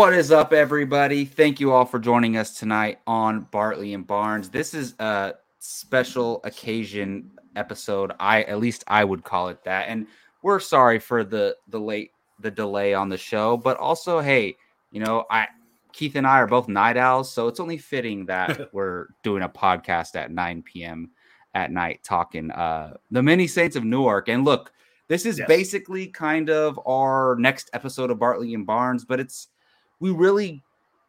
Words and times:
What 0.00 0.14
is 0.14 0.32
up, 0.32 0.54
everybody? 0.54 1.26
Thank 1.26 1.60
you 1.60 1.72
all 1.72 1.84
for 1.84 1.98
joining 1.98 2.38
us 2.38 2.58
tonight 2.58 3.00
on 3.06 3.42
Bartley 3.50 3.92
and 3.92 4.06
Barnes. 4.06 4.48
This 4.48 4.72
is 4.72 4.94
a 4.98 5.34
special 5.58 6.40
occasion 6.42 7.30
episode. 7.54 8.12
I 8.18 8.44
at 8.44 8.60
least 8.60 8.82
I 8.86 9.04
would 9.04 9.24
call 9.24 9.48
it 9.48 9.62
that. 9.64 9.88
And 9.88 10.06
we're 10.40 10.58
sorry 10.58 11.00
for 11.00 11.22
the 11.22 11.54
the 11.68 11.78
late 11.78 12.12
the 12.38 12.50
delay 12.50 12.94
on 12.94 13.10
the 13.10 13.18
show, 13.18 13.58
but 13.58 13.76
also 13.76 14.20
hey, 14.20 14.56
you 14.90 15.00
know, 15.00 15.26
I 15.30 15.48
Keith 15.92 16.16
and 16.16 16.26
I 16.26 16.38
are 16.38 16.46
both 16.46 16.66
night 16.66 16.96
owls, 16.96 17.30
so 17.30 17.46
it's 17.46 17.60
only 17.60 17.76
fitting 17.76 18.24
that 18.24 18.70
we're 18.72 19.08
doing 19.22 19.42
a 19.42 19.50
podcast 19.50 20.16
at 20.16 20.30
9 20.30 20.62
p.m. 20.62 21.10
at 21.54 21.70
night 21.70 22.00
talking 22.02 22.50
uh 22.52 22.96
the 23.10 23.22
many 23.22 23.46
saints 23.46 23.76
of 23.76 23.84
Newark. 23.84 24.30
And 24.30 24.46
look, 24.46 24.72
this 25.08 25.26
is 25.26 25.36
Yes. 25.40 25.46
basically 25.46 26.06
kind 26.06 26.48
of 26.48 26.80
our 26.86 27.36
next 27.38 27.68
episode 27.74 28.10
of 28.10 28.18
Bartley 28.18 28.54
and 28.54 28.64
Barnes, 28.64 29.04
but 29.04 29.20
it's 29.20 29.48
we 30.00 30.10
really, 30.10 30.62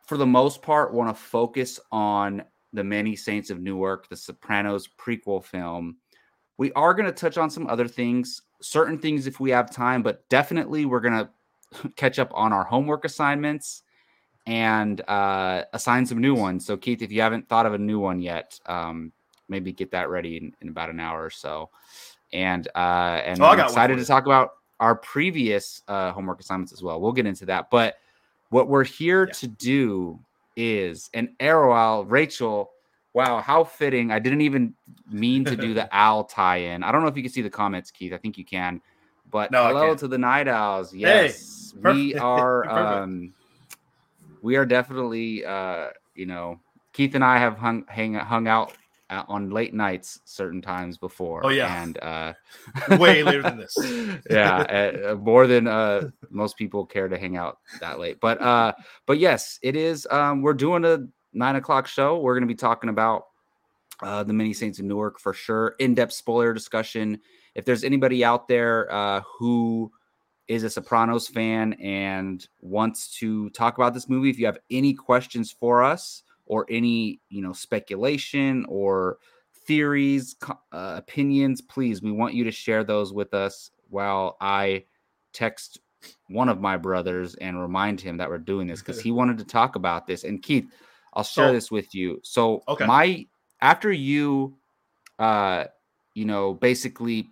for 0.05 0.18
the 0.18 0.26
most 0.26 0.62
part, 0.62 0.94
want 0.94 1.16
to 1.16 1.22
focus 1.22 1.80
on 1.91 2.44
the 2.73 2.84
Many 2.84 3.16
Saints 3.16 3.49
of 3.49 3.59
Newark, 3.59 4.08
the 4.09 4.16
Sopranos 4.16 4.88
prequel 4.98 5.44
film. 5.44 5.98
We 6.58 6.72
are 6.73 6.94
going 6.94 7.08
to 7.08 7.12
touch 7.12 7.38
on 7.38 7.49
some 7.49 7.68
other 7.68 7.88
things, 7.88 8.44
certain 8.62 8.99
things 8.99 9.27
if 9.27 9.40
we 9.40 9.49
have 9.52 9.72
time, 9.72 10.04
but 10.04 10.27
definitely 10.30 10.85
we're 10.85 10.99
going 10.99 11.13
to 11.82 11.90
catch 11.96 12.20
up 12.20 12.32
on 12.34 12.54
our 12.54 12.63
homework 12.63 13.05
assignments 13.05 13.84
and 14.46 15.02
uh, 15.08 15.63
assign 15.74 16.05
some 16.05 16.20
new 16.20 16.35
ones. 16.35 16.65
So, 16.65 16.77
Keith, 16.77 17.02
if 17.02 17.12
you 17.12 17.21
haven't 17.21 17.48
thought 17.48 17.65
of 17.65 17.74
a 17.74 17.77
new 17.77 17.99
one 17.99 18.20
yet, 18.20 18.60
um, 18.65 19.12
maybe 19.48 19.71
get 19.71 19.91
that 19.91 20.10
ready 20.10 20.37
in, 20.37 20.54
in 20.62 20.70
about 20.70 20.90
an 20.90 20.99
hour 20.99 21.24
or 21.24 21.30
so. 21.30 21.70
And 22.34 22.68
uh, 22.76 23.21
and 23.26 23.41
Oh, 23.41 23.46
I'm 23.46 23.60
excited 23.60 23.98
to 23.98 24.05
talk 24.05 24.26
about 24.26 24.54
our 24.80 24.96
previous 24.96 25.84
uh, 25.87 26.12
homework 26.12 26.40
assignments 26.40 26.74
as 26.74 26.82
well. 26.82 26.99
We'll 26.99 27.12
get 27.12 27.26
into 27.26 27.46
that, 27.48 27.70
but 27.70 27.98
what 28.52 28.68
we're 28.68 28.84
here 28.84 29.26
Yeah. 29.26 29.34
to 29.34 29.48
do 29.48 30.20
is 30.55 31.10
an 31.13 31.35
arrow 31.40 31.74
owl. 31.74 32.05
Rachel, 32.05 32.70
wow, 33.13 33.41
how 33.41 33.63
fitting. 33.63 34.12
I 34.12 34.20
didn't 34.20 34.41
even 34.41 34.76
mean 35.10 35.43
to 35.46 35.55
do 35.55 35.74
the 35.74 35.90
owl 35.91 36.26
tie 36.26 36.58
in. 36.58 36.84
I 36.84 36.91
don't 36.91 37.02
know 37.02 37.08
if 37.08 37.18
you 37.18 37.24
can 37.24 37.32
see 37.32 37.41
the 37.41 37.49
comments, 37.49 37.90
Keith. 37.90 38.13
I 38.13 38.18
think 38.18 38.38
you 38.38 38.46
can. 38.46 38.82
But 39.32 39.52
No, 39.52 39.68
hello 39.68 39.96
to 39.96 40.08
the 40.08 40.18
night 40.18 40.48
owls. 40.49 40.93
Yes, 40.93 41.74
we 41.82 42.13
are. 42.20 42.70
Um, 42.70 43.34
we 44.41 44.58
are 44.58 44.65
definitely. 44.65 45.46
Uh, 45.46 45.88
you 46.13 46.26
know, 46.26 46.60
Keith 46.91 47.15
and 47.15 47.24
I 47.24 47.38
have 47.38 47.58
hung 47.58 47.86
hang, 47.88 48.13
hung 48.15 48.48
out 48.49 48.74
on 49.12 49.49
late 49.49 49.73
nights 49.73 50.20
certain 50.26 50.62
times 50.62 50.98
before. 50.98 51.45
Oh, 51.45 51.49
yeah. 51.49 51.84
and 51.84 51.98
uh, 52.01 52.34
Way 52.98 53.23
later 53.23 53.41
than 53.41 53.57
this. 53.57 53.76
yeah, 54.29 54.57
uh, 55.09 55.15
more 55.15 55.48
than 55.48 55.68
uh, 55.68 56.09
most 56.29 56.57
people 56.57 56.85
care 56.85 57.07
to 57.07 57.18
hang 57.18 57.37
out 57.37 57.59
that 57.79 57.99
late. 57.99 58.20
But 58.20 58.41
uh, 58.41 58.73
but 59.05 59.20
yes, 59.20 59.59
it 59.62 59.76
is. 59.76 60.07
Um, 60.09 60.41
we're 60.41 60.53
doing 60.53 60.85
a 60.85 60.99
nine 61.34 61.55
o'clock 61.57 61.87
show. 61.87 62.20
We're 62.20 62.34
going 62.34 62.48
to 62.48 62.53
be 62.53 62.55
talking 62.55 62.90
about 62.90 63.26
uh, 64.01 64.23
the 64.23 64.34
Many 64.34 64.53
Saints 64.53 64.79
of 64.79 64.85
Newark 64.85 65.19
for 65.19 65.34
sure. 65.34 65.75
In 65.79 65.94
depth 65.94 66.13
spoiler 66.13 66.53
discussion. 66.53 67.19
If 67.53 67.66
there's 67.66 67.84
anybody 67.84 68.23
out 68.23 68.47
there 68.47 68.91
uh, 68.91 69.22
who 69.38 69.91
is 70.47 70.63
a 70.63 70.69
Sopranos 70.69 71.28
fan 71.28 71.73
and 71.73 72.47
wants 72.62 73.18
to 73.19 73.50
talk 73.51 73.78
about 73.78 73.94
this 73.94 74.07
movie, 74.07 74.29
if 74.29 74.40
you 74.40 74.46
have 74.46 74.59
any 74.69 74.94
questions 74.94 75.51
for 75.51 75.84
us 75.84 76.23
or 76.52 76.66
any 76.69 77.18
you 77.30 77.41
know 77.41 77.53
speculation 77.53 78.66
or 78.68 79.18
theories, 79.66 80.36
uh, 80.74 80.96
opinions, 80.98 81.62
please, 81.62 82.02
we 82.02 82.12
want 82.12 82.34
you 82.34 82.44
to 82.44 82.52
share 82.52 82.84
those 82.84 83.14
with 83.14 83.34
us 83.34 83.72
while 83.90 84.36
I 84.42 84.84
text 85.34 85.80
one 86.28 86.50
of 86.50 86.59
my 86.59 86.75
brothers 86.75 87.36
and 87.36 87.58
remind 87.59 88.02
him 88.02 88.18
that 88.18 88.28
we're 88.30 88.38
doing 88.38 88.68
this 88.68 88.80
because 88.81 89.00
he 89.08 89.12
wanted 89.12 89.38
to 89.38 89.46
talk 89.46 89.75
about 89.78 90.06
this. 90.08 90.25
And 90.25 90.44
Keith, 90.44 90.66
I'll 91.14 91.24
share 91.24 91.48
So- 91.50 91.53
this 91.53 91.72
with 91.72 91.96
you. 91.96 92.20
So 92.24 92.64
Okay. 92.68 92.86
my 92.86 93.25
after 93.62 93.94
you, 93.94 94.58
uh, 95.20 95.66
you 96.16 96.25
know, 96.25 96.54
basically 96.56 97.30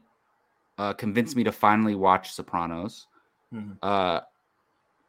uh, 0.77 0.93
convinced 0.93 1.35
me 1.35 1.43
to 1.43 1.51
finally 1.51 1.95
watch 1.95 2.31
Sopranos. 2.31 3.05
Mhm. 3.53 3.77
Uh, 3.81 4.21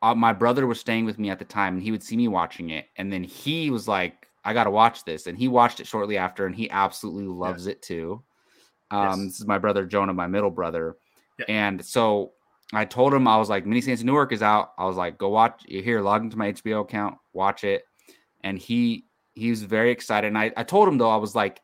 uh, 0.03 0.15
my 0.15 0.33
brother 0.33 0.67
was 0.67 0.81
staying 0.81 1.05
with 1.05 1.19
me 1.19 1.31
at 1.31 1.39
the 1.39 1.45
time, 1.45 1.75
and 1.75 1.83
he 1.83 1.91
would 1.91 2.03
see 2.03 2.17
me 2.17 2.29
watching 2.29 2.71
it, 2.71 2.87
and 2.97 3.13
then 3.13 3.23
he 3.23 3.71
was 3.71 3.87
like, 3.89 4.27
"I 4.45 4.53
got 4.55 4.65
to 4.65 4.71
watch 4.71 5.05
this," 5.05 5.27
and 5.27 5.37
he 5.37 5.49
watched 5.49 5.81
it 5.81 5.87
shortly 5.87 6.17
after, 6.17 6.47
and 6.47 6.55
he 6.55 6.71
absolutely 6.71 7.27
loves 7.27 7.67
it 7.67 7.83
too. 7.83 8.23
Um, 8.91 9.07
Yes. 9.07 9.19
This 9.19 9.41
is 9.41 9.47
my 9.47 9.59
brother 9.59 9.87
Jonah, 9.87 10.15
my 10.15 10.27
middle 10.27 10.51
brother, 10.51 10.97
Yeah. 11.39 11.45
and 11.49 11.85
so 11.85 12.33
I 12.73 12.85
told 12.85 13.13
him 13.13 13.27
I 13.29 13.37
was 13.37 13.49
like, 13.51 13.67
"Many 13.67 13.81
Saints 13.81 14.03
Newark 14.03 14.33
is 14.33 14.43
out." 14.43 14.73
I 14.79 14.85
was 14.87 14.97
like, 14.97 15.19
"Go 15.19 15.29
watch 15.29 15.63
here, 15.67 16.01
log 16.01 16.23
into 16.23 16.37
my 16.39 16.49
HBO 16.53 16.81
account, 16.81 17.19
watch 17.33 17.65
it," 17.65 17.85
and 18.43 18.59
he 18.59 19.07
he 19.35 19.51
was 19.51 19.63
very 19.63 19.91
excited. 19.91 20.27
And 20.29 20.39
I 20.39 20.53
I 20.57 20.65
told 20.65 20.89
him 20.89 20.99
though 20.99 21.11
I 21.11 21.17
was 21.17 21.35
like, 21.35 21.61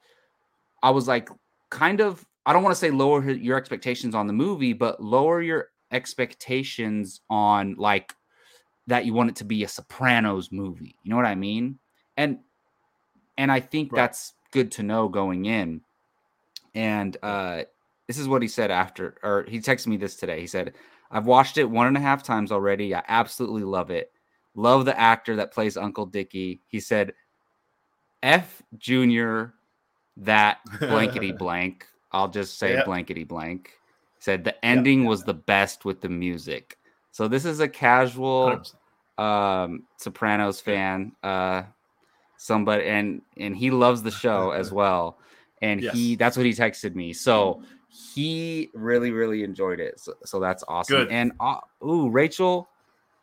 I 0.83 0.91
was 0.91 1.09
like, 1.09 1.29
kind 1.71 2.01
of 2.01 2.25
I 2.45 2.53
don't 2.53 2.63
want 2.63 2.75
to 2.75 2.79
say 2.79 2.91
lower 2.91 3.29
your 3.29 3.57
expectations 3.57 4.15
on 4.15 4.27
the 4.29 4.33
movie, 4.33 4.73
but 4.73 5.03
lower 5.03 5.41
your 5.43 5.71
expectations 5.91 7.21
on 7.31 7.75
like 7.77 8.15
that 8.87 9.05
you 9.05 9.13
want 9.15 9.31
it 9.31 9.37
to 9.37 9.45
be 9.45 9.65
a 9.65 9.69
Sopranos 9.69 10.51
movie. 10.53 10.97
You 11.03 11.11
know 11.11 11.17
what 11.17 11.27
I 11.27 11.35
mean? 11.35 11.79
And 12.17 12.39
and 13.39 13.51
I 13.53 13.61
think 13.61 13.93
Right. 13.93 14.03
that's 14.03 14.35
good 14.53 14.73
to 14.73 14.83
know 14.83 15.09
going 15.09 15.45
in. 15.47 15.81
And 16.75 17.17
uh 17.23 17.63
this 18.07 18.19
is 18.19 18.29
what 18.29 18.43
he 18.43 18.49
said 18.49 18.71
after, 18.71 19.17
or 19.25 19.45
he 19.49 19.59
texted 19.59 19.89
me 19.89 19.97
this 19.97 20.15
today. 20.15 20.41
He 20.41 20.47
said, 20.47 20.75
I've 21.11 21.27
watched 21.27 21.59
it 21.59 21.65
one 21.65 21.89
and 21.89 21.97
a 21.97 22.01
half 22.01 22.23
times 22.23 22.53
already. 22.53 22.95
I 22.95 23.03
absolutely 23.09 23.65
love 23.65 23.91
it. 23.91 24.13
Love 24.55 24.85
the 24.85 24.99
actor 24.99 25.37
that 25.37 25.53
plays 25.53 25.77
Uncle 25.77 26.07
Dickie. 26.07 26.63
He 26.69 26.79
said, 26.79 27.15
F 28.23 28.63
Junior, 28.79 29.55
that 30.19 30.59
blankety 30.81 31.33
blank. 31.39 31.87
I'll 32.13 32.29
just 32.29 32.59
say 32.59 32.75
Yep. 32.75 32.85
blankety 32.87 33.25
blank. 33.25 33.73
Said 34.21 34.45
the 34.45 34.65
ending 34.65 35.05
was 35.05 35.25
the 35.25 35.35
best 35.35 35.85
with 35.85 36.01
the 36.01 36.09
music. 36.09 36.79
So 37.17 37.29
this 37.29 37.47
is 37.47 37.61
a 37.61 37.69
casual 37.69 38.63
um 39.17 39.85
Sopranos 39.97 40.61
fan. 40.61 41.13
Uh 41.23 41.63
somebody 42.37 42.85
and 42.85 43.23
and 43.39 43.57
he 43.57 43.71
loves 43.71 44.03
the 44.03 44.11
show 44.11 44.51
as 44.61 44.71
well. 44.71 45.19
And 45.63 45.81
he 45.81 46.17
that's 46.17 46.37
what 46.37 46.45
he 46.45 46.53
texted 46.53 46.95
me. 46.95 47.15
So 47.15 47.63
he 47.89 48.69
really, 48.75 49.13
really 49.13 49.43
enjoyed 49.45 49.81
it. 49.81 49.99
So, 49.99 50.13
so 50.27 50.41
that's 50.41 50.63
awesome. 50.69 51.05
Good. 51.05 51.09
And 51.11 51.33
uh, 51.41 51.61
ooh, 51.83 52.11
Rachel, 52.11 52.69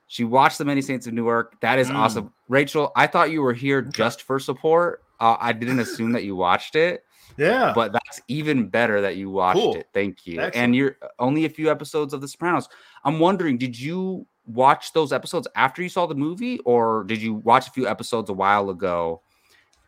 she 0.08 0.24
watched 0.24 0.58
the 0.58 0.66
Many 0.66 0.82
Saints 0.82 1.06
of 1.06 1.14
Newark. 1.14 1.62
That 1.62 1.78
is 1.78 1.90
Mm. 1.92 1.96
awesome. 1.98 2.34
Rachel, 2.48 2.92
I 2.96 3.06
thought 3.06 3.30
you 3.30 3.44
were 3.44 3.53
here 3.53 3.84
just 3.84 4.24
for 4.24 4.40
support. 4.40 5.03
Uh, 5.20 5.38
I 5.40 5.53
didn't 5.53 5.80
assume 5.80 6.14
that 6.14 6.24
you 6.24 6.36
watched 6.36 6.76
it, 6.76 7.03
Yeah. 7.38 7.72
but 7.76 7.94
that's 7.94 8.20
even 8.28 8.68
better 8.70 9.02
that 9.02 9.16
you 9.16 9.30
watched 9.30 9.59
Cool. 9.59 9.76
it. 9.76 9.88
Thank 9.94 10.26
you. 10.26 10.42
And 10.42 10.76
you're 10.76 10.98
only 11.20 11.46
a 11.46 11.50
few 11.50 11.70
episodes 11.70 12.14
of 12.16 12.22
The 12.22 12.28
Sopranos. 12.28 12.68
I'm 13.06 13.19
wondering, 13.19 13.58
did 13.58 13.80
you 13.80 14.25
watch 14.46 14.94
those 14.94 15.14
episodes 15.14 15.47
after 15.56 15.81
you 15.81 15.90
saw 15.90 16.06
the 16.06 16.16
movie, 16.16 16.59
or 16.59 17.03
did 17.06 17.22
you 17.22 17.36
watch 17.36 17.68
a 17.68 17.72
few 17.72 17.88
episodes 17.88 18.30
a 18.30 18.34
while 18.34 18.69
ago? 18.69 19.22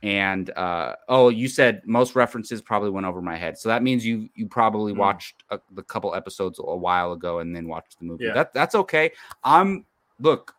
And 0.03 0.49
uh, 0.51 0.95
oh, 1.09 1.29
you 1.29 1.47
said 1.47 1.81
most 1.85 2.15
references 2.15 2.61
probably 2.61 2.91
went 2.91 3.07
over 3.07 3.21
my 3.21 3.37
head, 3.37 3.57
so 3.57 3.69
that 3.69 3.81
means 3.81 4.05
you 4.05 4.29
you 4.35 4.47
probably 4.47 4.93
Mm. 4.93 4.97
watched 4.97 5.43
a, 5.49 5.59
the 5.71 5.81
couple 5.81 6.13
episodes 6.13 6.59
a 6.59 6.75
while 6.75 7.11
ago 7.13 7.39
and 7.39 7.55
then 7.55 7.67
watched 7.67 7.97
the 7.99 8.05
movie. 8.05 8.25
Yeah. 8.25 8.33
That 8.33 8.53
that's 8.53 8.75
okay. 8.75 9.11
I'm 9.43 9.85
look, 10.19 10.53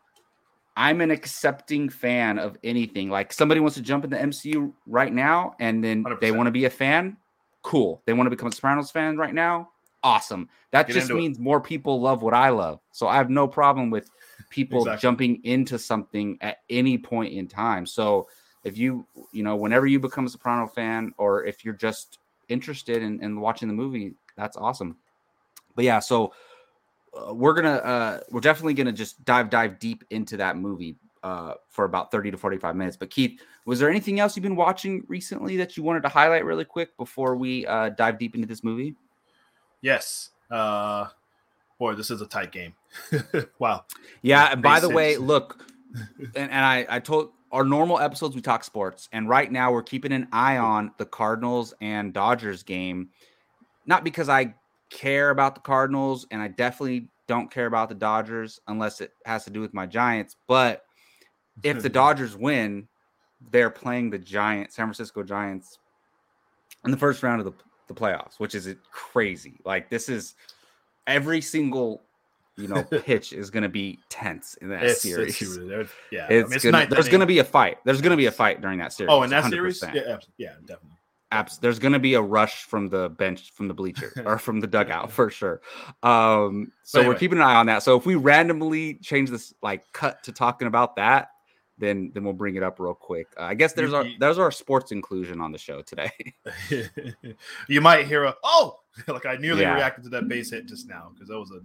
I'm 0.77 1.01
an 1.01 1.11
accepting 1.13 1.89
fan 1.89 2.39
of 2.39 2.59
anything. 2.65 3.09
Like 3.09 3.33
somebody 3.33 3.61
wants 3.61 3.77
to 3.77 3.83
jump 3.83 4.05
in 4.05 4.11
the 4.11 4.17
MCU 4.19 4.73
right 4.87 5.13
now 5.13 5.55
and 5.61 5.83
then 5.85 6.03
they 6.21 6.31
100%. 6.33 6.37
want 6.37 6.47
to 6.49 6.51
be 6.51 6.65
a 6.65 6.71
fan, 6.71 7.17
cool. 7.63 8.03
They 8.05 8.15
want 8.15 8.27
to 8.27 8.31
become 8.31 8.49
a 8.49 8.53
Sopranos 8.53 8.91
fan 8.91 9.17
right 9.17 9.35
now, 9.35 9.69
awesome. 10.07 10.49
That 10.71 10.87
Get 10.87 10.95
just 10.95 11.11
into 11.11 11.17
it. 11.17 11.23
means 11.23 11.39
more 11.39 11.61
people 11.61 12.01
love 12.01 12.23
what 12.23 12.33
I 12.33 12.51
love. 12.51 12.81
So 12.93 13.09
I 13.09 13.17
have 13.17 13.29
no 13.29 13.49
problem 13.49 13.91
with 13.91 14.09
people 14.51 14.81
Exactly. 14.83 15.01
jumping 15.03 15.45
into 15.45 15.79
something 15.79 16.39
at 16.41 16.59
any 16.71 16.97
point 16.97 17.33
in 17.33 17.49
time. 17.49 17.87
So 17.87 18.29
if 18.63 18.79
you, 18.79 19.07
you 19.33 19.43
know, 19.43 19.57
whenever 19.57 19.87
you 19.87 19.99
become 19.99 20.27
a 20.27 20.29
Soprano 20.29 20.69
fan 20.69 21.13
or 21.19 21.45
if 21.45 21.65
you're 21.65 21.75
just 21.75 22.19
interested 22.49 23.03
in, 23.03 23.23
in 23.23 23.41
watching 23.41 23.67
the 23.69 23.75
movie, 23.75 24.15
that's 24.37 24.57
awesome. 24.57 24.97
But 25.75 25.85
yeah, 25.85 25.99
so 25.99 26.33
uh, 27.17 27.35
we're 27.35 27.55
gonna 27.55 27.77
uh 27.77 28.21
we're 28.31 28.41
definitely 28.41 28.75
gonna 28.75 28.93
just 28.93 29.25
dive 29.25 29.51
dive 29.51 29.79
deep 29.79 30.05
into 30.11 30.37
that 30.37 30.57
movie 30.57 30.97
uh 31.23 31.55
for 31.71 31.87
about 31.87 32.11
30 32.11 32.31
to 32.33 32.37
45 32.37 32.77
minutes 32.77 32.97
but 32.99 33.09
keith 33.09 33.41
was 33.65 33.79
there 33.81 33.89
anything 33.89 34.21
else 34.21 34.37
you've 34.37 34.43
been 34.43 34.55
watching 34.55 35.03
recently 35.09 35.57
that 35.57 35.77
you 35.79 35.83
wanted 35.83 36.03
to 36.03 36.11
highlight 36.11 36.45
really 36.45 36.65
quick 36.65 36.95
before 36.99 37.35
we 37.35 37.65
uh 37.67 37.89
dive 37.91 38.19
deep 38.19 38.35
into 38.35 38.47
this 38.47 38.63
movie 38.63 38.95
yes. 39.81 40.31
Uh, 40.51 41.07
boy, 41.79 41.95
this 41.95 42.11
is 42.11 42.21
a 42.21 42.27
tight 42.27 42.53
game. 42.53 42.75
wow. 43.59 43.85
yeah 44.23 44.53
and 44.53 44.63
by 44.63 44.81
the 44.81 44.89
way 44.89 45.17
look 45.19 45.67
and, 46.35 46.51
and 46.51 46.65
i 46.65 46.87
i 46.89 46.99
told 46.99 47.29
our 47.53 47.63
normal 47.63 48.01
episodes 48.01 48.35
we 48.35 48.41
talk 48.41 48.65
sports 48.65 49.07
and 49.13 49.29
right 49.29 49.53
now 49.53 49.71
we're 49.71 49.83
keeping 49.83 50.13
an 50.13 50.27
eye 50.33 50.57
on 50.57 50.91
the 50.97 51.05
cardinals 51.05 51.75
and 51.83 52.15
dodgers 52.15 52.63
game 52.63 53.11
not 53.85 54.03
because 54.03 54.31
i 54.31 54.55
care 54.89 55.29
about 55.29 55.55
the 55.55 55.61
cardinals 55.61 56.27
and 56.31 56.41
i 56.41 56.49
definitely 56.49 57.07
don't 57.29 57.51
care 57.51 57.67
about 57.67 57.91
the 57.91 57.95
dodgers 57.95 58.61
unless 58.69 59.03
it 59.03 59.13
has 59.27 59.45
to 59.45 59.51
do 59.51 59.61
with 59.61 59.75
my 59.75 59.85
giants 59.85 60.37
but 60.49 60.87
if 61.63 61.83
the 61.83 61.89
Dodgers 61.89 62.37
win, 62.37 62.89
they're 63.51 63.71
playing 63.71 64.11
the 64.11 64.19
Giants, 64.19 64.77
San 64.77 64.87
Francisco 64.87 65.23
Giants, 65.23 65.79
in 66.85 66.91
the 66.91 66.97
first 66.97 67.23
round 67.23 67.41
of 67.41 67.47
the 67.47 67.53
the 67.87 67.95
playoffs, 67.95 68.39
which 68.39 68.55
is 68.55 68.75
crazy. 68.91 69.61
Like 69.65 69.89
this 69.91 70.09
is 70.09 70.35
every 71.07 71.41
single 71.41 72.03
you 72.57 72.69
know 72.69 72.83
pitch 73.03 73.33
is 73.33 73.51
going 73.51 73.63
to 73.63 73.69
be 73.69 73.99
tense 74.09 74.55
in 74.63 74.69
that 74.71 74.83
It's, 74.83 75.03
series. 75.03 75.41
it's, 75.41 75.93
yeah, 76.11 76.27
It's 76.29 76.47
I 76.47 76.49
mean, 76.49 76.53
it's 76.57 76.65
gonna, 76.65 76.87
there's 76.89 77.09
going 77.09 77.21
to 77.21 77.27
be 77.27 77.39
a 77.39 77.45
fight. 77.45 77.79
There's 77.85 78.01
going 78.01 78.13
to 78.13 78.17
be 78.17 78.27
a 78.27 78.33
fight 78.33 78.61
during 78.61 78.79
that 78.79 78.93
series. 78.93 79.11
Oh, 79.13 79.23
in 79.23 79.31
that 79.31 79.45
100%. 79.45 79.51
series, 79.51 79.83
yeah, 79.83 80.19
yeah, 80.39 80.53
definitely. 80.65 80.91
Abs- 81.33 81.59
there's 81.59 81.79
going 81.79 81.93
to 81.93 81.99
be 81.99 82.15
a 82.15 82.21
rush 82.23 82.65
from 82.65 82.89
the 82.89 83.11
bench, 83.11 83.51
from 83.53 83.69
the 83.69 83.75
bleachers, 83.75 84.13
or 84.25 84.39
from 84.39 84.61
the 84.61 84.67
dugout 84.67 85.11
for 85.11 85.29
sure. 85.29 85.61
Um, 86.03 86.73
so 86.83 87.01
But 87.01 87.09
we're 87.09 87.15
keeping 87.17 87.39
an 87.39 87.45
eye 87.45 87.57
on 87.57 87.67
that. 87.67 87.83
So 87.83 87.97
if 87.97 88.07
we 88.07 88.15
randomly 88.15 88.95
change 88.95 89.31
this, 89.31 89.53
like 89.63 89.83
cut 89.93 90.23
to 90.23 90.33
talking 90.33 90.69
about 90.69 90.97
that, 90.97 91.31
then 91.79 92.11
then 92.15 92.25
we'll 92.25 92.33
bring 92.33 92.57
it 92.57 92.63
up 92.63 92.81
real 92.81 92.95
quick. 92.95 93.27
Uh, 93.39 93.43
I 93.45 93.55
guess 93.55 93.73
there's 93.75 93.93
our 93.93 94.05
there's 94.19 94.39
our 94.39 94.51
sports 94.51 94.93
inclusion 94.93 95.41
on 95.41 95.53
the 95.53 95.59
show 95.59 95.83
today. 95.83 96.11
you 97.69 97.81
might 97.81 98.07
hear 98.07 98.25
a 98.25 98.35
oh, 98.45 98.81
like 99.09 99.27
I 99.27 99.37
nearly 99.37 99.63
Yeah. 99.63 99.75
reacted 99.75 100.05
to 100.05 100.11
that 100.11 100.29
base 100.29 100.51
hit 100.51 100.67
just 100.67 100.89
now 100.89 101.11
because 101.15 101.29
that 101.29 101.39
was 101.39 101.51
a 101.51 101.61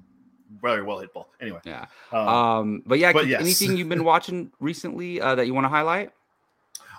very 0.61 0.83
well 0.83 0.99
hit 0.99 1.13
ball. 1.13 1.29
Anyway, 1.39 1.59
yeah. 1.65 1.85
um, 2.11 2.27
Um, 2.27 2.83
but 2.85 2.99
yeah, 2.99 3.13
but 3.13 3.27
yes. 3.27 3.41
anything 3.41 3.77
you've 3.77 3.89
been 3.89 4.03
watching 4.03 4.51
recently 4.59 5.21
uh, 5.21 5.35
that 5.35 5.45
you 5.47 5.53
want 5.53 5.65
to 5.65 5.69
highlight? 5.69 6.11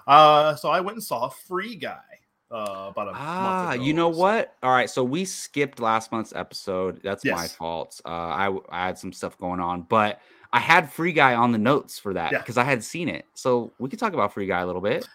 uh, 0.06 0.54
so 0.56 0.70
I 0.70 0.80
went 0.80 0.96
and 0.96 1.04
saw 1.04 1.28
Free 1.28 1.76
Guy. 1.76 1.98
Uh, 2.50 2.88
about 2.90 3.08
a 3.08 3.12
Ah, 3.14 3.40
month 3.62 3.74
ago 3.76 3.84
you 3.84 3.94
know 3.94 4.12
so. 4.12 4.18
what? 4.18 4.54
All 4.62 4.70
right, 4.72 4.90
so 4.90 5.02
we 5.02 5.24
skipped 5.24 5.80
last 5.80 6.12
month's 6.12 6.34
episode. 6.34 7.00
That's 7.02 7.24
my 7.24 7.48
fault. 7.48 7.98
Uh, 8.04 8.08
I, 8.08 8.58
I 8.68 8.86
had 8.88 8.98
some 8.98 9.10
stuff 9.10 9.38
going 9.38 9.58
on, 9.58 9.82
but 9.88 10.20
I 10.52 10.58
had 10.60 10.92
Free 10.92 11.12
Guy 11.12 11.34
on 11.34 11.52
the 11.52 11.58
notes 11.58 11.98
for 11.98 12.12
that 12.14 12.32
Yeah. 12.32 12.38
because 12.38 12.58
I 12.58 12.64
had 12.64 12.84
seen 12.84 13.08
it. 13.08 13.26
So 13.34 13.72
we 13.78 13.88
could 13.88 13.98
talk 13.98 14.12
about 14.12 14.32
Free 14.34 14.46
Guy 14.46 14.60
a 14.60 14.66
little 14.66 14.82
bit. 14.82 15.08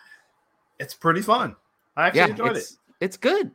It's 0.80 0.94
pretty 0.94 1.22
fun. 1.22 1.56
I 1.96 2.08
actually 2.08 2.20
yeah, 2.22 2.28
enjoyed 2.28 2.52
it. 2.52 2.58
it's 2.60 2.78
it's 3.00 3.18
good. 3.18 3.52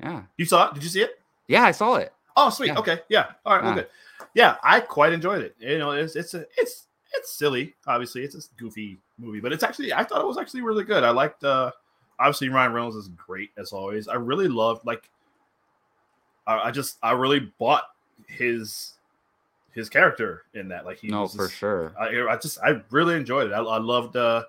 Yeah, 0.00 0.22
You 0.36 0.44
saw 0.44 0.68
it? 0.68 0.74
Did 0.74 0.82
you 0.84 0.88
see 0.88 1.02
it? 1.02 1.20
yeah, 1.48 1.64
I 1.64 1.72
saw 1.72 1.96
it. 1.96 2.12
Oh, 2.36 2.50
sweet. 2.50 2.68
Yeah. 2.68 2.78
Okay. 2.78 3.00
Yeah. 3.08 3.26
All 3.44 3.56
right. 3.56 3.64
Yeah. 3.64 3.74
good. 3.74 3.86
Yeah, 4.34 4.56
I 4.62 4.78
quite 4.80 5.12
enjoyed 5.12 5.42
it. 5.42 5.56
You 5.58 5.78
know, 5.78 5.90
it's 5.92 6.14
it's 6.14 6.34
a, 6.34 6.44
it's 6.56 6.86
it's 7.14 7.32
silly. 7.32 7.74
Obviously, 7.86 8.22
it's 8.22 8.34
a 8.36 8.40
goofy 8.56 8.98
movie, 9.18 9.40
but 9.40 9.52
it's 9.52 9.64
actually 9.64 9.92
I 9.92 10.04
thought 10.04 10.20
it 10.20 10.26
was 10.26 10.38
actually 10.38 10.62
really 10.62 10.84
good. 10.84 11.02
I 11.02 11.10
liked. 11.10 11.42
uh 11.42 11.72
Obviously, 12.20 12.48
Ryan 12.48 12.72
Reynolds 12.72 12.96
is 12.96 13.08
great 13.08 13.50
as 13.56 13.72
always. 13.72 14.06
I 14.08 14.14
really 14.14 14.48
loved 14.48 14.84
like. 14.86 15.08
I, 16.46 16.68
I 16.68 16.70
just 16.70 16.98
I 17.02 17.12
really 17.12 17.52
bought 17.58 17.84
his 18.26 18.94
his 19.78 19.88
character 19.88 20.42
in 20.54 20.68
that. 20.68 20.84
Like 20.84 20.98
he 20.98 21.08
No, 21.08 21.22
was 21.22 21.34
for 21.34 21.46
just- 21.46 21.58
sure. 21.58 21.94
I, 21.98 22.26
I 22.30 22.36
just 22.36 22.58
I 22.62 22.82
really 22.90 23.14
enjoyed 23.16 23.50
it. 23.50 23.52
I, 23.54 23.58
I 23.60 23.78
loved 23.78 24.16
uh 24.16 24.44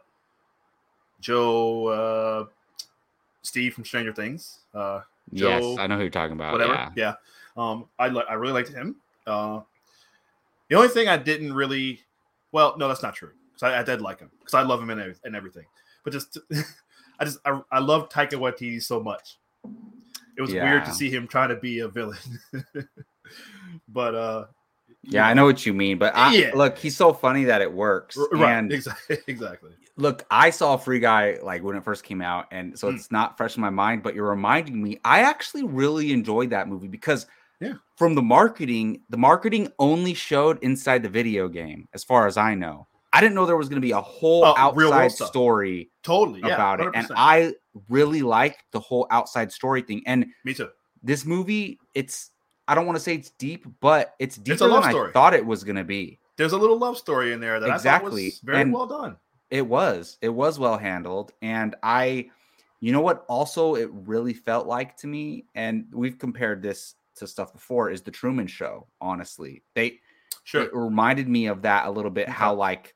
Joe 1.22 1.88
uh 1.88 2.46
Steve 3.42 3.74
from 3.74 3.86
Stranger 3.86 4.14
Things. 4.14 4.60
Uh 4.74 5.02
yes, 5.32 5.64
I 5.78 5.88
know 5.88 5.96
who 5.96 6.02
you're 6.02 6.10
talking 6.10 6.34
about. 6.36 6.52
whatever. 6.54 6.74
Yeah, 6.74 6.92
Yeah. 6.96 7.14
Um, 7.58 7.86
I 7.98 8.06
I 8.08 8.34
really 8.34 8.54
liked 8.54 8.70
him. 8.70 8.96
Uh, 9.28 9.62
the 10.70 10.76
only 10.76 10.88
thing 10.88 11.08
I 11.08 11.18
didn't 11.18 11.54
really, 11.54 12.02
well, 12.52 12.76
no, 12.78 12.88
that's 12.88 13.04
not 13.04 13.16
true. 13.16 13.32
Because 13.54 13.64
I, 13.64 13.80
I 13.80 13.84
did 13.84 14.02
like 14.02 14.20
him 14.20 14.30
because 14.40 14.54
I 14.54 14.62
love 14.62 14.82
him 14.82 14.90
and, 14.92 15.16
and 15.26 15.36
everything. 15.36 15.66
But 16.04 16.14
just, 16.14 16.38
I 17.20 17.26
just, 17.26 17.40
I, 17.44 17.60
I 17.72 17.80
love 17.80 18.08
Taika 18.10 18.34
Waititi 18.34 18.82
so 18.82 19.02
much. 19.02 19.38
It 20.38 20.42
was 20.42 20.54
weird 20.54 20.86
to 20.86 20.94
see 20.94 21.10
him 21.10 21.28
trying 21.28 21.50
to 21.50 21.56
be 21.58 21.80
a 21.80 21.90
villain. 21.90 22.18
but 23.90 24.16
uh, 24.16 24.46
yeah, 25.04 25.28
I 25.28 25.34
know 25.34 25.46
what 25.46 25.66
you 25.66 25.74
mean. 25.74 25.98
But 25.98 26.14
I, 26.16 26.34
Yeah. 26.36 26.52
look, 26.54 26.78
he's 26.78 26.96
so 26.98 27.14
funny 27.14 27.46
that 27.46 27.62
it 27.62 27.72
works. 27.72 28.18
Right? 28.32 28.52
And 28.52 28.72
exactly. 29.28 29.72
Look, 29.98 30.26
I 30.32 30.50
saw 30.50 30.78
Free 30.78 31.00
Guy 31.00 31.40
like 31.44 31.62
when 31.64 31.76
it 31.76 31.84
first 31.84 32.04
came 32.04 32.22
out, 32.22 32.48
and 32.52 32.78
so 32.78 32.90
Mm. 32.90 32.96
it's 32.96 33.12
not 33.12 33.38
fresh 33.38 33.58
in 33.58 33.62
my 33.62 33.70
mind. 33.70 34.02
But 34.04 34.16
you're 34.16 34.30
reminding 34.30 34.82
me, 34.82 35.00
I 35.04 35.22
actually 35.22 35.64
really 35.64 36.12
enjoyed 36.14 36.52
that 36.52 36.68
movie 36.68 36.88
because, 36.88 37.26
Yeah. 37.60 37.74
from 37.98 38.16
the 38.16 38.22
marketing, 38.22 39.02
the 39.10 39.18
marketing 39.18 39.68
only 39.78 40.14
showed 40.14 40.58
inside 40.64 41.04
the 41.04 41.10
video 41.10 41.48
game, 41.50 41.88
as 41.94 42.04
far 42.04 42.28
as 42.28 42.38
I 42.38 42.56
know. 42.56 42.88
I 43.12 43.20
didn't 43.22 43.34
know 43.36 43.46
there 43.46 43.58
was 43.58 43.68
going 43.70 43.82
to 43.82 43.86
be 43.86 43.92
a 43.92 44.00
whole 44.00 44.46
Oh, 44.46 44.54
outside 44.56 45.12
story 45.12 45.90
Totally. 46.04 46.42
Yeah, 46.42 46.54
about 46.54 46.80
it, 46.80 46.90
and 46.94 47.08
I 47.16 47.56
really 47.90 48.22
liked 48.22 48.64
the 48.72 48.80
whole 48.80 49.08
outside 49.12 49.52
story 49.52 49.82
thing. 49.82 50.04
And 50.06 50.28
me 50.46 50.54
too. 50.54 50.70
this 51.04 51.26
movie, 51.26 51.80
it's 51.96 52.30
I 52.70 52.76
don't 52.76 52.86
want 52.86 52.98
to 52.98 53.04
say 53.04 53.16
it's 53.16 53.32
deep, 53.32 53.66
but 53.82 54.16
it's 54.20 54.38
deeper 54.38 54.68
love 54.68 54.84
than 54.84 54.92
story. 54.92 55.10
I 55.10 55.14
thought 55.14 55.34
it 55.34 55.46
was 55.46 55.64
going 55.64 55.76
to 55.78 55.84
be. 55.84 56.20
There's 56.38 56.54
a 56.54 56.58
little 56.58 56.78
love 56.78 56.98
story 56.98 57.34
in 57.34 57.40
there 57.40 57.60
that 57.60 57.70
I 57.70 57.76
Exactly. 57.76 58.30
thought 58.30 58.36
was 58.36 58.40
very 58.42 58.62
And- 58.62 58.72
well 58.74 58.86
done. 58.86 59.18
It 59.50 59.66
was. 59.66 60.18
It 60.22 60.30
was 60.30 60.60
well 60.60 60.78
handled. 60.78 61.34
And 61.42 61.76
I, 61.82 62.30
you 62.80 62.92
know 62.94 63.02
what, 63.02 63.26
also 63.28 63.74
it 63.76 63.90
really 63.92 64.34
felt 64.34 64.68
like 64.68 64.96
to 64.98 65.08
me, 65.08 65.46
and 65.56 65.88
we've 65.92 66.20
compared 66.20 66.62
this 66.62 66.94
to 67.16 67.26
stuff 67.28 67.52
before, 67.52 67.90
is 67.90 68.02
the 68.04 68.12
Truman 68.12 68.46
Show, 68.48 68.86
honestly. 69.02 69.64
They 69.74 70.00
Sure. 70.44 70.62
it 70.62 70.74
reminded 70.74 71.28
me 71.28 71.48
of 71.48 71.64
that 71.64 71.88
a 71.88 71.92
little 71.92 72.12
bit, 72.12 72.24
Okay. 72.30 72.32
how 72.32 72.54
like 72.54 72.94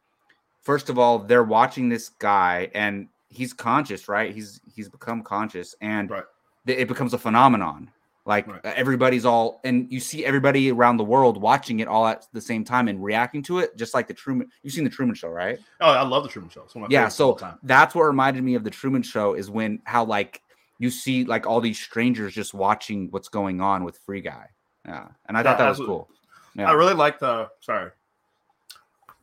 first 0.62 0.90
of 0.90 0.98
all, 1.00 1.20
they're 1.20 1.44
watching 1.44 1.90
this 1.90 2.10
guy 2.10 2.70
and 2.76 3.10
he's 3.30 3.52
conscious, 3.52 4.08
right? 4.08 4.34
He's 4.34 4.62
he's 4.74 4.88
become 4.90 5.24
conscious 5.24 5.76
and 5.82 6.10
Right. 6.12 6.24
it 6.68 6.88
becomes 6.88 7.14
a 7.14 7.18
phenomenon. 7.18 7.90
Like 8.26 8.48
Right. 8.48 8.62
everybody's 8.64 9.26
all, 9.26 9.60
and 9.66 9.92
you 9.92 10.00
see 10.00 10.24
everybody 10.26 10.72
around 10.72 10.96
the 10.98 11.04
world 11.04 11.42
watching 11.42 11.82
it 11.82 11.88
all 11.90 12.08
at 12.08 12.26
the 12.32 12.40
same 12.40 12.64
time 12.64 12.88
and 12.88 13.04
reacting 13.04 13.44
to 13.44 13.60
it, 13.60 13.76
just 13.76 13.94
like 13.94 14.08
the 14.08 14.14
Truman. 14.14 14.50
You've 14.62 14.74
seen 14.74 14.86
the 14.86 14.90
Truman 14.90 15.14
Show, 15.16 15.28
right? 15.30 15.60
Oh, 15.82 15.90
I 15.92 16.04
love 16.04 16.24
the 16.24 16.30
Truman 16.30 16.50
Show. 16.50 16.62
It's 16.64 16.74
one 16.74 16.86
of 16.86 16.90
my 16.90 16.94
yeah 16.94 17.02
favorites 17.10 17.20
of 17.20 17.26
all 17.28 17.38
so 17.40 17.58
that's 17.64 17.94
what 17.96 18.04
reminded 18.04 18.44
me 18.44 18.56
of 18.56 18.64
the 18.64 18.70
truman 18.70 19.02
show 19.04 19.34
is 19.34 19.50
when 19.50 19.82
how 19.84 20.06
like 20.06 20.42
you 20.80 20.90
see 20.90 21.24
like 21.26 21.46
all 21.46 21.60
these 21.62 21.80
strangers 21.80 22.34
just 22.34 22.54
watching 22.54 23.08
what's 23.12 23.28
going 23.30 23.60
on 23.62 23.84
with 23.84 23.98
free 24.06 24.22
guy 24.22 24.48
yeah 24.86 25.08
and 25.28 25.38
i 25.38 25.42
Yeah, 25.42 25.44
thought 25.44 25.58
that 25.60 25.70
was 25.70 25.78
cool 25.80 26.10
yeah. 26.56 26.70
I 26.70 26.74
really 26.74 26.94
like 26.94 27.20
the. 27.20 27.50
Sorry, 27.62 27.90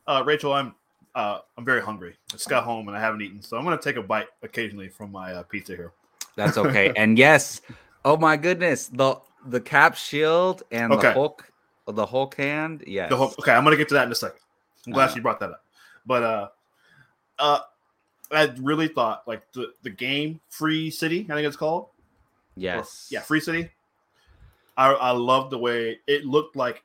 uh, 0.07 0.23
Rachel. 0.25 0.53
I'm 0.53 0.75
uh, 1.15 1.39
I'm 1.57 1.65
very 1.65 1.81
hungry. 1.81 2.15
I 2.31 2.37
just 2.37 2.49
got 2.49 2.63
home 2.63 2.87
and 2.87 2.95
I 2.97 2.99
haven't 2.99 3.21
eaten, 3.21 3.41
so 3.41 3.57
I'm 3.57 3.63
gonna 3.63 3.77
take 3.77 3.95
a 3.97 4.01
bite 4.03 4.27
occasionally 4.43 4.89
from 4.89 5.11
my 5.11 5.33
uh, 5.33 5.43
pizza 5.43 5.75
here. 5.75 5.91
that's 6.35 6.57
okay 6.57 6.93
and 6.97 7.17
yes 7.17 7.61
oh 8.05 8.17
my 8.17 8.37
goodness 8.37 8.87
the 8.87 9.15
the 9.45 9.59
cap 9.61 9.95
shield 9.95 10.63
and 10.71 10.91
the 10.91 10.97
Okay. 10.97 11.13
hulk 11.13 11.51
the 11.87 12.05
hulk 12.05 12.35
hand 12.35 12.83
yes 12.87 13.09
The 13.09 13.17
whole, 13.17 13.33
okay, 13.39 13.51
I'm 13.51 13.63
gonna 13.63 13.75
get 13.75 13.87
to 13.89 13.95
that 13.95 14.05
in 14.05 14.11
a 14.11 14.15
second. 14.15 14.39
I'm 14.87 14.93
glad 14.93 15.09
Uh. 15.11 15.13
you 15.15 15.21
brought 15.21 15.39
that 15.39 15.49
up. 15.51 15.63
But 16.05 16.23
uh, 16.23 16.47
uh, 17.39 17.59
I 18.31 18.53
really 18.59 18.87
thought 18.87 19.27
like 19.27 19.43
the 19.53 19.73
the 19.83 19.89
game 19.89 20.39
Free 20.49 20.89
City, 20.89 21.27
I 21.29 21.33
think 21.35 21.47
it's 21.47 21.57
called. 21.57 21.83
Or- 21.85 21.89
yes 22.55 23.07
yeah, 23.11 23.21
Free 23.21 23.39
City. 23.39 23.69
I 24.77 24.91
I 24.93 25.11
love 25.11 25.49
the 25.49 25.57
way 25.57 25.99
it 26.07 26.25
looked 26.25 26.55
like 26.55 26.83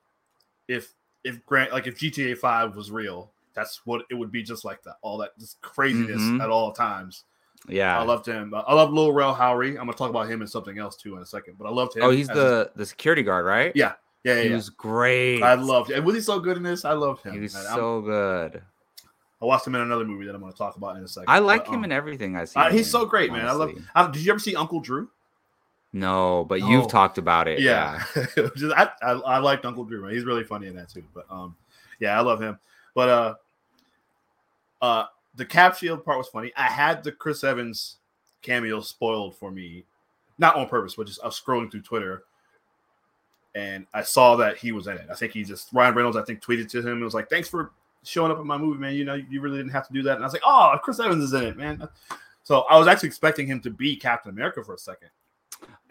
if 0.68 0.92
if 1.25 1.44
Grant 1.46 1.73
like 1.73 1.87
if 1.87 1.99
GTA 1.99 2.37
Five 2.38 2.75
was 2.76 2.90
real, 2.90 3.30
that's 3.54 3.85
what 3.87 4.02
it 4.11 4.14
would 4.14 4.32
be 4.32 4.42
just 4.42 4.64
like 4.64 4.82
that. 4.85 4.96
All 5.02 5.18
that 5.18 5.38
just 5.38 5.61
craziness 5.61 6.20
Mhm. 6.23 6.42
at 6.42 6.50
all 6.50 6.73
times. 6.73 7.25
Yeah 7.68 7.99
I 7.99 8.02
loved 8.04 8.26
him. 8.26 8.52
I 8.54 8.75
love 8.75 8.92
Lil 8.92 9.12
Rel 9.12 9.35
Howery. 9.35 9.70
I'm 9.70 9.87
gonna 9.87 9.92
talk 9.94 10.11
about 10.11 10.28
him 10.30 10.40
and 10.40 10.49
something 10.50 10.78
else 10.78 10.96
too 10.96 11.16
in 11.16 11.23
a 11.23 11.26
second. 11.26 11.56
But 11.58 11.66
I 11.66 11.70
loved 11.70 11.96
him. 11.96 12.02
oh 12.04 12.11
he's 12.11 12.28
the 12.28 12.70
the 12.76 12.87
security 12.87 13.23
guard 13.23 13.44
right 13.46 13.73
yeah 13.75 13.92
yeah 14.25 14.35
yeah. 14.37 14.42
he 14.42 14.49
yeah. 14.50 14.54
was 14.56 14.70
great 14.70 15.42
I 15.42 15.54
loved 15.54 15.90
it. 15.90 16.02
Was 16.02 16.14
he 16.14 16.20
so 16.20 16.38
good 16.40 16.56
in 16.56 16.62
this? 16.62 16.85
I 16.85 16.92
loved 16.92 17.23
him. 17.25 17.35
he 17.35 17.40
was 17.40 17.54
man. 17.54 17.66
I'm- 17.66 17.75
so 17.76 18.00
good 18.02 18.62
I 19.40 19.44
watched 19.44 19.66
him 19.66 19.75
in 19.75 19.82
another 19.82 20.04
movie 20.06 20.25
that 20.26 20.35
I'm 20.35 20.40
gonna 20.40 20.52
talk 20.52 20.76
about 20.76 20.96
in 20.96 21.02
a 21.04 21.08
second. 21.08 21.26
i 21.28 21.38
like 21.40 21.66
But, 21.66 21.73
him 21.75 21.78
um, 21.80 21.85
in 21.85 21.92
everything 21.92 22.37
i 22.37 22.44
see 22.46 22.58
uh, 22.58 22.70
he's 22.70 22.87
in, 22.87 22.90
so 22.92 23.04
great, 23.04 23.30
man. 23.30 23.46
I 23.46 23.52
love. 23.52 23.68
honestly. 23.70 23.85
Um, 23.94 24.12
did 24.12 24.23
you 24.25 24.32
ever 24.32 24.38
see 24.38 24.56
Uncle 24.56 24.80
Drew? 24.80 25.11
no 25.92 26.44
but 26.49 26.61
No. 26.61 26.68
you've 26.70 26.88
talked 26.88 27.18
about 27.18 27.46
it 27.49 27.61
Yeah, 27.61 28.02
Just- 28.56 28.75
I, 28.76 28.90
I 29.02 29.12
I 29.12 29.38
liked 29.38 29.64
Uncle 29.64 29.85
Drew. 29.85 30.02
Man. 30.02 30.12
He's 30.12 30.25
really 30.25 30.44
funny 30.44 30.66
in 30.68 30.76
that 30.76 30.88
too. 30.88 31.04
But 31.14 31.26
um, 31.30 31.54
yeah, 32.00 32.18
I 32.18 32.23
love 32.23 32.40
him. 32.40 32.58
But 32.94 33.08
uh, 33.08 33.35
uh, 34.82 35.04
the 35.36 35.44
Cap 35.44 35.76
Shield 35.76 36.04
part 36.04 36.18
was 36.18 36.28
funny. 36.28 36.52
I 36.56 36.64
had 36.64 37.04
the 37.04 37.12
Chris 37.12 37.44
Evans 37.44 37.96
cameo 38.42 38.80
spoiled 38.80 39.36
for 39.36 39.50
me, 39.50 39.84
not 40.38 40.56
on 40.56 40.68
purpose, 40.68 40.94
but 40.96 41.06
just 41.06 41.20
I 41.22 41.26
was 41.26 41.40
scrolling 41.40 41.70
through 41.70 41.82
Twitter, 41.82 42.24
and 43.54 43.86
I 43.94 44.02
saw 44.02 44.36
that 44.36 44.56
he 44.56 44.72
was 44.72 44.86
in 44.86 44.94
it. 44.94 45.06
I 45.10 45.14
think 45.14 45.32
he 45.32 45.44
just 45.44 45.68
Ryan 45.72 45.94
Reynolds. 45.94 46.16
I 46.16 46.22
think 46.22 46.42
tweeted 46.42 46.68
to 46.70 46.80
him. 46.80 47.00
It 47.00 47.04
was 47.04 47.14
like, 47.14 47.28
"Thanks 47.28 47.48
for 47.48 47.72
showing 48.04 48.32
up 48.32 48.38
in 48.38 48.46
my 48.46 48.58
movie, 48.58 48.78
man. 48.78 48.94
You 48.94 49.04
know, 49.04 49.14
you 49.14 49.40
really 49.40 49.58
didn't 49.58 49.72
have 49.72 49.86
to 49.88 49.92
do 49.92 50.02
that." 50.04 50.16
And 50.16 50.24
I 50.24 50.26
was 50.26 50.32
like, 50.32 50.42
"Oh, 50.44 50.76
Chris 50.82 51.00
Evans 51.00 51.24
is 51.24 51.32
in 51.32 51.44
it, 51.44 51.56
man." 51.56 51.86
So 52.42 52.60
I 52.70 52.78
was 52.78 52.86
actually 52.86 53.08
expecting 53.08 53.46
him 53.46 53.60
to 53.60 53.70
be 53.70 53.96
Captain 53.96 54.30
America 54.30 54.62
for 54.62 54.74
a 54.74 54.78
second. 54.78 55.10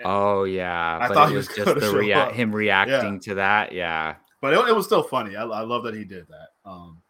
Oh 0.03 0.43
yeah, 0.45 0.99
I 1.01 1.07
but 1.07 1.13
thought 1.13 1.27
it 1.27 1.31
he 1.31 1.37
was 1.37 1.47
just 1.47 1.65
the 1.65 1.93
rea- 1.97 2.31
him 2.33 2.53
reacting 2.53 3.19
to 3.21 3.35
that. 3.35 3.71
Yeah, 3.71 4.15
but 4.41 4.53
it, 4.53 4.69
it 4.69 4.75
was 4.75 4.85
still 4.85 5.03
funny. 5.03 5.35
I, 5.35 5.43
I 5.43 5.61
love 5.61 5.83
that 5.83 5.93
he 5.93 6.03
did 6.03 6.27
that. 6.27 6.49
Um, 6.69 7.01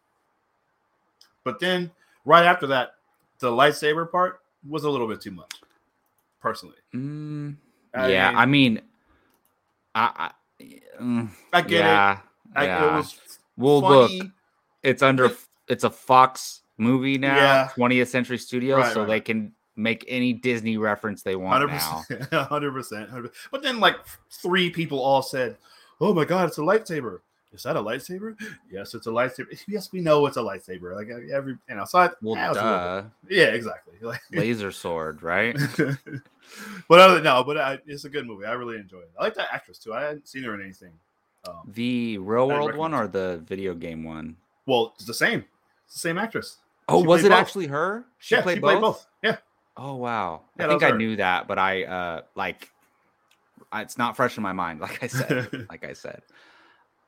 but 1.43 1.59
then 1.59 1.91
right 2.25 2.46
after 2.46 2.67
that, 2.67 2.96
the 3.39 3.50
lightsaber 3.50 4.10
part 4.12 4.41
was 4.67 4.84
a 4.84 4.89
little 4.89 5.08
bit 5.08 5.22
too 5.22 5.32
much, 5.32 5.51
personally. 6.41 6.75
Mm, 6.94 7.55
I 7.94 8.10
yeah. 8.10 8.29
mean, 8.29 8.38
I 8.38 8.46
mean, 8.46 8.82
I, 9.96 10.32
I, 10.60 11.01
mm, 11.01 11.29
I 11.53 11.62
get 11.62 11.72
yeah, 11.86 12.13
it. 12.13 12.20
I, 12.55 12.65
yeah. 12.65 12.94
It 12.94 12.98
was 12.98 13.20
well, 13.58 13.82
look, 13.82 14.12
it's 14.84 15.01
under. 15.01 15.32
It's 15.67 15.84
a 15.84 15.89
Fox 15.89 16.62
movie 16.77 17.17
now, 17.17 17.36
Yeah. 17.36 17.70
20th 17.75 18.08
Century 18.08 18.38
Studios, 18.38 18.77
Right, 18.79 18.94
so 18.94 19.00
right, 19.01 19.08
they 19.08 19.13
right. 19.13 19.25
can 19.25 19.51
make 19.75 20.05
any 20.08 20.32
Disney 20.34 20.77
reference 20.77 21.24
they 21.24 21.36
want 21.36 21.53
Hundred 21.53 21.67
now. 21.67 22.03
percent, 22.08 22.34
hundred 22.50 22.72
percent. 22.72 23.10
But 23.51 23.63
then, 23.63 23.79
like 23.79 23.98
three 24.29 24.70
people 24.70 25.00
all 25.01 25.22
said, 25.22 25.58
"Oh 26.00 26.13
my 26.13 26.25
god, 26.25 26.48
it's 26.50 26.58
a 26.58 26.62
lightsaber." 26.62 27.20
Is 27.55 27.63
that 27.63 27.75
a 27.75 27.81
lightsaber? 27.81 28.35
Yes, 28.71 28.93
it's 28.93 29.07
a 29.07 29.09
lightsaber. 29.09 29.45
Yes, 29.67 29.91
we 29.91 30.01
know 30.01 30.25
it's 30.27 30.38
a 30.38 30.41
lightsaber. 30.41 30.95
Like 30.95 31.07
every, 31.31 31.57
you 31.69 31.75
know, 31.75 31.85
so 31.85 32.00
I, 32.00 32.09
Well, 32.21 32.35
I 32.35 32.50
was 32.50 32.57
a 32.57 32.63
little 32.63 32.77
duh. 32.79 33.03
yeah, 33.29 33.45
exactly. 33.45 33.93
Like, 34.01 34.21
Laser 34.31 34.71
sword, 34.71 35.24
right? 35.24 35.57
but 36.88 37.00
other 37.00 37.21
no, 37.21 37.43
but 37.43 37.57
I, 37.57 37.79
it's 37.88 38.05
a 38.05 38.09
good 38.09 38.27
movie. 38.27 38.45
I 38.45 38.51
really 38.53 38.75
enjoy 38.77 39.00
it. 39.00 39.12
I 39.19 39.24
like 39.24 39.35
that 39.35 39.47
actress 39.51 39.77
too. 39.79 39.93
I 39.93 40.01
hadn't 40.01 40.27
seen 40.27 40.43
her 40.43 40.53
in 40.53 40.62
anything. 40.62 40.91
Um, 41.47 41.71
The 41.74 42.17
real 42.17 42.47
world 42.47 42.75
one 42.75 42.93
or 42.93 43.07
the 43.07 43.41
video 43.47 43.74
game 43.74 44.03
one? 44.03 44.35
well, 44.65 44.93
it's 44.95 45.05
the 45.05 45.13
same. 45.13 45.45
It's 45.85 45.93
the 45.95 46.00
same 46.00 46.17
actress. 46.17 46.57
Oh, 46.88 47.01
She 47.01 47.07
was 47.07 47.24
it 47.24 47.29
both. 47.29 47.39
actually 47.39 47.67
her? 47.67 48.05
She 48.19 48.35
yeah, 48.35 48.41
played 48.41 48.55
she 48.55 48.59
both. 48.62 48.71
played 48.71 48.81
both. 48.81 49.07
Yeah, 49.24 49.38
Oh 49.77 49.95
wow! 49.95 50.41
Yeah, 50.57 50.65
I 50.65 50.69
think 50.69 50.83
I 50.83 50.89
her. 50.91 50.97
knew 50.97 51.15
that, 51.17 51.47
but 51.47 51.57
I 51.59 51.83
uh 51.83 52.21
like 52.35 52.69
it's 53.74 53.97
not 53.97 54.15
fresh 54.15 54.38
in 54.38 54.43
my 54.43 54.53
mind. 54.53 54.79
Like 54.85 55.03
I 55.03 55.07
said, 55.07 55.67
like 55.69 55.83
I 55.85 55.93
said. 55.93 56.21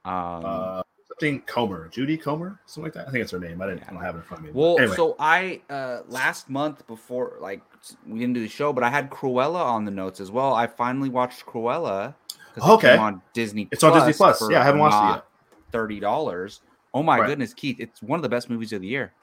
Um, 0.07 0.43
uh, 0.45 0.81
something 1.07 1.41
Comer, 1.41 1.89
Jodie 1.89 2.21
Comer, 2.21 2.59
something 2.65 2.83
like 2.85 2.93
that. 2.93 3.07
I 3.07 3.11
think 3.11 3.23
it's 3.23 3.31
her 3.31 3.39
name. 3.39 3.61
I 3.61 3.67
didn't. 3.67 3.83
I 3.87 3.91
don't 3.93 4.01
have 4.01 4.15
it 4.15 4.19
in 4.19 4.23
front 4.23 4.41
of 4.47 4.53
me. 4.53 4.59
well, 4.59 4.77
anyway. 4.79 4.95
so 4.95 5.15
I 5.19 5.61
uh 5.69 5.99
last 6.07 6.49
month 6.49 6.85
before 6.87 7.37
like 7.39 7.61
we 8.05 8.19
didn't 8.19 8.33
do 8.33 8.41
the 8.41 8.47
show, 8.47 8.71
but 8.73 8.83
I 8.83 8.89
had 8.89 9.09
Cruella 9.09 9.63
on 9.63 9.85
the 9.85 9.91
notes 9.91 10.19
as 10.19 10.31
well. 10.31 10.53
I 10.53 10.67
finally 10.67 11.09
watched 11.09 11.45
Cruella. 11.45 12.15
Okay. 12.59 12.97
on 12.97 13.21
Disney. 13.33 13.67
it's 13.71 13.83
on 13.83 13.93
Disney 13.93 14.13
Plus. 14.13 14.41
Yeah, 14.49 14.61
I 14.61 14.63
haven't 14.63 14.81
watched 14.81 14.95
it 14.95 15.15
yet. 15.17 15.25
Thirty 15.71 15.99
dollars. 15.99 16.61
Oh 16.93 17.03
my 17.03 17.19
Right. 17.19 17.27
goodness, 17.27 17.53
Keith! 17.53 17.75
It's 17.79 18.01
one 18.01 18.17
of 18.17 18.23
the 18.23 18.29
best 18.29 18.49
movies 18.49 18.73
of 18.73 18.81
the 18.81 18.87
year. 18.87 19.13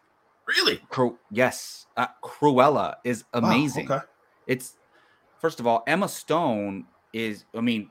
Really? 0.47 0.77
Cru- 0.89 1.19
yes, 1.33 1.87
uh, 1.97 2.07
Cruella 2.23 2.97
is 3.03 3.25
Wow, 3.35 3.41
amazing. 3.41 3.91
okay. 3.91 4.05
It's 4.47 4.77
first 5.41 5.59
of 5.59 5.67
all, 5.67 5.83
Emma 5.87 6.09
Stone 6.09 6.85
is. 7.13 7.45
I 7.57 7.61
mean, 7.61 7.91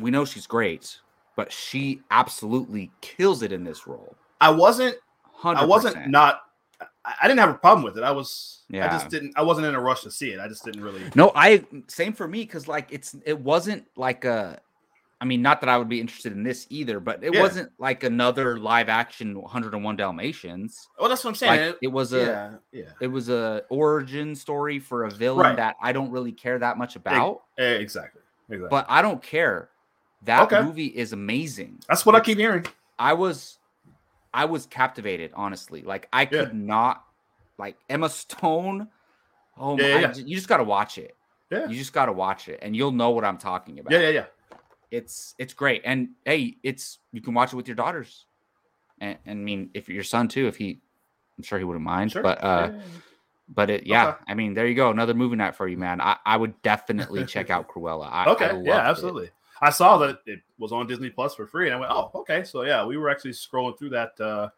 we 0.00 0.12
know 0.12 0.24
she's 0.24 0.46
great, 0.46 1.00
but 1.36 1.52
she 1.52 2.00
absolutely 2.10 2.90
kills 3.00 3.42
it 3.42 3.52
in 3.52 3.62
this 3.62 3.86
role. 3.86 4.16
I 4.40 4.50
wasn't. 4.50 4.96
Hundred. 5.22 5.60
I 5.60 5.64
wasn't 5.66 6.08
not. 6.08 6.40
I, 7.04 7.28
didn't 7.28 7.38
have 7.38 7.50
a 7.50 7.54
problem 7.54 7.84
with 7.84 7.96
it. 7.96 8.02
I 8.02 8.10
was. 8.10 8.64
yeah. 8.68 8.86
I 8.86 8.88
just 8.88 9.08
didn't. 9.10 9.32
I 9.36 9.42
wasn't 9.42 9.66
in 9.66 9.74
a 9.74 9.80
rush 9.80 10.02
to 10.02 10.10
see 10.10 10.30
it. 10.32 10.40
I 10.40 10.48
just 10.48 10.64
didn't 10.64 10.82
really. 10.82 11.02
No, 11.14 11.30
I 11.34 11.64
same 11.86 12.12
for 12.12 12.26
me 12.26 12.40
because 12.40 12.66
like 12.66 12.88
it's 12.90 13.14
it 13.24 13.38
wasn't 13.38 13.84
like 13.96 14.24
a. 14.24 14.58
I 15.18 15.24
mean, 15.24 15.40
not 15.40 15.60
that 15.62 15.70
I 15.70 15.78
would 15.78 15.88
be 15.88 15.98
interested 15.98 16.32
in 16.32 16.42
this 16.42 16.66
either, 16.68 17.00
but 17.00 17.24
it 17.24 17.32
Yeah. 17.32 17.40
wasn't 17.40 17.72
like 17.78 18.02
another 18.02 18.58
live 18.58 18.90
action 18.90 19.40
101 19.40 19.96
Dalmatians. 19.96 20.88
Well, 20.98 21.08
that's 21.08 21.24
what 21.24 21.30
I'm 21.30 21.36
saying. 21.36 21.66
Like 21.68 21.78
it 21.80 21.88
was 21.88 22.12
a 22.12 22.60
yeah, 22.72 22.82
yeah. 22.82 22.90
it 23.00 23.06
was 23.06 23.30
a 23.30 23.62
origin 23.70 24.34
story 24.34 24.78
for 24.78 25.04
a 25.04 25.10
villain 25.10 25.46
Right. 25.46 25.56
that 25.56 25.76
I 25.80 25.92
don't 25.92 26.10
really 26.10 26.32
care 26.32 26.58
that 26.58 26.76
much 26.76 26.96
about. 26.96 27.44
Eh, 27.56 27.76
Exactly. 27.76 28.20
Exactly. 28.50 28.68
but 28.68 28.84
I 28.90 29.00
don't 29.00 29.22
care. 29.22 29.70
That 30.22 30.42
Okay. 30.44 30.62
movie 30.62 30.86
is 30.86 31.12
amazing. 31.12 31.80
that's 31.88 32.04
what 32.06 32.14
I 32.14 32.20
keep 32.20 32.38
hearing. 32.38 32.66
I 32.98 33.12
was 33.12 33.58
I 34.32 34.44
was 34.44 34.66
captivated, 34.66 35.32
honestly. 35.34 35.82
Like 35.82 36.08
I 36.12 36.22
Yeah. 36.22 36.44
could 36.44 36.54
not 36.54 37.04
like 37.58 37.76
Emma 37.88 38.08
Stone. 38.08 38.88
Oh 39.58 39.78
Yeah, 39.78 39.94
my 39.94 40.00
yeah, 40.00 40.14
you 40.14 40.36
just 40.36 40.48
gotta 40.48 40.64
watch 40.64 40.98
it. 40.98 41.16
Yeah. 41.50 41.68
You 41.68 41.76
just 41.76 41.92
gotta 41.92 42.12
watch 42.12 42.48
it 42.48 42.58
and 42.62 42.74
you'll 42.76 42.92
know 42.92 43.10
what 43.10 43.24
I'm 43.24 43.38
talking 43.38 43.78
about. 43.78 43.92
Yeah, 43.92 44.00
yeah, 44.00 44.08
yeah. 44.10 44.24
It's 44.90 45.34
it's 45.38 45.54
great. 45.54 45.82
And 45.84 46.10
hey, 46.24 46.56
it's 46.62 46.98
you 47.12 47.20
can 47.20 47.34
watch 47.34 47.52
it 47.52 47.56
with 47.56 47.68
your 47.68 47.76
daughters. 47.76 48.26
And, 49.00 49.18
and 49.26 49.40
I 49.40 49.42
mean 49.42 49.70
if 49.74 49.88
your 49.88 50.04
son 50.04 50.28
too, 50.28 50.46
if 50.48 50.56
he 50.56 50.80
I'm 51.38 51.44
sure 51.44 51.58
he 51.58 51.64
wouldn't 51.64 51.84
mind. 51.84 52.12
Sure. 52.12 52.22
But 52.22 52.42
uh 52.42 52.70
Yeah, 52.72 52.76
yeah, 52.76 52.82
yeah. 52.82 53.00
but 53.48 53.70
it 53.70 53.86
yeah, 53.86 54.08
Okay. 54.08 54.16
I 54.28 54.34
mean 54.34 54.54
there 54.54 54.66
you 54.66 54.74
go. 54.74 54.90
Another 54.90 55.14
movie 55.14 55.36
night 55.36 55.54
for 55.54 55.68
you, 55.68 55.78
man. 55.78 56.00
I, 56.00 56.16
I 56.26 56.36
would 56.36 56.60
definitely 56.62 57.24
check 57.26 57.50
out 57.50 57.68
Cruella. 57.68 58.08
I, 58.10 58.24
I 58.24 58.28
okay. 58.32 58.52
loved 58.52 58.66
yeah, 58.66 58.90
it. 58.90 59.32
I 59.60 59.70
saw 59.70 59.96
that 59.98 60.20
it 60.26 60.40
was 60.58 60.72
on 60.72 60.86
Disney 60.86 61.10
Plus 61.10 61.34
for 61.34 61.46
free, 61.46 61.66
and 61.66 61.76
I 61.76 61.80
went, 61.80 61.92
"Oh, 61.92 62.10
okay." 62.14 62.44
So 62.44 62.62
yeah, 62.62 62.84
we 62.84 62.96
were 62.96 63.08
actually 63.10 63.30
scrolling 63.32 63.78
through 63.78 63.90
that 63.90 64.12
uh, 64.20 64.48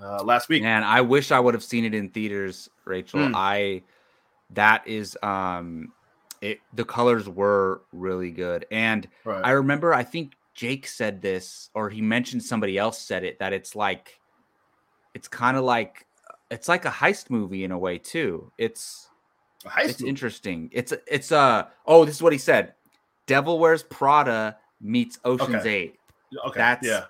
uh, 0.00 0.22
last 0.24 0.48
week. 0.48 0.62
Man, 0.62 0.84
I 0.84 1.00
wish 1.00 1.32
I 1.32 1.40
would 1.40 1.54
have 1.54 1.64
seen 1.64 1.84
it 1.84 1.94
in 1.94 2.10
theaters, 2.10 2.68
Rachel. 2.84 3.20
Mm. 3.20 3.32
I 3.34 3.82
that 4.50 4.86
is 4.86 5.16
um 5.22 5.92
it 6.40 6.60
the 6.74 6.84
colors 6.84 7.28
were 7.28 7.82
really 7.92 8.30
good. 8.30 8.66
And 8.70 9.08
Right. 9.24 9.40
I 9.44 9.50
remember 9.52 9.92
I 9.94 10.04
think 10.04 10.34
Jake 10.54 10.86
said 10.86 11.20
this 11.22 11.70
or 11.74 11.90
he 11.90 12.00
mentioned 12.00 12.42
somebody 12.42 12.78
else 12.78 12.98
said 13.00 13.24
it 13.24 13.38
that 13.40 13.52
it's 13.52 13.74
like 13.74 14.20
it's 15.14 15.28
kind 15.28 15.56
of 15.56 15.64
like 15.64 16.06
it's 16.50 16.68
like 16.68 16.84
a 16.84 16.90
heist 16.90 17.28
movie 17.30 17.64
in 17.64 17.72
a 17.72 17.78
way 17.78 17.98
too. 17.98 18.52
It's 18.58 19.08
A 19.64 19.68
heist 19.70 19.84
it's 19.88 20.00
movie. 20.00 20.10
interesting. 20.10 20.70
It's 20.72 20.92
it's 21.08 21.32
uh 21.32 21.64
oh, 21.86 22.04
this 22.04 22.14
is 22.14 22.22
what 22.22 22.32
he 22.32 22.38
said. 22.38 22.74
Devil 23.26 23.58
Wears 23.58 23.82
Prada 23.82 24.56
meets 24.80 25.18
Ocean's 25.24 25.56
Okay. 25.56 25.74
8. 25.74 26.00
Okay. 26.48 26.58
that's- 26.58 26.86
yeah. 26.86 27.04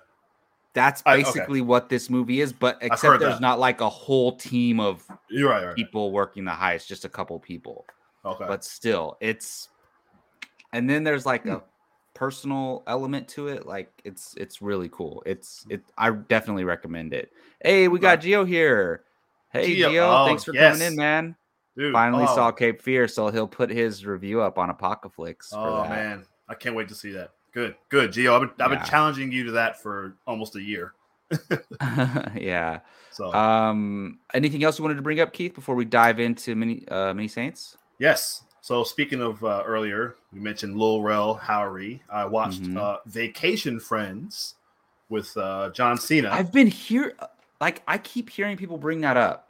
That's 0.73 1.01
I- 1.07 1.13
okay. 1.15 1.23
basically 1.23 1.61
what 1.61 1.89
this 1.89 2.07
movie 2.09 2.39
is, 2.39 2.53
but 2.53 2.77
except 2.81 3.19
there's 3.19 3.35
that. 3.35 3.41
not 3.41 3.57
like 3.59 3.81
a 3.81 3.89
whole 3.89 4.35
team 4.37 4.79
of 4.79 5.03
You're 5.29 5.49
right. 5.49 5.59
You're 5.59 5.67
right. 5.69 5.75
people 5.75 6.11
working 6.11 6.45
the 6.45 6.51
heist, 6.51 6.85
just 6.87 7.03
a 7.03 7.09
couple 7.09 7.39
people. 7.39 7.85
Okay. 8.23 8.45
But 8.47 8.63
still, 8.63 9.17
it's 9.19 9.69
and 10.73 10.87
then 10.87 11.03
there's 11.03 11.25
like 11.25 11.43
Hmm. 11.43 11.49
a 11.53 11.63
personal 12.13 12.83
element 12.85 13.27
to 13.29 13.47
it. 13.47 13.65
Like 13.65 13.89
it's 14.03 14.35
it's 14.37 14.61
really 14.61 14.89
cool. 14.89 15.23
It's 15.25 15.65
it 15.69 15.81
I 15.97 16.11
definitely 16.11 16.63
recommend 16.65 17.11
it. 17.13 17.31
Hey, 17.63 17.87
we 17.87 17.97
got. 17.97 18.21
Geo 18.21 18.45
here. 18.45 19.03
Hey 19.49 19.75
Gio, 19.77 19.89
Geo, 19.89 20.09
oh, 20.11 20.25
thanks 20.27 20.43
for 20.43 20.53
yes. 20.53 20.73
coming 20.77 20.87
in, 20.93 20.95
man. 20.95 21.35
Dude, 21.77 21.93
Finally 21.93 22.25
oh, 22.27 22.35
saw 22.35 22.51
Cape 22.51 22.81
Fear, 22.81 23.07
so 23.07 23.29
he'll 23.29 23.47
put 23.47 23.69
his 23.69 24.03
review 24.05 24.41
up 24.41 24.57
on 24.57 24.69
Apocalypse. 24.71 25.49
for 25.49 25.57
Oh 25.69 25.83
that. 25.83 25.89
man, 25.89 26.25
I 26.49 26.55
can't 26.55 26.75
wait 26.75 26.87
to 26.89 26.95
see 26.95 27.11
that. 27.11 27.31
Good, 27.53 27.75
good, 27.89 28.11
Gio. 28.11 28.33
I've 28.33 28.41
been, 28.41 28.65
I've 28.65 28.71
Yeah. 28.71 28.77
been 28.79 28.87
challenging 28.87 29.31
you 29.31 29.43
to 29.45 29.51
that 29.51 29.81
for 29.81 30.15
almost 30.25 30.55
a 30.55 30.61
year. 30.61 30.93
yeah. 32.35 32.79
So 33.11 33.33
Um 33.33 34.19
anything 34.33 34.63
else 34.63 34.77
you 34.79 34.83
wanted 34.83 34.95
to 34.95 35.01
bring 35.01 35.19
up, 35.19 35.33
Keith, 35.33 35.53
before 35.53 35.75
we 35.75 35.85
dive 35.85 36.19
into 36.19 36.55
many 36.55 36.87
uh 36.87 37.13
many 37.13 37.27
saints? 37.27 37.77
yes. 37.99 38.43
So 38.61 38.83
speaking 38.83 39.21
of 39.21 39.41
uh, 39.45 39.63
earlier, 39.65 40.15
we 40.33 40.39
mentioned 40.41 40.77
Lil 40.77 41.01
Rel 41.01 41.37
Howery. 41.41 42.01
I 42.11 42.25
watched 42.25 42.63
Mhm. 42.63 42.75
uh, 42.77 42.97
Vacation 43.05 43.79
Friends 43.79 44.55
with 45.07 45.35
uh, 45.37 45.69
John 45.69 45.97
Cena. 45.97 46.31
I've 46.31 46.51
been 46.51 46.67
here 46.67 47.13
like 47.61 47.81
I 47.87 47.97
keep 47.97 48.29
hearing 48.29 48.57
people 48.57 48.77
bring 48.77 48.99
that 49.01 49.15
up. 49.15 49.46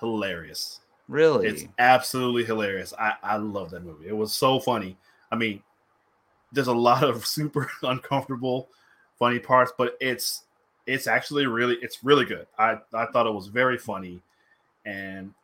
Hilarious. 0.00 0.80
Really? 1.08 1.48
It's 1.48 1.64
absolutely 1.78 2.44
hilarious. 2.44 2.94
I, 2.98 3.14
I 3.22 3.36
love 3.36 3.70
that 3.70 3.84
movie. 3.84 4.08
It 4.08 4.16
was 4.16 4.32
so 4.32 4.60
funny. 4.60 4.96
I 5.32 5.36
mean, 5.36 5.60
there's 6.52 6.68
a 6.68 6.72
lot 6.72 7.02
of 7.02 7.26
super 7.26 7.68
uncomfortable, 7.82 8.68
funny 9.18 9.38
parts, 9.38 9.72
but 9.76 9.96
it's 10.00 10.44
it's 10.86 11.06
actually 11.06 11.46
really 11.46 11.76
it's 11.82 12.02
really 12.02 12.24
good. 12.24 12.46
I, 12.58 12.78
I 12.94 13.06
thought 13.06 13.26
it 13.26 13.34
was 13.34 13.48
very 13.48 13.76
funny, 13.76 14.22
and 14.84 15.34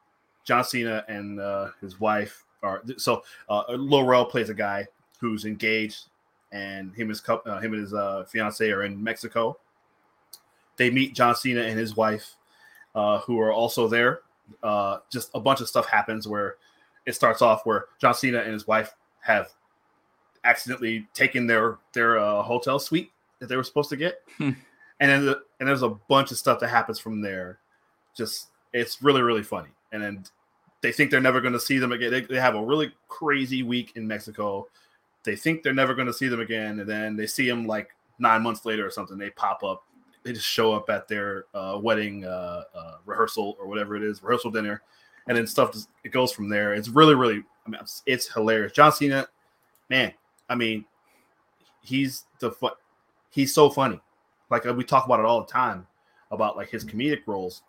John 0.44 0.64
Cena 0.64 1.04
and 1.08 1.40
uh, 1.40 1.70
his 1.80 2.00
wife 2.00 2.44
are 2.62 2.82
so 2.96 3.22
uh, 3.48 3.64
Lil 3.70 4.04
Rel 4.04 4.24
plays 4.24 4.48
a 4.48 4.54
guy 4.54 4.86
who's 5.20 5.44
engaged, 5.44 6.06
and 6.52 6.94
him 6.94 7.08
and 7.08 7.10
his 7.10 7.22
uh, 7.28 7.60
him 7.60 7.72
and 7.72 7.82
his 7.82 7.92
uh, 7.92 8.24
fiance 8.28 8.70
are 8.70 8.84
in 8.84 9.02
Mexico. 9.02 9.58
They 10.76 10.90
meet 10.90 11.14
John 11.14 11.34
Cena 11.34 11.62
and 11.62 11.78
his 11.78 11.96
wife, 11.96 12.36
uh, 12.94 13.18
who 13.20 13.40
are 13.40 13.52
also 13.52 13.88
there 13.88 14.20
uh, 14.62 14.98
just 15.10 15.30
a 15.34 15.40
bunch 15.40 15.60
of 15.60 15.68
stuff 15.68 15.86
happens 15.86 16.26
where 16.28 16.56
it 17.06 17.14
starts 17.14 17.42
off 17.42 17.64
where 17.64 17.86
John 18.00 18.14
Cena 18.14 18.38
and 18.38 18.52
his 18.52 18.66
wife 18.66 18.94
have 19.20 19.48
accidentally 20.44 21.06
taken 21.14 21.46
their 21.46 21.78
their 21.92 22.18
uh, 22.18 22.42
hotel 22.42 22.78
suite 22.78 23.10
that 23.38 23.48
they 23.48 23.56
were 23.56 23.64
supposed 23.64 23.90
to 23.90 23.96
get, 23.96 24.22
Hmm. 24.38 24.50
and 25.00 25.10
then 25.10 25.26
the, 25.26 25.40
and 25.60 25.68
there's 25.68 25.82
a 25.82 25.90
bunch 25.90 26.30
of 26.30 26.38
stuff 26.38 26.60
that 26.60 26.68
happens 26.68 26.98
from 26.98 27.20
there. 27.20 27.58
Just 28.16 28.48
it's 28.72 29.02
really 29.02 29.22
really 29.22 29.42
funny, 29.42 29.70
and 29.92 30.02
then 30.02 30.24
they 30.82 30.92
think 30.92 31.10
they're 31.10 31.20
never 31.20 31.40
going 31.40 31.54
to 31.54 31.60
see 31.60 31.78
them 31.78 31.92
again. 31.92 32.10
They, 32.10 32.20
they 32.20 32.40
have 32.40 32.54
a 32.54 32.64
really 32.64 32.92
crazy 33.08 33.62
week 33.62 33.92
in 33.96 34.06
Mexico. 34.06 34.68
They 35.24 35.34
think 35.34 35.62
they're 35.62 35.74
never 35.74 35.94
going 35.94 36.06
to 36.06 36.12
see 36.12 36.28
them 36.28 36.40
again, 36.40 36.80
and 36.80 36.88
then 36.88 37.16
they 37.16 37.26
see 37.26 37.48
them 37.48 37.66
like 37.66 37.90
nine 38.18 38.42
months 38.42 38.64
later 38.64 38.86
or 38.86 38.90
something. 38.90 39.18
They 39.18 39.30
pop 39.30 39.64
up. 39.64 39.84
They 40.26 40.32
just 40.32 40.48
show 40.48 40.72
up 40.72 40.90
at 40.90 41.06
their 41.06 41.44
uh, 41.54 41.78
wedding 41.80 42.24
uh, 42.24 42.64
uh, 42.74 42.96
rehearsal 43.04 43.56
or 43.60 43.68
whatever 43.68 43.94
it 43.94 44.02
is, 44.02 44.24
rehearsal 44.24 44.50
dinner, 44.50 44.82
and 45.28 45.38
then 45.38 45.46
stuff 45.46 45.72
just 45.72 45.88
it 46.02 46.10
goes 46.10 46.32
from 46.32 46.48
there. 46.48 46.74
It's 46.74 46.88
really, 46.88 47.14
really, 47.14 47.44
I 47.64 47.70
mean, 47.70 47.80
it's, 47.80 48.02
it's 48.06 48.32
hilarious. 48.34 48.72
John 48.72 48.90
Cena, 48.90 49.28
man, 49.88 50.12
I 50.48 50.56
mean, 50.56 50.84
he's 51.80 52.24
the 52.40 52.50
fu- 52.50 52.70
he's 53.30 53.54
so 53.54 53.70
funny. 53.70 54.00
Like 54.50 54.66
uh, 54.66 54.74
we 54.74 54.82
talk 54.82 55.04
about 55.04 55.20
it 55.20 55.26
all 55.26 55.42
the 55.42 55.52
time 55.52 55.86
about 56.32 56.56
like 56.56 56.70
his 56.70 56.84
comedic 56.84 57.20
roles. 57.26 57.62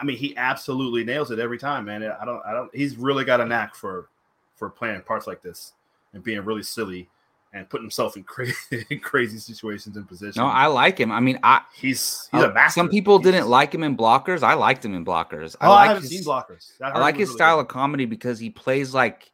I 0.00 0.04
mean, 0.04 0.18
he 0.18 0.36
absolutely 0.36 1.02
nails 1.02 1.32
it 1.32 1.40
every 1.40 1.58
time, 1.58 1.86
man. 1.86 2.04
I 2.04 2.24
don't, 2.24 2.46
I 2.46 2.52
don't. 2.52 2.72
He's 2.72 2.96
really 2.96 3.24
got 3.24 3.40
a 3.40 3.44
knack 3.44 3.74
for 3.74 4.08
for 4.54 4.70
playing 4.70 5.02
parts 5.02 5.26
like 5.26 5.42
this 5.42 5.72
and 6.12 6.22
being 6.22 6.44
really 6.44 6.62
silly 6.62 7.08
and 7.58 7.68
putting 7.68 7.84
himself 7.84 8.16
in 8.16 8.22
crazy 8.24 8.54
crazy 9.02 9.38
situations 9.38 9.96
and 9.96 10.06
positions. 10.08 10.36
No, 10.36 10.46
I 10.46 10.66
like 10.66 10.98
him. 10.98 11.12
I 11.12 11.20
mean, 11.20 11.38
I 11.42 11.62
he's 11.74 12.28
he's 12.32 12.42
a 12.42 12.50
uh, 12.50 12.52
master. 12.52 12.80
some 12.80 12.88
people 12.88 13.18
He's- 13.18 13.32
didn't 13.32 13.48
like 13.48 13.74
him 13.74 13.82
in 13.82 13.96
blockers. 13.96 14.42
I 14.42 14.54
liked 14.54 14.84
him 14.84 14.94
in 14.94 15.04
blockers. 15.04 15.56
Oh, 15.60 15.66
I, 15.70 15.74
like 15.74 15.88
haven't 15.88 16.02
his, 16.04 16.10
seen 16.10 16.24
blockers. 16.24 16.72
I 16.80 16.98
like 16.98 17.16
his 17.16 17.28
really 17.28 17.36
style 17.38 17.56
good. 17.56 17.62
of 17.62 17.68
comedy 17.68 18.04
because 18.06 18.38
he 18.38 18.50
plays 18.50 18.94
like 18.94 19.30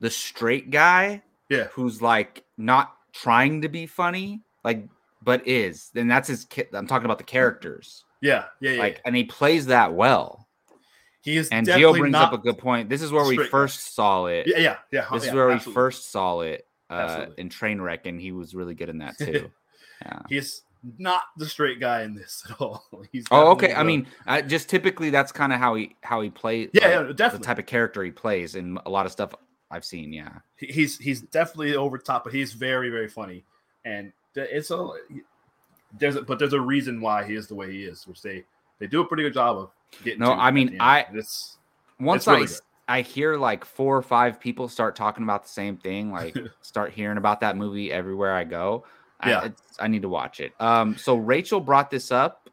the 0.00 0.10
straight 0.10 0.70
guy 0.70 1.22
Yeah, 1.48 1.64
who's 1.72 2.02
like 2.02 2.44
not 2.58 2.94
trying 3.12 3.62
to 3.62 3.68
be 3.68 3.86
funny, 3.86 4.42
like 4.64 4.86
but 5.22 5.46
is. 5.46 5.90
And 5.94 6.10
that's 6.10 6.28
his. 6.28 6.44
Ki- 6.46 6.64
I'm 6.72 6.86
talking 6.86 7.04
about 7.06 7.18
the 7.18 7.24
characters, 7.24 8.04
yeah, 8.20 8.44
yeah, 8.60 8.72
yeah. 8.72 8.78
like, 8.80 9.00
and 9.04 9.14
he 9.16 9.24
plays 9.24 9.66
that 9.66 9.94
well. 9.94 10.46
he 11.22 11.36
is 11.38 11.48
And 11.48 11.66
Gio 11.66 11.96
brings 11.96 12.14
up 12.14 12.32
a 12.34 12.38
good 12.38 12.58
point. 12.58 12.90
This 12.90 13.00
is 13.00 13.10
where 13.12 13.24
we 13.24 13.34
straight 13.36 13.46
guy. 13.46 13.50
first 13.50 13.94
saw 13.94 14.26
it. 14.26 14.46
Yeah, 14.46 14.58
yeah, 14.58 14.76
yeah. 14.92 15.06
This 15.12 15.24
yeah, 15.24 15.30
is 15.30 15.34
where 15.34 15.48
we 15.48 15.58
first 15.58 16.10
saw 16.10 16.40
it 16.40 16.66
uh, 16.94 17.26
in 17.38 17.48
Trainwreck, 17.48 18.06
and 18.06 18.20
he 18.20 18.32
was 18.32 18.54
really 18.54 18.74
good 18.74 18.88
in 18.88 18.98
that 18.98 19.16
too. 19.18 19.50
yeah. 20.02 20.20
He's 20.28 20.62
not 20.98 21.22
the 21.38 21.46
straight 21.46 21.80
guy 21.80 22.02
in 22.02 22.14
this 22.14 22.44
at 22.50 22.60
all. 22.60 22.84
He's 23.12 23.24
Oh, 23.30 23.54
definitely 23.54 23.68
okay. 23.68 23.80
I 23.80 23.82
mean, 23.84 24.06
uh, 24.26 24.42
just 24.42 24.68
typically 24.68 25.08
that's 25.10 25.32
kind 25.32 25.52
of 25.52 25.58
how 25.58 25.74
he 25.76 25.96
how 26.02 26.20
he 26.20 26.30
plays. 26.30 26.70
yeah, 26.74 26.98
like, 27.00 27.18
yeah, 27.18 27.28
the 27.28 27.38
type 27.38 27.58
of 27.58 27.66
character 27.66 28.02
he 28.04 28.10
plays 28.10 28.54
in 28.54 28.78
a 28.84 28.90
lot 28.90 29.06
of 29.06 29.12
stuff 29.12 29.34
I've 29.70 29.84
seen. 29.84 30.12
Yeah. 30.12 30.30
He's 30.56 30.98
he's 30.98 31.22
definitely 31.22 31.74
over 31.76 31.96
top, 31.98 32.24
but 32.24 32.32
he's 32.34 32.52
very 32.52 32.90
very 32.90 33.08
funny, 33.08 33.44
and 33.84 34.12
it's 34.36 34.70
a 34.70 34.88
there's 35.98 36.16
a, 36.16 36.22
but 36.22 36.38
there's 36.38 36.52
a 36.52 36.60
reason 36.60 37.00
why 37.00 37.24
he 37.24 37.34
is 37.34 37.46
the 37.46 37.54
way 37.54 37.70
he 37.72 37.84
is, 37.84 38.06
which 38.06 38.20
they 38.20 38.44
they 38.78 38.86
do 38.86 39.00
a 39.00 39.06
pretty 39.06 39.22
good 39.22 39.34
job 39.34 39.56
of 39.56 39.70
getting. 40.02 40.20
No, 40.20 40.32
I 40.32 40.50
mean. 40.50 40.76
I- 40.80 41.06
it's 41.14 41.56
Once 42.00 42.22
It's 42.22 42.26
really 42.26 42.42
I 42.42 42.46
good. 42.46 42.54
I 42.86 43.00
hear 43.00 43.36
like 43.36 43.64
four 43.64 43.96
or 43.96 44.02
five 44.02 44.38
people 44.38 44.68
start 44.68 44.94
talking 44.96 45.24
about 45.24 45.44
the 45.44 45.48
same 45.48 45.76
thing, 45.76 46.12
like 46.12 46.36
start 46.60 46.92
hearing 46.92 47.16
about 47.18 47.40
that 47.40 47.56
movie 47.56 47.90
everywhere 47.92 48.34
I 48.34 48.44
go. 48.44 48.84
Yeah. 49.24 49.38
I, 49.40 49.44
it's, 49.46 49.62
I 49.80 49.88
need 49.88 50.02
to 50.02 50.08
watch 50.08 50.40
it. 50.40 50.52
Um, 50.60 50.96
so 50.96 51.16
Rachel 51.16 51.60
brought 51.60 51.90
this 51.90 52.12
up. 52.12 52.50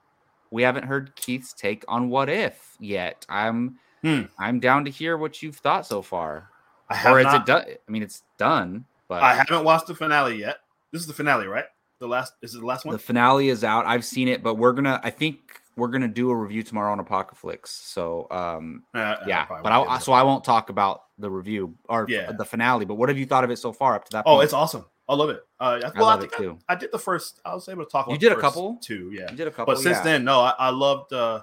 We 0.51 0.63
haven't 0.63 0.83
heard 0.85 1.15
Keith's 1.15 1.53
take 1.53 1.83
on 1.87 2.09
what 2.09 2.29
if 2.29 2.75
yet. 2.79 3.25
I'm 3.29 3.77
Hmm. 4.03 4.23
I'm 4.39 4.59
down 4.59 4.85
to 4.85 4.91
hear 4.91 5.15
what 5.15 5.41
you've 5.43 5.57
thought 5.57 5.85
so 5.85 6.01
far. 6.01 6.49
I 6.89 6.95
have 6.95 7.13
Or 7.13 7.19
is 7.19 7.25
not, 7.25 7.41
it 7.41 7.45
done? 7.45 7.65
I 7.87 7.91
mean, 7.91 8.01
it's 8.03 8.23
done, 8.37 8.85
but 9.07 9.21
I 9.21 9.35
haven't 9.35 9.63
watched 9.63 9.87
the 9.87 9.95
finale 9.95 10.39
yet. 10.39 10.57
This 10.91 11.01
is 11.01 11.07
the 11.07 11.13
finale, 11.13 11.45
right? 11.47 11.65
The 11.99 12.07
last 12.07 12.33
is 12.41 12.55
it 12.55 12.59
the 12.59 12.65
last 12.65 12.83
one? 12.83 12.93
the 12.93 12.99
finale 12.99 13.49
is 13.49 13.63
out. 13.63 13.85
I've 13.85 14.03
seen 14.03 14.27
it, 14.27 14.41
but 14.41 14.55
we're 14.55 14.73
gonna. 14.73 14.99
I 15.03 15.11
think 15.11 15.60
we're 15.75 15.87
gonna 15.87 16.07
do 16.07 16.29
a 16.29 16.35
review 16.35 16.63
tomorrow 16.63 16.91
on 16.91 16.99
Apocalypse. 16.99 17.71
So 17.71 18.27
um, 18.31 18.83
Uh, 18.93 19.15
yeah, 19.25 19.45
probably 19.45 19.63
but 19.63 19.71
I 19.89 19.99
so 19.99 20.13
I 20.13 20.23
won't 20.23 20.43
talk 20.43 20.69
about 20.69 21.03
the 21.17 21.29
review 21.29 21.75
or 21.89 22.05
Yeah. 22.09 22.31
the 22.31 22.45
finale. 22.45 22.85
But 22.85 22.95
what 22.95 23.09
have 23.09 23.17
you 23.17 23.25
thought 23.25 23.43
of 23.43 23.51
it 23.51 23.57
so 23.57 23.71
far 23.71 23.95
up 23.95 24.05
to 24.05 24.11
that? 24.11 24.23
Oh, 24.25 24.35
point? 24.35 24.45
it's 24.45 24.53
awesome. 24.53 24.85
I 25.09 25.15
love 25.15 25.29
it. 25.29 25.45
Uh, 25.59 25.63
I, 25.83 25.87
I 25.87 25.91
well, 25.95 26.05
I, 26.05 26.11
love 26.13 26.19
think 26.21 26.35
too. 26.35 26.57
I, 26.69 26.73
I 26.73 26.75
did 26.75 26.91
the 26.91 26.99
first. 26.99 27.41
I 27.43 27.53
was 27.53 27.67
able 27.67 27.83
to 27.85 27.89
talk. 27.91 28.09
You 28.09 28.17
did 28.17 28.31
the 28.31 28.37
a 28.37 28.41
first 28.41 28.43
couple? 28.53 28.77
two, 28.81 29.11
yeah. 29.13 29.29
You 29.29 29.35
did 29.37 29.47
a 29.47 29.51
couple, 29.51 29.73
But 29.73 29.81
since 29.81 29.97
yeah. 29.97 30.03
then, 30.03 30.23
no, 30.23 30.39
I, 30.41 30.53
I 30.57 30.69
loved. 30.69 31.11
Uh, 31.13 31.41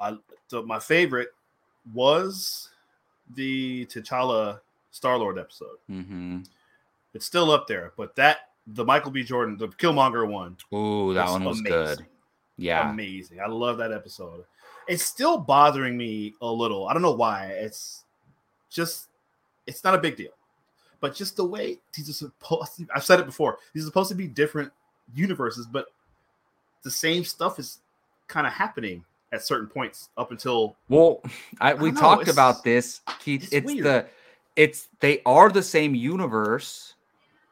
I 0.00 0.16
the, 0.48 0.62
my 0.62 0.78
favorite 0.80 1.28
was 1.94 2.70
the 3.34 3.86
T'Challa 3.86 4.60
Star 4.90 5.16
Lord 5.16 5.38
episode. 5.38 5.76
Mm-hmm. 5.90 6.40
It's 7.14 7.26
still 7.26 7.50
up 7.50 7.66
there, 7.68 7.92
but 7.96 8.16
that 8.16 8.48
the 8.66 8.84
Michael 8.84 9.10
B. 9.10 9.22
Jordan, 9.22 9.56
the 9.56 9.68
Killmonger 9.68 10.28
one, 10.28 10.56
Ooh, 10.74 11.12
that 11.14 11.28
one 11.28 11.44
was 11.44 11.60
amazing. 11.60 11.78
good. 11.96 12.06
Yeah, 12.56 12.90
amazing. 12.90 13.40
I 13.40 13.46
love 13.48 13.78
that 13.78 13.92
episode. 13.92 14.44
It's 14.88 15.02
still 15.02 15.38
bothering 15.38 15.96
me 15.96 16.34
a 16.42 16.46
little. 16.46 16.88
I 16.88 16.92
don't 16.92 17.02
know 17.02 17.12
why. 17.12 17.46
It's 17.46 18.04
just, 18.70 19.08
it's 19.66 19.84
not 19.84 19.94
a 19.94 19.98
big 19.98 20.16
deal, 20.16 20.32
but 21.00 21.14
just 21.14 21.36
the 21.36 21.44
way 21.44 21.78
these 21.94 22.08
are 22.10 22.12
supposed. 22.12 22.76
To, 22.76 22.86
I've 22.94 23.04
said 23.04 23.20
it 23.20 23.26
before. 23.26 23.58
These 23.72 23.84
are 23.84 23.86
supposed 23.86 24.10
to 24.10 24.14
be 24.16 24.26
different 24.26 24.72
universes, 25.14 25.66
but 25.66 25.86
the 26.82 26.90
same 26.90 27.24
stuff 27.24 27.58
is 27.58 27.78
kind 28.28 28.46
of 28.46 28.52
happening 28.52 29.04
at 29.32 29.42
certain 29.42 29.66
points 29.68 30.10
up 30.18 30.30
until 30.30 30.76
Well, 30.88 31.22
I, 31.60 31.74
we 31.74 31.90
know, 31.90 32.00
talked 32.00 32.28
about 32.28 32.64
this, 32.64 33.00
Keith. 33.20 33.44
it's 33.52 33.70
It's, 33.70 33.82
the 33.82 34.06
it's 34.56 34.88
they 35.00 35.22
are 35.24 35.48
the 35.48 35.62
same 35.62 35.94
universe 35.94 36.94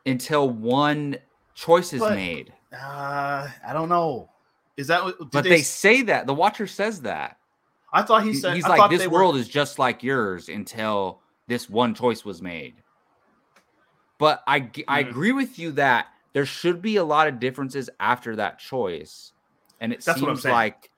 until 0.05 0.51
one 0.51 1.17
choice 1.55 1.93
is 1.95 2.01
But- 2.01 2.15
made. 2.17 2.53
uh 2.73 3.49
I 3.67 3.73
don't 3.73 3.89
know. 3.89 4.29
Is 4.81 4.87
that 4.87 5.05
what? 5.05 5.31
But 5.31 5.45
they, 5.45 5.61
say 5.61 6.01
that 6.03 6.27
the 6.27 6.33
Watcher 6.33 6.67
says 6.67 7.03
that 7.03 7.37
I 7.93 8.03
thought 8.03 8.25
he 8.25 8.33
said. 8.33 8.55
he's 8.57 8.65
I 8.65 8.77
like 8.77 8.91
this 8.91 9.01
they 9.01 9.09
were- 9.09 9.19
world 9.19 9.37
is 9.37 9.47
just 9.47 9.79
like 9.79 10.03
yours 10.03 10.49
until 10.49 11.21
this 11.49 11.69
one 11.69 11.95
choice 11.95 12.25
was 12.25 12.41
made. 12.41 12.77
But 14.17 14.43
I 14.47 14.61
g- 14.61 14.85
I 14.89 15.05
mm. 15.05 15.11
agree 15.11 15.33
with 15.33 15.59
you 15.59 15.73
that 15.73 16.07
there 16.33 16.47
should 16.47 16.81
be 16.81 16.97
a 16.97 17.05
lot 17.05 17.29
of 17.29 17.39
differences 17.41 17.91
after 18.01 18.37
that 18.37 18.59
choice, 18.59 19.33
and 19.81 19.93
it 19.93 20.03
That's 20.03 20.19
seems 20.19 20.45
like 20.47 20.91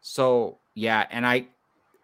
so 0.00 0.58
yeah. 0.74 1.06
And 1.10 1.26
I 1.26 1.48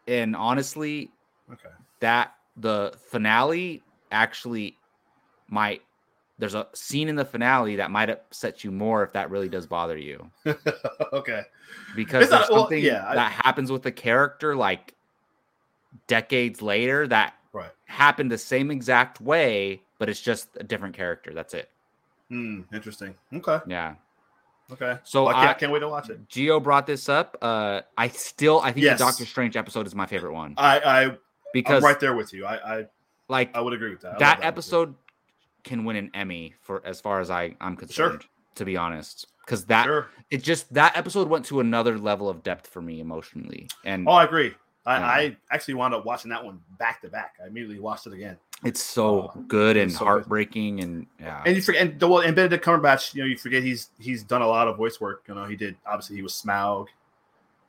and 0.06 0.36
honestly, 0.36 1.10
Okay. 1.50 1.70
that 2.00 2.34
the 2.58 2.92
finale 3.10 3.82
actually 4.12 4.76
might 5.48 5.80
there's 6.40 6.54
a 6.54 6.66
scene 6.74 7.08
in 7.08 7.14
the 7.16 7.24
finale 7.24 7.76
that 7.76 7.90
might 7.90 8.10
upset 8.10 8.64
you 8.64 8.72
more 8.72 9.04
if 9.04 9.12
that 9.12 9.30
really 9.30 9.48
does 9.48 9.66
bother 9.66 9.96
you 9.96 10.28
okay. 11.12 11.42
because 11.94 12.22
It's 12.24 12.30
not- 12.32 12.38
there's 12.40 12.50
well, 12.50 12.60
something 12.62 12.82
yeah, 12.82 13.04
I- 13.08 13.14
that 13.14 13.30
happens 13.32 13.70
with 13.70 13.82
the 13.82 13.92
character 13.92 14.56
like 14.56 14.94
decades 16.06 16.62
later 16.62 17.06
that 17.08 17.34
Right. 17.52 17.70
happened 17.84 18.30
the 18.30 18.38
same 18.38 18.70
exact 18.70 19.20
way 19.20 19.82
but 19.98 20.08
it's 20.08 20.20
just 20.20 20.48
a 20.58 20.64
different 20.64 20.94
character 20.96 21.32
that's 21.34 21.54
it 21.54 21.68
Hmm. 22.28 22.60
Interesting. 22.72 23.16
Okay. 23.34 23.58
yeah 23.66 23.94
Okay. 24.72 24.98
so 25.02 25.24
Well, 25.24 25.34
I 25.34 25.44
can't, 25.46 25.50
I, 25.50 25.54
can't 25.54 25.72
wait 25.72 25.80
to 25.80 25.88
watch 25.88 26.10
it. 26.10 26.28
geo 26.28 26.60
brought 26.60 26.86
this 26.86 27.08
up 27.08 27.36
uh 27.42 27.80
i 27.98 28.06
still 28.08 28.60
i 28.60 28.70
think 28.72 28.84
Yes. 28.84 28.98
the 28.98 29.04
doctor 29.04 29.26
strange 29.26 29.56
episode 29.56 29.86
is 29.86 29.94
my 29.96 30.06
favorite 30.06 30.32
one 30.32 30.54
I 30.56 30.78
I 30.80 31.16
because 31.52 31.82
I'm 31.82 31.88
right 31.88 31.98
there 31.98 32.14
with 32.14 32.32
you. 32.32 32.46
I 32.46 32.78
I, 32.78 32.86
like 33.28 33.54
I 33.56 33.60
would 33.60 33.72
agree 33.72 33.90
with 33.90 34.02
that. 34.02 34.14
I 34.14 34.18
that 34.20 34.44
episode. 34.44 34.94
Can 35.64 35.84
win 35.84 35.96
an 35.96 36.10
Emmy 36.14 36.54
for 36.60 36.82
as 36.86 37.00
far 37.00 37.20
as 37.20 37.30
I 37.30 37.56
I'm 37.60 37.74
Sure. 37.74 38.10
concerned. 38.10 38.24
To 38.56 38.64
be 38.64 38.76
honest, 38.76 39.26
because 39.46 39.64
that 39.66 39.84
Sure. 39.84 40.08
it 40.30 40.42
just 40.42 40.72
that 40.74 40.96
episode 40.96 41.28
went 41.28 41.44
to 41.46 41.60
another 41.60 41.96
level 41.98 42.28
of 42.28 42.42
depth 42.42 42.66
for 42.66 42.82
me 42.82 43.00
emotionally, 43.00 43.68
and 43.84 44.06
Oh, 44.08 44.12
I 44.12 44.24
agree. 44.24 44.54
I, 44.86 44.98
Yeah. 44.98 45.06
I 45.06 45.36
actually 45.52 45.74
wound 45.74 45.94
up 45.94 46.04
watching 46.04 46.30
that 46.30 46.44
one 46.44 46.60
back 46.78 47.00
to 47.02 47.08
back. 47.08 47.34
I 47.42 47.46
immediately 47.46 47.78
watched 47.78 48.06
it 48.06 48.12
again. 48.12 48.36
it's 48.64 48.82
so 48.82 49.30
Oh, 49.34 49.40
good 49.46 49.76
and 49.76 49.90
so 49.90 50.00
good. 50.00 50.04
heartbreaking, 50.04 50.80
and 50.80 51.06
yeah, 51.18 51.42
And 51.46 51.56
you 51.56 51.62
forget, 51.62 51.82
and, 51.86 52.00
well, 52.02 52.18
and 52.20 52.34
Benedict 52.36 52.62
Cumberbatch, 52.64 53.14
you 53.14 53.22
know, 53.22 53.26
you 53.26 53.38
forget 53.38 53.62
he's 53.62 53.90
he's 53.98 54.22
done 54.24 54.42
a 54.42 54.46
lot 54.46 54.68
of 54.68 54.76
voice 54.76 55.00
work. 55.00 55.22
You 55.28 55.34
know, 55.34 55.44
he 55.44 55.56
did 55.56 55.76
obviously 55.86 56.16
he 56.16 56.22
was 56.22 56.32
Smaug, 56.34 56.86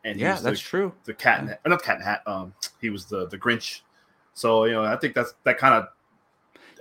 and 0.04 0.16
he 0.18 0.24
yeah, 0.24 0.34
was 0.34 0.44
that's 0.44 0.60
the, 0.62 0.66
true. 0.68 0.94
the 1.06 1.14
cat 1.14 1.40
in 1.42 1.46
the, 1.48 1.54
uh, 1.54 1.70
not 1.70 1.84
cat 1.84 1.98
in 1.98 2.04
hat. 2.04 2.24
Um, 2.26 2.54
he 2.82 2.90
was 2.90 3.06
the 3.06 3.28
the 3.28 3.38
Grinch. 3.38 3.82
So 4.34 4.66
you 4.66 4.74
know, 4.74 4.84
I 4.84 4.96
think 4.98 5.14
that's 5.14 5.34
that 5.44 5.58
kind 5.58 5.76
of 5.76 5.88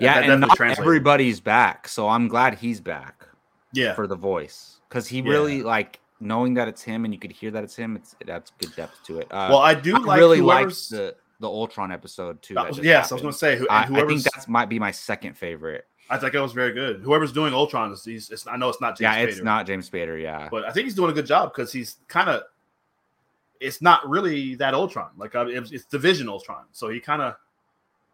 Yeah, 0.00 0.18
and 0.20 0.40
not 0.40 0.56
translated. 0.56 0.84
everybody's 0.84 1.40
back, 1.40 1.88
so 1.88 2.08
I'm 2.08 2.28
glad 2.28 2.54
he's 2.54 2.80
back 2.80 3.26
yeah. 3.72 3.94
for 3.94 4.06
the 4.06 4.16
voice 4.16 4.78
because 4.88 5.06
he 5.06 5.18
Yeah. 5.18 5.30
really 5.30 5.62
like 5.62 6.00
knowing 6.20 6.54
that 6.54 6.68
it's 6.68 6.82
him 6.82 7.04
and 7.04 7.14
you 7.14 7.20
could 7.20 7.32
hear 7.32 7.50
that 7.50 7.64
it's 7.64 7.76
him. 7.76 7.96
It's 7.96 8.16
it 8.20 8.28
adds 8.28 8.52
good 8.58 8.74
depth 8.76 9.02
to 9.06 9.20
it. 9.20 9.28
Uh, 9.30 9.48
well, 9.50 9.58
I 9.58 9.74
do 9.74 9.96
I 9.96 9.98
like 9.98 10.18
really 10.18 10.38
whoever's. 10.38 10.88
the 10.88 11.14
the 11.40 11.48
Ultron 11.48 11.90
episode 11.90 12.40
too. 12.42 12.54
that 12.54 12.62
that 12.62 12.68
was- 12.68 12.76
just 12.76 12.86
yes, 12.86 13.10
I 13.10 13.14
was 13.14 13.22
going 13.22 13.32
to 13.32 13.38
say 13.38 13.56
who, 13.56 13.66
I, 13.68 13.82
I 13.82 13.86
think 13.86 14.22
that 14.24 14.46
might 14.48 14.68
be 14.68 14.78
my 14.78 14.90
second 14.90 15.36
favorite. 15.36 15.86
I 16.10 16.18
think 16.18 16.34
it 16.34 16.40
was 16.40 16.52
very 16.52 16.72
good. 16.72 17.00
Whoever's 17.02 17.32
doing 17.32 17.54
Ultron 17.54 17.92
is 17.92 18.04
he's. 18.04 18.30
It's, 18.30 18.46
I 18.46 18.56
know 18.56 18.68
it's 18.68 18.80
not 18.80 18.98
James 18.98 19.16
yeah, 19.16 19.22
it's 19.22 19.38
Spader, 19.38 19.44
not 19.44 19.66
James 19.66 19.88
Spader. 19.88 20.20
Yeah, 20.20 20.48
but 20.50 20.64
I 20.64 20.72
think 20.72 20.84
he's 20.84 20.96
doing 20.96 21.10
a 21.10 21.14
good 21.14 21.26
job 21.26 21.52
because 21.52 21.72
he's 21.72 21.98
kind 22.08 22.28
of. 22.28 22.42
It's 23.60 23.80
not 23.80 24.08
really 24.08 24.56
that 24.56 24.74
Ultron. 24.74 25.10
Like 25.16 25.36
I, 25.36 25.44
it's, 25.44 25.70
it's 25.70 25.84
Division 25.84 26.28
Ultron, 26.28 26.64
so 26.72 26.88
he 26.88 26.98
kind 27.00 27.22
of. 27.22 27.36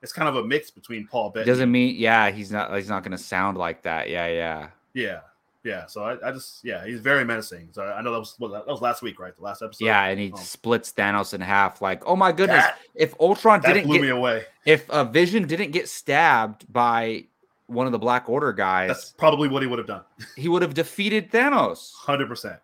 It's 0.03 0.13
kind 0.13 0.29
of 0.29 0.37
a 0.37 0.45
mix 0.45 0.71
between 0.71 1.07
Paul 1.07 1.31
Bettany. 1.31 1.47
doesn't 1.51 1.71
mean 1.71 1.97
yeah 1.97 2.31
he's 2.31 2.53
not 2.53 2.75
he's 2.77 2.89
not 2.89 3.03
gonna 3.03 3.19
sound 3.19 3.57
like 3.57 3.83
that 3.83 4.09
yeah 4.11 4.27
yeah 4.29 4.69
Yeah, 4.95 5.21
yeah. 5.65 5.87
So 5.87 6.03
I, 6.05 6.29
I 6.29 6.33
just 6.33 6.65
yeah, 6.65 6.85
he's 6.87 7.01
very 7.01 7.25
menacing. 7.25 7.69
So 7.73 7.83
I 7.85 8.01
know 8.03 8.13
that 8.13 8.19
was 8.21 8.37
well, 8.39 8.51
that 8.53 8.67
was 8.67 8.81
last 8.81 9.03
week, 9.03 9.19
right? 9.19 9.35
The 9.35 9.43
last 9.43 9.63
episode. 9.63 9.85
yeah 9.85 10.05
and 10.05 10.21
he 10.21 10.33
Oh. 10.33 10.37
splits 10.39 10.93
Thanos 10.93 11.35
in 11.35 11.41
half 11.41 11.81
like 11.83 12.03
oh 12.07 12.15
my 12.17 12.31
goodness 12.33 12.63
That, 12.65 12.79
if 12.95 13.15
Ultron 13.21 13.61
didn't 13.63 13.85
blew 13.87 14.01
me 14.01 14.09
away. 14.11 14.45
if 14.65 14.89
a 14.91 15.05
Vision 15.05 15.47
didn't 15.47 15.73
get 15.73 15.89
stabbed 15.89 16.71
by 16.73 17.25
one 17.69 17.87
of 17.87 17.93
the 17.93 17.99
Black 17.99 18.29
Order 18.29 18.53
guys 18.53 18.89
That's 18.89 19.13
probably 19.13 19.49
what 19.49 19.61
he 19.63 19.67
would 19.67 19.79
have 19.81 19.89
done. 19.89 20.03
he 20.37 20.49
would 20.49 20.63
have 20.63 20.75
defeated 20.75 21.33
Thanos 21.33 21.95
Hundred 21.95 22.29
percent. 22.29 22.61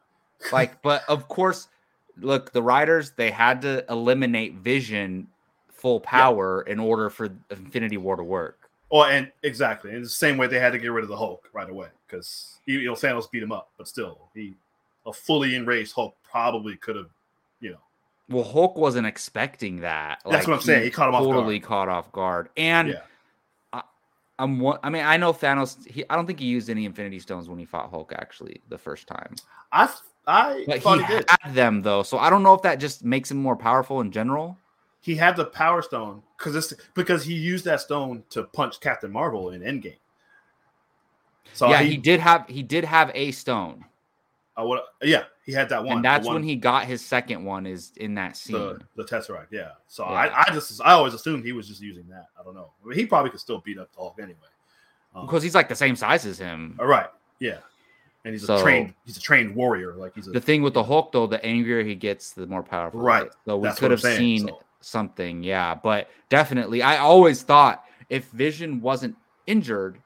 like 0.53 0.81
but 0.83 1.03
of 1.09 1.27
course 1.29 1.66
look 2.21 2.53
the 2.53 2.62
writers 2.62 3.12
they 3.12 3.31
had 3.33 3.62
to 3.62 3.85
eliminate 3.90 4.55
Vision 4.57 5.27
full 5.83 6.01
power 6.01 6.62
in 6.62 6.79
order 6.79 7.11
for 7.11 7.29
Infinity 7.51 7.99
War 7.99 8.16
to 8.16 8.25
work 8.25 8.62
Oh, 8.92 9.05
and 9.05 9.33
exactly. 9.42 9.95
In 9.95 10.03
the 10.03 10.09
same 10.09 10.37
way, 10.37 10.47
they 10.47 10.61
had 10.61 10.73
to 10.73 10.79
get 10.79 10.88
rid 10.88 11.03
of 11.03 11.09
the 11.09 11.16
Hulk 11.16 11.49
right 11.55 11.68
away 11.68 11.88
because 12.07 12.59
you 12.66 12.85
know 12.85 12.92
Thanos 12.92 13.29
beat 13.31 13.42
him 13.42 13.51
up, 13.51 13.71
but 13.79 13.88
still, 13.88 14.18
he 14.35 14.55
a 15.07 15.12
fully 15.12 15.55
enraged 15.55 15.95
Hulk 15.95 16.14
probably 16.31 16.77
could 16.77 16.97
have, 16.97 17.09
you 17.61 17.71
know. 17.71 17.79
well 18.29 18.45
Hulk 18.45 18.77
wasn't 18.77 19.07
expecting 19.07 19.81
that 19.81 20.21
That's 20.31 20.47
what 20.47 20.55
I'm 20.55 20.61
saying. 20.61 20.85
He 20.85 20.90
caught 20.90 21.09
him 21.09 21.14
off 21.14 21.25
totally 21.25 21.59
caught 21.59 21.88
off 21.88 22.12
guard 22.12 22.51
and 22.57 22.90
yeah. 22.90 23.81
I'm 24.38 24.61
one. 24.61 24.79
I 24.83 24.90
mean, 24.90 25.05
I 25.05 25.16
know 25.16 25.33
Thanos. 25.33 25.87
He, 25.87 26.05
I 26.11 26.16
don't 26.16 26.27
think 26.27 26.40
he 26.40 26.47
used 26.47 26.68
any 26.68 26.85
Infinity 26.85 27.21
Stones 27.21 27.49
when 27.49 27.59
he 27.59 27.64
fought 27.64 27.90
Hulk. 27.90 28.12
Actually, 28.16 28.61
the 28.68 28.79
first 28.79 29.07
time, 29.07 29.37
I 29.73 29.92
I 30.27 30.64
but 30.66 30.83
thought 30.83 30.99
he 30.99 31.05
he, 31.05 31.14
did. 31.14 31.25
had 31.29 31.55
them 31.55 31.83
though. 31.83 32.03
So 32.03 32.18
I 32.18 32.29
don't 32.29 32.42
know 32.42 32.55
if 32.55 32.62
that 32.62 32.77
just 32.77 33.05
makes 33.05 33.31
him 33.31 33.38
more 33.38 33.57
powerful 33.57 34.01
in 34.01 34.11
general. 34.11 34.57
He 35.03 35.17
had 35.17 35.37
the 35.37 35.45
Power 35.45 35.83
Stone 35.83 36.23
because 36.38 36.55
it's 36.55 36.73
because 36.95 37.25
he 37.25 37.35
used 37.35 37.65
that 37.67 37.81
stone 37.81 38.23
to 38.31 38.45
punch 38.45 38.81
Captain 38.81 39.11
Marvel 39.11 39.51
in 39.51 39.61
Endgame. 39.61 39.97
So 41.53 41.69
yeah, 41.69 41.83
he, 41.83 41.91
he, 41.91 41.97
did 41.99 42.21
have 42.21 42.49
he 42.49 42.62
did 42.62 42.85
have 42.85 43.11
a 43.15 43.31
stone, 43.33 43.85
uh, 44.57 44.65
what, 44.65 44.85
yeah, 45.03 45.25
he 45.45 45.53
had 45.53 45.69
that 45.71 45.85
one. 45.85 45.97
and 45.97 46.05
that's 46.05 46.25
one, 46.27 46.37
when 46.37 46.43
he 46.45 46.57
got 46.57 46.87
his 46.87 47.05
second 47.05 47.45
one. 47.45 47.67
Is 47.67 47.93
in 47.97 48.15
that 48.15 48.37
scene. 48.37 48.57
the 48.57 48.81
the 48.97 49.05
Tesseract. 49.05 49.49
Yeah. 49.51 49.73
So 49.88 50.05
Yeah. 50.05 50.12
I, 50.12 50.45
I 50.49 50.55
just 50.55 50.81
I 50.83 50.93
always 50.93 51.15
assumed 51.15 51.45
he 51.45 51.53
was 51.53 51.69
just 51.69 51.83
using 51.83 52.07
that. 52.09 52.27
I 52.38 52.45
don't 52.45 52.55
know. 52.55 52.71
I 52.83 52.88
mean, 52.88 52.99
he 52.99 53.05
probably 53.05 53.31
could 53.31 53.41
still 53.41 53.59
beat 53.59 53.79
up 53.79 53.93
the 53.93 53.99
Hulk 53.99 54.15
anyway. 54.19 54.38
Um, 55.15 55.27
because 55.27 55.43
he's 55.43 55.55
like 55.55 55.69
the 55.69 55.75
same 55.77 55.97
size 55.97 56.25
as 56.25 56.38
him. 56.38 56.77
all 56.79 56.87
right, 56.87 57.09
yeah, 57.38 57.59
and 58.25 58.33
he's 58.35 58.47
So- 58.47 58.57
a 58.57 58.62
trained 58.62 58.95
he's 59.05 59.17
a 59.17 59.21
trained 59.21 59.55
warrior. 59.55 59.95
Like 59.95 60.15
he's 60.15 60.29
a 60.29 60.31
The 60.31 60.41
thing 60.41 60.62
with 60.62 60.75
the 60.75 60.85
Hulk, 60.85 61.12
though, 61.12 61.27
the 61.27 61.45
angrier 61.45 61.83
he 61.83 61.95
gets, 61.97 62.33
the 62.33 62.47
more 62.47 62.62
powerful. 62.62 63.01
Right. 63.01 63.29
So 63.45 63.57
we 63.59 63.69
That's 63.69 63.79
could 63.81 63.91
have 63.91 64.01
saying, 64.01 64.19
seen 64.19 64.49
so- 64.49 64.62
something, 64.85 65.42
yeah. 65.42 65.75
But 65.75 66.09
definitely, 66.29 66.83
I 66.83 66.99
always 66.99 67.42
thought 67.42 67.85
if 68.09 68.27
Vision 68.31 68.81
wasn't 68.81 69.16
injured, 69.47 69.99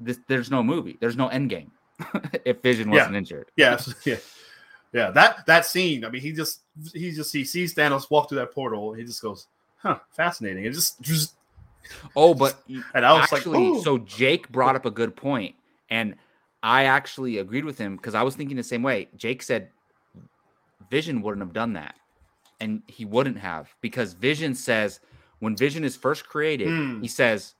this, 0.00 0.18
there's 0.28 0.50
no 0.50 0.62
movie. 0.62 0.96
There's 1.00 1.16
no 1.16 1.28
end 1.28 1.50
game. 1.50 1.72
if 2.44 2.62
Vision 2.62 2.90
wasn't 2.90 3.16
injured. 3.16 3.50
Yes, 3.56 3.92
yeah, 4.04 4.16
yeah. 4.92 5.10
That 5.10 5.46
that 5.46 5.66
scene. 5.66 6.04
I 6.04 6.10
mean, 6.10 6.22
he 6.22 6.32
just 6.32 6.60
he 6.92 7.10
just 7.10 7.32
he 7.32 7.44
sees 7.44 7.74
Thanos 7.74 8.10
walk 8.10 8.28
through 8.28 8.38
that 8.38 8.52
portal. 8.52 8.92
He 8.92 9.04
just 9.04 9.22
goes, 9.22 9.46
"Huh, 9.78 9.98
fascinating." 10.10 10.64
It 10.64 10.72
just 10.72 11.00
just 11.00 11.34
Oh, 12.16 12.34
but 12.34 12.62
and 12.94 13.04
I 13.04 13.12
was 13.12 13.32
actually, 13.32 13.58
like, 13.58 13.78
"Ooh." 13.78 13.82
so 13.82 13.98
Jake 13.98 14.48
brought 14.50 14.76
up 14.76 14.86
a 14.86 14.90
good 14.90 15.16
point, 15.16 15.54
and 15.90 16.16
I 16.62 16.84
actually 16.84 17.38
agreed 17.38 17.64
with 17.64 17.78
him 17.78 17.96
because 17.96 18.14
I 18.14 18.22
was 18.22 18.36
thinking 18.36 18.56
the 18.56 18.62
same 18.62 18.82
way. 18.82 19.08
Jake 19.16 19.42
said 19.42 19.70
Vision 20.90 21.22
wouldn't 21.22 21.44
have 21.44 21.52
done 21.52 21.74
that, 21.74 21.96
and 22.60 22.82
he 22.86 23.04
wouldn't 23.04 23.38
have 23.38 23.74
because 23.80 24.12
Vision 24.14 24.54
says 24.54 25.00
when 25.40 25.56
Vision 25.56 25.84
is 25.84 25.96
first 25.96 26.28
created, 26.28 26.68
Hmm. 26.68 27.00
he 27.00 27.08
says, 27.08 27.54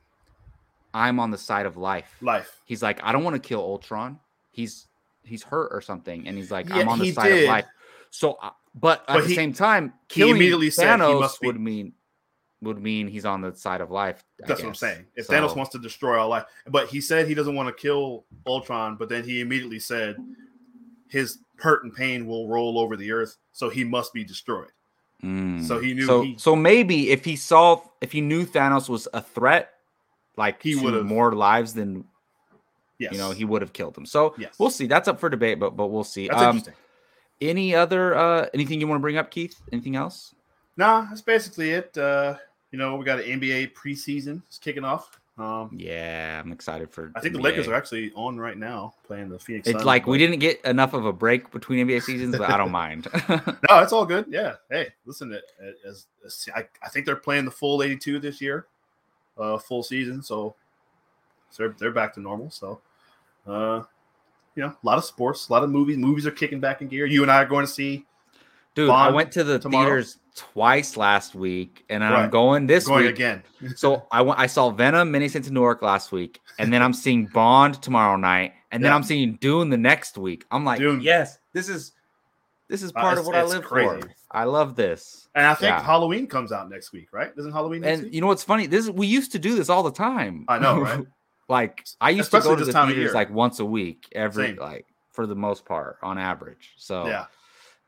"I'm 0.95 1.21
on 1.21 1.31
the 1.31 1.39
side 1.39 1.67
of 1.67 1.77
life." 1.77 2.17
life. 2.21 2.61
He's 2.65 2.83
like, 2.83 3.01
"I 3.03 3.13
don't 3.13 3.25
want 3.25 3.41
to 3.41 3.47
kill 3.49 3.61
Ultron. 3.61 4.19
He's 4.51 4.87
he's 5.23 5.43
hurt 5.43 5.69
or 5.73 5.81
something," 5.81 6.27
and 6.27 6.37
he's 6.37 6.51
like, 6.51 6.69
Yeah, 6.69 6.77
"I'm 6.79 6.89
on 6.89 6.99
the 6.99 7.13
side 7.13 7.29
did. 7.29 7.43
of 7.45 7.49
life." 7.49 7.67
So, 8.11 8.33
uh, 8.43 8.51
but 8.75 9.01
at 9.09 9.15
But 9.19 9.27
the 9.27 9.35
same 9.35 9.53
time, 9.53 9.93
he 10.09 10.21
killing 10.21 10.37
immediately 10.37 10.71
said 10.71 10.99
he 10.99 11.05
Thanos 11.05 11.39
would 11.43 11.61
mean 11.61 11.93
would 12.61 12.83
mean 12.83 13.07
he's 13.07 13.25
on 13.25 13.41
the 13.41 13.55
side 13.55 13.81
of 13.81 13.93
life. 13.93 14.25
I 14.43 14.49
That's 14.49 14.61
what 14.63 14.69
I'm 14.71 14.75
saying. 14.75 15.07
If 15.15 15.27
So- 15.27 15.33
Thanos 15.35 15.55
wants 15.55 15.71
to 15.73 15.79
destroy 15.79 16.19
all 16.19 16.29
life, 16.29 16.45
but 16.67 16.89
he 16.89 17.01
said 17.01 17.29
he 17.29 17.35
doesn't 17.35 17.55
want 17.55 17.69
to 17.69 17.73
kill 17.81 18.25
Ultron, 18.49 18.97
but 18.97 19.09
then 19.09 19.23
he 19.23 19.41
immediately 19.41 19.79
said 19.79 20.17
his 21.09 21.39
hurt 21.59 21.85
and 21.85 21.95
pain 21.95 22.27
will 22.27 22.49
roll 22.49 22.77
over 22.79 22.97
the 22.97 23.13
earth, 23.13 23.37
so 23.53 23.69
he 23.69 23.85
must 23.85 24.13
be 24.13 24.25
destroyed. 24.25 24.73
Mm. 25.25 25.63
So 25.67 25.79
he 25.81 25.95
knew 25.95 26.07
So 26.07 26.23
he- 26.23 26.39
so 26.39 26.55
maybe 26.55 27.11
if 27.11 27.25
he 27.25 27.35
saw 27.37 27.81
if 28.01 28.13
he 28.13 28.21
knew 28.21 28.45
Thanos 28.47 28.89
was 28.89 29.09
a 29.13 29.21
threat, 29.21 29.75
like 30.37 30.63
He 30.63 30.77
would've- 30.77 31.05
more 31.05 31.33
lives 31.35 31.75
than 31.75 32.05
Yes, 32.99 33.13
you 33.13 33.19
know, 33.19 33.31
he 33.31 33.45
would 33.45 33.63
have 33.63 33.73
killed 33.73 33.97
him. 33.97 34.07
So 34.07 34.35
Yes. 34.39 34.55
we'll 34.59 34.71
see. 34.71 34.87
That's 34.87 35.07
up 35.09 35.21
for 35.21 35.29
debate, 35.29 35.59
but 35.61 35.77
but 35.77 35.89
we'll 35.89 36.05
see. 36.05 36.29
That's 36.29 36.41
Um, 36.43 36.57
interesting. 36.59 36.75
any 37.41 37.75
other 37.75 38.15
uh 38.17 38.47
anything 38.55 38.81
you 38.81 38.87
want 38.89 38.99
to 38.99 39.03
bring 39.03 39.17
up, 39.17 39.31
Keith? 39.31 39.61
Anything 39.73 39.97
else? 39.97 40.35
Nah, 40.77 41.07
that's 41.09 41.21
basically 41.23 41.71
it. 41.71 41.97
Uh, 41.99 42.37
you 42.71 42.79
know, 42.79 42.95
we 42.97 43.05
got 43.05 43.19
an 43.19 43.25
NBA 43.25 43.69
preseason. 43.75 44.43
It's 44.47 44.59
kicking 44.59 44.85
off. 44.85 45.19
Um, 45.39 45.71
Yeah, 45.73 46.41
I'm 46.45 46.51
excited 46.51 46.91
for. 46.91 47.13
I 47.15 47.21
think 47.21 47.35
the 47.35 47.39
NBA. 47.39 47.45
Lakers 47.45 47.69
are 47.69 47.75
actually 47.75 48.11
on 48.17 48.39
right 48.39 48.59
now 48.59 48.95
playing 49.07 49.29
the 49.29 49.39
Phoenix. 49.39 49.69
It's 49.69 49.77
Suns, 49.77 49.85
like 49.87 50.07
we 50.07 50.19
didn't 50.19 50.41
get 50.41 50.61
enough 50.65 50.95
of 50.95 51.07
a 51.07 51.13
break 51.13 51.51
between 51.53 51.87
NBA 51.87 52.03
seasons, 52.03 52.37
but 52.37 52.51
I 52.51 52.57
don't 52.57 52.73
mind. 52.73 53.07
No, 53.29 53.79
it's 53.81 53.93
all 53.93 54.05
good. 54.05 54.27
Yeah. 54.29 54.55
Hey, 54.71 54.89
listen. 55.07 55.33
it- 55.33 55.45
it- 55.61 55.77
I, 56.55 56.67
I 56.83 56.89
think 56.89 57.07
they're 57.07 57.17
playing 57.17 57.45
the 57.45 57.51
full 57.51 57.83
82 57.83 58.19
this 58.19 58.41
year, 58.41 58.67
uh, 59.39 59.59
full 59.59 59.83
season. 59.83 60.23
So, 60.23 60.55
so 61.51 61.63
they're 61.63 61.75
they're 61.79 61.91
back 61.93 62.15
to 62.15 62.21
normal. 62.21 62.51
So, 62.51 62.81
uh, 63.47 63.83
you 64.57 64.63
know, 64.65 64.69
a 64.71 64.77
lot 64.87 64.99
of 64.99 65.05
sports, 65.05 65.49
a 65.49 65.53
lot 65.53 65.63
of 65.63 65.71
movies. 65.71 65.97
Movies 65.97 66.27
are 66.27 66.33
kicking 66.33 66.59
back 66.61 66.83
in 66.83 66.89
gear. 66.89 67.07
You 67.07 67.23
and 67.23 67.31
I 67.31 67.43
are 67.43 67.47
going 67.47 67.65
to 67.65 67.71
see. 67.73 68.05
Dude, 68.79 68.91
I 68.91 69.11
went 69.11 69.33
to 69.33 69.45
the 69.45 69.59
tomorrow? 69.59 69.85
theaters 69.87 70.19
twice 70.37 70.97
last 70.97 71.35
week, 71.35 71.85
and 71.91 72.05
I'm 72.05 72.31
going 72.31 72.67
this 72.67 72.87
going 72.87 73.05
week. 73.07 73.15
again. 73.15 73.43
So 73.77 74.07
I 74.13 74.23
went. 74.23 74.39
I 74.39 74.47
saw 74.47 74.71
Venom, 74.71 75.11
Many 75.11 75.29
Saints 75.29 75.49
in 75.49 75.55
Newark 75.55 75.83
last 75.83 76.13
week, 76.13 76.41
and 76.59 76.73
then 76.73 76.83
I'm 76.83 76.93
seeing 76.93 77.27
Bond 77.27 77.83
tomorrow 77.83 78.17
night, 78.17 78.53
and 78.71 78.85
then 78.85 78.93
I'm 78.93 79.03
seeing 79.03 79.35
Dune 79.41 79.71
the 79.71 79.77
next 79.77 80.17
week. 80.17 80.45
I'm 80.51 80.65
like, 80.65 80.79
Dune. 80.79 81.01
yes, 81.01 81.39
this 81.53 81.69
is 81.69 81.93
this 82.69 82.83
is 82.83 82.93
Uh, 82.95 83.01
part 83.01 83.19
of 83.19 83.27
what 83.27 83.35
I 83.35 83.43
live 83.43 83.63
crazy. 83.65 84.03
for. 84.03 84.11
I 84.31 84.45
love 84.45 84.77
this. 84.77 85.29
And 85.35 85.47
I 85.47 85.55
think 85.55 85.71
Yeah. 85.71 85.83
Halloween 85.83 86.27
comes 86.27 86.53
out 86.53 86.69
next 86.69 86.93
week, 86.93 87.09
right? 87.13 87.33
Isn't 87.37 87.51
Halloween 87.53 87.81
next 87.81 87.95
And 87.95 88.03
week? 88.05 88.15
you 88.15 88.21
know 88.21 88.27
what's 88.27 88.45
funny? 88.45 88.67
This 88.67 88.85
is, 88.85 88.91
we 88.91 89.07
used 89.07 89.33
to 89.33 89.39
do 89.39 89.55
this 89.55 89.71
all 89.71 89.83
the 89.83 89.91
time. 89.91 90.45
I 90.49 90.59
know, 90.59 90.79
right? 90.83 91.01
like 91.49 91.87
I 92.01 92.11
used 92.11 92.27
Especially 92.27 92.51
to 92.51 92.55
go 92.57 92.57
to 92.57 92.65
this 92.67 92.75
the 92.75 92.79
time 92.79 92.89
theaters 92.93 93.15
like 93.15 93.31
once 93.31 93.59
a 93.59 93.65
week, 93.65 94.07
every 94.13 94.49
Same. 94.49 94.57
like 94.57 94.85
for 95.13 95.27
the 95.27 95.35
most 95.35 95.65
part 95.65 95.97
on 96.03 96.19
average. 96.19 96.75
So 96.77 97.07
yeah, 97.07 97.25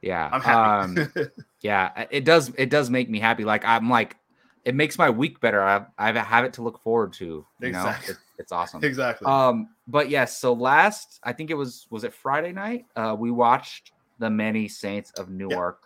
yeah, 0.03 0.31
I'm 0.33 0.41
happy. 0.41 1.01
Um, 1.01 1.29
yeah, 1.61 2.07
it 2.11 2.25
does. 2.25 2.53
It 2.57 2.71
does 2.71 2.91
make 2.91 3.11
me 3.11 3.19
happy. 3.19 3.45
Like 3.45 3.65
I'm 3.65 3.91
like, 3.91 4.17
it 4.65 4.75
makes 4.75 4.99
my 4.99 5.11
week 5.11 5.41
better. 5.41 5.63
I 5.63 5.85
I 5.99 6.13
have 6.13 6.45
it 6.45 6.55
to 6.55 6.63
look 6.63 6.83
forward 6.83 7.13
to. 7.15 7.25
You 7.25 7.47
know, 7.61 7.69
Exactly. 7.69 8.15
it, 8.15 8.19
it's 8.39 8.53
awesome. 8.53 8.83
exactly. 8.83 9.27
Um, 9.27 9.69
but 9.87 10.09
yes. 10.09 10.39
so 10.39 10.53
last, 10.53 11.21
I 11.23 11.33
think 11.33 11.51
it 11.51 11.55
was 11.55 11.87
was 11.91 12.05
it 12.05 12.15
Friday 12.15 12.53
night? 12.53 12.87
Uh, 12.97 13.15
we 13.19 13.31
watched 13.31 13.93
the 14.19 14.31
Many 14.31 14.69
Saints 14.69 15.11
of 15.13 15.31
Newark. 15.31 15.83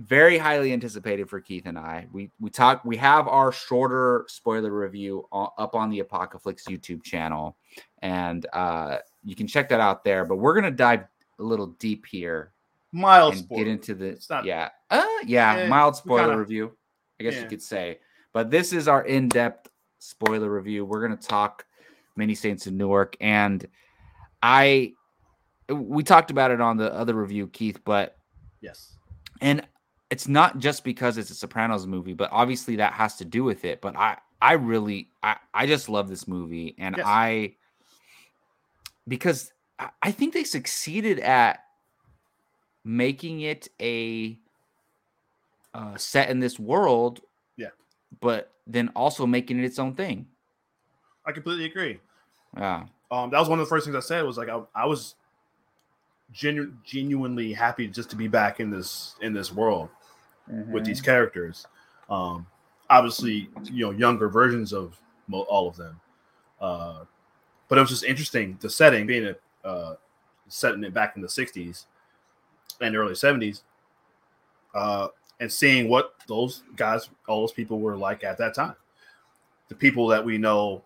Very 0.00 0.38
highly 0.38 0.72
anticipated 0.72 1.28
for 1.28 1.40
Keith 1.40 1.66
and 1.66 1.76
I. 1.76 2.06
We 2.12 2.30
we 2.40 2.50
talk. 2.50 2.84
We 2.84 2.96
have 2.98 3.26
our 3.26 3.50
shorter 3.50 4.24
spoiler 4.28 4.70
review 4.72 5.26
up 5.32 5.74
on 5.74 5.90
the 5.90 5.98
Apocalypse 5.98 6.66
YouTube 6.68 7.02
channel, 7.02 7.56
and 8.00 8.46
uh, 8.52 8.98
you 9.24 9.34
can 9.34 9.48
check 9.48 9.68
that 9.70 9.80
out 9.80 10.04
there. 10.04 10.24
But 10.24 10.36
we're 10.36 10.54
gonna 10.54 10.70
dive 10.70 11.04
a 11.40 11.42
little 11.42 11.68
deep 11.78 12.06
here 12.06 12.52
Mild 12.92 13.34
and 13.34 13.42
sport. 13.44 13.58
get 13.58 13.68
into 13.68 13.94
the 13.94 14.18
not- 14.30 14.44
yeah 14.44 14.70
uh 14.90 15.04
yeah 15.26 15.56
Eh, 15.56 15.68
mild 15.68 15.94
spoiler 15.96 16.22
kinda- 16.28 16.38
review 16.38 16.72
i 17.20 17.22
guess 17.24 17.34
you 17.40 17.46
could 17.46 17.62
say 17.62 17.98
but 18.32 18.50
this 18.50 18.72
is 18.72 18.88
our 18.88 19.04
in-depth 19.04 19.68
spoiler 19.98 20.50
review 20.50 20.84
we're 20.84 21.06
going 21.06 21.16
to 21.18 21.26
talk 21.28 21.66
many 22.16 22.34
saints 22.34 22.66
in 22.66 22.76
newark 22.76 23.16
and 23.20 23.66
i 24.42 24.92
we 25.68 26.02
talked 26.02 26.30
about 26.30 26.50
it 26.50 26.60
on 26.60 26.76
the 26.78 26.92
other 26.94 27.14
review 27.14 27.46
keith 27.48 27.78
but 27.84 28.16
yes. 28.62 28.96
and 29.42 29.66
it's 30.10 30.26
not 30.26 30.58
just 30.58 30.82
because 30.84 31.18
it's 31.18 31.28
a 31.30 31.34
sopranos 31.34 31.86
movie 31.86 32.14
but 32.14 32.30
obviously 32.32 32.76
that 32.76 32.92
has 32.94 33.16
to 33.16 33.24
do 33.24 33.44
with 33.44 33.64
it 33.66 33.80
but 33.82 33.94
i 33.96 34.16
i 34.40 34.52
really 34.54 35.10
i 35.22 35.36
i 35.52 35.66
just 35.66 35.88
love 35.90 36.08
this 36.08 36.26
movie 36.26 36.74
and 36.78 36.96
Yes. 36.96 37.04
i 37.06 37.54
because 39.06 39.52
i 40.02 40.10
think 40.10 40.32
they 40.34 40.44
succeeded 40.44 41.18
at 41.20 41.60
making 42.88 43.42
it 43.42 43.68
a 43.82 44.38
uh, 45.74 45.94
set 45.98 46.30
in 46.30 46.40
this 46.40 46.58
world 46.58 47.20
Yeah. 47.58 47.68
but 48.20 48.52
then 48.66 48.88
also 48.96 49.26
making 49.26 49.58
it 49.58 49.64
its 49.66 49.78
own 49.78 49.94
thing 49.94 50.26
I 51.26 51.32
completely 51.32 51.66
agree. 51.66 52.00
yeah 52.56 52.86
Um, 53.10 53.28
that 53.30 53.38
was 53.38 53.48
one 53.50 53.60
of 53.60 53.66
the 53.66 53.68
first 53.68 53.84
things 53.84 53.94
I 53.94 54.00
said 54.00 54.24
was 54.24 54.38
like 54.38 54.48
I, 54.48 54.62
I 54.74 54.86
was 54.86 55.16
genu- 56.32 56.72
genuinely 56.82 57.52
happy 57.52 57.86
just 57.88 58.08
to 58.10 58.16
be 58.16 58.26
back 58.26 58.58
in 58.58 58.70
this 58.70 59.16
in 59.20 59.34
this 59.34 59.52
world 59.52 59.90
with 60.70 60.86
these 60.86 61.02
characters. 61.02 61.66
Um, 62.08 62.46
obviously, 62.88 63.50
you 63.64 63.84
know, 63.84 63.90
younger 63.90 64.30
versions 64.30 64.72
of 64.72 64.98
mo- 65.26 65.42
all 65.42 65.68
of 65.68 65.76
them. 65.76 66.00
Uh, 66.58 67.04
but 67.68 67.76
it 67.76 67.82
was 67.82 67.90
just 67.90 68.04
interesting 68.04 68.56
the 68.62 68.70
setting 68.70 69.06
being 69.06 69.26
a 69.26 69.68
uh, 69.68 69.96
setting 70.48 70.82
it 70.84 70.94
back 70.94 71.16
in 71.16 71.20
the 71.22 71.28
'60s 71.28 71.84
and 72.80 72.96
early 72.96 73.14
'70s, 73.14 73.62
uh, 74.74 75.08
and 75.40 75.50
seeing 75.50 75.88
what 75.88 76.14
those 76.26 76.62
guys, 76.76 77.08
all 77.26 77.42
those 77.42 77.52
people 77.52 77.80
were 77.80 77.96
like 77.96 78.24
at 78.24 78.38
that 78.38 78.54
time. 78.54 78.74
The 79.68 79.74
people 79.74 80.06
that 80.08 80.24
we 80.24 80.38
know, 80.38 80.82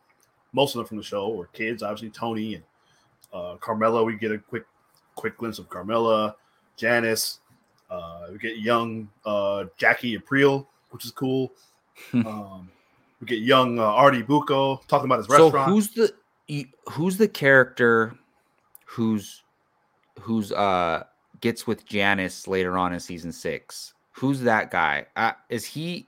most 0.52 0.74
of 0.74 0.78
them 0.78 0.86
from 0.86 0.96
the 0.96 1.02
show, 1.02 1.28
were 1.30 1.46
kids. 1.48 1.82
Obviously, 1.82 2.10
Tony 2.10 2.56
and 2.56 2.64
uh, 3.32 3.56
Carmela. 3.60 4.02
We 4.02 4.16
get 4.16 4.32
a 4.32 4.38
quick, 4.38 4.64
quick 5.14 5.36
glimpse 5.38 5.58
of 5.58 5.68
Carmela, 5.68 6.36
Janice. 6.76 7.40
Uh, 7.90 8.28
we 8.32 8.38
get 8.38 8.58
young 8.58 9.08
uh, 9.24 9.64
Jackie 9.76 10.14
April, 10.14 10.68
which 10.90 11.04
is 11.04 11.10
cool. 11.10 11.52
um, 12.14 12.70
we 13.20 13.26
get 13.26 13.40
young 13.40 13.78
uh, 13.78 13.82
Artie 13.82 14.22
Bucco 14.22 14.80
talking 14.88 15.06
about 15.06 15.18
his 15.18 15.26
so 15.28 15.44
restaurant. 15.44 15.70
who's 15.70 15.90
the 15.90 16.12
who's 16.90 17.16
the 17.16 17.28
character 17.28 18.14
who's 18.84 19.42
who's 20.20 20.52
uh 20.52 21.04
gets 21.42 21.66
with 21.66 21.84
Janice 21.84 22.48
later 22.48 22.78
on 22.78 22.94
in 22.94 23.00
season 23.00 23.32
six? 23.32 23.92
Who's 24.12 24.40
that 24.40 24.70
guy? 24.70 25.06
Uh, 25.14 25.32
is 25.50 25.66
he? 25.66 26.06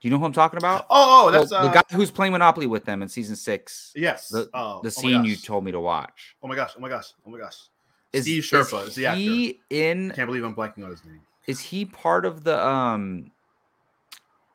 Do 0.00 0.08
you 0.08 0.10
know 0.10 0.18
who 0.18 0.24
I'm 0.24 0.32
talking 0.32 0.58
about? 0.58 0.86
Oh, 0.90 1.28
oh, 1.28 1.30
that's 1.30 1.50
the 1.50 1.58
uh, 1.58 1.72
guy 1.72 1.82
who's 1.92 2.10
playing 2.10 2.32
Monopoly 2.32 2.66
with 2.66 2.84
them 2.84 3.02
in 3.02 3.08
season 3.08 3.36
six. 3.36 3.92
Yes. 3.94 4.28
The, 4.28 4.50
oh, 4.52 4.80
the 4.82 4.88
oh 4.88 4.90
scene 4.90 5.24
you 5.24 5.36
told 5.36 5.64
me 5.64 5.72
to 5.72 5.80
watch. 5.80 6.36
Oh 6.42 6.48
my 6.48 6.56
gosh! 6.56 6.72
Oh 6.76 6.80
my 6.80 6.88
gosh! 6.88 7.12
Oh 7.24 7.30
my 7.30 7.38
gosh! 7.38 7.56
Is, 8.12 8.24
Steve 8.24 8.42
Schirripa 8.42 8.88
is 8.88 8.94
the 8.94 9.06
actor. 9.06 9.20
he 9.20 9.60
in? 9.70 10.10
I 10.10 10.14
can't 10.14 10.26
believe 10.26 10.44
I'm 10.44 10.54
blanking 10.54 10.84
on 10.84 10.90
his 10.90 11.04
name. 11.04 11.20
Is 11.46 11.60
he 11.60 11.84
part 11.84 12.24
of 12.26 12.44
the 12.44 12.64
um 12.66 13.30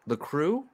the 0.08 0.18
crew? 0.18 0.66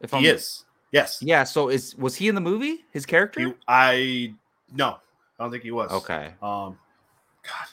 If 0.00 0.12
He 0.12 0.26
is. 0.26 0.64
Yes. 0.92 1.18
Yeah. 1.20 1.44
So 1.44 1.68
is 1.68 1.96
was 1.96 2.14
he 2.14 2.28
in 2.28 2.34
the 2.34 2.40
movie? 2.40 2.84
His 2.92 3.04
character? 3.04 3.40
He, 3.40 3.52
I 3.66 4.34
no, 4.72 4.98
I 5.38 5.44
don't 5.44 5.50
think 5.50 5.62
he 5.62 5.70
was. 5.70 5.90
okay. 5.90 6.34
Um, 6.42 6.78
God, 7.42 7.66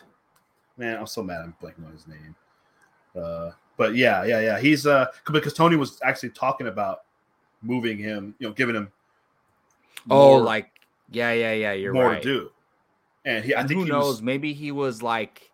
man, 0.78 0.98
I'm 1.00 1.08
so 1.08 1.24
mad. 1.24 1.42
I'm 1.42 1.56
blanking 1.62 1.86
on 1.86 1.92
his 1.92 2.08
name. 2.08 2.36
Uh, 3.16 3.52
but 3.78 3.96
yeah, 3.96 4.24
yeah, 4.24 4.40
yeah. 4.42 4.60
He's 4.60 4.86
uh 4.86 5.08
because 5.32 5.54
Tony 5.54 5.76
was 5.76 6.00
actually 6.04 6.30
talking 6.30 6.68
about 6.68 7.04
moving 7.62 7.98
him, 7.98 8.36
you 8.40 8.48
know, 8.48 8.54
giving 8.54 8.76
him 8.76 8.92
Oh, 10.10 10.32
more- 10.32 10.42
like 10.42 10.72
yeah, 11.10 11.32
yeah, 11.34 11.54
yeah. 11.54 11.74
You're 11.74 11.94
more 11.94 12.10
right. 12.10 12.22
to 12.22 12.28
do. 12.28 12.52
And 13.26 13.44
he, 13.44 13.56
I 13.56 13.62
And 13.62 13.68
think 13.68 13.80
who 13.80 13.86
he 13.86 13.92
knows? 13.92 14.16
was 14.16 14.22
Maybe 14.22 14.54
he 14.54 14.72
was 14.72 15.02
like, 15.02 15.52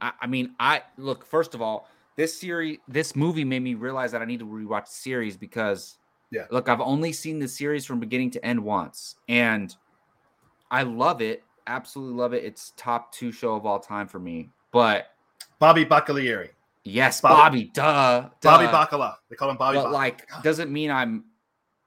I, 0.00 0.12
I 0.22 0.26
mean, 0.26 0.54
I 0.58 0.82
look. 0.96 1.26
First 1.26 1.54
of 1.54 1.60
all, 1.60 1.88
this 2.16 2.38
series, 2.38 2.78
this 2.88 3.14
movie 3.16 3.44
made 3.44 3.60
me 3.62 3.74
realize 3.74 4.12
that 4.12 4.22
I 4.22 4.24
need 4.24 4.40
to 4.40 4.46
rewatch 4.46 4.86
the 4.86 4.92
series 4.94 5.36
because, 5.36 5.98
Yeah. 6.30 6.46
look, 6.50 6.68
I've 6.68 6.80
only 6.80 7.12
seen 7.12 7.38
the 7.38 7.48
series 7.48 7.84
from 7.84 8.00
beginning 8.00 8.30
to 8.32 8.44
end 8.44 8.62
once, 8.62 9.16
and 9.28 9.74
I 10.70 10.82
love 10.84 11.20
it. 11.20 11.44
Absolutely 11.66 12.14
love 12.18 12.34
it. 12.34 12.44
It's 12.44 12.72
top 12.76 13.12
two 13.12 13.32
show 13.32 13.54
of 13.54 13.66
all 13.66 13.78
time 13.80 14.08
for 14.08 14.18
me. 14.18 14.50
But 14.72 15.06
Bobby 15.58 15.84
Baccalieri. 15.84 16.50
yes, 16.84 17.20
Bobby- 17.20 17.36
Bobby, 17.36 17.70
duh, 17.72 18.28
Bobby 18.42 18.66
duh. 18.66 18.86
Bacala. 18.86 19.14
They 19.30 19.36
call 19.36 19.50
him 19.50 19.56
Bobby. 19.56 19.78
but 19.78 19.86
Bacala. 19.88 19.92
like 19.92 20.28
doesn't 20.42 20.72
mean 20.72 20.90
I'm 20.90 21.24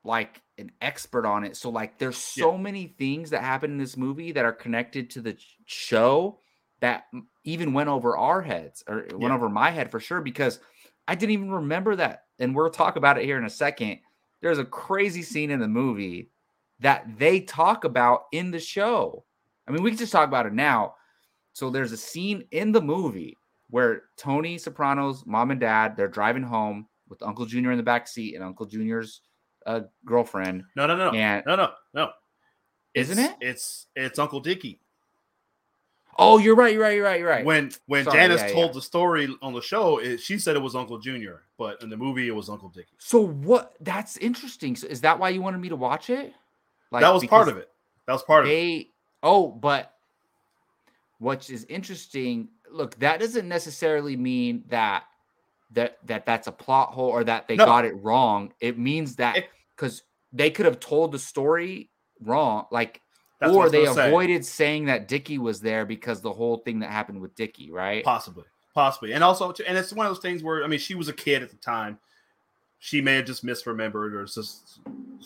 like 0.04 0.42
an 0.58 0.72
expert 0.82 1.26
on 1.26 1.44
it. 1.44 1.58
So 1.58 1.70
like 1.70 1.98
there's 1.98 2.16
so 2.18 2.58
many 2.58 2.96
things 2.98 3.32
that 3.32 3.42
happen 3.42 3.72
in 3.72 3.78
this 3.78 3.98
movie 3.98 4.32
that 4.34 4.46
are 4.46 4.54
connected 4.54 5.10
to 5.12 5.22
the 5.22 5.36
show 5.66 6.40
that 6.80 7.06
even 7.44 7.74
went 7.74 7.90
over 7.90 8.16
our 8.18 8.42
heads 8.42 8.84
or 8.88 9.00
it 9.00 9.20
went 9.20 9.34
over 9.34 9.50
my 9.50 9.72
head 9.72 9.92
for 9.92 10.00
sure 10.00 10.22
because 10.22 10.60
I 11.08 11.16
didn't 11.16 11.34
even 11.34 11.52
remember 11.52 11.96
that. 11.98 12.24
And 12.40 12.56
we'll 12.56 12.70
talk 12.70 12.96
about 12.96 13.18
it 13.18 13.26
here 13.26 13.38
in 13.38 13.46
a 13.46 13.50
second. 13.50 14.00
There's 14.42 14.60
a 14.60 14.66
crazy 14.66 15.22
scene 15.24 15.52
in 15.52 15.60
the 15.60 15.68
movie 15.68 16.32
that 16.80 17.18
they 17.18 17.42
talk 17.42 17.84
about 17.84 18.26
in 18.32 18.52
the 18.52 18.60
show. 18.60 19.25
I 19.68 19.72
mean, 19.72 19.82
we 19.84 19.90
can 19.92 19.98
just 19.98 20.12
talk 20.12 20.28
about 20.28 20.46
it 20.46 20.54
now. 20.54 20.96
So 21.54 21.70
there's 21.70 21.92
a 21.92 21.98
scene 21.98 22.46
in 22.52 22.72
the 22.72 22.82
movie 22.82 23.38
where 23.70 24.04
Tony 24.18 24.58
Soprano's 24.58 25.26
mom 25.26 25.52
and 25.52 25.60
dad 25.60 25.96
they're 25.98 26.08
driving 26.08 26.44
home 26.44 26.88
with 27.10 27.24
Uncle 27.24 27.46
Junior 27.46 27.72
in 27.72 27.78
the 27.78 27.84
back 27.84 28.08
seat 28.08 28.36
and 28.36 28.44
Uncle 28.44 28.66
Junior's 28.66 29.22
uh, 29.66 29.82
girlfriend. 30.06 30.64
no, 30.76 30.86
no, 30.86 30.96
no, 30.96 31.12
no, 31.12 31.18
And 31.18 31.44
no, 31.48 31.56
no, 31.56 31.72
no. 31.94 32.10
Isn't 32.94 33.18
It's- 33.20 33.36
it? 33.42 33.48
It's 33.48 33.88
it's 33.96 34.20
Uncle 34.20 34.40
Dickie. 34.40 34.80
oh, 36.18 36.38
you're 36.38 36.56
right, 36.56 36.74
you're 36.74 36.82
right, 36.84 36.96
you're 36.96 37.04
right, 37.04 37.20
you're 37.20 37.30
right. 37.30 37.44
When 37.46 37.72
when 37.88 38.06
Sorry, 38.06 38.18
Janice 38.18 38.42
yeah, 38.42 38.48
told 38.54 38.68
yeah. 38.68 38.74
the 38.74 38.82
story 38.82 39.36
on 39.42 39.54
the 39.54 39.62
show, 39.62 39.98
it, 39.98 40.20
she 40.22 40.38
said 40.38 40.56
it 40.56 40.62
was 40.62 40.76
Uncle 40.76 40.98
Junior, 41.00 41.44
but 41.58 41.82
in 41.82 41.90
the 41.90 41.98
movie 41.98 42.28
it 42.28 42.36
was 42.36 42.50
Uncle 42.50 42.70
Dickie. 42.70 42.96
so 43.00 43.20
what? 43.26 43.74
That's 43.82 44.18
interesting. 44.18 44.76
So 44.76 44.88
is 44.88 45.02
that 45.02 45.20
why 45.20 45.30
you 45.30 45.42
wanted 45.42 45.60
me 45.60 45.70
to 45.70 45.76
watch 45.76 46.10
it? 46.10 46.34
Like 46.92 47.02
that 47.02 47.14
was 47.14 47.26
part 47.26 47.50
of 47.50 47.58
it. 47.58 47.70
That 48.08 48.14
was 48.14 48.24
part 48.24 48.46
of 48.46 48.52
it. 48.52 48.88
Oh, 49.26 49.48
but 49.48 49.92
what 51.18 51.50
is 51.50 51.66
interesting? 51.66 52.48
Look, 52.72 52.98
that 53.00 53.20
doesn't 53.20 53.48
necessarily 53.48 54.16
mean 54.16 54.64
that 54.70 55.04
that 55.72 55.98
that 56.06 56.28
that's 56.28 56.46
a 56.48 56.52
plot 56.52 56.92
hole 56.94 57.10
or 57.10 57.24
that 57.24 57.48
they 57.48 57.56
No. 57.58 57.66
got 57.66 57.86
it 57.86 57.96
wrong. 58.04 58.54
It 58.62 58.78
means 58.78 59.16
that 59.16 59.46
because 59.76 60.04
they 60.32 60.52
could 60.52 60.66
have 60.68 60.80
told 60.80 61.12
the 61.12 61.18
story 61.20 61.90
wrong, 62.22 62.68
like 62.72 63.02
That's 63.40 63.52
or 63.52 63.70
they 63.70 63.84
gonna 63.84 63.96
say. 63.96 64.08
avoided 64.10 64.46
saying 64.46 64.86
that 64.86 65.08
Dickie 65.08 65.40
was 65.40 65.60
there 65.60 65.86
because 65.86 66.22
the 66.22 66.32
whole 66.32 66.58
thing 66.60 66.80
that 66.80 66.92
happened 66.92 67.20
with 67.20 67.34
Dickie, 67.36 67.72
right? 67.72 68.04
Possibly, 68.04 68.46
possibly, 68.76 69.14
and 69.14 69.24
also, 69.24 69.52
and 69.68 69.76
it's 69.76 69.92
one 69.92 70.06
of 70.06 70.12
those 70.12 70.22
things 70.22 70.44
where 70.44 70.64
I 70.64 70.68
mean, 70.68 70.80
she 70.80 70.94
was 70.94 71.08
a 71.08 71.14
kid 71.14 71.42
at 71.42 71.50
the 71.50 71.58
time. 71.58 71.98
She 72.78 73.02
may 73.02 73.16
have 73.16 73.26
just 73.26 73.44
misremembered, 73.44 74.14
or 74.14 74.26
just 74.26 74.82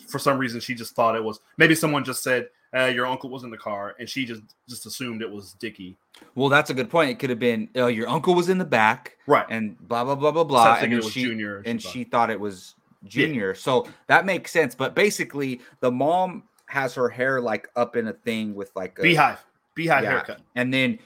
for 0.08 0.18
some 0.18 0.38
reason 0.38 0.58
she 0.60 0.74
just 0.74 0.94
thought 0.94 1.14
it 1.16 1.22
was. 1.22 1.40
Maybe 1.58 1.74
someone 1.74 2.02
just 2.02 2.22
said 2.22 2.48
uh, 2.76 2.84
your 2.84 3.06
uncle 3.06 3.30
was 3.30 3.42
in 3.44 3.50
the 3.50 3.56
car, 3.58 3.94
and 3.98 4.08
she 4.08 4.24
just 4.24 4.42
just 4.68 4.86
assumed 4.86 5.22
it 5.22 5.30
was 5.30 5.52
Dickie. 5.54 5.96
Well, 6.34 6.48
that's 6.48 6.70
a 6.70 6.74
good 6.74 6.90
point. 6.90 7.10
It 7.10 7.18
could 7.18 7.30
have 7.30 7.38
been 7.38 7.68
uh, 7.76 7.86
your 7.86 8.08
uncle 8.08 8.34
was 8.34 8.48
in 8.48 8.58
the 8.58 8.64
back 8.64 9.16
Right. 9.26 9.46
and 9.50 9.76
blah 9.88 10.04
blah 10.04 10.14
blah 10.14 10.30
blah 10.32 10.44
blah, 10.44 10.74
and 10.80 11.02
she 11.04 11.22
Junior, 11.24 11.62
and 11.66 11.82
thought- 11.82 11.92
she 11.92 12.04
thought 12.04 12.30
it 12.30 12.38
was 12.40 12.74
Junior. 13.04 13.54
So 13.54 13.88
that 14.06 14.24
makes 14.26 14.50
sense. 14.52 14.74
But 14.74 14.94
basically, 14.94 15.60
the 15.80 15.90
mom 15.90 16.44
has 16.66 16.94
her 16.94 17.08
hair 17.08 17.40
like 17.40 17.68
up 17.74 17.96
in 17.96 18.06
a 18.08 18.12
thing 18.12 18.54
with 18.54 18.70
like 18.76 18.98
a 18.98 19.02
beehive, 19.02 19.44
beehive 19.74 20.04
Yeah. 20.04 20.10
haircut. 20.10 20.40
and 20.54 20.72
then 20.72 20.98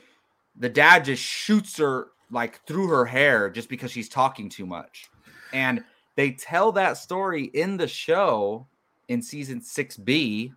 the 0.56 0.68
dad 0.68 1.04
just 1.04 1.22
shoots 1.22 1.78
her 1.78 2.08
like 2.30 2.60
through 2.66 2.88
her 2.88 3.04
hair 3.06 3.48
just 3.48 3.68
because 3.68 3.90
she's 3.90 4.08
talking 4.08 4.48
too 4.48 4.66
much. 4.66 5.08
And 5.52 5.82
they 6.16 6.32
tell 6.32 6.72
that 6.72 6.96
story 6.98 7.44
in 7.44 7.76
the 7.76 7.88
show 7.88 8.66
in 9.08 9.22
season 9.22 9.60
6B. 9.60 10.46
Yeah. 10.46 10.52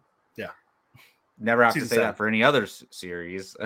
Never 1.39 1.63
have 1.63 1.73
Season 1.73 1.87
to 1.87 1.89
say 1.89 1.95
seven. 1.97 2.07
that 2.09 2.17
for 2.17 2.27
any 2.27 2.43
other 2.43 2.63
s- 2.63 2.83
series. 2.89 3.55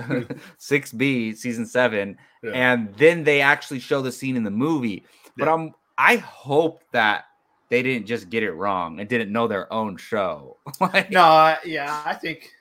6B, 0.60 1.36
season 1.38 1.66
7. 1.66 2.18
Yeah. 2.44 2.52
And 2.52 2.94
then 2.96 3.24
they 3.24 3.42
actually 3.42 3.80
show 3.80 4.02
the 4.02 4.12
scene 4.12 4.36
in 4.36 4.44
the 4.44 4.52
movie. 4.52 5.06
But 5.38 5.46
Yeah. 5.48 5.54
I'm 5.54 5.74
I 5.98 6.16
hope 6.18 6.84
that 6.92 7.26
they 7.70 7.82
didn't 7.84 8.08
just 8.08 8.30
get 8.30 8.44
it 8.44 8.52
wrong 8.54 9.00
and 9.00 9.08
didn't 9.08 9.32
know 9.32 9.48
their 9.48 9.72
own 9.72 9.96
show. 9.98 10.58
Like- 10.82 11.12
No, 11.12 11.24
I, 11.24 11.58
yeah, 11.66 12.02
I 12.06 12.14
think 12.14 12.52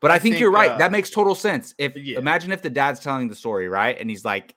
but 0.00 0.10
I, 0.10 0.18
think, 0.18 0.34
think, 0.34 0.40
you're 0.40 0.52
right. 0.52 0.72
uh, 0.72 0.78
that 0.78 0.92
makes 0.92 1.10
total 1.10 1.34
sense. 1.34 1.74
If 1.78 1.96
yeah. 1.96 2.18
imagine 2.18 2.52
if 2.52 2.62
the 2.62 2.70
dad's 2.70 3.00
telling 3.00 3.28
the 3.28 3.34
story, 3.34 3.68
right? 3.68 3.98
And 3.98 4.08
he's 4.10 4.24
like, 4.24 4.54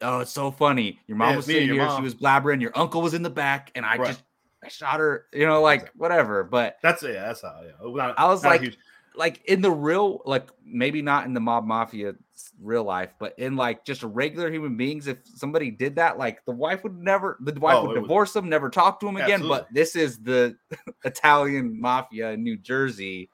Oh, 0.00 0.20
it's 0.20 0.32
so 0.32 0.50
funny. 0.50 0.98
Your 1.06 1.16
mom 1.16 1.36
was 1.36 1.46
sitting 1.46 1.68
here, 1.68 1.88
she 1.96 2.02
was 2.02 2.14
blabbering, 2.14 2.60
your 2.60 2.72
uncle 2.76 3.02
was 3.02 3.14
in 3.14 3.22
the 3.22 3.30
back, 3.30 3.70
and 3.76 3.84
I 3.86 3.96
Right. 3.96 4.08
just 4.08 4.22
shot 4.68 5.00
her, 5.00 5.26
you 5.32 5.46
know, 5.46 5.60
like 5.60 5.80
Exactly. 5.80 5.98
whatever. 5.98 6.44
But 6.44 6.78
that's 6.82 7.02
yeah, 7.02 7.26
that's 7.26 7.42
how. 7.42 7.62
Yeah, 7.64 7.92
Not- 7.94 8.18
I 8.18 8.26
was 8.26 8.44
like, 8.44 8.60
huge- 8.60 8.78
like 9.14 9.44
in 9.44 9.60
the 9.60 9.70
real, 9.70 10.22
like 10.24 10.48
maybe 10.64 11.02
not 11.02 11.26
in 11.26 11.34
the 11.34 11.40
mob 11.40 11.66
mafia 11.66 12.14
real 12.60 12.84
life, 12.84 13.10
but 13.18 13.38
in 13.38 13.56
like 13.56 13.84
just 13.84 14.02
regular 14.02 14.50
human 14.50 14.76
beings, 14.76 15.06
if 15.06 15.18
somebody 15.24 15.70
did 15.70 15.96
that, 15.96 16.16
like 16.18 16.44
the 16.46 16.52
wife 16.52 16.82
would 16.82 16.96
never, 16.96 17.36
the 17.40 17.52
wife 17.60 17.76
Oh, 17.78 17.88
would 17.88 17.94
divorce 18.00 18.34
him, 18.34 18.48
never 18.48 18.70
talk 18.70 19.00
to 19.00 19.08
him 19.08 19.16
again. 19.16 19.32
Absolutely. 19.42 19.58
But 19.58 19.74
this 19.74 19.96
is 19.96 20.18
the 20.18 20.56
Italian 21.04 21.80
mafia 21.80 22.30
in 22.30 22.42
New 22.42 22.56
Jersey. 22.56 23.28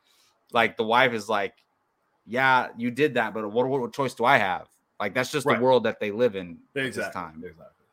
Like 0.53 0.77
the 0.77 0.85
wife 0.85 1.12
is 1.12 1.29
like, 1.29 1.55
yeah, 2.27 2.69
you 2.77 2.91
did 2.91 3.14
that, 3.14 3.33
but 3.33 3.51
what, 3.51 3.69
what, 3.69 3.93
choice 3.93 4.14
do 4.14 4.25
I 4.25 4.38
have? 4.38 4.67
Like 4.99 5.14
that's 5.14 5.31
just 5.31 5.47
Right. 5.47 5.59
the 5.59 5.64
world 5.64 5.85
that 5.85 6.01
they 6.01 6.11
live 6.11 6.35
in 6.35 6.59
at 6.75 6.75
this 6.75 6.87
exactly, 6.87 7.21
time. 7.21 7.45
exactly, 7.45 7.85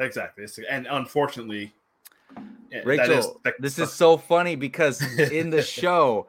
exactly. 0.00 0.44
It's, 0.44 0.58
and 0.68 0.86
unfortunately, 0.90 1.72
yeah, 2.70 2.80
Rachel, 2.84 3.38
is- 3.44 3.52
this 3.58 3.78
is 3.78 3.92
so 3.92 4.16
funny 4.16 4.56
because 4.56 5.00
in 5.18 5.50
the 5.50 5.62
show, 5.62 6.28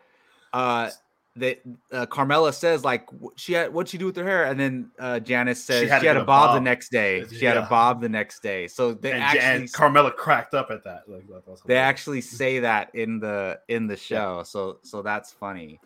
uh, 0.52 0.90
that 1.36 1.62
uh, 1.92 2.06
Carmela 2.06 2.54
says 2.54 2.84
like 2.84 3.08
she 3.36 3.54
had 3.54 3.74
what'd 3.74 3.90
she 3.90 3.98
do 3.98 4.06
with 4.06 4.16
her 4.18 4.24
hair, 4.24 4.46
and 4.46 4.60
then 4.60 4.92
uh, 5.00 5.20
Janice 5.20 5.64
says 5.64 5.82
she 5.82 5.88
had 5.88 6.04
had, 6.04 6.18
a 6.18 6.22
a 6.22 6.26
bob, 6.26 6.56
the 6.56 6.62
next 6.62 6.92
day. 6.92 7.26
She 7.28 7.46
had 7.46 7.58
a 7.58 7.64
bob 7.64 8.02
the 8.02 8.10
next 8.10 8.44
day. 8.44 8.68
So 8.68 8.94
they 8.94 9.14
and, 9.14 9.24
actually 9.24 9.42
and 9.42 9.74
Carmela 9.74 10.12
cracked 10.12 10.54
up 10.54 10.70
at 10.70 10.84
that. 10.84 11.04
Like, 11.08 11.28
that 11.28 11.58
they 11.66 11.78
actually 11.78 12.22
say 12.22 12.60
that 12.60 12.94
in 12.94 13.20
the 13.20 13.60
in 13.68 13.88
the 13.88 13.98
show. 13.98 14.44
So 14.46 14.78
so 14.84 15.02
that's 15.02 15.32
funny. 15.32 15.80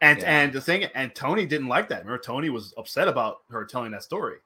and 0.00 0.18
yeah. 0.18 0.42
and 0.42 0.52
the 0.52 0.60
thing, 0.60 0.84
and 0.94 1.14
Tony 1.14 1.46
didn't 1.46 1.68
like 1.68 1.88
that. 1.90 2.00
Remember, 2.00 2.18
Tony 2.18 2.50
was 2.50 2.74
upset 2.76 3.06
about 3.06 3.42
her 3.50 3.64
telling 3.64 3.92
that 3.92 4.02
story. 4.02 4.38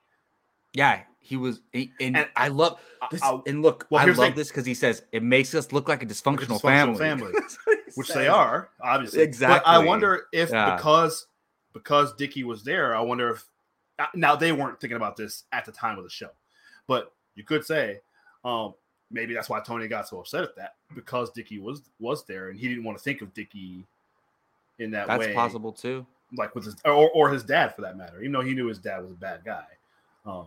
Yeah, 0.75 1.01
he 1.21 1.37
was, 1.37 1.61
he- 1.73 1.93
and, 2.01 2.17
And 2.17 2.29
I 2.37 2.49
love 2.49 2.79
this. 3.11 3.23
I- 3.23 3.41
and 3.47 3.63
look, 3.63 3.87
well, 3.91 4.03
I 4.03 4.07
love 4.07 4.17
thing. 4.17 4.35
this 4.35 4.49
because 4.49 4.67
he 4.67 4.75
says 4.75 5.03
it 5.13 5.23
makes 5.23 5.55
us 5.55 5.73
look 5.73 5.89
like 5.89 6.03
a 6.03 6.07
dysfunctional, 6.07 6.59
dysfunctional 6.61 6.63
family, 6.63 6.99
family, 6.99 7.33
That's 7.35 7.59
what 7.65 7.79
he 7.87 7.93
which 7.95 8.07
says. 8.09 8.17
they 8.17 8.29
are 8.29 8.69
obviously. 8.83 9.27
But 9.41 9.63
I 9.67 9.79
wonder 9.79 10.27
if 10.33 10.51
Yeah. 10.51 10.77
because 10.77 11.27
because 11.73 12.15
Dickie 12.15 12.45
was 12.45 12.63
there, 12.63 12.95
I 12.95 13.01
wonder 13.01 13.31
if 13.31 13.45
uh, 13.99 14.07
now 14.15 14.37
they 14.37 14.53
weren't 14.53 14.81
thinking 14.81 14.97
about 14.97 15.17
this 15.17 15.45
at 15.53 15.65
the 15.65 15.73
time 15.73 15.97
of 15.99 16.05
the 16.05 16.11
show, 16.11 16.31
but 16.87 17.13
you 17.37 17.45
could 17.45 17.65
say 17.65 18.01
um, 18.45 18.75
maybe 19.11 19.33
that's 19.35 19.49
why 19.49 19.61
Tony 19.61 19.87
got 19.89 20.09
so 20.09 20.21
upset 20.21 20.43
at 20.45 20.57
that 20.57 20.75
because 20.95 21.31
Dickie 21.31 21.59
was 21.61 21.83
was 22.01 22.25
there 22.25 22.49
and 22.51 22.59
he 22.59 22.69
didn't 22.69 22.85
want 22.85 22.99
to 22.99 23.03
think 23.05 23.23
of 23.23 23.33
Dickie 23.35 23.85
in 24.81 24.91
that 24.91 25.07
That's 25.07 25.21
way, 25.21 25.33
possible 25.35 25.73
too. 25.73 26.05
like 26.37 26.55
with 26.57 26.65
his 26.65 26.77
or, 26.85 27.11
or 27.11 27.31
his 27.31 27.45
dad 27.45 27.75
for 27.77 27.83
that 27.83 27.97
matter, 27.97 28.19
even 28.21 28.33
though 28.33 28.41
he 28.41 28.55
knew 28.55 28.67
his 28.67 28.79
dad 28.79 29.03
was 29.03 29.13
a 29.13 29.17
bad 29.17 29.41
guy. 29.45 29.65
Um, 30.27 30.47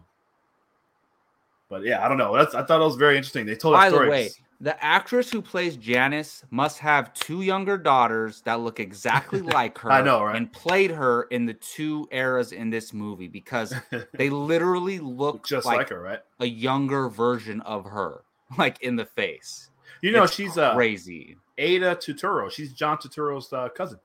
but 1.69 1.83
yeah, 1.83 2.03
I 2.03 2.07
don't 2.07 2.17
know. 2.17 2.35
That's 2.35 2.55
I 2.55 2.63
thought 2.63 2.81
it 2.81 2.83
was 2.85 2.95
very 2.95 3.17
interesting. 3.17 3.45
They 3.45 3.55
told 3.55 3.75
that 3.75 3.91
By 3.91 3.97
the 3.97 4.09
way, 4.09 4.29
the 4.59 4.83
actress 4.83 5.31
who 5.31 5.41
plays 5.41 5.77
Janice 5.77 6.43
must 6.49 6.79
have 6.79 7.13
two 7.13 7.41
younger 7.41 7.77
daughters 7.77 8.41
that 8.41 8.59
look 8.59 8.79
exactly 8.79 9.41
like 9.41 9.77
her. 9.79 9.91
I 9.91 10.01
know, 10.01 10.23
right? 10.23 10.35
And 10.35 10.51
played 10.51 10.91
her 10.91 11.23
in 11.23 11.45
the 11.45 11.53
two 11.53 12.07
eras 12.11 12.51
in 12.51 12.69
this 12.69 12.93
movie 12.93 13.27
because 13.27 13.73
they 14.13 14.29
literally 14.29 14.99
look 14.99 15.47
just 15.47 15.65
like, 15.65 15.77
like 15.77 15.89
her, 15.89 16.01
right? 16.01 16.19
a 16.39 16.45
younger 16.45 17.09
version 17.09 17.61
of 17.61 17.85
her. 17.85 18.23
like 18.57 18.81
in 18.81 18.95
the 18.95 19.05
face. 19.05 19.69
You 20.01 20.11
know, 20.11 20.23
It's 20.23 20.33
she's 20.33 20.57
uh, 20.57 20.73
crazy. 20.73 21.37
Aida 21.59 21.95
Turturro. 21.95 22.51
She's 22.51 22.71
John 22.71 22.97
Turturro's 22.97 23.51
uh, 23.51 23.69
cousin. 23.69 23.99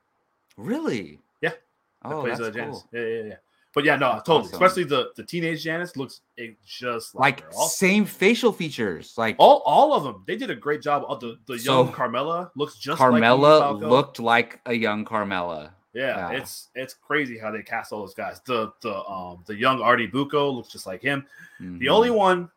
Really? 0.57 1.21
Yeah. 1.41 1.51
That 1.51 2.13
Oh, 2.13 2.23
plays 2.23 2.39
that's 2.39 2.57
uh, 2.57 2.65
cool. 2.65 2.89
Yeah, 2.93 3.01
yeah, 3.01 3.23
yeah. 3.23 3.35
But 3.75 3.85
yeah, 3.85 3.97
no, 3.97 4.17
totally. 4.25 4.41
Awesome. 4.41 4.53
Especially 4.53 4.85
the 4.85 5.13
the 5.17 5.25
teenage 5.25 5.63
Janice 5.65 5.97
looks 5.97 6.21
eh, 6.39 6.49
just 6.67 7.15
like, 7.15 7.41
Like. 7.41 7.55
All, 7.57 7.69
same 7.69 8.05
facial 8.05 8.53
features. 8.53 9.15
Like 9.17 9.37
all 9.39 9.63
all 9.65 9.95
of 9.95 10.05
them. 10.05 10.25
They 10.27 10.37
did 10.37 10.51
a 10.51 10.55
great 10.55 10.83
job. 10.83 11.05
Uh, 11.09 11.15
The 11.15 11.39
the 11.47 11.59
So, 11.59 11.85
young 11.85 11.93
Carmela 11.93 12.51
looks 12.55 12.77
just 12.77 13.01
like 13.01 13.11
Carmela 13.11 13.61
Falco. 13.61 13.89
looked 13.89 14.21
like 14.21 14.61
a 14.67 14.75
young 14.75 15.05
Carmela. 15.07 15.73
Yeah, 15.95 16.31
yeah. 16.33 16.39
it's 16.39 16.69
it's 16.75 16.95
crazy 16.95 17.39
how 17.39 17.51
they 17.51 17.63
cast 17.63 17.93
all 17.93 18.01
those 18.01 18.15
guys. 18.15 18.41
The 18.45 18.73
the 18.83 18.95
um 19.07 19.43
the 19.47 19.55
young 19.55 19.81
Artie 19.81 20.07
Bucco 20.07 20.51
looks 20.51 20.69
just 20.71 20.87
like 20.87 21.01
him. 21.03 21.27
The 21.59 21.65
Mhm. 21.65 21.89
only 21.91 22.11
one, 22.11 22.51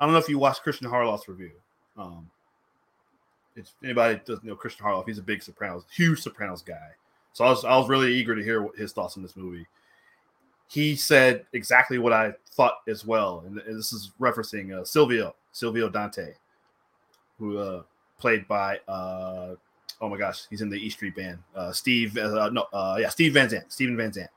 I 0.00 0.04
don't 0.06 0.12
know 0.12 0.18
if 0.18 0.28
you 0.28 0.38
watched 0.40 0.62
Christian 0.62 0.88
Harloff's 0.88 1.28
review. 1.28 1.52
Um, 1.96 2.28
if 3.54 3.72
anybody 3.82 4.20
doesn't 4.24 4.44
know 4.44 4.54
Christian 4.56 4.84
Harloff, 4.86 5.06
he's 5.06 5.18
a 5.18 5.22
big 5.22 5.42
Sopranos, 5.42 5.84
huge 5.90 6.20
Sopranos 6.20 6.62
guy. 6.62 6.90
So 7.32 7.44
I 7.44 7.50
was 7.50 7.64
I 7.64 7.76
was 7.76 7.88
really 7.88 8.12
eager 8.14 8.34
to 8.34 8.42
hear 8.42 8.62
what 8.62 8.76
his 8.76 8.92
thoughts 8.92 9.16
on 9.16 9.22
this 9.22 9.36
movie. 9.36 9.66
He 10.68 10.96
said 10.96 11.46
exactly 11.52 11.98
what 11.98 12.12
I 12.12 12.34
thought 12.50 12.78
as 12.88 13.04
well, 13.04 13.44
and, 13.46 13.58
and 13.58 13.78
this 13.78 13.92
is 13.92 14.12
referencing 14.20 14.72
uh, 14.72 14.84
Silvio 14.84 15.34
Silvio 15.52 15.88
Dante, 15.88 16.34
who 17.38 17.58
uh, 17.58 17.82
played 18.18 18.48
by 18.48 18.80
uh, 18.88 19.54
oh 20.00 20.08
my 20.08 20.16
gosh, 20.16 20.46
he's 20.50 20.62
in 20.62 20.68
the 20.68 20.76
E 20.76 20.90
Street 20.90 21.14
Band. 21.14 21.38
Uh, 21.54 21.72
Steve, 21.72 22.16
uh, 22.16 22.50
no, 22.50 22.66
uh, 22.72 22.96
yeah, 23.00 23.08
Steve 23.08 23.34
Van 23.34 23.48
Zandt, 23.48 23.72
Steven 23.72 23.96
Van 23.96 24.12
Zandt. 24.12 24.30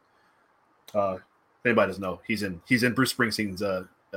Uh, 0.94 1.16
if 1.16 1.66
anybody 1.66 1.90
doesn't 1.90 2.02
know, 2.02 2.22
he's 2.28 2.44
in 2.44 2.62
he's 2.68 2.84
in 2.84 2.94
Bruce 2.94 3.14
Springsteen's 3.14 3.64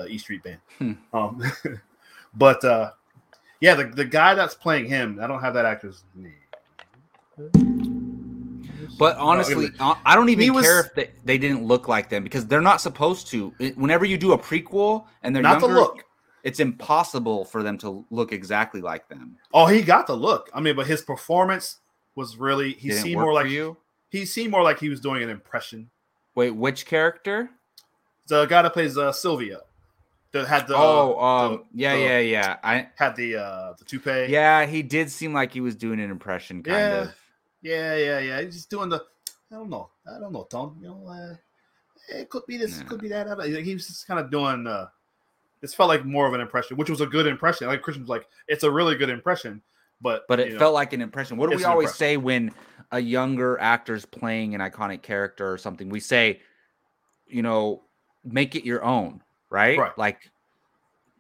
E 0.09 0.19
Street 0.19 0.43
Band. 0.43 0.59
Hmm. 0.79 0.93
Um, 1.13 1.43
but 2.35 2.65
uh, 2.65 2.93
yeah, 3.61 3.75
the, 3.75 3.85
the 3.85 4.05
guy 4.05 4.35
that's 4.35 4.55
playing 4.55 4.87
him, 4.87 5.19
I 5.21 5.27
don't 5.27 5.41
have 5.41 5.55
that 5.55 5.65
actor's 5.65 6.05
name. 6.15 7.92
But 8.99 9.17
honestly, 9.17 9.69
I 9.81 10.15
don't 10.15 10.29
even 10.29 10.53
was- 10.55 10.65
care 10.65 10.81
if 10.81 10.95
they, 10.95 11.11
they 11.25 11.39
didn't 11.39 11.65
look 11.65 11.89
like 11.89 12.09
them 12.09 12.23
because 12.23 12.47
they're 12.47 12.61
not 12.61 12.81
supposed 12.81 13.29
to. 13.29 13.49
Whenever 13.77 14.05
you 14.05 14.17
do 14.19 14.33
a 14.33 14.39
prequel 14.39 15.07
and 15.23 15.35
they're 15.35 15.43
not 15.43 15.61
younger, 15.61 15.75
the 15.75 15.81
look. 15.81 16.05
it's 16.45 16.61
impossible 16.61 17.45
for 17.45 17.63
them 17.63 17.79
to 17.79 18.05
look 18.11 18.33
exactly 18.33 18.81
like 18.81 19.09
them. 19.09 19.37
Oh, 19.55 19.67
he 19.67 19.83
got 19.83 20.07
the 20.07 20.15
look. 20.17 20.51
I 20.55 20.61
mean, 20.61 20.77
but 20.77 20.87
his 20.87 21.03
performance 21.03 21.79
was 22.15 22.37
really 22.37 22.75
he 22.75 22.89
Did 22.89 22.99
it 22.99 23.01
seemed 23.01 23.21
more 23.21 23.33
like 23.33 23.49
you? 23.51 23.77
he 24.11 24.25
seemed 24.27 24.51
more 24.51 24.63
like 24.63 24.79
he 24.79 24.89
was 24.89 25.01
doing 25.01 25.23
an 25.23 25.31
impression. 25.31 25.91
Wait, 26.35 26.51
which 26.51 26.87
character? 26.87 27.51
The 28.29 28.47
guy 28.47 28.63
that 28.63 28.73
plays 28.73 28.97
uh, 28.97 29.13
Silvio, 29.13 29.61
that 30.33 30.47
had 30.47 30.67
the 30.69 30.75
oh, 30.77 31.09
the- 31.15 31.19
um, 31.57 31.65
yeah, 31.75 31.95
the- 31.97 32.03
yeah, 32.03 32.19
yeah. 32.21 32.57
I 32.63 32.89
had 32.97 33.17
the 33.17 33.37
uh 33.37 33.73
the 33.79 33.85
toupee. 33.85 34.27
yeah, 34.29 34.65
he 34.67 34.83
did 34.83 35.11
seem 35.11 35.33
like 35.33 35.53
he 35.53 35.61
was 35.61 35.75
doing 35.77 36.01
an 36.01 36.11
impression, 36.11 36.63
kind 36.63 36.77
Yeah. 36.77 37.03
of. 37.03 37.15
Yeah, 37.63 37.97
yeah, 37.97 38.19
yeah. 38.19 38.41
He's 38.43 38.55
just 38.55 38.71
doing 38.71 38.89
the. 38.89 39.03
I 39.51 39.57
don't 39.57 39.71
know. 39.71 39.91
I 40.07 40.19
don't 40.19 40.33
know, 40.33 40.45
Tom. 40.51 40.77
You 40.81 40.89
know, 40.89 41.07
uh, 41.07 41.35
it 42.09 42.29
could 42.31 42.47
be 42.47 42.57
this, 42.57 42.81
it 42.81 42.87
could 42.87 43.01
be 43.01 43.09
that. 43.09 43.29
I 43.29 43.35
don't- 43.35 43.65
He 43.65 43.75
was 43.75 43.87
just 43.87 44.07
kind 44.07 44.19
of 44.21 44.31
doing. 44.31 44.67
uh 44.67 44.87
This 45.61 45.75
felt 45.75 45.89
like 45.89 46.05
more 46.05 46.27
of 46.27 46.35
an 46.35 46.41
impression, 46.41 46.77
which 46.77 46.91
was 46.91 47.01
a 47.01 47.07
good 47.07 47.27
impression. 47.27 47.69
Like 47.69 47.83
Christian's 47.83 48.09
like, 48.09 48.27
it's 48.49 48.65
a 48.65 48.71
really 48.71 48.97
good 48.97 49.11
impression, 49.11 49.63
but 50.01 50.25
But 50.29 50.41
it 50.41 50.53
know, 50.55 50.59
felt 50.59 50.75
like 50.75 50.93
an 50.93 51.01
impression. 51.01 51.37
What 51.37 51.51
do 51.51 51.57
we 51.57 51.65
always 51.65 51.95
say 51.95 52.17
when 52.17 52.53
a 52.91 52.99
younger 53.01 53.59
actor's 53.61 54.05
playing 54.05 54.55
an 54.55 54.61
iconic 54.61 55.03
character 55.03 55.51
or 55.53 55.59
something? 55.59 55.89
We 55.89 56.01
say, 56.01 56.41
you 57.27 57.43
know, 57.43 57.83
make 58.25 58.57
it 58.57 58.65
your 58.65 58.83
own, 58.83 59.23
right? 59.51 59.79
Right. 59.79 59.97
Like 59.99 60.31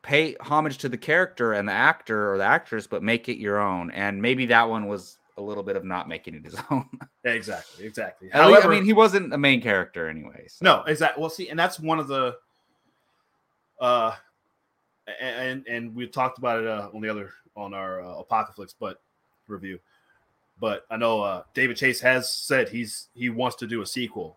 pay 0.02 0.35
homage 0.40 0.78
to 0.78 0.88
the 0.88 0.98
character 0.98 1.52
and 1.52 1.68
the 1.68 1.72
actor 1.72 2.33
or 2.33 2.38
the 2.38 2.44
actress, 2.44 2.88
but 2.88 3.02
make 3.02 3.28
it 3.28 3.38
your 3.38 3.61
own. 3.61 3.90
And 3.92 4.20
maybe 4.20 4.46
that 4.46 4.68
one 4.68 4.88
was 4.88 5.18
a 5.42 5.46
little 5.46 5.62
bit 5.62 5.76
of 5.76 5.85
not 5.85 6.09
making 6.09 6.35
it 6.35 6.44
his 6.44 6.57
own. 6.70 6.88
Exactly, 7.24 7.85
exactly. 7.87 8.28
However, 8.31 8.68
I 8.72 8.76
mean, 8.76 8.85
he 8.85 8.92
wasn't 8.92 9.33
a 9.33 9.38
main 9.38 9.61
character 9.61 10.09
anyway. 10.09 10.46
so- 10.48 10.64
No, 10.64 10.83
exactly. 10.85 11.20
Well, 11.20 11.31
see, 11.31 11.48
and 11.48 11.59
that's 11.59 11.78
one 11.81 11.98
of 11.98 12.09
the, 12.09 12.37
uh, 13.81 14.14
and 15.20 15.66
and 15.66 15.94
we 15.94 16.07
talked 16.07 16.38
about 16.38 16.61
it 16.61 16.66
uh, 16.66 16.88
on 16.94 17.00
the 17.00 17.09
other 17.09 17.33
on 17.57 17.74
our 17.74 18.00
uh, 18.02 18.18
Apocalypse, 18.20 18.74
but 18.78 19.00
review. 19.48 19.78
But 20.61 20.87
I 20.90 20.96
know 20.96 21.20
uh, 21.22 21.42
David 21.55 21.76
Chase 21.76 22.00
has 22.00 22.33
said 22.33 22.68
he's 22.68 23.09
he 23.14 23.28
wants 23.31 23.57
to 23.57 23.66
do 23.66 23.83
a 23.83 23.87
sequel, 23.87 24.37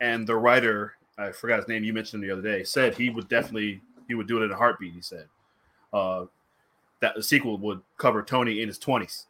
and 0.00 0.26
the 0.26 0.34
writer 0.36 0.94
I 1.18 1.30
forgot 1.32 1.58
his 1.58 1.68
name 1.68 1.84
you 1.84 1.92
mentioned 1.92 2.22
the 2.22 2.30
other 2.30 2.42
day 2.42 2.64
said 2.64 2.94
he 2.94 3.10
would 3.10 3.28
definitely 3.28 3.80
he 4.08 4.14
would 4.14 4.26
do 4.26 4.40
it 4.42 4.46
in 4.46 4.50
a 4.52 4.56
heartbeat. 4.56 4.94
He 4.94 5.02
said 5.02 5.26
uh, 5.92 6.24
that 7.00 7.14
the 7.14 7.22
sequel 7.22 7.58
would 7.58 7.82
cover 7.98 8.22
Tony 8.22 8.62
in 8.62 8.68
his 8.68 8.78
twenties. 8.78 9.26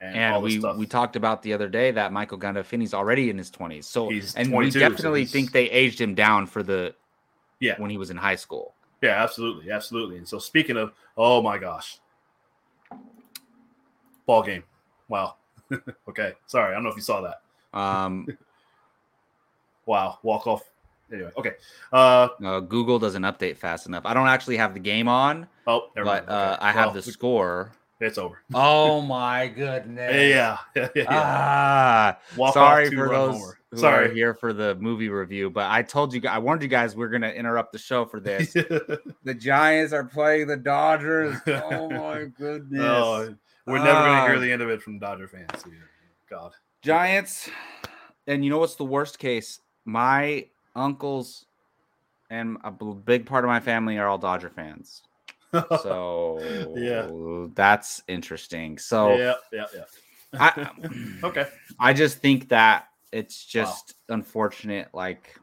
And 0.00 0.34
all 0.34 0.42
we 0.42 0.58
we 0.76 0.86
talked 0.86 1.16
about 1.16 1.42
the 1.42 1.52
other 1.52 1.68
day 1.68 1.90
that 1.90 2.12
Michael 2.12 2.38
Gandolfini's 2.38 2.94
already 2.94 3.30
in 3.30 3.38
his 3.38 3.50
twenties. 3.50 3.86
So 3.86 4.08
He's 4.08 4.34
and 4.36 4.52
we 4.52 4.70
definitely 4.70 5.20
he's- 5.20 5.32
think 5.32 5.50
they 5.52 5.68
aged 5.70 6.00
him 6.00 6.14
down 6.14 6.46
for 6.46 6.62
the 6.62 6.94
Yeah. 7.58 7.74
when 7.80 7.90
he 7.90 7.96
was 7.98 8.10
in 8.10 8.16
high 8.16 8.36
school. 8.36 8.74
Yeah, 9.02 9.22
absolutely, 9.22 9.70
absolutely. 9.72 10.18
And 10.18 10.28
so 10.28 10.38
speaking 10.38 10.76
of, 10.76 10.92
oh 11.16 11.42
my 11.42 11.58
gosh, 11.58 11.98
ball 14.26 14.42
game. 14.42 14.62
Wow. 15.08 15.34
okay, 16.08 16.32
sorry, 16.46 16.72
I 16.72 16.74
don't 16.74 16.84
know 16.84 16.90
if 16.90 16.96
you 16.96 17.02
saw 17.02 17.20
that. 17.22 17.78
Um, 17.78 18.26
Wow, 19.86 20.18
walk 20.22 20.46
off. 20.46 20.62
Anyway, 21.10 21.30
okay. 21.38 21.52
Uh 21.90 22.28
uh, 22.44 22.60
Google 22.60 22.98
doesn't 22.98 23.22
update 23.22 23.56
fast 23.56 23.86
enough. 23.86 24.04
I 24.04 24.12
don't 24.12 24.28
actually 24.28 24.58
have 24.58 24.74
the 24.74 24.80
game 24.80 25.08
on, 25.08 25.46
oh, 25.66 25.88
never 25.96 26.04
but 26.04 26.26
mind. 26.28 26.38
uh. 26.38 26.58
I 26.60 26.72
have 26.72 26.86
Well, 26.88 26.94
the 26.94 27.02
score. 27.02 27.72
It's 28.00 28.18
over. 28.18 28.38
Oh 28.54 29.00
my 29.02 29.48
goodness! 29.48 30.12
Yeah, 30.14 30.58
yeah, 30.76 30.88
yeah. 30.94 31.04
Ah, 31.08 32.18
Walk 32.36 32.54
sorry 32.54 32.90
for 32.90 33.08
those 33.08 33.54
who 33.70 33.78
Sorry. 33.78 34.06
are 34.06 34.14
here 34.14 34.34
for 34.34 34.52
the 34.52 34.76
movie 34.76 35.08
review, 35.08 35.50
but 35.50 35.68
I 35.70 35.82
told 35.82 36.14
you, 36.14 36.22
I 36.28 36.38
warned 36.38 36.62
you 36.62 36.68
guys 36.68 36.94
we're 36.96 37.08
gonna 37.08 37.28
interrupt 37.30 37.72
the 37.72 37.78
show 37.78 38.04
for 38.06 38.20
this. 38.20 38.52
the 38.52 39.34
Giants 39.36 39.92
are 39.92 40.04
playing 40.04 40.46
the 40.46 40.56
Dodgers. 40.56 41.36
Oh 41.46 41.90
my 41.90 42.24
goodness! 42.24 42.80
oh, 42.80 43.34
we're 43.66 43.78
never 43.78 44.00
going 44.04 44.16
to 44.16 44.26
hear 44.28 44.36
Ah. 44.36 44.40
the 44.40 44.52
end 44.52 44.62
of 44.62 44.70
it 44.70 44.80
from 44.80 44.98
Dodger 44.98 45.28
fans. 45.28 45.64
God. 46.30 46.52
Giants, 46.82 47.50
and 48.26 48.44
you 48.44 48.50
know 48.50 48.58
what's 48.58 48.76
the 48.76 48.84
worst 48.84 49.18
case? 49.18 49.60
My 49.84 50.46
uncles 50.76 51.46
and 52.30 52.56
a 52.64 52.70
big 52.70 53.26
part 53.26 53.44
of 53.44 53.48
my 53.48 53.60
family 53.60 53.98
are 53.98 54.06
all 54.06 54.18
Dodger 54.18 54.50
fans. 54.50 55.02
So 55.82 56.72
Yeah. 56.76 57.48
that's 57.54 58.02
interesting. 58.08 58.78
So 58.78 59.16
yeah, 59.16 59.34
yeah, 59.52 59.66
yeah. 59.74 59.84
I, 60.38 60.70
Okay. 61.24 61.46
I 61.80 61.92
just 61.92 62.18
think 62.18 62.48
that 62.50 62.86
it's 63.12 63.44
just 63.44 63.94
unfortunate, 64.08 64.88
like 64.92 65.38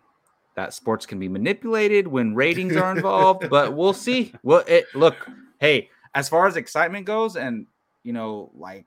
that 0.55 0.73
sports 0.73 1.05
can 1.05 1.19
be 1.19 1.27
manipulated 1.27 2.07
when 2.07 2.35
ratings 2.35 2.75
are 2.77 2.95
involved. 2.95 3.49
but 3.49 3.73
we'll 3.73 3.93
see. 3.93 4.33
Well, 4.43 4.63
it 4.67 4.85
look, 4.93 5.27
hey, 5.59 5.89
as 6.13 6.29
far 6.29 6.47
as 6.47 6.55
excitement 6.55 7.05
goes, 7.05 7.35
and 7.35 7.67
you 8.03 8.13
know, 8.13 8.51
like 8.55 8.85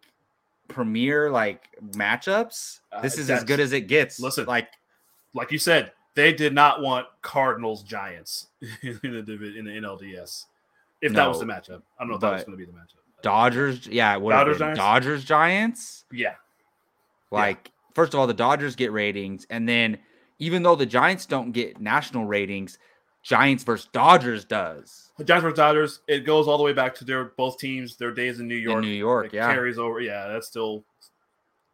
premier 0.68 1.30
like 1.30 1.68
matchups, 1.82 2.80
Uh, 2.92 3.00
this 3.00 3.18
is 3.18 3.28
as 3.30 3.44
good 3.44 3.60
as 3.60 3.72
it 3.72 3.82
gets. 3.82 4.20
listen, 4.20 4.46
like 4.46 4.68
Like 5.34 5.50
you 5.52 5.58
said, 5.58 5.92
they 6.14 6.32
did 6.32 6.54
not 6.54 6.80
want 6.80 7.06
Cardinals 7.22 7.82
Giants 7.82 8.48
in 8.82 8.98
the 9.02 9.54
in 9.58 9.64
the 9.64 9.72
NLDS. 9.72 10.46
If 11.00 11.12
that 11.12 11.28
was 11.28 11.38
the 11.40 11.46
matchup, 11.46 11.82
I 11.98 12.02
don't 12.02 12.08
know 12.08 12.14
if 12.16 12.20
that 12.22 12.32
was 12.32 12.44
going 12.44 12.58
to 12.58 12.64
be 12.64 12.70
the 12.70 12.76
matchup. 12.76 12.96
Dodgers, 13.22 13.86
yeah, 13.86 14.16
what 14.16 14.32
Dodgers, 14.32 14.58
Giants? 14.58 14.78
Dodgers 14.78 15.24
Giants. 15.24 16.04
Yeah, 16.12 16.34
Like, 17.30 17.70
first 17.94 18.14
of 18.14 18.20
all, 18.20 18.26
the 18.26 18.34
Dodgers 18.34 18.76
get 18.76 18.92
ratings, 18.92 19.46
and 19.50 19.68
then 19.68 19.98
even 20.38 20.62
though 20.62 20.76
the 20.76 20.86
Giants 20.86 21.26
don't 21.26 21.52
get 21.52 21.80
national 21.80 22.26
ratings, 22.26 22.78
Giants 23.24 23.64
versus 23.64 23.88
Dodgers 23.92 24.44
does. 24.44 25.10
Giants 25.24 25.42
versus 25.42 25.56
Dodgers. 25.56 26.00
It 26.06 26.24
goes 26.24 26.46
all 26.46 26.56
the 26.56 26.62
way 26.64 26.72
back 26.72 26.94
to 26.96 27.04
their 27.04 27.24
both 27.36 27.58
teams, 27.58 27.96
their 27.96 28.12
days 28.12 28.38
in 28.40 28.46
New 28.46 28.54
York. 28.54 28.76
in 28.76 28.88
New 28.88 28.94
York, 28.96 29.26
It 29.26 29.34
yeah. 29.34 29.52
carries 29.52 29.78
over. 29.78 30.00
Yeah, 30.00 30.28
that's 30.28 30.46
still. 30.46 30.84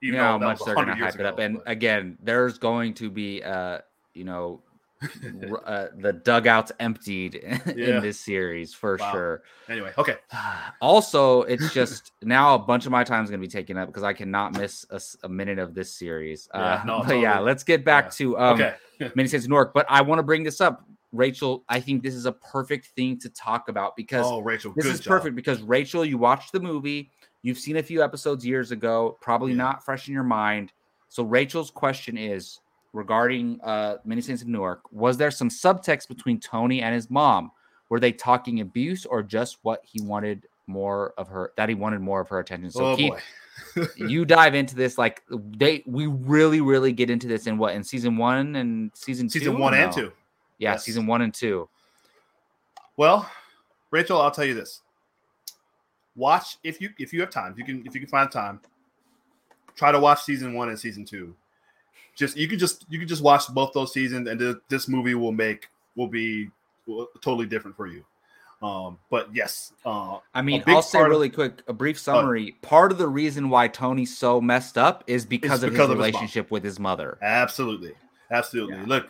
You 0.00 0.08
even 0.08 0.20
know 0.20 0.26
how 0.26 0.38
much 0.38 0.58
they're 0.64 0.74
going 0.74 0.86
to 0.86 0.92
100 0.92 1.04
years 1.04 1.14
hype 1.14 1.20
it 1.20 1.26
up. 1.26 1.38
And 1.38 1.56
but- 1.58 1.68
again, 1.70 2.18
there's 2.22 2.58
going 2.58 2.94
to 2.94 3.10
be, 3.10 3.42
uh, 3.42 3.78
you 4.14 4.24
know, 4.24 4.62
uh, 5.66 5.86
the 5.98 6.12
dugouts 6.12 6.72
emptied 6.80 7.40
Yeah. 7.76 7.96
in 7.96 8.02
this 8.02 8.18
series 8.20 8.72
for 8.74 8.96
Wow. 9.00 9.12
sure. 9.12 9.42
anyway, 9.68 9.92
okay. 9.98 10.16
Also, 10.80 11.42
it's 11.42 11.72
just 11.72 12.12
now 12.22 12.54
a 12.54 12.58
bunch 12.58 12.86
of 12.86 12.92
my 12.92 13.04
time 13.04 13.24
is 13.24 13.30
going 13.30 13.40
to 13.40 13.46
be 13.46 13.50
taken 13.50 13.76
up 13.76 13.88
because 13.88 14.02
I 14.02 14.12
cannot 14.12 14.52
miss 14.56 14.84
a 15.22 15.28
minute 15.28 15.58
of 15.58 15.74
this 15.74 15.92
series. 15.92 16.48
Yeah, 16.54 16.60
uh, 16.60 16.82
no, 16.84 17.02
but 17.06 17.18
yeah, 17.18 17.38
let's 17.38 17.64
get 17.64 17.84
back 17.84 18.04
Yeah. 18.06 18.10
to 18.10 18.38
um, 18.38 18.54
okay. 18.60 18.74
Many 19.14 19.28
Saints 19.28 19.46
of 19.46 19.50
Newark. 19.50 19.74
But 19.74 19.86
I 19.88 20.00
want 20.02 20.18
to 20.18 20.22
bring 20.22 20.42
this 20.44 20.60
up, 20.60 20.84
Rachel. 21.12 21.64
I 21.68 21.80
think 21.80 22.02
this 22.02 22.14
is 22.14 22.26
a 22.26 22.32
perfect 22.32 22.86
thing 22.96 23.18
to 23.20 23.28
talk 23.30 23.68
about 23.68 23.96
because 23.96 24.26
Oh, 24.26 24.40
Rachel, 24.40 24.72
this 24.74 24.84
good 24.86 24.94
is 24.94 25.00
job. 25.00 25.08
perfect 25.08 25.36
because 25.36 25.62
Rachel, 25.62 26.04
you 26.04 26.18
watched 26.18 26.52
the 26.52 26.60
movie, 26.60 27.10
you've 27.42 27.58
seen 27.58 27.76
a 27.78 27.82
few 27.82 28.02
episodes 28.02 28.44
years 28.46 28.70
ago, 28.70 29.18
probably 29.20 29.54
not 29.54 29.84
fresh 29.84 30.08
in 30.08 30.14
your 30.14 30.22
mind. 30.24 30.72
So 31.08 31.22
Rachel's 31.22 31.70
question 31.70 32.16
is 32.18 32.58
regarding 32.94 33.60
uh 33.62 33.96
Many 34.06 34.22
Saints 34.22 34.40
of 34.40 34.48
Newark, 34.48 34.90
was 34.90 35.18
there 35.18 35.30
some 35.30 35.50
subtext 35.50 36.08
between 36.08 36.40
Tony 36.40 36.80
and 36.80 36.94
his 36.94 37.10
mom? 37.10 37.50
were 37.88 38.00
they 38.00 38.12
talking 38.12 38.60
abuse 38.60 39.06
or 39.06 39.22
just 39.22 39.58
what 39.62 39.80
he 39.84 40.00
wanted 40.00 40.46
more 40.66 41.14
of 41.18 41.28
her 41.28 41.52
that 41.56 41.68
he 41.68 41.74
wanted 41.74 42.00
more 42.00 42.20
of 42.20 42.28
her 42.28 42.38
attention? 42.38 42.70
So 42.70 42.86
oh 42.86 42.96
Keith, 42.96 43.22
you 43.96 44.24
dive 44.24 44.54
into 44.54 44.74
this 44.74 44.98
like 44.98 45.22
they 45.30 45.82
we 45.86 46.06
really 46.06 46.60
really 46.60 46.92
get 46.92 47.10
into 47.10 47.28
this 47.28 47.46
in 47.46 47.58
what 47.58 47.74
in 47.74 47.84
season 47.84 48.16
one 48.16 48.56
and 48.56 48.90
season 48.94 49.28
two? 49.28 49.38
Season 49.38 49.58
one 49.58 49.74
or 49.74 49.76
and 49.76 49.90
no? 49.90 49.96
two. 49.96 50.12
Yeah, 50.58 50.72
Yes. 50.72 50.84
season 50.84 51.06
one 51.06 51.22
and 51.22 51.34
two. 51.34 51.68
Well, 52.96 53.30
Rachel, 53.90 54.20
I'll 54.20 54.30
tell 54.30 54.44
you 54.44 54.54
this. 54.54 54.82
Watch 56.16 56.58
if 56.62 56.80
you 56.80 56.90
if 56.98 57.12
you 57.12 57.20
have 57.20 57.30
time, 57.30 57.52
if 57.52 57.58
you 57.58 57.64
can 57.64 57.86
if 57.86 57.94
you 57.94 58.00
can 58.00 58.08
find 58.08 58.30
time, 58.30 58.60
try 59.74 59.92
to 59.92 59.98
watch 60.00 60.22
season 60.22 60.54
one 60.54 60.68
and 60.68 60.78
season 60.78 61.04
two. 61.04 61.34
Just 62.16 62.36
you 62.36 62.48
could 62.48 62.58
just 62.58 62.86
you 62.88 62.98
could 62.98 63.08
just 63.08 63.22
watch 63.22 63.48
both 63.48 63.72
those 63.72 63.92
seasons, 63.92 64.28
and 64.28 64.38
th- 64.38 64.56
this 64.68 64.88
movie 64.88 65.14
will 65.14 65.32
make 65.32 65.68
will 65.96 66.06
be 66.06 66.50
will- 66.86 67.08
totally 67.20 67.46
different 67.46 67.76
for 67.76 67.86
you. 67.86 68.04
Um, 68.62 68.98
but 69.10 69.34
yes, 69.34 69.72
uh, 69.84 70.18
I 70.34 70.40
mean, 70.40 70.62
I'll 70.66 70.80
say 70.80 70.98
part 70.98 71.08
of- 71.08 71.10
really 71.10 71.28
quick 71.28 71.62
a 71.66 71.72
brief 71.72 71.98
summary. 71.98 72.52
Part 72.62 72.92
of 72.92 72.98
the 72.98 73.08
reason 73.08 73.50
why 73.50 73.68
Tony's 73.68 74.16
so 74.16 74.40
messed 74.40 74.78
up 74.78 75.04
is 75.06 75.26
because 75.26 75.62
of 75.62 75.70
because 75.70 75.88
his 75.88 75.90
of 75.90 75.98
his 75.98 76.06
relationship 76.06 76.50
with 76.50 76.64
his 76.64 76.78
mother. 76.78 77.18
Absolutely. 77.20 77.92
Absolutely. 78.30 78.76
Yeah. 78.76 78.84
Look, 78.86 79.08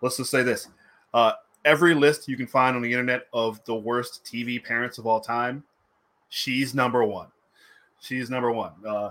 let's 0.00 0.16
just 0.16 0.30
say 0.30 0.42
this. 0.42 0.68
Uh, 1.12 1.32
every 1.64 1.94
list 1.94 2.28
you 2.28 2.36
can 2.36 2.46
find 2.46 2.76
on 2.76 2.82
the 2.82 2.92
internet 2.92 3.26
of 3.32 3.64
the 3.64 3.74
worst 3.74 4.24
TV 4.24 4.62
parents 4.62 4.98
of 4.98 5.06
all 5.06 5.20
time, 5.20 5.64
she's 6.28 6.74
number 6.74 7.04
one. 7.04 7.28
She's 8.00 8.30
number 8.30 8.52
one. 8.52 8.72
Uh, 8.86 9.10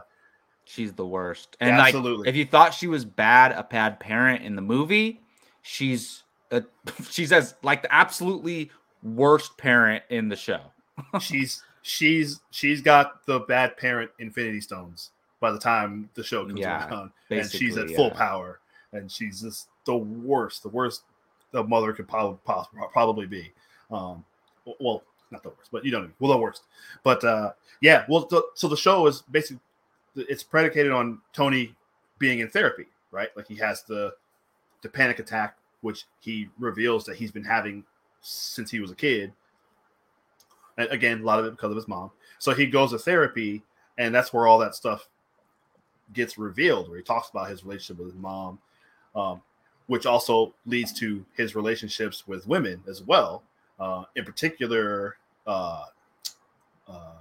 She's 0.66 0.94
the 0.94 1.06
worst. 1.06 1.58
And 1.60 1.78
like, 1.78 1.94
Absolutely. 1.94 2.30
if 2.30 2.36
you 2.36 2.46
thought 2.46 2.74
she 2.74 2.88
was 2.88 3.06
bad, 3.06 3.52
a 3.52 3.64
bad 3.64 4.00
parent 4.00 4.44
in 4.44 4.56
the 4.56 4.62
movie, 4.62 5.22
she's 5.62 6.24
a, 6.52 6.64
she's 7.10 7.32
as 7.32 7.56
like 7.64 7.82
the 7.82 7.94
absolutely 7.94 8.72
worst 9.02 9.58
parent 9.58 10.04
in 10.10 10.30
the 10.30 10.36
show. 10.36 10.62
she's 11.20 11.64
she's 11.82 12.42
she's 12.52 12.82
got 12.82 13.26
the 13.26 13.40
bad 13.42 13.78
parent 13.78 14.12
Infinity 14.20 14.62
Stones 14.62 15.12
by 15.40 15.52
the 15.52 15.60
time 15.60 16.10
the 16.14 16.24
show 16.24 16.46
comes 16.46 16.60
Yeah, 16.60 16.88
around, 16.88 17.12
and 17.30 17.50
she's 17.50 17.78
at 17.78 17.88
basically, 17.88 17.96
full 17.96 18.12
power, 18.12 18.60
and 18.94 19.12
she's 19.12 19.42
just 19.42 19.68
the 19.86 19.96
worst, 19.96 20.64
the 20.64 20.70
worst 20.70 21.04
the 21.52 21.64
mother 21.64 21.94
could 21.94 22.08
probably 22.08 22.40
probably 22.92 23.26
be. 23.28 23.52
Um, 23.92 24.24
well, 24.80 25.04
not 25.30 25.44
the 25.44 25.50
worst, 25.50 25.70
but 25.72 25.84
you 25.84 25.92
don't 25.92 26.04
know, 26.04 26.12
well, 26.20 26.32
the 26.32 26.38
worst. 26.38 26.64
But 27.04 27.24
uh, 27.24 27.52
yeah, 27.82 28.06
well, 28.08 28.26
the, 28.30 28.44
so 28.56 28.68
the 28.68 28.78
show 28.78 29.06
is 29.08 29.22
basically 29.24 29.60
it's 30.16 30.44
predicated 30.44 30.92
on 30.92 31.20
Tony 31.34 31.76
being 32.20 32.40
in 32.40 32.50
therapy, 32.50 32.86
right? 33.12 33.30
Like 33.36 33.48
he 33.48 33.56
has 33.56 33.84
the 33.84 34.14
the 34.82 34.90
panic 34.90 35.20
attack, 35.20 35.58
which 35.82 36.06
he 36.20 36.50
reveals 36.60 37.06
that 37.06 37.16
he's 37.16 37.32
been 37.32 37.44
having 37.44 37.84
since 38.22 38.70
he 38.70 38.80
was 38.80 38.92
a 38.92 38.96
kid. 38.96 39.34
And 40.78 40.90
again, 40.90 41.22
a 41.22 41.24
lot 41.24 41.40
of 41.40 41.46
it 41.46 41.52
because 41.52 41.72
of 41.72 41.76
his 41.76 41.88
mom. 41.88 42.12
So 42.40 42.54
he 42.54 42.66
goes 42.66 42.92
to 42.92 42.98
therapy, 42.98 43.64
and 43.98 44.14
that's 44.14 44.34
where 44.34 44.48
all 44.48 44.58
that 44.60 44.76
stuff 44.76 45.08
gets 46.14 46.38
revealed, 46.38 46.90
where 46.90 46.98
he 46.98 47.04
talks 47.04 47.30
about 47.30 47.50
his 47.50 47.64
relationship 47.64 47.98
with 47.98 48.14
his 48.14 48.22
mom, 48.22 48.60
um, 49.16 49.42
which 49.88 50.06
also 50.06 50.54
leads 50.66 50.92
to 50.94 51.26
his 51.36 51.56
relationships 51.56 52.28
with 52.28 52.48
women 52.48 52.82
as 52.88 53.02
well. 53.02 53.44
Uh, 53.80 54.04
in 54.16 54.26
particular, 54.26 55.18
uh, 55.46 55.86
uh, 56.88 57.12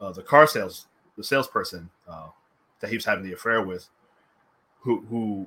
uh, 0.00 0.12
the 0.12 0.22
car 0.22 0.46
sales, 0.46 0.86
the 1.20 1.24
salesperson 1.24 1.90
uh, 2.08 2.28
that 2.80 2.88
he 2.88 2.96
was 2.96 3.04
having 3.04 3.24
the 3.24 3.32
affair 3.32 3.62
with, 3.62 3.88
who, 4.80 5.04
who 5.10 5.46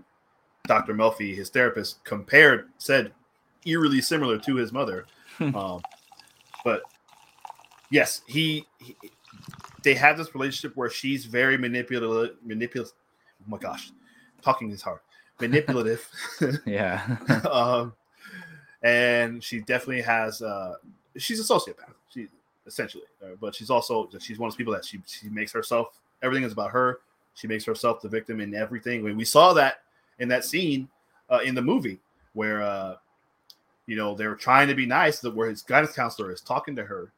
Dr. 0.68 0.94
Melfi, 0.94 1.36
his 1.36 1.50
therapist, 1.50 2.04
compared, 2.04 2.70
said 2.78 3.12
eerily 3.66 4.02
similar 4.02 4.38
to 4.38 4.56
his 4.56 4.72
mother. 4.72 5.06
um, 5.40 5.82
but 6.64 6.84
yes, 7.90 8.22
he, 8.28 8.66
he 8.78 8.96
they 9.84 9.96
have 9.96 10.18
this 10.18 10.34
relationship 10.34 10.78
where 10.78 10.90
she's 10.90 11.26
very 11.26 11.58
manipulative. 11.58 12.38
Manipulative. 12.46 12.94
Oh 13.42 13.46
my 13.50 13.58
gosh, 13.58 13.92
talking 14.42 14.72
is 14.72 14.82
hard. 14.82 15.00
Manipulative. 15.42 16.08
Yeah. 16.66 17.18
um, 17.52 17.94
and 18.84 19.44
she 19.44 19.60
definitely 19.62 20.04
has. 20.04 20.42
Uh, 20.42 20.76
she's 21.18 21.40
a 21.40 21.54
sociopath. 21.54 21.96
Essentially, 22.66 23.04
uh, 23.22 23.36
but 23.42 23.54
she's 23.54 23.70
also 23.70 24.10
she's 24.20 24.40
one 24.40 24.48
of 24.48 24.54
those 24.54 24.58
people 24.58 24.74
that 24.74 24.86
she 24.86 25.02
she 25.06 25.28
makes 25.30 25.52
herself. 25.52 26.00
Everything 26.22 26.46
is 26.46 26.54
about 26.54 26.72
her. 26.72 27.00
She 27.34 27.48
makes 27.48 27.66
herself 27.66 28.02
the 28.02 28.08
victim 28.08 28.40
in 28.40 28.56
everything. 28.56 29.04
When 29.04 29.18
we 29.18 29.26
saw 29.26 29.54
that 29.54 29.82
in 30.20 30.30
that 30.30 30.46
scene 30.46 30.88
uh, 31.30 31.40
in 31.44 31.56
the 31.56 31.62
movie 31.62 32.00
where 32.34 32.62
uh, 32.62 32.96
you 33.86 33.98
know 33.98 34.16
they're 34.16 34.36
trying 34.36 34.70
to 34.70 34.76
be 34.76 34.86
nice, 34.86 35.20
that 35.20 35.36
where 35.36 35.50
his 35.50 35.62
guidance 35.62 35.94
counselor 35.94 36.32
is 36.32 36.40
talking 36.42 36.76
to 36.78 36.86
her, 36.86 37.12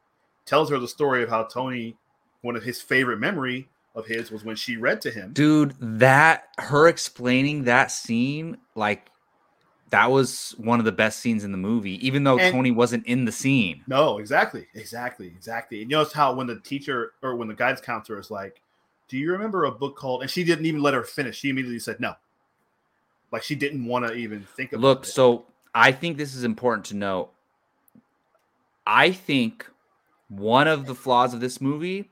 tells 0.46 0.70
her 0.70 0.80
the 0.80 0.88
story 0.88 1.22
of 1.22 1.30
how 1.30 1.44
Tony, 1.44 1.96
one 2.42 2.56
of 2.56 2.64
his 2.64 2.82
favorite 2.82 3.20
memory 3.20 3.68
of 3.94 4.06
his 4.06 4.32
was 4.32 4.44
when 4.44 4.56
she 4.56 4.78
read 4.78 5.02
to 5.02 5.12
him. 5.12 5.32
Dude, 5.34 5.76
that 5.80 6.50
her 6.58 6.88
explaining 6.88 7.64
that 7.66 7.92
scene, 7.92 8.58
like 8.76 9.10
that 9.92 10.12
was 10.12 10.56
one 10.58 10.80
of 10.80 10.86
the 10.86 10.92
best 10.92 11.20
scenes 11.20 11.44
in 11.44 11.52
the 11.52 11.58
movie, 11.58 12.06
even 12.06 12.24
though 12.24 12.40
And- 12.40 12.54
Tony 12.54 12.72
wasn't 12.72 13.06
in 13.06 13.26
the 13.26 13.32
scene. 13.32 13.84
No, 13.88 14.18
exactly, 14.18 14.68
exactly, 14.74 15.28
exactly. 15.28 15.82
And 15.82 15.92
you 15.92 15.98
notice 15.98 16.14
how 16.14 16.34
when 16.34 16.48
the 16.48 16.60
teacher 16.60 17.14
or 17.22 17.36
when 17.36 17.48
the 17.48 17.54
guidance 17.54 17.82
counselor 17.82 18.20
is 18.20 18.32
like, 18.32 18.62
"Do 19.08 19.18
you 19.18 19.32
remember 19.32 19.66
a 19.66 19.72
book 19.72 19.96
called?" 19.96 20.22
and 20.22 20.30
she 20.32 20.44
didn't 20.44 20.66
even 20.66 20.82
let 20.82 20.94
her 20.94 21.04
finish. 21.04 21.38
She 21.38 21.50
immediately 21.50 21.80
said 21.80 22.00
no. 22.00 22.16
Like 23.32 23.44
she 23.44 23.56
didn't 23.56 23.86
want 23.86 24.08
to 24.08 24.14
even 24.14 24.44
think 24.56 24.74
about 24.74 24.80
it. 24.80 24.82
Look, 24.82 25.04
it. 25.04 25.10
so 25.10 25.46
I 25.74 25.92
think 25.92 26.18
this 26.18 26.36
is 26.36 26.44
important 26.44 26.86
to 26.88 26.96
note. 26.96 27.32
I 28.88 29.12
think 29.12 29.70
one 30.30 30.68
of 30.68 30.86
the 30.86 30.96
flaws 30.96 31.34
of 31.34 31.40
this 31.40 31.60
movie, 31.60 32.10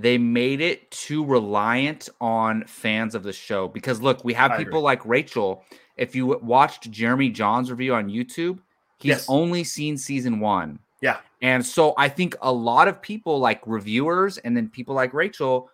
they 0.00 0.18
made 0.18 0.60
it 0.60 0.90
too 0.90 1.24
reliant 1.24 2.08
on 2.20 2.64
fans 2.64 3.14
of 3.14 3.22
the 3.22 3.32
show. 3.32 3.68
Because 3.68 4.00
look, 4.00 4.24
we 4.24 4.32
have 4.34 4.52
I 4.52 4.56
people 4.56 4.78
agree. 4.78 4.84
like 4.84 5.04
Rachel. 5.06 5.64
If 5.96 6.14
you 6.14 6.38
watched 6.42 6.90
Jeremy 6.90 7.30
Jahns' 7.30 7.70
review 7.70 7.94
on 7.94 8.08
YouTube, 8.08 8.58
he's 8.98 9.10
Yes. 9.10 9.26
only 9.28 9.64
seen 9.64 9.98
season 9.98 10.40
one. 10.40 10.78
Yeah. 11.02 11.18
And 11.42 11.64
so 11.64 11.94
I 11.98 12.08
think 12.08 12.34
a 12.42 12.52
lot 12.52 12.88
of 12.88 13.00
people, 13.02 13.38
like 13.38 13.60
reviewers 13.66 14.38
and 14.38 14.56
then 14.56 14.68
people 14.68 14.94
like 14.94 15.12
Rachel, 15.14 15.70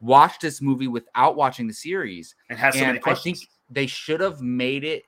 watched 0.00 0.40
this 0.40 0.60
movie 0.62 0.88
without 0.88 1.36
watching 1.36 1.66
the 1.66 1.74
series 1.74 2.34
and 2.48 2.58
has 2.58 2.74
so 2.74 2.80
and 2.80 3.00
many 3.00 3.00
I 3.04 3.14
think 3.14 3.38
they 3.68 3.86
should 3.86 4.20
have 4.20 4.40
made 4.40 4.84
it. 4.84 5.04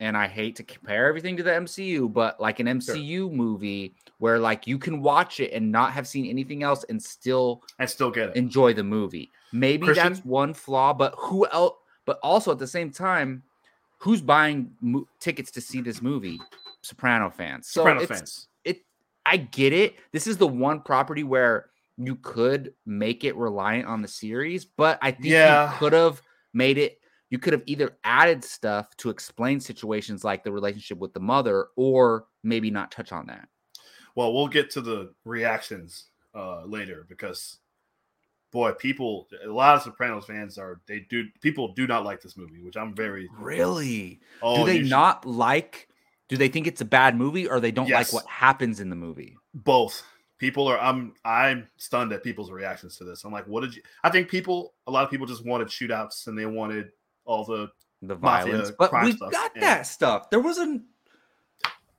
And 0.00 0.16
I 0.16 0.28
hate 0.28 0.54
to 0.56 0.62
compare 0.62 1.06
everything 1.08 1.36
to 1.38 1.42
the 1.42 1.50
MCU, 1.50 2.12
but 2.12 2.40
like 2.40 2.60
an 2.60 2.66
MCU 2.66 3.32
movie 3.32 3.94
where 4.18 4.38
like 4.38 4.66
you 4.66 4.78
can 4.78 5.02
watch 5.02 5.40
it 5.40 5.52
and 5.52 5.72
not 5.72 5.92
have 5.92 6.06
seen 6.06 6.26
anything 6.26 6.62
else 6.62 6.84
and 6.88 7.02
still 7.02 7.62
and 7.80 7.88
still 7.90 8.10
get 8.10 8.30
it. 8.30 8.36
enjoy 8.36 8.72
the 8.74 8.84
movie. 8.84 9.30
Maybe 9.52 9.86
Christian? 9.86 10.12
that's 10.12 10.24
one 10.24 10.54
flaw, 10.54 10.92
but 10.92 11.14
who 11.18 11.46
else? 11.48 11.74
But 12.04 12.20
also 12.22 12.52
at 12.52 12.58
the 12.58 12.66
same 12.66 12.90
time, 12.90 13.42
who's 13.98 14.20
buying 14.20 14.70
mo- 14.80 15.06
tickets 15.20 15.50
to 15.52 15.60
see 15.60 15.80
this 15.80 16.00
movie? 16.00 16.40
Soprano 16.80 17.28
fans. 17.28 17.66
So 17.68 17.80
Soprano 17.80 18.06
fans. 18.06 18.46
it 18.64 18.82
I 19.26 19.36
get 19.36 19.72
it. 19.72 19.96
This 20.12 20.26
is 20.28 20.36
the 20.36 20.46
one 20.46 20.80
property 20.80 21.24
where 21.24 21.70
you 21.96 22.14
could 22.16 22.72
make 22.86 23.24
it 23.24 23.34
reliant 23.36 23.88
on 23.88 24.00
the 24.02 24.08
series, 24.08 24.64
but 24.64 24.98
I 25.02 25.10
think 25.10 25.26
Yeah. 25.26 25.72
you 25.72 25.78
could 25.78 25.92
have 25.92 26.22
made 26.54 26.78
it 26.78 26.97
you 27.30 27.38
could 27.38 27.52
have 27.52 27.62
either 27.66 27.96
added 28.04 28.42
stuff 28.44 28.96
to 28.98 29.10
explain 29.10 29.60
situations 29.60 30.24
like 30.24 30.44
the 30.44 30.52
relationship 30.52 30.98
with 30.98 31.12
the 31.12 31.20
mother 31.20 31.66
or 31.76 32.26
maybe 32.42 32.70
not 32.70 32.90
touch 32.90 33.12
on 33.12 33.26
that. 33.26 33.48
Well, 34.14 34.32
we'll 34.32 34.48
get 34.48 34.70
to 34.70 34.80
the 34.80 35.12
reactions 35.24 36.06
uh, 36.34 36.64
later 36.64 37.06
because, 37.08 37.58
boy, 38.50 38.72
people, 38.72 39.28
a 39.44 39.48
lot 39.48 39.76
of 39.76 39.82
Sopranos 39.82 40.24
fans 40.24 40.58
are 40.58 40.80
they 40.86 41.00
do 41.08 41.24
people 41.40 41.68
do 41.74 41.86
not 41.86 42.04
like 42.04 42.20
this 42.22 42.36
movie, 42.36 42.60
which 42.62 42.76
I'm 42.76 42.94
very. 42.94 43.28
Really? 43.38 44.20
Oh, 44.42 44.58
do 44.58 44.64
they 44.66 44.76
you 44.78 44.82
should- 44.84 44.90
not 44.90 45.24
like 45.26 45.88
do 46.28 46.36
they 46.36 46.48
think 46.48 46.66
it's 46.66 46.80
a 46.82 46.84
bad 46.84 47.16
movie 47.16 47.46
or 47.48 47.58
they 47.60 47.70
don't 47.70 47.88
Yes. 47.88 48.12
like 48.12 48.22
what 48.22 48.30
happens 48.30 48.80
in 48.80 48.90
the 48.90 48.96
movie? 48.96 49.36
both 49.54 50.02
people 50.38 50.68
are 50.68 50.78
i'm 50.78 51.14
i'm 51.24 51.66
stunned 51.78 52.12
at 52.12 52.22
people's 52.22 52.50
reactions 52.52 52.96
to 52.96 53.02
this 53.02 53.24
i'm 53.24 53.32
like 53.32 53.46
what 53.48 53.62
did 53.62 53.74
you 53.74 53.82
i 54.04 54.10
think 54.10 54.28
people 54.28 54.74
a 54.86 54.90
lot 54.90 55.02
of 55.02 55.10
people 55.10 55.26
just 55.26 55.44
wanted 55.44 55.66
shootouts 55.68 56.26
and 56.28 56.38
they 56.38 56.44
wanted 56.46 56.90
all 57.28 57.44
the 57.44 57.68
The 58.02 58.14
violence. 58.16 58.72
But 58.76 58.90
crime 58.90 59.04
we 59.04 59.12
stuff, 59.12 59.30
got 59.32 59.54
and- 59.54 59.62
that 59.62 59.86
stuff. 59.86 60.30
There 60.30 60.40
wasn't 60.40 60.82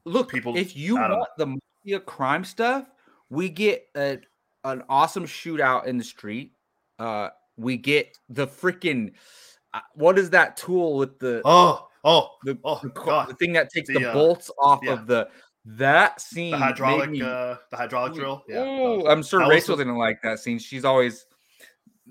look 0.06 0.30
People- 0.32 0.58
if 0.58 0.76
you 0.76 0.96
want 0.96 1.28
the 1.38 1.46
mafia 1.48 2.00
crime 2.00 2.44
stuff, 2.44 2.90
we 3.30 3.50
get 3.50 3.86
a, 3.96 4.20
an 4.64 4.84
awesome 4.90 5.26
shootout 5.26 5.86
in 5.86 5.98
the 5.98 6.04
street. 6.04 6.54
Uh 6.98 7.30
we 7.58 7.78
get 7.78 8.18
the 8.30 8.48
freaking 8.48 9.12
uh, 9.74 9.82
what 9.94 10.18
is 10.18 10.30
that 10.32 10.56
tool 10.58 10.96
with 10.98 11.20
the 11.20 11.42
oh 11.46 11.88
oh 12.04 12.30
the, 12.44 12.58
oh 12.64 12.80
the, 12.82 12.90
god 12.90 13.28
the 13.30 13.34
thing 13.36 13.52
that 13.54 13.70
takes 13.70 13.88
the, 13.90 14.00
The, 14.00 14.10
uh, 14.10 14.14
bolts 14.14 14.50
off 14.62 14.80
yeah. 14.84 14.94
of 14.94 15.08
the 15.08 15.28
that 15.66 16.20
scene 16.22 16.52
the 16.52 16.58
hydraulic 16.58 17.10
me- 17.10 17.22
uh 17.22 17.56
the 17.70 17.78
hydraulic 17.78 18.14
drill 18.14 18.44
yeah 18.48 18.60
Oh, 18.60 19.06
I'm 19.08 19.22
sure 19.24 19.48
Rachel 19.48 19.76
didn't 19.78 19.98
like 19.98 20.22
that 20.24 20.40
scene. 20.40 20.58
She's 20.58 20.86
always 20.86 21.26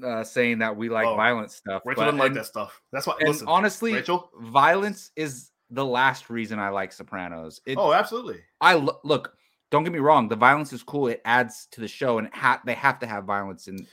uh, 0.04 0.24
saying 0.24 0.58
that 0.58 0.76
we 0.76 0.88
like 0.88 1.06
Oh, 1.06 1.16
violent 1.16 1.50
stuff. 1.50 1.82
rachel 1.84 2.02
but- 2.02 2.06
didn't 2.06 2.18
like 2.20 2.28
and- 2.28 2.36
that 2.36 2.46
stuff 2.46 2.80
that's 2.92 3.06
why 3.06 3.14
and 3.20 3.28
listen 3.30 3.48
honestly, 3.48 3.94
rachel 3.94 4.30
violence 4.40 5.10
is 5.16 5.50
the 5.70 5.84
last 5.84 6.30
reason 6.30 6.58
I 6.58 6.70
like 6.70 6.92
Sopranos. 6.92 7.60
It, 7.66 7.76
oh, 7.76 7.92
absolutely. 7.92 8.40
I 8.60 8.74
lo- 8.74 9.00
look. 9.04 9.34
Don't 9.70 9.84
get 9.84 9.92
me 9.92 9.98
wrong. 9.98 10.28
The 10.28 10.34
violence 10.36 10.72
is 10.72 10.82
cool. 10.82 11.08
It 11.08 11.20
adds 11.26 11.66
to 11.72 11.82
the 11.82 11.88
show, 11.88 12.16
and 12.16 12.32
ha- 12.32 12.62
they 12.64 12.72
have 12.72 12.98
to 13.00 13.06
have 13.06 13.24
violence 13.24 13.68
in 13.68 13.86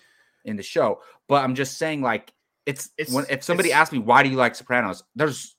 in 0.45 0.55
the 0.55 0.63
show. 0.63 1.01
But 1.27 1.43
I'm 1.43 1.53
just 1.53 1.77
saying, 1.77 2.01
like, 2.01 2.31
it's, 2.65 2.91
It's- 2.97 3.13
when 3.13 3.25
if 3.29 3.43
somebody 3.43 3.73
asks 3.73 3.91
me 3.91 3.99
why 3.99 4.23
do 4.23 4.29
you 4.29 4.37
like 4.37 4.55
Sopranos, 4.55 5.03
there's 5.15 5.57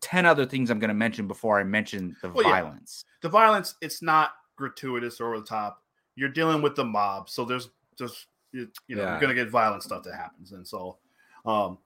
ten 0.00 0.26
other 0.26 0.46
things 0.46 0.68
I'm 0.70 0.80
going 0.80 0.88
to 0.88 0.94
mention 0.94 1.28
before 1.28 1.60
I 1.60 1.62
mention 1.64 2.16
the 2.22 2.28
Well, 2.30 2.44
yeah. 2.44 2.50
violence. 2.50 3.04
The 3.22 3.28
violence, 3.28 3.76
it's 3.80 4.02
not 4.02 4.32
gratuitous 4.56 5.20
or 5.20 5.28
over 5.28 5.38
the 5.40 5.46
top. 5.46 5.80
You're 6.16 6.28
dealing 6.30 6.60
with 6.60 6.74
the 6.74 6.84
mob, 6.84 7.28
so 7.28 7.44
there's 7.44 7.68
just 7.96 8.26
you, 8.56 8.68
you 8.88 8.96
know 8.96 9.02
Yeah. 9.02 9.10
you're 9.12 9.20
gonna 9.20 9.34
get 9.34 9.50
violent 9.50 9.82
stuff 9.82 10.02
that 10.04 10.14
happens, 10.14 10.52
and 10.52 10.66
so, 10.66 10.98
um, 11.44 11.78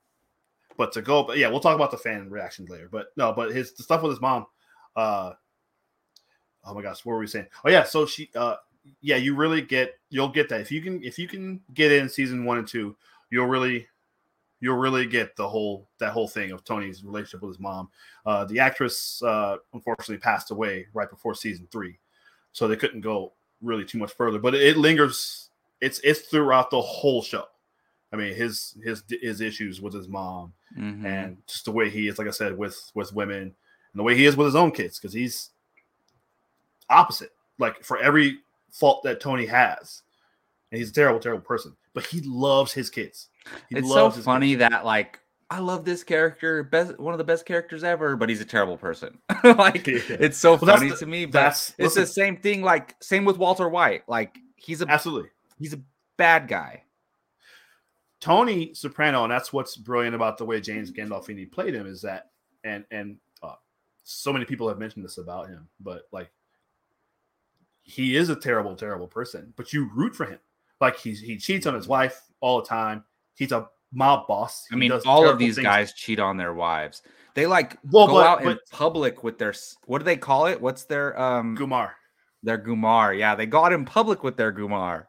but 0.76 0.92
to 0.92 1.02
go, 1.02 1.22
but 1.24 1.36
yeah, 1.38 1.48
we'll 1.48 1.60
talk 1.60 1.74
about 1.74 1.90
the 1.90 1.96
fan 1.98 2.30
reactions 2.30 2.70
later. 2.70 2.88
But 2.90 3.08
no, 3.16 3.32
but 3.32 3.52
his 3.52 3.72
the 3.72 3.82
stuff 3.82 4.02
with 4.02 4.12
his 4.12 4.20
mom, 4.20 4.46
uh, 4.96 5.32
oh 6.64 6.74
my 6.74 6.82
gosh, 6.82 7.04
what 7.04 7.12
were 7.14 7.18
we 7.18 7.26
saying? 7.26 7.46
Oh 7.64 7.70
yeah, 7.70 7.84
so 7.84 8.06
she, 8.06 8.30
uh, 8.34 8.56
yeah, 9.00 9.16
you 9.16 9.34
really 9.34 9.60
get 9.62 9.98
you'll 10.08 10.28
get 10.28 10.48
that 10.48 10.60
if 10.60 10.70
you 10.70 10.80
can 10.80 11.02
if 11.02 11.18
you 11.18 11.28
can 11.28 11.60
get 11.74 11.92
in 11.92 12.08
season 12.08 12.44
one 12.44 12.58
and 12.58 12.68
two, 12.68 12.96
you'll 13.30 13.46
really 13.46 13.86
you'll 14.60 14.76
really 14.76 15.06
get 15.06 15.34
the 15.36 15.48
whole 15.48 15.88
that 15.98 16.12
whole 16.12 16.28
thing 16.28 16.52
of 16.52 16.64
Tony's 16.64 17.02
relationship 17.04 17.42
with 17.42 17.50
his 17.50 17.60
mom. 17.60 17.88
Uh, 18.24 18.44
the 18.44 18.58
actress 18.60 19.22
uh, 19.22 19.56
unfortunately 19.74 20.18
passed 20.18 20.50
away 20.50 20.86
right 20.92 21.10
before 21.10 21.34
season 21.34 21.66
three, 21.72 21.98
so 22.52 22.68
they 22.68 22.76
couldn't 22.76 23.00
go 23.00 23.32
really 23.60 23.84
too 23.84 23.98
much 23.98 24.12
further. 24.12 24.38
But 24.38 24.54
it 24.54 24.76
lingers. 24.76 25.49
It's 25.80 25.98
it's 26.00 26.20
throughout 26.20 26.70
the 26.70 26.80
whole 26.80 27.22
show. 27.22 27.44
I 28.12 28.16
mean, 28.16 28.34
his 28.34 28.76
his 28.82 29.02
his 29.08 29.40
issues 29.40 29.80
with 29.80 29.94
his 29.94 30.08
mom 30.08 30.52
Mhm. 30.76 31.04
and 31.04 31.36
just 31.46 31.64
the 31.64 31.72
way 31.72 31.88
he 31.90 32.08
is, 32.08 32.18
like 32.18 32.26
I 32.28 32.32
said, 32.32 32.56
with 32.58 32.90
with 32.94 33.12
women 33.14 33.42
and 33.42 33.54
the 33.94 34.02
way 34.02 34.16
he 34.16 34.24
is 34.26 34.36
with 34.36 34.46
his 34.46 34.56
own 34.56 34.72
kids, 34.72 34.98
because 34.98 35.12
he's 35.14 35.50
opposite. 36.88 37.32
Like 37.58 37.84
for 37.84 37.98
every 37.98 38.38
fault 38.70 39.02
that 39.04 39.20
Tony 39.20 39.46
has, 39.46 40.02
and 40.70 40.78
he's 40.78 40.90
a 40.90 40.92
terrible, 40.92 41.20
terrible 41.20 41.42
person, 41.44 41.76
but 41.94 42.04
he 42.06 42.20
loves 42.22 42.72
his 42.72 42.90
kids. 42.90 43.28
He 43.68 43.76
it's 43.78 43.88
so 43.90 44.10
funny 44.10 44.50
kids. 44.56 44.60
that 44.60 44.84
like 44.84 45.20
I 45.50 45.58
love 45.58 45.84
this 45.84 46.04
character, 46.04 46.62
best 46.62 46.98
one 46.98 47.12
of 47.14 47.18
the 47.18 47.24
best 47.24 47.44
characters 47.44 47.82
ever, 47.84 48.16
but 48.16 48.28
he's 48.28 48.40
a 48.40 48.44
terrible 48.44 48.76
person. 48.76 49.18
like 49.44 49.86
Yeah. 49.86 49.98
it's 50.08 50.38
so 50.38 50.52
Well, 50.56 50.76
funny 50.76 50.90
the- 50.90 50.96
to 50.96 51.06
me. 51.06 51.26
But 51.26 51.32
that's- 51.32 51.70
it's 51.70 51.96
listen. 51.96 52.02
the 52.02 52.06
same 52.06 52.36
thing. 52.36 52.62
Like 52.62 52.96
same 53.00 53.24
with 53.24 53.36
Walter 53.38 53.68
White. 53.68 54.08
Like 54.08 54.38
he's 54.56 54.80
a 54.82 54.86
Absolutely. 54.88 55.30
He's 55.60 55.74
a 55.74 55.80
bad 56.16 56.48
guy. 56.48 56.82
Tony 58.20 58.74
Soprano, 58.74 59.22
and 59.22 59.32
that's 59.32 59.52
what's 59.52 59.76
brilliant 59.76 60.14
about 60.14 60.36
the 60.36 60.44
way 60.44 60.60
James 60.60 60.90
Gandolfini 60.92 61.50
played 61.50 61.74
him 61.74 61.86
is 61.86 62.02
that, 62.02 62.30
and 62.64 62.84
and 62.90 63.16
uh, 63.42 63.54
so 64.02 64.32
many 64.32 64.44
people 64.44 64.68
have 64.68 64.78
mentioned 64.78 65.04
this 65.04 65.16
about 65.18 65.48
him, 65.48 65.68
but 65.80 66.02
like 66.12 66.30
he 67.82 68.16
is 68.16 68.28
a 68.28 68.36
terrible, 68.36 68.76
terrible 68.76 69.06
person, 69.06 69.52
but 69.56 69.72
you 69.72 69.88
root 69.94 70.14
for 70.14 70.26
him. 70.26 70.38
Like 70.80 70.98
he's 70.98 71.20
he 71.20 71.36
cheats 71.38 71.66
on 71.66 71.74
his 71.74 71.88
wife 71.88 72.20
all 72.40 72.60
the 72.60 72.66
time. 72.68 73.04
He's 73.36 73.52
a 73.52 73.68
mob 73.92 74.26
boss. 74.28 74.66
I 74.70 74.76
mean, 74.76 74.90
does 74.90 75.06
all 75.06 75.26
of 75.28 75.38
these 75.38 75.54
things. 75.56 75.64
guys 75.64 75.92
cheat 75.94 76.20
on 76.20 76.36
their 76.36 76.52
wives. 76.52 77.02
They 77.34 77.46
like 77.46 77.78
Well, 77.90 78.06
go 78.06 78.14
but- 78.14 78.26
out 78.26 78.40
in 78.42 78.48
but- 78.48 78.58
public 78.70 79.24
with 79.24 79.38
their 79.38 79.54
what 79.86 79.98
do 79.98 80.04
they 80.04 80.16
call 80.18 80.46
it? 80.46 80.60
What's 80.60 80.84
their 80.84 81.18
um 81.18 81.56
Gumar. 81.56 81.92
their 82.42 82.58
gumar? 82.58 83.18
Yeah, 83.18 83.34
they 83.34 83.46
go 83.46 83.64
out 83.64 83.72
in 83.72 83.84
public 83.86 84.22
with 84.22 84.36
their 84.36 84.52
gumar. 84.52 85.06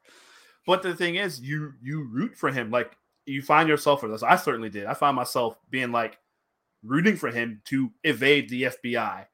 But 0.72 0.84
the 0.84 0.96
thing 0.96 1.16
is, 1.16 1.40
you 1.42 1.74
you 1.82 2.08
root 2.10 2.38
for 2.38 2.50
him. 2.52 2.72
Like 2.72 2.96
you 3.26 3.42
find 3.42 3.68
yourself 3.68 4.00
for 4.00 4.08
this. 4.08 4.24
I 4.24 4.36
certainly 4.38 4.70
did. 4.70 4.86
I 4.86 4.94
find 4.94 5.16
myself 5.16 5.58
being 5.70 5.92
like 5.92 6.18
rooting 6.84 7.16
for 7.18 7.30
him 7.30 7.62
to 7.66 7.92
evade 8.04 8.50
the 8.50 8.64
FBI 8.64 9.26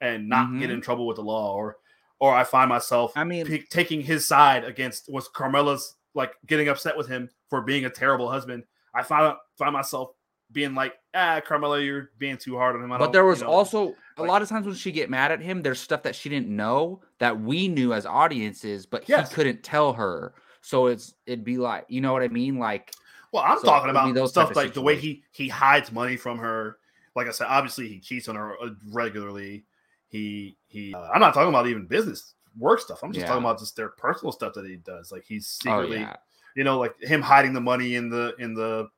and 0.00 0.28
not 0.28 0.58
get 0.58 0.70
Mhm. 0.70 0.74
in 0.74 0.80
trouble 0.80 1.06
with 1.06 1.16
the 1.16 1.22
law, 1.22 1.54
or 1.54 1.76
or 2.18 2.34
I 2.34 2.44
find 2.44 2.70
myself 2.70 3.12
I 3.14 3.24
mean- 3.24 3.46
pick- 3.46 3.68
taking 3.68 4.00
his 4.00 4.26
side 4.26 4.64
against 4.64 5.12
was 5.12 5.28
Carmela's 5.28 5.94
like 6.14 6.32
getting 6.46 6.66
upset 6.68 6.96
with 6.96 7.08
him 7.08 7.28
for 7.50 7.60
being 7.60 7.84
a 7.84 7.90
terrible 7.90 8.30
husband. 8.30 8.64
I 8.94 9.02
find 9.02 9.36
find 9.58 9.74
myself 9.74 10.12
being 10.50 10.74
like, 10.74 10.94
ah, 11.12 11.40
Carmela, 11.44 11.80
you're 11.80 12.10
being 12.18 12.38
too 12.38 12.56
hard 12.56 12.74
on 12.74 12.82
him. 12.82 12.90
I 12.92 12.98
But 12.98 13.12
there 13.12 13.22
you 13.22 13.28
was 13.28 13.42
know." 13.42 13.48
also 13.48 13.94
a 14.16 14.22
lot 14.22 14.40
of 14.42 14.48
times 14.48 14.64
when 14.64 14.76
she 14.76 14.92
get 14.92 15.10
mad 15.10 15.30
at 15.30 15.40
him, 15.42 15.62
there's 15.62 15.80
stuff 15.80 16.04
that 16.04 16.14
she 16.16 16.28
didn't 16.30 16.48
know 16.48 17.02
that 17.18 17.38
we 17.40 17.68
knew 17.68 17.92
as 17.92 18.06
audiences, 18.06 18.86
but 18.86 19.08
Yes. 19.08 19.28
he 19.28 19.34
couldn't 19.34 19.62
tell 19.62 19.92
her. 19.94 20.32
So 20.66 20.86
it's 20.86 21.14
it'd 21.26 21.44
be 21.44 21.58
like, 21.58 21.84
you 21.88 22.00
know 22.00 22.12
what 22.12 22.22
I 22.22 22.28
mean? 22.28 22.58
Like 22.58 22.92
Well, 23.30 23.44
I'm 23.46 23.56
So 23.60 23.66
talking 23.66 23.88
it 23.88 23.92
would 23.92 23.98
be 24.02 24.10
about 24.10 24.14
those 24.16 24.30
stuff 24.30 24.56
like 24.56 24.74
the 24.74 24.82
way 24.82 24.96
he 24.96 25.22
he 25.30 25.48
hides 25.48 25.92
money 25.92 26.16
from 26.16 26.38
her. 26.38 26.78
Like 27.14 27.28
I 27.28 27.30
said, 27.30 27.46
obviously 27.48 27.86
he 27.86 28.00
cheats 28.00 28.28
on 28.28 28.34
her 28.34 28.60
uh, 28.60 28.70
regularly. 28.90 29.64
He 30.08 30.56
he. 30.66 30.92
Uh, 30.92 31.08
I'm 31.14 31.20
not 31.20 31.34
talking 31.34 31.50
about 31.50 31.68
even 31.68 31.86
business 31.86 32.34
work 32.58 32.80
stuff. 32.80 33.04
I'm 33.04 33.12
just 33.12 33.22
Yeah. 33.22 33.28
talking 33.28 33.44
about 33.44 33.60
just 33.60 33.76
their 33.76 33.90
personal 33.90 34.32
stuff 34.32 34.54
that 34.54 34.66
he 34.66 34.74
does. 34.74 35.12
Like 35.12 35.24
he's 35.24 35.56
oh 35.66 35.82
secretly, 35.82 35.98
yeah. 35.98 36.16
you 36.56 36.64
know, 36.64 36.80
like 36.80 37.00
him 37.00 37.22
hiding 37.22 37.52
the 37.52 37.60
money 37.60 37.94
in 37.94 38.10
the 38.10 38.34
in 38.40 38.52
the 38.52 38.88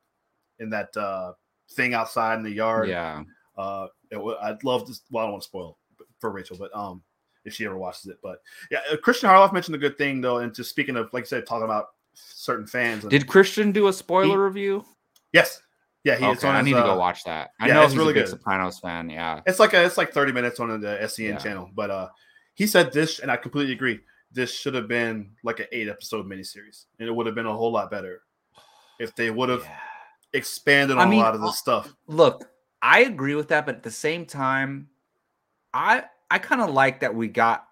in 0.57 0.71
that 0.71 0.97
uh 0.97 1.33
thing 1.73 1.93
outside 1.93 2.39
in 2.39 2.43
the 2.43 2.49
yard. 2.51 2.89
Yeah. 2.89 3.23
Uh, 3.55 3.87
it, 4.09 4.17
I'd 4.41 4.63
love 4.63 4.87
to. 4.87 4.93
Well, 5.11 5.23
I 5.23 5.27
don't 5.27 5.33
want 5.33 5.43
to 5.43 5.47
spoil 5.47 5.77
for 6.17 6.31
Rachel, 6.31 6.57
but 6.57 6.75
um, 6.75 7.03
if 7.45 7.53
she 7.53 7.65
ever 7.65 7.77
watches 7.77 8.05
it, 8.07 8.17
but 8.21 8.41
yeah, 8.71 8.79
uh, 8.91 8.97
Christian 8.97 9.29
Harloff 9.29 9.53
mentioned 9.53 9.75
a 9.75 9.79
good 9.79 9.97
thing 9.97 10.21
though, 10.21 10.39
and 10.39 10.53
just 10.53 10.69
speaking 10.69 10.95
of, 10.97 11.11
like 11.13 11.23
I 11.23 11.27
said, 11.27 11.45
talking 11.45 11.63
about 11.65 11.87
certain 12.13 12.67
fans. 12.67 13.05
Did 13.05 13.27
Christian 13.27 13.71
do 13.71 13.87
a 13.87 13.93
spoiler 13.93 14.27
He- 14.27 14.35
review? 14.37 14.85
yes, 15.31 15.61
yeah, 16.03 16.15
he, 16.15 16.25
okay, 16.25 16.47
on 16.47 16.55
I 16.55 16.61
need 16.61 16.73
to 16.73 16.79
uh, 16.79 16.93
go 16.93 16.97
watch 16.97 17.23
that. 17.25 17.51
I 17.59 17.67
yeah, 17.67 17.73
know 17.75 17.83
it's 17.83 17.91
he's 17.93 17.97
really 17.99 18.11
a 18.11 18.15
big 18.15 18.23
good. 18.25 18.29
Sopranos 18.31 18.79
fan. 18.79 19.09
Yeah. 19.09 19.41
It's 19.45 19.59
like 19.59 19.73
a, 19.73 19.83
it's 19.83 19.97
like 19.97 20.11
30 20.13 20.31
minutes 20.31 20.59
on 20.59 20.79
the 20.79 20.97
SCN 21.01 21.29
Yeah. 21.29 21.37
channel. 21.37 21.69
But 21.73 21.91
uh 21.91 22.09
he 22.55 22.67
said 22.67 22.91
this, 22.91 23.19
and 23.19 23.29
I 23.31 23.37
completely 23.37 23.73
agree. 23.73 23.99
This 24.31 24.53
should 24.53 24.73
have 24.75 24.87
been 24.87 25.31
like 25.43 25.59
an 25.59 25.67
eight 25.71 25.87
episode 25.89 26.25
miniseries, 26.27 26.85
and 26.99 27.07
it 27.07 27.11
would 27.11 27.25
have 27.25 27.35
been 27.35 27.45
a 27.45 27.53
whole 27.55 27.71
lot 27.71 27.89
better 27.91 28.21
if 28.99 29.15
they 29.15 29.29
would 29.31 29.49
have 29.49 29.63
Yeah. 29.63 29.77
expanded 30.33 30.97
I 30.97 31.03
on 31.03 31.09
mean, 31.09 31.19
a 31.19 31.23
lot 31.23 31.35
of 31.35 31.41
uh, 31.43 31.47
this 31.47 31.57
stuff. 31.57 31.93
Look, 32.07 32.49
I 32.81 33.01
agree 33.01 33.35
with 33.35 33.47
that, 33.49 33.65
but 33.65 33.75
at 33.75 33.83
the 33.83 33.91
same 33.91 34.25
time, 34.25 34.89
I 35.73 36.03
I 36.31 36.37
kind 36.39 36.61
of 36.61 36.69
like 36.71 36.99
that 37.01 37.15
we 37.15 37.27
got 37.27 37.67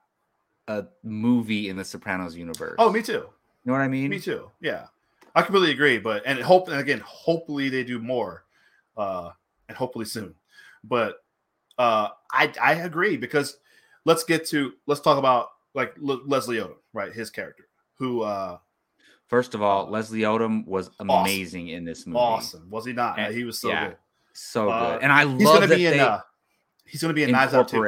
a 0.68 0.86
movie 1.04 1.70
in 1.70 1.78
the 1.78 1.86
Sopranos 1.86 2.36
universe. 2.36 2.76
Oh, 2.80 2.92
me 2.92 3.02
too. 3.02 3.14
you 3.14 3.28
know 3.66 3.74
what 3.74 3.82
I 3.82 3.88
mean? 3.88 4.10
Me 4.10 4.20
too. 4.20 4.50
Yeah, 4.62 4.88
I 5.36 5.42
completely 5.44 5.72
agree. 5.72 5.98
But 6.00 6.24
and 6.26 6.40
hope 6.40 6.68
and 6.70 6.80
again, 6.80 7.02
hopefully 7.06 7.70
they 7.70 7.84
do 7.84 8.00
more, 8.00 8.44
uh, 8.98 9.32
and 9.70 9.78
hopefully 9.78 10.06
soon. 10.06 10.36
But 10.84 11.18
uh, 11.78 12.10
I 12.32 12.52
I 12.62 12.74
agree 12.74 13.18
because 13.18 13.58
let's 14.06 14.24
get 14.24 14.46
to 14.48 14.74
let's 14.88 15.02
talk 15.02 15.18
about 15.18 15.50
like 15.74 15.94
Le- 15.98 16.22
Leslie 16.26 16.58
Odom, 16.58 16.76
right? 16.94 17.14
His 17.14 17.30
character, 17.30 17.68
who 17.96 18.22
uh, 18.22 18.58
First 19.28 19.54
of 19.56 19.62
all, 19.62 19.90
Leslie 19.90 20.22
Odom 20.22 20.66
was 20.66 20.90
amazing 21.00 21.68
in 21.68 21.84
this 21.84 22.08
movie. 22.08 22.18
awesome 22.20 22.70
was 22.70 22.86
he 22.86 22.94
not? 22.94 23.20
And- 23.20 23.34
he 23.36 23.44
was 23.44 23.60
so 23.60 23.70
yeah. 23.70 23.88
good. 23.90 23.98
So 24.34 24.70
Uh, 24.70 24.94
good. 24.94 25.04
And 25.04 25.12
I 25.12 25.26
He's 25.28 25.44
love 25.46 25.56
gonna 25.56 25.68
that 25.68 25.76
be 25.76 25.86
in. 25.86 25.94
they 25.94 26.00
Uh, 26.00 26.20
he's 26.86 27.02
gonna 27.02 27.14
be 27.14 27.24
in 27.24 27.32
Knives 27.32 27.54
Out 27.54 27.68
too. 27.68 27.82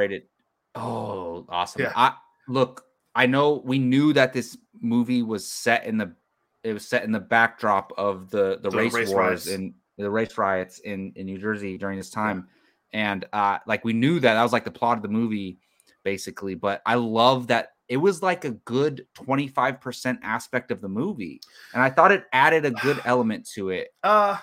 Oh, 0.74 1.46
awesome. 1.48 1.82
Yeah. 1.82 1.92
I 1.96 2.14
look, 2.48 2.84
I 3.14 3.26
know 3.26 3.62
we 3.64 3.78
knew 3.78 4.12
that 4.12 4.32
this 4.32 4.56
movie 4.80 5.22
was 5.22 5.46
set 5.46 5.84
in 5.84 5.96
the 5.98 6.14
it 6.62 6.72
was 6.74 6.86
set 6.86 7.04
in 7.04 7.12
the 7.12 7.20
backdrop 7.20 7.92
of 7.96 8.30
the 8.30 8.58
the, 8.62 8.70
The 8.70 8.76
race, 8.76 8.92
race 8.92 9.08
wars 9.08 9.16
riots. 9.18 9.46
and 9.48 9.74
the 9.98 10.10
race 10.10 10.36
riots 10.38 10.78
in 10.80 11.12
in 11.16 11.26
New 11.26 11.38
Jersey 11.38 11.76
during 11.78 11.96
this 11.98 12.10
time. 12.10 12.48
And 12.92 13.24
uh 13.32 13.58
like 13.66 13.84
we 13.84 13.92
knew 13.92 14.20
that 14.20 14.34
that 14.34 14.42
was 14.42 14.52
like 14.52 14.64
the 14.64 14.70
plot 14.70 14.96
of 14.96 15.02
the 15.02 15.08
movie 15.08 15.58
basically, 16.04 16.54
but 16.54 16.82
I 16.86 16.94
love 16.94 17.48
that 17.48 17.72
it 17.88 17.96
was 17.96 18.22
like 18.22 18.44
a 18.44 18.52
good 18.52 19.04
25% 19.16 20.18
aspect 20.22 20.70
of 20.70 20.80
the 20.80 20.88
movie. 20.88 21.40
And 21.74 21.82
I 21.82 21.90
thought 21.90 22.12
it 22.12 22.24
added 22.32 22.64
a 22.64 22.70
good 22.70 23.00
element 23.04 23.48
to 23.54 23.70
it. 23.70 23.88
Uh, 24.02 24.38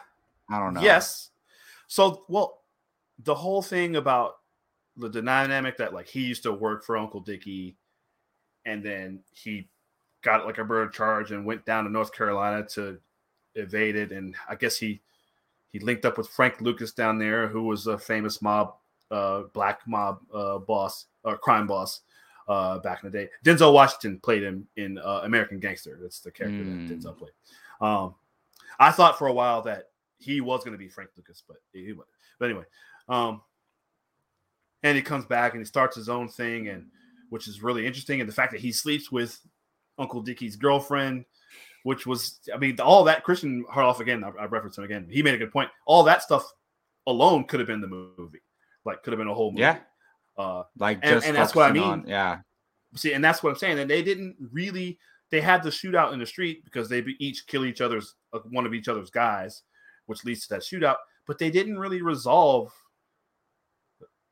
I 0.50 0.60
don't 0.60 0.74
know. 0.74 0.82
yes. 0.82 1.30
So, 1.88 2.26
well, 2.28 2.62
the 3.20 3.34
whole 3.34 3.62
thing 3.62 3.96
about 3.96 4.36
the, 4.98 5.22
dynamic 5.22 5.78
that 5.78 5.94
like 5.94 6.08
he 6.08 6.22
used 6.22 6.44
to 6.44 6.52
work 6.54 6.84
for 6.84 6.98
Uncle 6.98 7.20
Dickie, 7.22 7.76
and 8.66 8.84
then 8.84 9.20
he 9.32 9.70
got 10.24 10.46
like 10.46 10.58
a 10.58 10.64
bird 10.64 10.94
charge 10.94 11.32
and 11.32 11.46
went 11.46 11.66
down 11.66 11.84
to 11.84 11.90
North 11.90 12.12
Carolina 12.14 12.66
to 12.70 12.98
evade 13.56 13.96
it, 13.96 14.12
and 14.12 14.36
I 14.50 14.56
guess 14.56 14.78
he 14.78 15.02
he 15.72 15.80
linked 15.80 16.06
up 16.06 16.18
with 16.18 16.30
Frank 16.30 16.62
Lucas 16.62 16.92
down 16.94 17.18
there, 17.18 17.48
who 17.48 17.64
was 17.64 17.88
a 17.88 17.98
famous 17.98 18.42
mob, 18.42 18.76
uh, 19.12 19.44
black 19.54 19.82
mob 19.88 20.20
uh, 20.34 20.58
boss 20.60 21.06
or 21.24 21.38
crime 21.38 21.68
boss. 21.68 22.02
Uh, 22.48 22.80
back 22.80 23.04
in 23.04 23.12
the 23.12 23.18
day, 23.18 23.30
Denzel 23.44 23.74
Washington 23.74 24.22
played 24.22 24.42
him 24.42 24.66
in 24.78 24.98
uh, 25.00 25.20
American 25.26 25.60
Gangster. 25.60 26.00
That's 26.02 26.22
the 26.22 26.32
character 26.32 26.64
Mm. 26.64 26.88
that 26.88 26.96
Denzel 26.98 27.18
played. 27.18 27.34
Um, 27.82 28.16
I 28.80 28.90
thought 28.92 29.18
for 29.18 29.28
a 29.28 29.34
while 29.34 29.62
that 29.64 29.90
he 30.18 30.40
was 30.40 30.64
going 30.64 30.72
to 30.72 30.78
be 30.78 30.88
Frank 30.88 31.10
Lucas, 31.18 31.44
but 31.46 31.58
he 31.74 31.92
wasn't. 31.92 32.08
But 32.40 32.46
anyway, 32.46 32.64
um, 33.10 33.42
and 34.84 34.96
he 34.96 35.02
comes 35.02 35.26
back 35.26 35.54
and 35.54 35.62
he 35.62 35.66
starts 35.66 35.96
his 35.96 36.10
own 36.10 36.28
thing, 36.28 36.68
and 36.70 36.86
which 37.30 37.48
is 37.48 37.62
really 37.64 37.86
interesting. 37.86 38.20
And 38.22 38.30
the 38.30 38.34
fact 38.34 38.52
that 38.52 38.62
he 38.62 38.72
sleeps 38.72 39.12
with 39.12 39.40
Uncle 39.98 40.22
Dickie's 40.22 40.56
girlfriend, 40.56 41.26
which 41.84 42.06
was, 42.06 42.40
I 42.54 42.58
mean, 42.58 42.80
all 42.80 43.04
that 43.06 43.24
Christian 43.24 43.66
Harloff 43.72 44.00
again. 44.00 44.24
I, 44.24 44.30
I 44.42 44.46
reference 44.46 44.78
him 44.78 44.84
again. 44.84 45.08
He 45.10 45.24
made 45.24 45.34
a 45.34 45.38
good 45.38 45.52
point. 45.52 45.70
All 45.86 46.04
that 46.04 46.22
stuff 46.22 46.52
alone 47.06 47.46
could 47.46 47.60
have 47.60 47.68
been 47.68 47.82
the 47.82 47.88
movie. 47.88 48.40
Like 48.86 49.04
could 49.04 49.14
have 49.14 49.18
been 49.20 49.28
a 49.28 49.34
whole 49.34 49.52
movie. 49.52 49.62
Yeah. 49.62 49.80
Uh, 50.38 50.64
Like 50.78 51.00
And- 51.02 51.16
just 51.16 51.28
and 51.28 51.36
that's 51.36 51.56
what 51.56 51.70
I 51.70 51.74
mean. 51.74 51.84
on- 51.84 52.06
yeah. 52.08 52.40
see, 52.96 53.14
and 53.14 53.24
that's 53.24 53.42
what 53.42 53.50
I'm 53.50 53.56
saying. 53.58 53.80
And 53.80 53.90
they 53.90 54.02
didn't 54.04 54.36
really. 54.52 55.00
They 55.30 55.42
had 55.42 55.62
the 55.62 55.70
shootout 55.70 56.14
in 56.14 56.20
the 56.20 56.26
street 56.26 56.64
because 56.64 56.88
they 56.88 57.04
each 57.20 57.48
kill 57.48 57.66
each 57.66 57.82
other's 57.82 58.16
uh, 58.32 58.40
one 58.50 58.66
of 58.66 58.74
each 58.74 58.88
other's 58.88 59.10
guys, 59.10 59.64
which 60.06 60.24
leads 60.24 60.48
to 60.48 60.54
that 60.54 60.62
shootout. 60.62 60.96
But 61.26 61.38
they 61.38 61.50
didn't 61.50 61.78
really 61.80 62.02
resolve. 62.02 62.72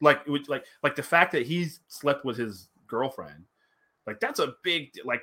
Like, 0.02 0.22
it 0.26 0.30
was- 0.30 0.50
like, 0.50 0.66
like 0.84 0.96
the 0.96 1.04
fact 1.04 1.32
that 1.34 1.46
he 1.46 1.68
slept 1.88 2.26
with 2.26 2.38
his 2.38 2.68
girlfriend, 2.88 3.46
like 4.08 4.20
that's 4.20 4.40
a 4.40 4.56
big 4.64 4.92
like. 5.06 5.22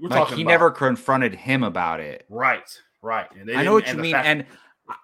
We're 0.00 0.08
Like 0.10 0.18
talking 0.20 0.36
he 0.36 0.42
about- 0.42 0.50
never 0.52 0.70
confronted 0.70 1.34
him 1.34 1.62
about 1.64 1.98
it. 2.00 2.24
right, 2.28 2.68
right. 3.02 3.28
And 3.38 3.48
they 3.48 3.54
I 3.56 3.62
know 3.64 3.72
what 3.72 3.88
you 3.88 3.94
mean, 3.96 4.12
fact- 4.12 4.26
and 4.26 4.46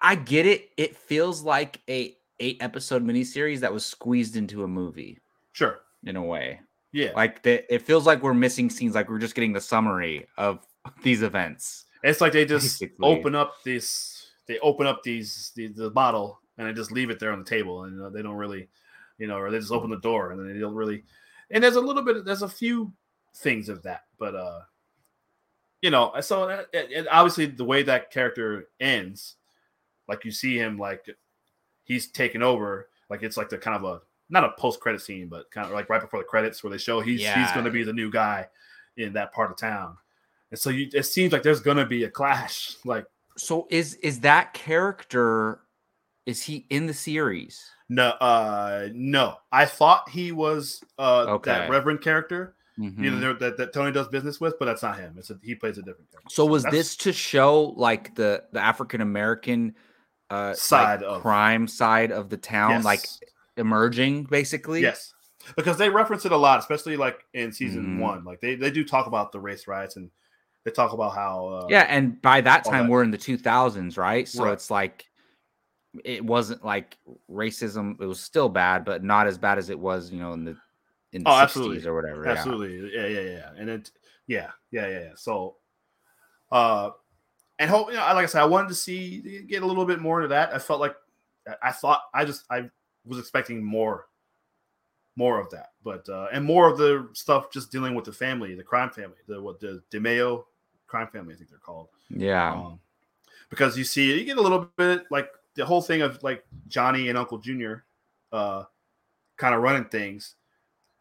I 0.01 0.15
get 0.15 0.45
it. 0.45 0.69
It 0.77 0.95
feels 0.95 1.41
like 1.43 1.81
a 1.89 2.15
eight 2.39 2.57
episode 2.61 3.05
miniseries 3.05 3.59
that 3.59 3.71
was 3.73 3.85
squeezed 3.85 4.35
into 4.35 4.63
a 4.63 4.67
movie 4.67 5.19
sure, 5.53 5.79
in 6.03 6.15
a 6.15 6.23
way. 6.23 6.59
yeah. 6.91 7.11
Like 7.15 7.43
the, 7.43 7.71
it 7.73 7.81
feels 7.83 8.05
like 8.05 8.21
we're 8.23 8.33
missing 8.33 8.69
scenes. 8.69 8.95
Like 8.95 9.09
we're 9.09 9.19
just 9.19 9.35
getting 9.35 9.53
the 9.53 9.61
summary 9.61 10.27
of 10.37 10.65
these 11.03 11.21
events. 11.23 11.85
It's 12.03 12.21
like 12.21 12.33
they 12.33 12.45
just 12.45 12.79
Basically. 12.79 13.05
open 13.07 13.35
up 13.35 13.63
this. 13.63 14.31
They 14.47 14.59
open 14.59 14.87
up 14.87 15.03
these 15.03 15.51
the, 15.55 15.67
the 15.67 15.89
bottle 15.89 16.39
and 16.57 16.67
they 16.67 16.73
just 16.73 16.91
leave 16.91 17.09
it 17.09 17.19
there 17.19 17.31
on 17.33 17.39
the 17.39 17.45
table, 17.45 17.83
and 17.83 18.01
uh, 18.01 18.09
they 18.09 18.21
don't 18.21 18.35
really, 18.35 18.69
you 19.17 19.27
know, 19.27 19.37
or 19.37 19.51
they 19.51 19.59
just 19.59 19.71
open 19.71 19.89
the 19.89 19.99
door 19.99 20.31
and 20.31 20.39
then 20.39 20.53
they 20.53 20.59
don't 20.59 20.75
really. 20.75 21.03
And 21.51 21.63
there's 21.63 21.75
a 21.75 21.81
little 21.81 22.03
bit. 22.03 22.25
There's 22.25 22.41
a 22.41 22.49
few 22.49 22.91
things 23.35 23.69
of 23.69 23.83
that, 23.83 24.05
but 24.17 24.35
uh, 24.35 24.61
you 25.81 25.91
know, 25.91 26.13
so 26.21 26.47
that, 26.47 26.67
and- 26.73 27.07
obviously 27.09 27.45
the 27.45 27.65
way 27.65 27.83
that 27.83 28.11
character 28.11 28.69
ends, 28.79 29.35
like 30.07 30.25
you 30.25 30.31
see 30.31 30.57
him 30.57 30.77
like 30.77 31.05
he's 31.83 32.07
taken 32.07 32.41
over, 32.41 32.89
like 33.09 33.23
it's 33.23 33.37
like 33.37 33.49
the 33.49 33.57
kind 33.57 33.75
of 33.77 33.83
a 33.83 34.01
not 34.29 34.43
a 34.43 34.51
post 34.57 34.79
credit 34.79 35.01
scene, 35.01 35.27
but 35.27 35.51
kind 35.51 35.67
of 35.67 35.73
like 35.73 35.89
right 35.89 36.01
before 36.01 36.19
the 36.19 36.25
credits 36.25 36.63
where 36.63 36.71
they 36.71 36.77
show 36.77 36.99
he's 36.99 37.21
he's 37.43 37.51
going 37.51 37.65
to 37.65 37.71
be 37.71 37.83
the 37.83 37.93
new 37.93 38.09
guy 38.09 38.47
in 38.97 39.13
that 39.13 39.31
part 39.33 39.51
of 39.51 39.57
town. 39.57 39.97
And 40.51 40.59
so 40.59 40.69
you, 40.69 40.89
it 40.93 41.03
seems 41.03 41.31
like 41.33 41.43
there's 41.43 41.59
gonna 41.59 41.85
be 41.85 42.03
a 42.05 42.09
clash. 42.09 42.75
Like 42.85 43.05
So 43.37 43.67
is 43.69 43.95
is 43.95 44.21
that 44.21 44.53
character? 44.53 45.59
Is 46.25 46.41
he 46.41 46.65
in 46.69 46.87
the 46.87 46.93
series? 46.93 47.69
No, 47.89 48.09
uh, 48.09 48.89
no. 48.93 49.35
I 49.51 49.65
thought 49.65 50.09
he 50.09 50.31
was 50.31 50.83
uh 50.97 51.25
Okay. 51.29 51.51
that 51.51 51.69
Reverend 51.69 52.01
character 52.01 52.55
Mhm. 52.77 53.03
you 53.03 53.09
know, 53.11 53.33
that, 53.33 53.55
that 53.57 53.71
Tony 53.73 53.93
does 53.93 54.09
business 54.09 54.41
with, 54.41 54.59
but 54.59 54.65
that's 54.65 54.83
not 54.83 54.97
him. 54.99 55.15
It's 55.17 55.29
a, 55.29 55.39
he 55.41 55.55
plays 55.55 55.77
a 55.77 55.81
different 55.81 56.11
character. 56.11 56.29
So 56.29 56.45
was 56.45 56.63
that's 56.63 56.75
this 56.75 56.95
to 56.97 57.13
show 57.13 57.73
like 57.77 58.15
the 58.15 58.43
the 58.51 58.59
African 58.59 59.01
American 59.01 59.75
uh 60.29 60.47
like, 60.49 60.57
Side 60.57 61.03
of- 61.03 61.21
crime 61.21 61.67
side 61.67 62.11
of 62.11 62.29
the 62.29 62.37
town 62.37 62.83
like 62.83 63.07
emerging 63.57 64.23
basically? 64.25 64.81
yes, 64.81 65.13
because 65.55 65.77
they 65.77 65.89
reference 65.89 66.25
it 66.25 66.31
a 66.31 66.37
lot, 66.37 66.59
especially 66.59 66.97
like 66.97 67.19
in 67.33 67.51
season 67.51 67.95
Mhm. 67.95 67.99
one. 67.99 68.23
Like 68.25 68.41
they 68.41 68.55
they 68.55 68.71
do 68.71 68.83
talk 68.83 69.07
about 69.07 69.31
the 69.31 69.39
race 69.39 69.67
riots 69.67 69.95
and 69.95 70.09
they 70.63 70.71
talk 70.71 70.93
about 70.93 71.13
how 71.13 71.47
uh, 71.47 71.67
Yeah, 71.69 71.85
and 71.87 72.19
by 72.21 72.41
that 72.41 72.63
time 72.65 72.87
that. 72.87 72.91
we're 72.91 73.03
in 73.03 73.11
the 73.11 73.17
2000s, 73.19 73.97
right? 73.97 74.27
So 74.27 74.45
Right. 74.45 74.53
it's 74.53 74.71
like 74.71 75.05
it 76.03 76.23
wasn't 76.23 76.63
like 76.65 76.97
racism. 77.31 77.99
It 78.01 78.05
was 78.05 78.19
still 78.19 78.49
bad, 78.49 78.83
but 78.85 79.03
not 79.03 79.27
as 79.27 79.37
bad 79.37 79.57
as 79.57 79.69
it 79.69 79.79
was, 79.79 80.11
you 80.11 80.19
know, 80.19 80.33
in 80.33 80.43
the 80.45 80.57
in 81.13 81.23
the 81.23 81.29
Oh, 81.29 81.33
60s 81.33 81.41
absolutely. 81.43 81.87
or 81.87 81.95
whatever. 81.95 82.23
yeah. 82.25 82.31
absolutely 82.31 82.93
yeah 82.93 83.07
yeah 83.07 83.19
yeah 83.21 83.49
and 83.57 83.69
it 83.69 83.91
yeah 84.27 84.49
yeah 84.71 84.87
yeah 84.87 84.99
yeah 84.99 85.11
so 85.15 85.55
uh 86.51 86.89
and 87.59 87.69
hope 87.69 87.87
you 87.89 87.93
know 87.95 88.01
like 88.01 88.23
i 88.23 88.25
said 88.25 88.41
i 88.41 88.45
wanted 88.45 88.67
to 88.67 88.75
see 88.75 89.41
get 89.47 89.63
a 89.63 89.65
little 89.65 89.85
bit 89.85 89.99
more 90.01 90.19
into 90.19 90.27
that 90.27 90.53
i 90.53 90.59
felt 90.59 90.81
like 90.81 90.95
I- 91.47 91.69
i 91.69 91.71
thought 91.71 92.01
i 92.13 92.25
just 92.25 92.43
i 92.49 92.69
was 93.05 93.17
expecting 93.19 93.63
more 93.63 94.07
more 95.15 95.39
of 95.39 95.49
that 95.51 95.69
but 95.83 96.07
uh 96.09 96.27
and 96.33 96.43
more 96.43 96.69
of 96.69 96.77
the 96.77 97.07
stuff 97.13 97.49
just 97.51 97.71
dealing 97.71 97.95
with 97.95 98.03
the 98.05 98.11
family 98.11 98.53
the 98.55 98.63
crime 98.63 98.89
family 98.89 99.15
the 99.27 99.41
what 99.41 99.59
the 99.61 99.81
DiMeo 99.91 100.43
crime 100.87 101.07
family 101.07 101.33
i 101.33 101.37
think 101.37 101.49
they're 101.49 101.59
called 101.59 101.87
Yeah. 102.09 102.53
um, 102.53 102.79
because 103.49 103.77
you 103.77 103.85
see 103.85 104.17
you 104.19 104.25
get 104.25 104.37
a 104.37 104.41
little 104.41 104.69
bit 104.75 105.03
like 105.11 105.29
the 105.55 105.65
whole 105.65 105.81
thing 105.81 106.01
of 106.01 106.21
like 106.23 106.45
Johnny 106.67 107.09
and 107.09 107.17
Uncle 107.17 107.37
Junior, 107.37 107.85
uh, 108.31 108.63
kind 109.37 109.55
of 109.55 109.61
running 109.61 109.85
things, 109.85 110.35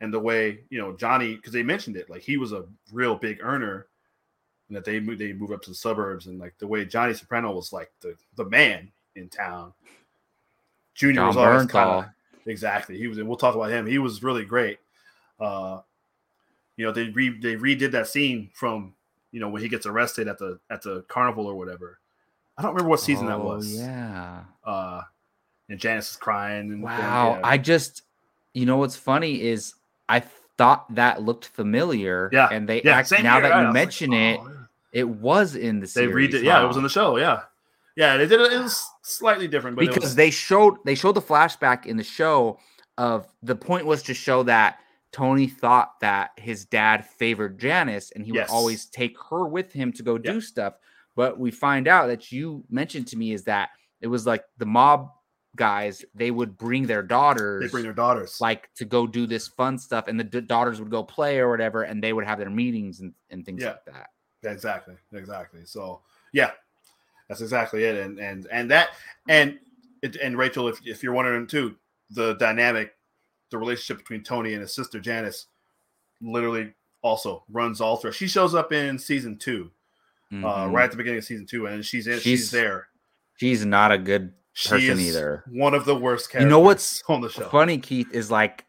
and 0.01 0.13
the 0.13 0.21
way 0.21 0.61
you 0.71 0.79
know 0.79 0.97
Johnny 0.97 1.37
because 1.37 1.53
they 1.53 1.63
mentioned 1.63 1.97
it 1.97 2.09
like 2.09 2.23
he 2.23 2.37
was 2.37 2.53
a 2.53 2.65
real 2.93 3.17
big 3.17 3.39
earner, 3.43 3.87
and 4.69 4.77
that 4.77 4.85
they 4.85 5.01
moved 5.01 5.21
they 5.21 5.33
move 5.33 5.53
up 5.53 5.63
to 5.63 5.71
the 5.71 5.77
suburbs 5.77 6.27
and 6.27 6.39
like 6.39 6.55
the 6.59 6.67
way 6.67 6.85
Johnny 6.85 7.15
Soprano 7.15 7.53
was 7.53 7.73
like 7.73 7.91
the 8.01 8.17
the 8.37 8.45
man 8.45 8.91
in 9.17 9.29
town. 9.29 9.73
Junior 10.95 11.17
John 11.17 11.27
was 11.29 11.37
always 11.37 11.67
kind 11.67 11.91
of 11.91 12.05
exactly 12.47 12.99
he 12.99 13.09
was 13.09 13.19
and 13.19 13.27
we'll 13.27 13.37
talk 13.37 13.55
about 13.55 13.71
him. 13.71 13.87
He 13.87 13.99
was 13.99 14.23
really 14.23 14.45
great. 14.45 14.79
Uh, 15.41 15.81
you 16.77 16.85
know 16.85 16.93
they 16.93 17.09
re 17.09 17.39
they 17.41 17.57
redid 17.57 17.93
that 17.93 18.09
scene 18.09 18.51
from 18.55 18.95
you 19.33 19.41
know 19.41 19.49
when 19.49 19.63
he 19.63 19.69
gets 19.69 19.87
arrested 19.87 20.29
at 20.29 20.39
the 20.39 20.59
at 20.71 20.83
the 20.83 21.03
carnival 21.09 21.47
or 21.47 21.55
whatever. 21.55 21.99
I 22.57 22.63
don't 22.63 22.73
remember 22.73 22.91
what 22.91 23.01
season 23.01 23.27
that 23.27 23.37
Oh, 23.39 23.45
was. 23.45 23.75
Yeah. 23.77 24.45
Uh, 24.65 25.03
and 25.69 25.79
Janice 25.79 26.11
is 26.13 26.17
crying. 26.17 26.71
And 26.73 26.83
Wow. 26.83 27.37
yeah. 27.39 27.41
I 27.47 27.59
just, 27.59 28.03
you 28.53 28.67
know, 28.67 28.77
what's 28.77 28.97
funny 28.97 29.43
is 29.43 29.75
I 30.09 30.21
thought 30.57 30.95
that 30.95 31.23
looked 31.23 31.47
familiar. 31.47 32.31
Yeah, 32.33 32.49
And 32.53 32.69
they 32.69 32.83
yeah, 32.83 32.99
act, 32.99 33.11
now 33.23 33.41
that 33.41 33.51
right? 33.51 33.61
You 33.61 33.67
was 33.67 33.67
like, 33.67 33.73
mention 33.75 34.13
it, 34.13 34.41
oh, 34.41 34.67
it 34.93 35.09
was 35.09 35.57
in 35.57 35.77
the 35.81 35.87
they 35.87 35.91
series. 35.91 36.33
redid. 36.35 36.43
Yeah, 36.45 36.63
it 36.63 36.67
was 36.69 36.77
in 36.77 36.83
the 36.85 36.89
show. 36.89 37.17
Yeah, 37.17 37.41
yeah, 37.97 38.17
they 38.17 38.27
did 38.27 38.41
it. 38.41 38.53
It 38.53 38.61
was 38.61 38.87
slightly 39.03 39.49
different, 39.49 39.77
but 39.77 39.87
because 39.87 40.03
was, 40.05 40.15
they 40.15 40.31
showed 40.31 40.77
they 40.85 40.95
showed 40.95 41.17
the 41.17 41.23
flashback 41.23 41.87
in 41.87 41.97
the 41.97 42.05
show 42.05 42.59
of 42.99 43.27
the 43.43 43.57
point 43.57 43.87
was 43.87 44.05
to 44.05 44.15
show 44.15 44.45
that 44.45 44.79
Tony 45.11 45.49
thought 45.49 45.99
that 46.01 46.31
his 46.37 46.65
dad 46.65 47.05
favored 47.05 47.59
Janice 47.59 48.13
and 48.13 48.25
he 48.25 48.33
Yes. 48.33 48.49
would 48.49 48.55
always 48.55 48.87
take 48.87 49.17
her 49.31 49.47
with 49.47 49.73
him 49.73 49.93
to 49.95 50.05
go 50.05 50.15
Yeah. 50.15 50.33
do 50.33 50.41
stuff. 50.41 50.75
But 51.17 51.39
we 51.39 51.51
find 51.51 51.87
out 51.89 52.09
that 52.09 52.33
you 52.33 52.65
mentioned 52.71 53.07
to 53.09 53.17
me 53.17 53.33
is 53.33 53.45
that 53.45 53.71
it 54.01 54.07
was 54.09 54.27
like 54.27 54.45
the 54.59 54.67
mob 54.67 55.11
guys, 55.57 56.05
they 56.15 56.31
would 56.33 56.59
bring 56.59 56.87
their 56.87 57.03
daughters 57.03 57.62
they 57.62 57.69
bring 57.69 57.85
their 57.85 57.93
daughters. 57.93 58.41
like 58.41 58.69
to 58.75 58.85
go 58.85 59.07
do 59.07 59.25
this 59.27 59.47
fun 59.47 59.79
stuff 59.79 60.09
and 60.09 60.19
the 60.19 60.25
d- 60.25 60.41
daughters 60.41 60.81
would 60.81 60.91
go 60.91 61.05
play 61.05 61.39
or 61.39 61.49
whatever 61.49 61.83
and 61.85 62.03
they 62.03 62.12
would 62.12 62.25
have 62.25 62.39
their 62.41 62.51
meetings 62.51 62.99
and, 63.01 63.15
and 63.31 63.47
things 63.47 63.62
Yeah. 63.62 63.69
like 63.69 63.85
that. 63.85 64.11
Yeah, 64.43 64.51
exactly, 64.51 64.97
exactly. 65.12 65.61
So 65.65 66.01
yeah, 66.33 66.51
that's 67.29 67.41
exactly 67.41 67.85
it. 67.85 67.97
And 67.97 68.19
and 68.19 68.47
and 68.51 68.71
that 68.73 68.91
and 69.29 69.59
it, 70.03 70.17
and 70.17 70.37
Rachel, 70.37 70.67
if 70.69 70.81
if 70.85 71.03
you're 71.05 71.15
wondering 71.15 71.47
too, 71.47 71.77
the 72.11 72.35
dynamic, 72.35 72.93
the 73.51 73.57
relationship 73.59 73.99
between 73.99 74.23
Tony 74.25 74.53
and 74.55 74.61
his 74.61 74.75
sister 74.75 74.99
Janice, 75.01 75.47
literally 76.21 76.75
also 77.01 77.45
runs 77.49 77.81
all 77.81 77.97
through. 77.97 78.12
She 78.12 78.27
shows 78.27 78.55
up 78.55 78.73
in 78.73 78.99
season 78.99 79.37
two, 79.39 79.71
uh, 80.43 80.66
Mhm. 80.66 80.72
right 80.72 80.85
at 80.85 80.91
the 80.91 80.97
beginning 80.97 81.18
of 81.18 81.24
season 81.24 81.47
two, 81.47 81.66
and 81.66 81.85
she's 81.85 82.07
in. 82.07 82.14
She's, 82.14 82.22
She's 82.41 82.51
there. 82.51 82.89
She's 83.37 83.64
not 83.64 83.93
a 83.93 83.99
good 83.99 84.32
She 84.53 84.68
person 84.70 85.01
either. 85.01 85.45
One 85.49 85.74
of 85.74 85.85
the 85.85 85.95
worst 85.97 86.30
characters. 86.30 86.45
You 86.47 86.51
know 86.51 86.61
what's 86.61 87.03
on 87.09 87.20
the 87.20 87.28
show? 87.28 87.49
funny, 87.49 87.78
Keith, 87.78 88.09
is 88.12 88.30
like 88.30 88.64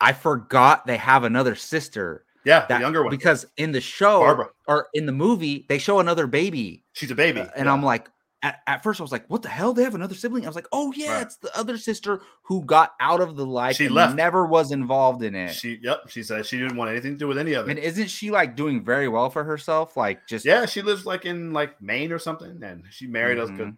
I 0.00 0.12
forgot 0.12 0.86
they 0.86 0.96
have 0.96 1.24
another 1.24 1.54
sister. 1.56 2.24
Yeah, 2.44 2.60
That 2.66 2.78
the 2.78 2.80
younger 2.82 3.02
one, 3.02 3.10
because 3.10 3.46
in 3.56 3.72
the 3.72 3.80
show 3.80 4.20
Barbara. 4.20 4.50
or 4.68 4.86
in 4.94 5.06
the 5.06 5.12
movie 5.12 5.66
they 5.68 5.78
show 5.78 5.98
another 5.98 6.26
baby, 6.26 6.84
She's 6.92 7.10
a 7.10 7.14
baby, 7.14 7.40
Uh, 7.40 7.48
and 7.56 7.66
yeah. 7.66 7.72
I'm 7.72 7.82
like, 7.82 8.08
at, 8.42 8.60
at 8.66 8.82
first 8.82 9.00
I 9.00 9.02
was 9.02 9.10
like, 9.12 9.26
what 9.28 9.42
the 9.42 9.48
hell? 9.48 9.72
They 9.72 9.82
have 9.82 9.94
another 9.96 10.14
sibling? 10.14 10.44
I 10.44 10.48
was 10.48 10.54
like, 10.54 10.68
oh 10.72 10.92
yeah, 10.94 11.14
Right. 11.14 11.22
it's 11.22 11.36
the 11.36 11.56
other 11.58 11.76
sister 11.76 12.20
who 12.42 12.64
got 12.64 12.92
out 13.00 13.20
of 13.20 13.36
the 13.36 13.44
life. 13.44 13.76
She 13.76 13.88
left. 13.88 14.14
never 14.14 14.46
was 14.46 14.70
involved 14.70 15.22
in 15.22 15.34
it. 15.34 15.54
She, 15.54 15.78
yep, 15.82 16.02
she 16.08 16.22
said 16.22 16.46
she 16.46 16.56
didn't 16.58 16.76
want 16.76 16.90
anything 16.90 17.12
to 17.12 17.18
do 17.18 17.26
with 17.26 17.38
any 17.38 17.54
of 17.54 17.66
it. 17.68 17.70
and 17.72 17.78
isn't 17.80 18.08
she 18.08 18.30
like 18.30 18.54
doing 18.54 18.84
very 18.84 19.08
well 19.08 19.28
for 19.30 19.42
herself? 19.44 19.96
Like 19.96 20.26
just 20.28 20.44
yeah, 20.44 20.66
she 20.66 20.82
lives 20.82 21.04
like 21.04 21.24
in 21.24 21.52
like 21.52 21.80
Maine 21.82 22.12
or 22.12 22.18
something, 22.20 22.62
and 22.62 22.84
she 22.90 23.06
married 23.08 23.38
a 23.38 23.46
Mhm. 23.46 23.56
good, 23.56 23.76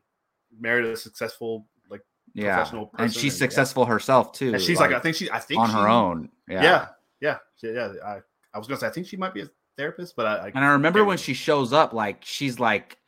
married 0.59 0.85
a 0.85 0.97
successful 0.97 1.67
like, 1.89 2.03
yeah, 2.35 2.57
professional 2.57 2.91
and 2.99 3.13
she's 3.13 3.23
and, 3.23 3.33
yeah. 3.33 3.39
successful 3.47 3.85
herself 3.87 4.33
too. 4.33 4.53
and 4.53 4.63
she's 4.63 4.79
like, 4.79 4.93
I 4.93 5.01
think 5.01 5.17
she, 5.17 5.31
I 5.31 5.39
think 5.39 5.61
on 5.61 5.69
she- 5.69 5.75
her 5.75 5.89
own. 5.89 6.29
Yeah, 6.49 6.63
Yeah. 6.63 6.87
yeah, 7.21 7.37
yeah. 7.63 7.71
yeah, 7.73 7.93
I, 8.05 8.19
I 8.53 8.59
was 8.59 8.67
gonna 8.69 8.79
say 8.81 8.89
I 8.89 8.91
think 8.91 9.07
she 9.07 9.17
might 9.17 9.33
be 9.33 9.41
a 9.43 9.51
therapist, 9.79 10.17
but 10.17 10.27
I, 10.27 10.37
I 10.37 10.47
And 10.55 10.65
I 10.65 10.73
remember 10.73 11.03
when 11.05 11.17
she 11.17 11.33
shows 11.33 11.73
up, 11.73 11.95
like 11.95 12.19
she's 12.25 12.61
like, 12.61 12.99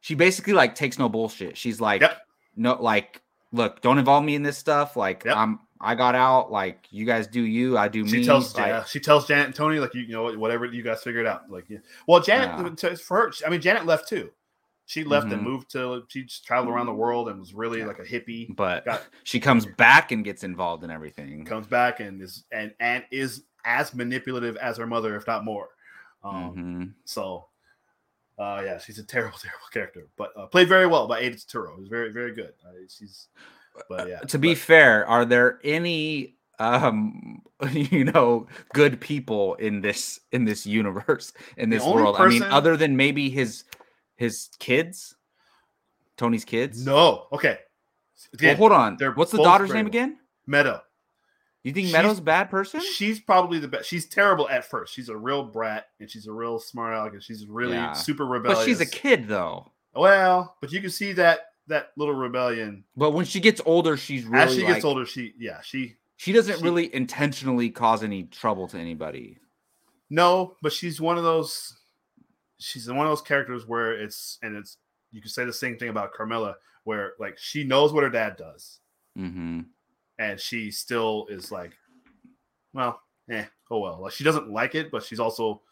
she 0.00 0.14
basically 0.14 0.52
like 0.52 0.74
takes 0.74 0.98
no 0.98 1.08
bullshit. 1.08 1.56
She's 1.56 1.80
like, 1.80 2.00
Yep. 2.02 2.18
no, 2.56 2.74
like, 2.80 3.22
look, 3.52 3.80
don't 3.80 3.98
involve 3.98 4.24
me 4.24 4.34
in 4.34 4.42
this 4.42 4.56
stuff. 4.58 4.96
Like, 4.96 5.24
Yep. 5.24 5.36
I'm, 5.36 5.60
I 5.80 5.94
got 5.94 6.14
out. 6.14 6.50
Like, 6.50 6.86
you 6.90 7.04
guys 7.04 7.26
do 7.26 7.40
you, 7.42 7.76
I 7.76 7.88
do 7.88 8.06
she 8.08 8.18
me. 8.18 8.24
tells 8.24 8.54
like, 8.56 8.66
yeah, 8.68 8.84
she 8.84 8.98
tells 9.00 9.26
Janet 9.26 9.46
and 9.46 9.54
Tony 9.54 9.78
like 9.78 9.94
you, 9.94 10.02
you 10.02 10.12
know 10.12 10.32
whatever 10.38 10.64
you 10.64 10.82
guys 10.82 11.02
figure 11.02 11.20
it 11.20 11.26
out. 11.26 11.50
Like 11.50 11.64
yeah. 11.68 11.78
well, 12.06 12.20
Janet 12.20 12.78
to- 12.78 12.96
for 12.96 13.16
her, 13.18 13.32
I 13.46 13.50
mean 13.50 13.60
Janet 13.60 13.84
left 13.84 14.08
too. 14.08 14.30
She 14.88 15.02
left 15.02 15.32
and 15.32 15.40
Mhm. 15.42 15.44
moved 15.44 15.70
to 15.72 16.04
she 16.08 16.22
just 16.24 16.46
traveled 16.46 16.72
around 16.72 16.86
the 16.86 16.94
world 16.94 17.28
and 17.28 17.40
was 17.40 17.52
really 17.52 17.82
like 17.84 17.98
a 17.98 18.04
hippie. 18.04 18.54
but 18.56 18.84
Got- 18.84 19.02
she 19.24 19.40
comes 19.40 19.66
back 19.66 20.12
and 20.12 20.24
gets 20.24 20.44
involved 20.44 20.84
in 20.84 20.90
everything. 20.90 21.44
comes 21.44 21.66
back 21.66 21.98
and 22.00 22.22
is 22.22 22.44
and 22.52 22.72
and 22.80 23.04
is 23.10 23.42
as 23.64 23.92
manipulative 23.94 24.56
as 24.58 24.76
her 24.78 24.86
mother, 24.86 25.16
if 25.16 25.26
not 25.26 25.44
more. 25.44 25.70
Um, 26.24 26.54
Mhm. 26.56 26.92
So, 27.04 27.48
uh, 28.38 28.62
yeah, 28.64 28.78
she's 28.78 28.98
a 28.98 29.04
terrible, 29.04 29.38
terrible 29.42 29.66
character, 29.72 30.08
but 30.16 30.32
uh, 30.36 30.46
played 30.46 30.68
very 30.68 30.86
well 30.86 31.06
by 31.06 31.20
Aida 31.20 31.36
Turturro. 31.36 31.72
It 31.74 31.80
was 31.80 31.88
very, 31.88 32.12
very 32.12 32.34
good. 32.34 32.52
Uh, 32.64 32.72
she's 32.88 33.28
But 33.88 34.08
yeah, 34.08 34.20
to 34.20 34.38
be 34.38 34.50
but, 34.50 34.58
fair, 34.58 35.06
are 35.06 35.24
there 35.24 35.60
any 35.64 36.34
um 36.58 37.42
you 37.72 38.04
know 38.04 38.46
good 38.72 38.98
people 39.00 39.54
in 39.56 39.82
this 39.82 40.20
in 40.32 40.44
this 40.44 40.66
universe 40.66 41.32
in 41.56 41.70
this 41.70 41.84
world? 41.84 42.16
I 42.18 42.28
mean, 42.28 42.42
other 42.42 42.76
than 42.76 42.96
maybe 42.96 43.30
his 43.30 43.64
his 44.16 44.48
kids, 44.58 45.14
Tony's 46.16 46.44
kids. 46.44 46.84
no, 46.84 47.26
okay. 47.32 47.58
Well, 48.42 48.56
hold 48.56 48.72
on. 48.72 48.96
What's 49.14 49.30
the 49.30 49.42
daughter's 49.42 49.72
name 49.72 49.86
again? 49.86 50.18
Meadow. 50.46 50.80
You 51.66 51.72
think 51.72 51.86
She's- 51.88 51.92
Meadow's 51.92 52.18
a 52.20 52.22
bad 52.22 52.48
person? 52.48 52.80
She's 52.80 53.18
probably 53.18 53.58
the 53.58 53.66
best. 53.66 53.88
She's 53.88 54.06
terrible 54.06 54.48
at 54.48 54.64
first. 54.64 54.94
She's 54.94 55.08
a 55.08 55.16
real 55.16 55.42
brat 55.42 55.86
and 55.98 56.08
she's 56.08 56.28
a 56.28 56.32
real 56.32 56.60
smart 56.60 56.94
aleck 56.94 57.12
and 57.14 57.22
she's 57.22 57.44
really 57.46 57.72
Yeah. 57.74 57.92
super 57.92 58.24
rebellious. 58.24 58.60
But 58.60 58.64
she's 58.66 58.80
a 58.80 58.86
kid 58.86 59.26
though. 59.26 59.72
Well, 59.92 60.56
but 60.60 60.70
you 60.70 60.80
can 60.80 60.90
see 60.90 61.12
that 61.14 61.40
that 61.66 61.90
little 61.96 62.14
rebellion 62.14 62.84
But 62.96 63.10
when 63.10 63.24
she 63.24 63.40
gets 63.40 63.60
older, 63.66 63.96
she's 63.96 64.24
really 64.24 64.44
as 64.44 64.54
she 64.54 64.62
like, 64.62 64.74
gets 64.74 64.84
older. 64.84 65.04
She 65.04 65.34
yeah 65.38 65.60
she 65.60 65.96
She 66.16 66.32
doesn't 66.32 66.58
she- 66.58 66.62
really 66.62 66.94
intentionally 66.94 67.70
cause 67.70 68.04
any 68.04 68.22
trouble 68.24 68.68
to 68.68 68.78
anybody. 68.78 69.38
no, 70.08 70.56
but 70.62 70.72
she's 70.72 71.00
one 71.00 71.18
of 71.18 71.24
those. 71.24 71.76
She's 72.58 72.88
one 72.88 73.04
of 73.06 73.10
those 73.10 73.22
characters 73.22 73.66
where 73.66 73.92
it's 73.92 74.38
and 74.42 74.56
it's 74.56 74.76
you 75.10 75.20
can 75.20 75.30
say 75.30 75.44
the 75.44 75.52
same 75.52 75.76
thing 75.78 75.88
about 75.88 76.12
Carmela 76.12 76.54
where 76.84 77.14
like 77.18 77.36
she 77.38 77.64
knows 77.64 77.92
what 77.92 78.04
her 78.04 78.10
dad 78.10 78.36
does 78.36 78.78
hmm 79.16 79.62
and 80.18 80.40
she 80.40 80.70
still 80.70 81.26
is 81.30 81.52
like, 81.52 81.72
well, 82.72 83.00
eh, 83.30 83.44
oh 83.70 83.78
well. 83.80 84.00
Like 84.02 84.12
she 84.12 84.24
doesn't 84.24 84.50
like 84.50 84.74
it, 84.74 84.90
but 84.90 85.02
she's 85.02 85.20
also 85.20 85.62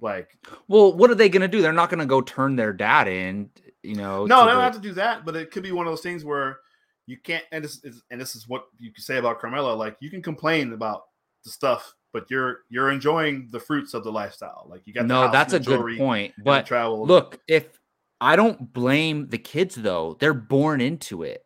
like 0.00 0.30
Well, 0.68 0.92
what 0.92 1.10
are 1.10 1.14
they 1.14 1.28
gonna 1.28 1.48
do? 1.48 1.62
They're 1.62 1.72
not 1.72 1.90
gonna 1.90 2.06
go 2.06 2.20
turn 2.20 2.56
their 2.56 2.72
dad 2.72 3.08
in, 3.08 3.50
you 3.82 3.94
know. 3.94 4.26
No, 4.26 4.44
they 4.44 4.52
don't 4.52 4.60
have 4.60 4.74
to 4.74 4.80
do 4.80 4.92
that, 4.94 5.24
but 5.24 5.36
it 5.36 5.50
could 5.50 5.62
be 5.62 5.72
one 5.72 5.86
of 5.86 5.92
those 5.92 6.02
things 6.02 6.24
where 6.24 6.58
you 7.06 7.16
can't. 7.16 7.44
And 7.52 7.64
this 7.64 7.82
is 7.84 8.02
and 8.10 8.20
this 8.20 8.34
is 8.34 8.48
what 8.48 8.66
you 8.78 8.92
can 8.92 9.02
say 9.02 9.16
about 9.16 9.40
Carmela. 9.40 9.72
Like 9.72 9.96
you 10.00 10.10
can 10.10 10.22
complain 10.22 10.72
about 10.72 11.04
the 11.44 11.50
stuff, 11.50 11.94
but 12.12 12.30
you're 12.30 12.60
you're 12.68 12.90
enjoying 12.90 13.48
the 13.50 13.60
fruits 13.60 13.94
of 13.94 14.04
the 14.04 14.12
lifestyle. 14.12 14.66
Like 14.68 14.82
you 14.84 14.92
got 14.92 15.02
the 15.02 15.08
No, 15.08 15.30
that's 15.30 15.54
a 15.54 15.60
good 15.60 15.96
point. 15.96 16.34
But 16.42 16.66
travel. 16.66 17.06
look, 17.06 17.40
if 17.48 17.78
I 18.20 18.36
don't 18.36 18.72
blame 18.72 19.28
the 19.28 19.38
kids 19.38 19.76
though, 19.76 20.16
they're 20.20 20.34
born 20.34 20.80
into 20.80 21.22
it. 21.22 21.45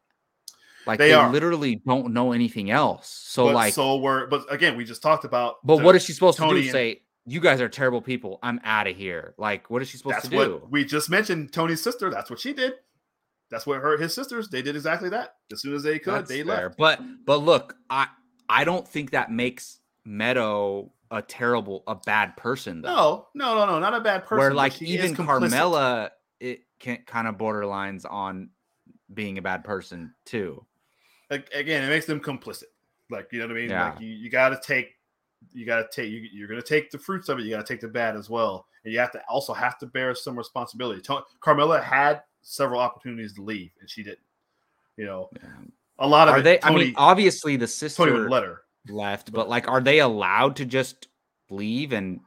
Like 0.87 0.99
They 0.99 1.09
they, 1.09 1.15
are. 1.15 1.31
literally 1.31 1.77
don't 1.87 2.13
know 2.13 2.33
anything 2.33 2.71
else. 2.71 3.09
So 3.09 3.47
but 3.47 3.55
like, 3.55 3.75
so 3.75 3.97
we're 3.99 4.27
but 4.27 4.45
again, 4.53 4.77
we 4.77 4.85
just 4.85 5.03
talked 5.03 5.25
about. 5.25 5.57
but 5.65 5.77
the- 5.79 5.85
what 5.85 5.95
is 5.97 6.05
she 6.05 6.13
supposed 6.13 6.39
to 6.39 6.49
do? 6.49 6.57
and- 6.57 6.71
Say, 6.71 7.03
you 7.27 7.41
guys 7.41 7.61
are 7.61 7.69
terrible 7.69 8.01
people. 8.01 8.39
I'm 8.43 8.61
out 8.65 8.87
of 8.87 8.97
here. 8.97 9.35
Like, 9.37 9.69
what 9.71 9.83
is 9.83 9.89
she 9.89 9.99
supposed 9.99 10.17
That's 10.17 10.29
to 10.29 10.37
what 10.37 10.45
do? 10.47 10.67
we 10.71 10.85
just 10.85 11.11
mentioned. 11.11 11.53
Tony's 11.53 11.83
sister. 11.83 12.11
That's 12.11 12.31
what 12.31 12.41
she 12.41 12.53
did. 12.55 12.73
That's 13.51 13.67
what 13.67 13.81
her 13.81 13.99
his 13.99 14.15
sisters. 14.15 14.49
They 14.49 14.63
did 14.63 14.75
exactly 14.77 15.11
that. 15.11 15.35
As 15.53 15.61
soon 15.61 15.75
as 15.75 15.83
they 15.83 15.99
could, 15.99 16.15
That's 16.15 16.29
they 16.31 16.43
fair. 16.43 16.65
left. 16.69 16.79
But 16.79 17.01
but 17.27 17.39
look, 17.39 17.77
I 17.91 18.07
I 18.49 18.65
don't 18.65 18.87
think 18.89 19.11
that 19.11 19.31
makes 19.31 19.81
Meadow 20.05 20.93
a 21.11 21.21
terrible, 21.21 21.83
a 21.87 21.95
bad 21.97 22.37
person 22.37 22.81
though. 22.83 23.27
No, 23.35 23.55
no, 23.55 23.67
no, 23.67 23.73
no, 23.73 23.79
not 23.81 23.95
a 23.95 24.01
bad 24.01 24.25
person. 24.25 24.39
Where 24.39 24.55
like 24.55 24.81
even. 24.81 25.15
Carmela, 25.15 26.11
it 26.41 26.61
can 26.79 26.99
kind 27.07 27.27
of 27.29 27.37
borderlines 27.37 28.05
on 28.11 28.51
being 29.13 29.37
a 29.39 29.43
bad 29.43 29.65
person 29.65 30.15
too. 30.25 30.65
Ag- 31.31 31.49
again, 31.55 31.85
it 31.85 31.89
makes 31.89 32.07
them 32.07 32.21
complicit. 32.21 32.65
Like 33.11 33.29
you 33.33 33.41
know 33.41 33.47
what 33.47 33.57
I 33.57 33.61
mean? 33.61 33.71
Yeah. 33.71 33.91
Like 33.91 34.01
you, 34.01 34.09
you 34.09 34.31
got 34.31 34.51
to 34.51 34.61
take, 34.63 34.95
you 35.53 35.67
got 35.67 35.79
to 35.79 35.89
take, 35.93 36.11
you, 36.11 36.27
you're 36.33 36.49
going 36.49 36.61
to 36.61 36.67
take 36.67 36.91
the 36.91 36.99
fruits 36.99 37.29
of 37.29 37.39
it. 37.39 37.43
You 37.45 37.51
got 37.51 37.67
to 37.67 37.73
take 37.73 37.81
the 37.81 37.89
bad 37.89 38.17
as 38.17 38.31
well, 38.31 38.67
and 38.85 38.93
you 38.93 38.99
have 39.01 39.13
to 39.13 39.23
also 39.29 39.53
have 39.53 39.79
to 39.79 39.87
bear 39.87 40.15
some 40.15 40.37
responsibility. 40.37 41.01
To- 41.03 41.25
Carmela 41.41 41.81
had 41.81 42.23
several 42.43 42.81
opportunities 42.81 43.35
to 43.35 43.43
leave, 43.43 43.71
and 43.81 43.89
she 43.91 44.03
didn't. 44.03 44.21
You 44.97 45.07
know, 45.07 45.31
a 45.99 46.07
lot 46.07 46.29
of 46.29 46.35
Are 46.35 46.39
it, 46.39 46.43
they? 46.43 46.59
Tony, 46.59 46.75
I 46.75 46.85
mean, 46.85 46.95
obviously 46.97 47.57
the 47.57 47.67
Tony 47.67 47.69
sister 47.69 48.13
would 48.13 48.31
let 48.31 48.45
her. 48.45 48.63
left, 48.89 49.33
but 49.33 49.49
like, 49.49 49.69
are 49.69 49.81
they 49.81 50.01
allowed 50.01 50.57
to 50.57 50.65
just 50.65 51.09
leave 51.49 51.93
and 51.93 52.21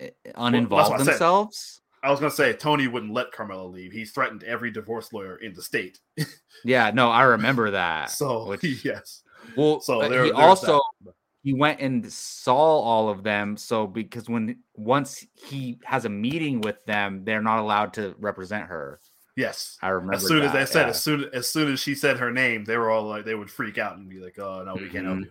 eh, 0.00 0.10
I 0.34 0.50
uninvolve 0.50 0.98
said. 0.98 1.06
themselves? 1.06 1.80
I 2.06 2.10
was 2.10 2.20
going 2.20 2.30
to 2.30 2.36
say 2.36 2.52
Tony 2.52 2.86
wouldn't 2.86 3.12
let 3.12 3.32
Carmela 3.32 3.66
leave. 3.66 3.90
He 3.90 4.04
threatened 4.04 4.44
every 4.44 4.70
divorce 4.70 5.12
lawyer 5.12 5.36
in 5.38 5.52
the 5.52 5.62
state. 5.62 5.98
Yeah, 6.64 6.90
no, 6.90 7.10
I 7.10 7.24
remember 7.24 7.72
that. 7.72 8.10
So 8.10 8.46
which- 8.48 8.64
yes, 8.84 9.22
well, 9.56 9.80
so 9.80 10.08
there, 10.08 10.24
he 10.24 10.32
also 10.32 10.80
that. 11.04 11.12
he 11.42 11.52
went 11.52 11.80
and 11.80 12.10
saw 12.10 12.56
all 12.56 13.10
of 13.10 13.22
them. 13.22 13.58
So 13.58 13.86
because 13.86 14.26
when 14.28 14.60
once 14.74 15.26
he 15.34 15.78
has 15.84 16.06
a 16.06 16.08
meeting 16.08 16.62
with 16.62 16.82
them, 16.86 17.24
they're 17.24 17.42
not 17.42 17.58
allowed 17.58 17.92
to 17.94 18.14
represent 18.18 18.68
her. 18.68 19.00
yes. 19.36 19.76
I 19.82 19.88
remember. 19.88 20.14
As 20.14 20.26
soon 20.26 20.42
as 20.44 20.52
that, 20.52 20.58
they 20.58 20.66
said, 20.66 20.82
yeah. 20.84 20.88
as 20.88 21.02
soon 21.02 21.30
as 21.34 21.46
soon 21.46 21.72
as 21.72 21.80
she 21.80 21.94
said 21.94 22.16
her 22.16 22.32
name, 22.32 22.64
they 22.64 22.78
were 22.78 22.88
all 22.90 23.04
like, 23.04 23.26
they 23.26 23.34
would 23.34 23.50
freak 23.50 23.76
out 23.76 23.98
and 23.98 24.08
be 24.08 24.18
like, 24.18 24.38
"Oh 24.38 24.64
no, 24.64 24.76
we 24.76 24.88
can't 24.88 25.04
help 25.04 25.24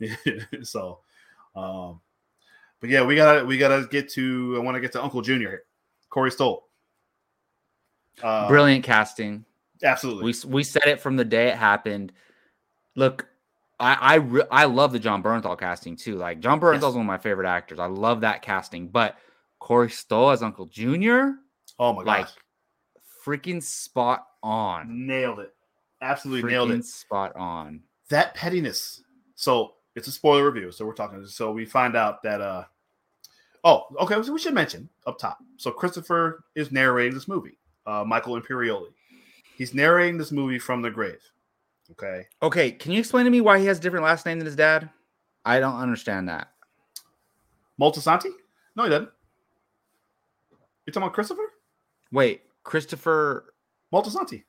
you." 0.00 0.64
so, 0.64 1.00
um, 1.54 2.00
but 2.80 2.88
yeah, 2.88 3.04
we 3.04 3.14
gotta 3.14 3.44
we 3.44 3.58
gotta 3.58 3.86
get 3.90 4.08
to. 4.12 4.54
I 4.56 4.60
want 4.60 4.76
to 4.76 4.80
get 4.80 4.92
to 4.92 5.02
Uncle 5.02 5.20
Junior 5.20 5.50
here, 5.50 5.64
Corey 6.12 6.30
Stoll. 6.30 6.68
Uh, 8.22 8.46
brilliant 8.46 8.84
casting. 8.84 9.44
absolutely. 9.82 10.24
We 10.44 10.50
we 10.50 10.62
said 10.62 10.84
it 10.86 11.00
from 11.00 11.16
the 11.16 11.24
day 11.24 11.48
it 11.48 11.56
happened. 11.56 12.12
Look, 12.94 13.26
I 13.80 13.94
I 13.94 14.14
re- 14.16 14.44
I 14.50 14.64
love 14.66 14.92
the 14.92 14.98
Jon 14.98 15.22
Bernthal 15.22 15.58
casting 15.58 15.96
too. 15.96 16.16
Like 16.16 16.40
Jon 16.40 16.60
Bernthal's 16.60 16.82
Yes. 16.82 16.92
one 16.92 17.00
of 17.00 17.06
my 17.06 17.18
favorite 17.18 17.48
actors. 17.48 17.78
I 17.78 17.86
love 17.86 18.20
that 18.20 18.42
casting. 18.42 18.88
But 18.88 19.16
Corey 19.58 19.90
Stoll 19.90 20.30
as 20.30 20.42
Uncle 20.42 20.66
Junior, 20.66 21.36
oh 21.78 21.92
my 21.94 22.00
god. 22.04 22.06
like 22.06 22.26
gosh, 22.26 22.34
freaking 23.24 23.62
spot 23.62 24.26
on. 24.42 25.06
nailed 25.06 25.38
it. 25.38 25.54
Absolutely 26.02 26.50
nailed 26.50 26.70
it. 26.72 26.84
spot 26.84 27.34
on. 27.36 27.80
that 28.10 28.34
pettiness. 28.34 29.02
So 29.36 29.72
it's 29.96 30.06
a 30.08 30.12
spoiler 30.12 30.50
review. 30.50 30.70
So 30.70 30.84
we're 30.84 30.92
talking. 30.94 31.24
So 31.26 31.50
we 31.52 31.64
find 31.64 31.96
out 31.96 32.22
that 32.24 32.40
uh 32.42 32.64
oh, 33.64 33.84
okay, 34.00 34.20
so 34.22 34.32
we 34.32 34.38
should 34.38 34.54
mention 34.54 34.88
up 35.06 35.18
top. 35.18 35.38
So 35.56 35.70
Christopher 35.70 36.44
is 36.54 36.72
narrating 36.72 37.14
this 37.14 37.28
movie, 37.28 37.58
uh 37.86 38.04
Michael 38.06 38.40
Imperioli. 38.40 38.88
He's 39.56 39.74
narrating 39.74 40.18
this 40.18 40.32
movie 40.32 40.58
from 40.58 40.82
the 40.82 40.90
grave. 40.90 41.20
Okay. 41.92 42.26
Okay, 42.42 42.70
can 42.72 42.92
you 42.92 42.98
explain 43.00 43.24
to 43.26 43.30
me 43.30 43.40
why 43.40 43.58
he 43.58 43.66
has 43.66 43.78
a 43.78 43.80
different 43.80 44.04
last 44.04 44.24
name 44.26 44.38
than 44.38 44.46
his 44.46 44.56
dad? 44.56 44.88
I 45.44 45.60
don't 45.60 45.76
understand 45.78 46.28
that. 46.28 46.48
Moltisanti? 47.80 48.30
No, 48.76 48.84
he 48.84 48.90
doesn't. 48.90 49.10
You 50.86 50.92
talking 50.92 51.04
about 51.04 51.14
Christopher? 51.14 51.42
Wait, 52.12 52.42
Christopher. 52.64 53.54
Moltisanti. 53.92 54.44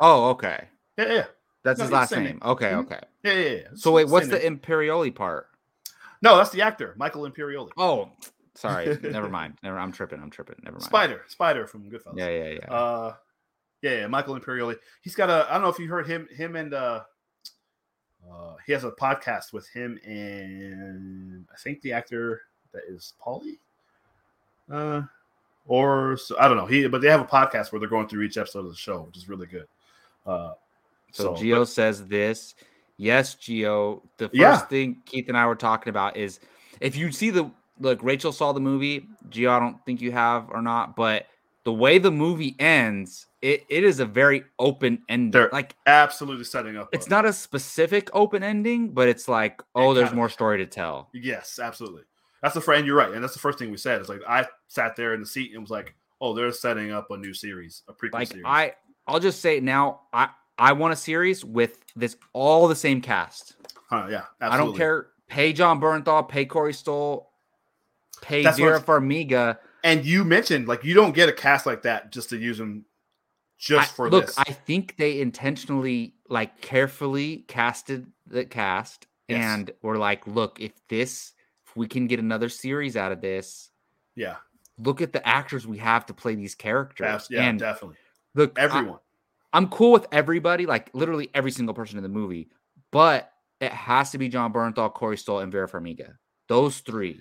Oh, 0.00 0.30
okay. 0.30 0.68
Yeah, 0.96 1.12
yeah. 1.12 1.24
That's 1.64 1.78
No, 1.78 1.84
his 1.86 1.92
last 1.92 2.12
name. 2.12 2.24
name. 2.24 2.38
Okay, 2.44 2.70
Mhm. 2.70 2.84
okay. 2.84 3.00
Yeah, 3.24 3.32
yeah, 3.32 3.50
yeah. 3.50 3.68
So 3.74 3.90
wait, 3.92 4.08
what's 4.08 4.28
the 4.28 4.38
name. 4.38 4.58
Imperioli 4.58 5.14
part? 5.14 5.48
No, 6.22 6.36
that's 6.36 6.50
the 6.50 6.62
actor, 6.62 6.94
Michael 6.96 7.28
Imperioli. 7.28 7.70
Oh, 7.76 8.10
sorry. 8.56 8.98
Never 9.02 9.28
mind. 9.28 9.54
Never. 9.62 9.78
I'm 9.78 9.92
tripping. 9.92 10.20
I'm 10.20 10.30
tripping. 10.30 10.56
Never 10.62 10.76
mind. 10.76 10.84
Spider, 10.84 11.22
Spider 11.28 11.66
from 11.66 11.90
Goodfellas. 11.90 12.16
Yeah, 12.16 12.28
yeah, 12.28 12.58
yeah. 12.60 12.72
Uh, 12.74 13.14
yeah, 13.82 13.92
yeah, 14.00 14.06
Michael 14.06 14.38
Imperioli. 14.38 14.76
He's 15.02 15.14
got 15.14 15.30
a. 15.30 15.46
I 15.48 15.54
don't 15.54 15.62
know 15.62 15.68
if 15.68 15.78
you 15.78 15.88
heard 15.88 16.06
him. 16.06 16.26
Him 16.34 16.56
and 16.56 16.74
uh, 16.74 17.02
uh, 18.30 18.54
he 18.66 18.72
has 18.72 18.84
a 18.84 18.90
podcast 18.90 19.52
with 19.52 19.68
him 19.68 19.98
and 20.04 21.46
I 21.52 21.56
think 21.58 21.80
the 21.82 21.92
actor 21.92 22.42
that 22.72 22.82
is 22.88 23.14
Paulie. 23.24 23.58
Uh, 24.70 25.02
or 25.66 26.16
so, 26.16 26.36
I 26.38 26.48
don't 26.48 26.56
know. 26.56 26.66
He, 26.66 26.86
but 26.88 27.00
they 27.00 27.08
have 27.08 27.20
a 27.20 27.24
podcast 27.24 27.72
where 27.72 27.80
they're 27.80 27.88
going 27.88 28.08
through 28.08 28.22
each 28.22 28.36
episode 28.36 28.60
of 28.60 28.70
the 28.70 28.76
show, 28.76 29.02
which 29.02 29.16
is 29.16 29.28
really 29.28 29.46
good. 29.46 29.66
Uh, 30.24 30.52
so, 31.12 31.24
so, 31.24 31.36
Geo 31.36 31.64
says 31.64 32.06
this. 32.06 32.54
Yes, 32.96 33.34
Geo. 33.34 34.02
The 34.16 34.28
first 34.28 34.34
Yeah. 34.34 34.58
thing 34.58 35.02
Keith 35.04 35.28
and 35.28 35.36
I 35.36 35.46
were 35.46 35.54
talking 35.54 35.90
about 35.90 36.16
is 36.16 36.40
if 36.80 36.96
you 36.96 37.12
see 37.12 37.30
the 37.30 37.50
look, 37.78 38.02
Rachel 38.02 38.32
saw 38.32 38.52
the 38.52 38.60
movie. 38.60 39.08
Geo, 39.28 39.50
I 39.50 39.60
don't 39.60 39.84
think 39.84 40.00
you 40.00 40.12
have 40.12 40.48
or 40.50 40.62
not, 40.62 40.96
but 40.96 41.26
the 41.64 41.72
way 41.72 41.98
the 41.98 42.12
movie 42.12 42.54
ends, 42.58 43.26
it, 43.42 43.64
it 43.68 43.82
is 43.82 43.98
a 43.98 44.06
very 44.06 44.44
open 44.58 45.02
ending. 45.08 45.48
Like 45.52 45.74
absolutely 45.86 46.44
setting 46.44 46.76
up. 46.76 46.88
it's 46.92 47.10
not 47.10 47.24
a 47.24 47.32
specific 47.32 48.08
open 48.12 48.42
ending, 48.42 48.90
but 48.92 49.08
it's 49.08 49.28
like, 49.28 49.60
oh, 49.74 49.92
there's 49.92 50.04
kind 50.04 50.12
of 50.12 50.16
more 50.16 50.28
story 50.28 50.58
to 50.58 50.66
tell. 50.66 51.08
Yes, 51.12 51.58
absolutely. 51.60 52.02
That's 52.42 52.54
the 52.54 52.60
friend. 52.60 52.86
You're 52.86 52.96
right, 52.96 53.12
and 53.12 53.22
that's 53.22 53.32
the 53.32 53.40
first 53.40 53.58
thing 53.58 53.70
we 53.70 53.76
said. 53.76 54.00
It's 54.00 54.08
like 54.08 54.20
I 54.28 54.46
sat 54.68 54.94
there 54.94 55.14
in 55.14 55.20
the 55.20 55.26
seat 55.26 55.52
and 55.52 55.60
was 55.62 55.70
like, 55.70 55.94
"Oh, 56.20 56.34
they're 56.34 56.52
setting 56.52 56.92
up 56.92 57.10
a 57.10 57.16
new 57.16 57.34
series, 57.34 57.82
a 57.88 57.92
prequel 57.92 58.12
Like 58.12 58.28
series." 58.28 58.44
I, 58.46 58.74
I'll 59.06 59.20
just 59.20 59.40
say 59.40 59.56
it 59.56 59.64
now. 59.64 60.02
I 60.12 60.28
I 60.58 60.72
want 60.72 60.92
a 60.92 60.96
series 60.96 61.44
with 61.44 61.78
this 61.96 62.16
all 62.32 62.68
the 62.68 62.76
same 62.76 63.00
cast. 63.00 63.56
Huh, 63.90 64.06
yeah, 64.10 64.22
absolutely. 64.40 64.46
I 64.48 64.56
don't 64.56 64.76
care. 64.76 65.08
Pay 65.28 65.52
Jon 65.52 65.80
Bernthal, 65.80 66.28
pay 66.28 66.44
Corey 66.44 66.72
Stoll, 66.72 67.32
pay 68.22 68.42
That's 68.42 68.58
Vera 68.58 68.80
Farmiga. 68.80 69.58
And 69.84 70.04
you 70.04 70.24
mentioned 70.24 70.66
like 70.68 70.84
you 70.84 70.94
don't 70.94 71.14
get 71.14 71.28
a 71.28 71.32
cast 71.32 71.66
like 71.66 71.82
that 71.82 72.10
just 72.12 72.30
to 72.30 72.36
use 72.36 72.58
them 72.58 72.84
just 73.58 73.90
I- 73.90 73.94
for 73.94 74.10
look, 74.10 74.26
this. 74.26 74.38
I 74.38 74.44
think 74.52 74.96
they 74.96 75.20
intentionally, 75.20 76.14
like, 76.28 76.60
carefully 76.60 77.44
casted 77.48 78.06
the 78.26 78.44
cast, 78.44 79.06
Yes. 79.28 79.42
and 79.42 79.70
were 79.82 79.96
like, 79.96 80.26
look, 80.26 80.60
if 80.60 80.72
this, 80.88 81.32
if 81.66 81.74
we 81.76 81.88
can 81.88 82.06
get 82.06 82.18
another 82.20 82.48
series 82.48 82.96
out 82.96 83.12
of 83.12 83.20
this, 83.20 83.70
yeah, 84.14 84.36
look 84.78 85.00
at 85.00 85.12
the 85.12 85.26
actors 85.26 85.66
we 85.66 85.78
have 85.78 86.04
to 86.06 86.14
play 86.14 86.34
these 86.34 86.54
characters. 86.54 87.26
yeah, 87.30 87.42
and 87.48 87.58
definitely. 87.58 87.96
look, 88.34 88.58
Everyone. 88.58 88.98
I'm 89.52 89.68
cool 89.68 89.92
with 89.92 90.06
everybody, 90.12 90.66
like 90.66 90.90
literally 90.92 91.30
every 91.32 91.50
single 91.50 91.74
person 91.74 91.96
in 91.96 92.02
the 92.02 92.10
movie, 92.10 92.50
but 92.92 93.32
it 93.60 93.72
has 93.72 94.10
to 94.10 94.18
be 94.18 94.28
Jon 94.28 94.52
Bernthal, 94.52 94.92
Corey 94.92 95.16
Stoll, 95.16 95.38
and 95.38 95.50
Vera 95.50 95.66
Farmiga. 95.68 96.16
Those 96.48 96.80
three. 96.80 97.20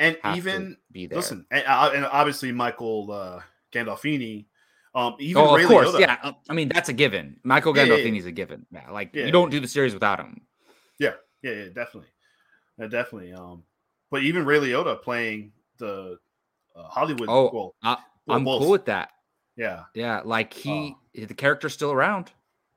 And 0.00 0.16
even 0.34 0.78
be 0.90 1.06
there. 1.06 1.18
Listen, 1.18 1.46
and, 1.50 1.62
uh, 1.66 1.90
and 1.94 2.06
obviously 2.06 2.50
Michael 2.52 3.12
uh, 3.12 3.40
Gandolfini. 3.72 4.46
Um, 4.94 5.14
even 5.20 5.42
oh, 5.42 5.54
Ray 5.54 5.62
of 5.62 5.68
course, 5.68 5.88
Liotta, 5.90 6.00
yeah. 6.00 6.16
Uh, 6.22 6.32
I 6.48 6.54
mean, 6.54 6.68
that's 6.68 6.88
a 6.88 6.92
given. 6.92 7.36
Michael 7.44 7.76
yeah, 7.76 7.84
Gandolfini's 7.84 8.04
yeah, 8.04 8.22
yeah. 8.22 8.28
a 8.28 8.32
given. 8.32 8.66
Yeah, 8.72 8.90
like 8.90 9.14
you 9.14 9.30
don't 9.30 9.50
do 9.50 9.60
the 9.60 9.68
series 9.68 9.94
without 9.94 10.18
him. 10.18 10.40
Yeah, 10.98 11.12
yeah, 11.42 11.52
yeah, 11.52 11.64
definitely, 11.66 12.08
uh, 12.82 12.88
definitely. 12.88 13.32
Um, 13.34 13.62
but 14.10 14.22
even 14.22 14.44
Ray 14.44 14.58
Liotta 14.58 15.00
playing 15.00 15.52
the 15.78 16.18
uh, 16.74 16.82
Hollywood. 16.84 17.28
Oh, 17.28 17.50
well, 17.52 17.74
I, 17.82 17.98
am 18.34 18.44
cool 18.44 18.70
with 18.70 18.86
that. 18.86 19.10
Yeah, 19.56 19.84
yeah. 19.94 20.22
Like 20.24 20.52
he, 20.52 20.96
uh, 21.20 21.26
the 21.26 21.34
character's 21.34 21.74
still 21.74 21.92
around. 21.92 22.32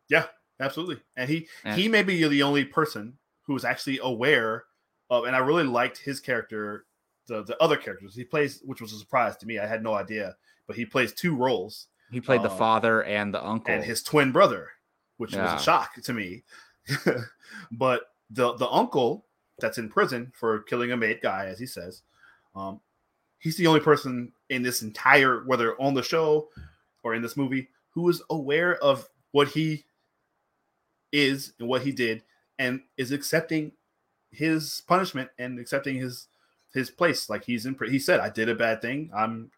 Yeah, 0.10 0.26
absolutely. 0.60 1.00
And 1.16 1.30
he, 1.30 1.48
and, 1.64 1.80
he 1.80 1.88
may 1.88 2.04
be 2.04 2.28
the 2.28 2.44
only 2.44 2.66
person 2.66 3.18
who 3.44 3.56
is 3.56 3.66
actually 3.66 4.00
aware 4.04 4.66
of. 5.10 5.26
And 5.26 5.36
I 5.36 5.40
really 5.40 5.64
liked 5.64 5.98
his 5.98 6.20
character, 6.20 6.86
the 7.28 7.44
the 7.44 7.62
other 7.62 7.78
characters 7.78 8.16
he 8.16 8.24
plays, 8.24 8.62
which 8.64 8.82
was 8.82 8.94
a 8.94 8.98
surprise 8.98 9.38
to 9.38 9.46
me. 9.46 9.60
I 9.60 9.68
had 9.68 9.84
no 9.84 9.94
idea, 9.94 10.36
but 10.68 10.76
he 10.76 10.86
plays 10.86 11.14
two 11.14 11.36
roles. 11.36 11.88
He 12.12 12.22
played 12.22 12.42
um, 12.42 12.44
the 12.44 12.50
father 12.50 13.04
and 13.04 13.34
the 13.34 13.44
uncle, 13.44 13.74
and 13.74 13.84
his 13.84 14.04
twin 14.04 14.32
brother, 14.32 14.70
which 15.18 15.34
yeah. 15.34 15.54
was 15.54 15.62
a 15.62 15.64
shock 15.64 15.96
to 16.04 16.14
me. 16.14 16.44
but 17.72 18.04
the 18.30 18.54
the 18.56 18.70
uncle 18.70 19.26
that's 19.60 19.78
in 19.78 19.90
prison 19.90 20.32
for 20.36 20.60
killing 20.64 20.92
a 20.92 20.98
mate 20.98 21.22
guy, 21.22 21.46
as 21.46 21.60
he 21.60 21.66
says, 21.66 22.02
um, 22.56 22.80
he's 23.40 23.58
the 23.58 23.68
only 23.68 23.80
person 23.80 24.32
in 24.50 24.62
this 24.62 24.82
entire, 24.82 25.44
whether 25.46 25.80
on 25.82 25.94
the 25.94 26.04
show 26.04 26.50
or 27.04 27.14
in 27.14 27.22
this 27.22 27.38
movie, 27.38 27.70
who 27.90 28.10
is 28.10 28.22
aware 28.30 28.76
of 28.84 29.08
what 29.32 29.50
he 29.50 29.86
is 31.12 31.54
and 31.60 31.68
what 31.68 31.84
he 31.84 31.92
did, 31.92 32.24
and 32.60 32.82
is 32.98 33.12
accepting 33.12 33.72
his 34.32 34.82
punishment 34.88 35.30
and 35.38 35.60
accepting 35.60 35.96
his 35.96 36.28
his 36.74 36.90
place. 36.90 37.30
Like 37.30 37.44
he's 37.44 37.66
in. 37.66 37.78
He 37.90 38.00
said, 38.00 38.20
"I 38.20 38.30
did 38.30 38.50
a 38.50 38.56
bad 38.56 38.82
thing. 38.82 39.12
I'm 39.16 39.52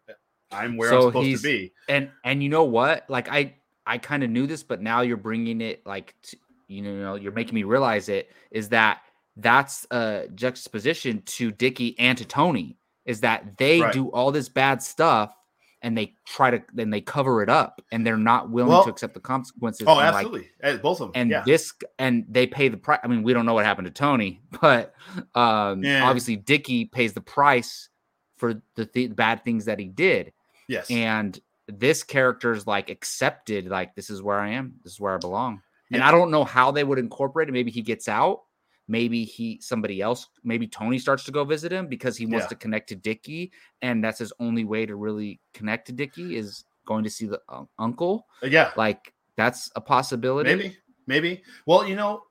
I'm 0.50 0.76
where 0.76 0.90
so 0.90 0.96
I'm 0.96 1.02
supposed 1.08 1.42
to 1.42 1.42
be." 1.42 1.72
And 1.88 2.10
and 2.24 2.42
you 2.42 2.48
know 2.48 2.64
what? 2.64 3.04
Like 3.08 3.28
I 3.30 3.54
I 3.86 3.98
kind 3.98 4.22
of 4.22 4.30
knew 4.30 4.46
this, 4.46 4.62
but 4.62 4.82
now 4.82 5.00
you're 5.02 5.16
bringing 5.16 5.60
it 5.60 5.86
like 5.86 6.14
to, 6.24 6.36
you 6.68 6.82
know 6.82 7.14
you're 7.14 7.32
making 7.32 7.54
me 7.54 7.62
realize 7.62 8.08
it 8.08 8.30
is 8.50 8.68
that 8.70 9.02
that's 9.36 9.86
a 9.90 10.28
juxtaposition 10.34 11.22
to 11.22 11.50
Dickie 11.52 11.98
and 11.98 12.16
to 12.18 12.24
Tony 12.24 12.78
is 13.04 13.20
that 13.20 13.56
they 13.58 13.80
right. 13.80 13.92
do 13.92 14.08
all 14.08 14.32
this 14.32 14.48
bad 14.48 14.82
stuff 14.82 15.32
and 15.82 15.96
they 15.96 16.14
try 16.26 16.50
to 16.50 16.62
then 16.72 16.90
they 16.90 17.00
cover 17.00 17.42
it 17.42 17.48
up 17.48 17.82
and 17.92 18.06
they're 18.06 18.16
not 18.16 18.50
willing 18.50 18.70
well, 18.70 18.84
to 18.84 18.90
accept 18.90 19.14
the 19.14 19.20
consequences. 19.20 19.86
Oh, 19.86 20.00
absolutely, 20.00 20.48
like, 20.62 20.82
both 20.82 21.00
of 21.00 21.12
them. 21.12 21.20
And 21.20 21.30
yeah. 21.30 21.42
this 21.44 21.72
and 21.98 22.24
they 22.28 22.46
pay 22.46 22.68
the 22.68 22.76
price. 22.76 23.00
I 23.02 23.08
mean, 23.08 23.22
we 23.22 23.32
don't 23.32 23.46
know 23.46 23.54
what 23.54 23.64
happened 23.64 23.86
to 23.86 23.92
Tony, 23.92 24.40
but 24.60 24.94
um, 25.34 25.82
yeah. 25.84 26.06
obviously 26.06 26.36
Dickie 26.36 26.86
pays 26.86 27.12
the 27.12 27.20
price 27.20 27.88
for 28.36 28.60
the 28.74 28.86
th- 28.86 29.14
bad 29.14 29.44
things 29.44 29.66
that 29.66 29.78
he 29.78 29.86
did. 29.86 30.32
Yes, 30.68 30.90
and 30.90 31.38
this 31.68 32.02
character 32.02 32.52
is 32.52 32.66
like 32.66 32.90
accepted. 32.90 33.68
Like 33.68 33.94
this 33.94 34.10
is 34.10 34.22
where 34.22 34.38
I 34.38 34.50
am. 34.50 34.74
This 34.82 34.94
is 34.94 35.00
where 35.00 35.14
I 35.14 35.18
belong. 35.18 35.62
Yeah. 35.90 35.98
And 35.98 36.04
I 36.04 36.10
don't 36.10 36.32
know 36.32 36.44
how 36.44 36.72
they 36.72 36.82
would 36.82 36.98
incorporate 36.98 37.48
it. 37.48 37.52
Maybe 37.52 37.70
he 37.70 37.82
gets 37.82 38.08
out 38.08 38.42
maybe 38.88 39.24
he 39.24 39.58
somebody 39.60 40.00
else 40.00 40.28
maybe 40.44 40.66
tony 40.66 40.98
starts 40.98 41.24
to 41.24 41.32
go 41.32 41.44
visit 41.44 41.72
him 41.72 41.88
because 41.88 42.16
he 42.16 42.24
wants 42.24 42.44
yeah. 42.44 42.48
to 42.48 42.54
connect 42.54 42.88
to 42.88 42.94
dickie 42.94 43.50
and 43.82 44.02
that's 44.02 44.18
his 44.18 44.32
only 44.38 44.64
way 44.64 44.86
to 44.86 44.96
really 44.96 45.40
connect 45.54 45.86
to 45.86 45.92
dickie 45.92 46.36
is 46.36 46.64
going 46.86 47.04
to 47.04 47.10
see 47.10 47.26
the 47.26 47.40
uh, 47.50 47.64
uncle. 47.78 48.26
Uh, 48.42 48.46
yeah. 48.46 48.70
Like 48.76 49.12
that's 49.36 49.70
a 49.76 49.80
possibility. 49.80 50.54
Maybe 50.54 50.76
maybe. 51.06 51.42
Well 51.66 51.86
you 51.86 51.96
know 51.96 52.22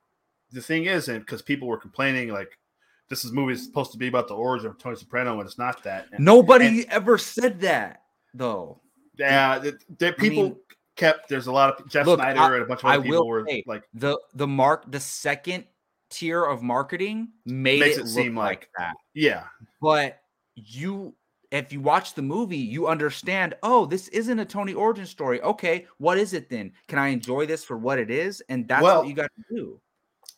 the 0.50 0.60
thing 0.60 0.86
is 0.86 1.08
and 1.08 1.20
because 1.20 1.42
people 1.42 1.68
were 1.68 1.78
complaining 1.78 2.30
like 2.30 2.58
this 3.08 3.24
is 3.24 3.32
movie 3.32 3.52
is 3.52 3.64
supposed 3.64 3.92
to 3.92 3.98
be 3.98 4.08
about 4.08 4.26
the 4.26 4.34
origin 4.34 4.68
of 4.68 4.78
tony 4.78 4.96
soprano 4.96 5.38
and 5.38 5.46
it's 5.46 5.58
not 5.58 5.82
that 5.82 6.06
and, 6.12 6.24
nobody 6.24 6.82
and, 6.82 6.90
ever 6.90 7.18
said 7.18 7.60
that 7.60 8.02
though. 8.34 8.80
Yeah 9.18 9.58
the, 9.58 9.78
the 9.98 10.12
people 10.12 10.40
I 10.40 10.48
mean, 10.48 10.56
kept 10.94 11.28
there's 11.28 11.46
a 11.46 11.52
lot 11.52 11.80
of 11.80 11.88
jeff 11.88 12.06
look, 12.06 12.20
snyder 12.20 12.40
I, 12.40 12.54
and 12.54 12.62
a 12.62 12.66
bunch 12.66 12.84
of 12.84 12.90
other 12.90 13.02
people 13.02 13.26
were 13.26 13.44
say, 13.46 13.64
like 13.66 13.82
the 13.92 14.18
the 14.34 14.46
mark 14.46 14.90
the 14.90 15.00
second 15.00 15.64
tier 16.10 16.44
of 16.44 16.62
marketing 16.62 17.28
made 17.44 17.80
Makes 17.80 17.98
it, 17.98 18.04
it 18.04 18.08
seem 18.08 18.36
like, 18.36 18.48
like 18.48 18.68
that. 18.78 18.94
Yeah. 19.14 19.44
But 19.80 20.20
you 20.54 21.14
if 21.50 21.72
you 21.72 21.80
watch 21.80 22.14
the 22.14 22.22
movie, 22.22 22.56
you 22.56 22.88
understand, 22.88 23.54
oh, 23.62 23.86
this 23.86 24.08
isn't 24.08 24.38
a 24.38 24.44
Tony 24.44 24.74
origin 24.74 25.06
story. 25.06 25.40
Okay, 25.42 25.86
what 25.98 26.18
is 26.18 26.32
it 26.32 26.50
then? 26.50 26.72
Can 26.88 26.98
I 26.98 27.08
enjoy 27.08 27.46
this 27.46 27.64
for 27.64 27.76
what 27.76 27.98
it 27.98 28.10
is? 28.10 28.42
And 28.48 28.66
that's 28.66 28.82
well, 28.82 29.00
what 29.00 29.08
you 29.08 29.14
got 29.14 29.30
to 29.36 29.54
do. 29.54 29.80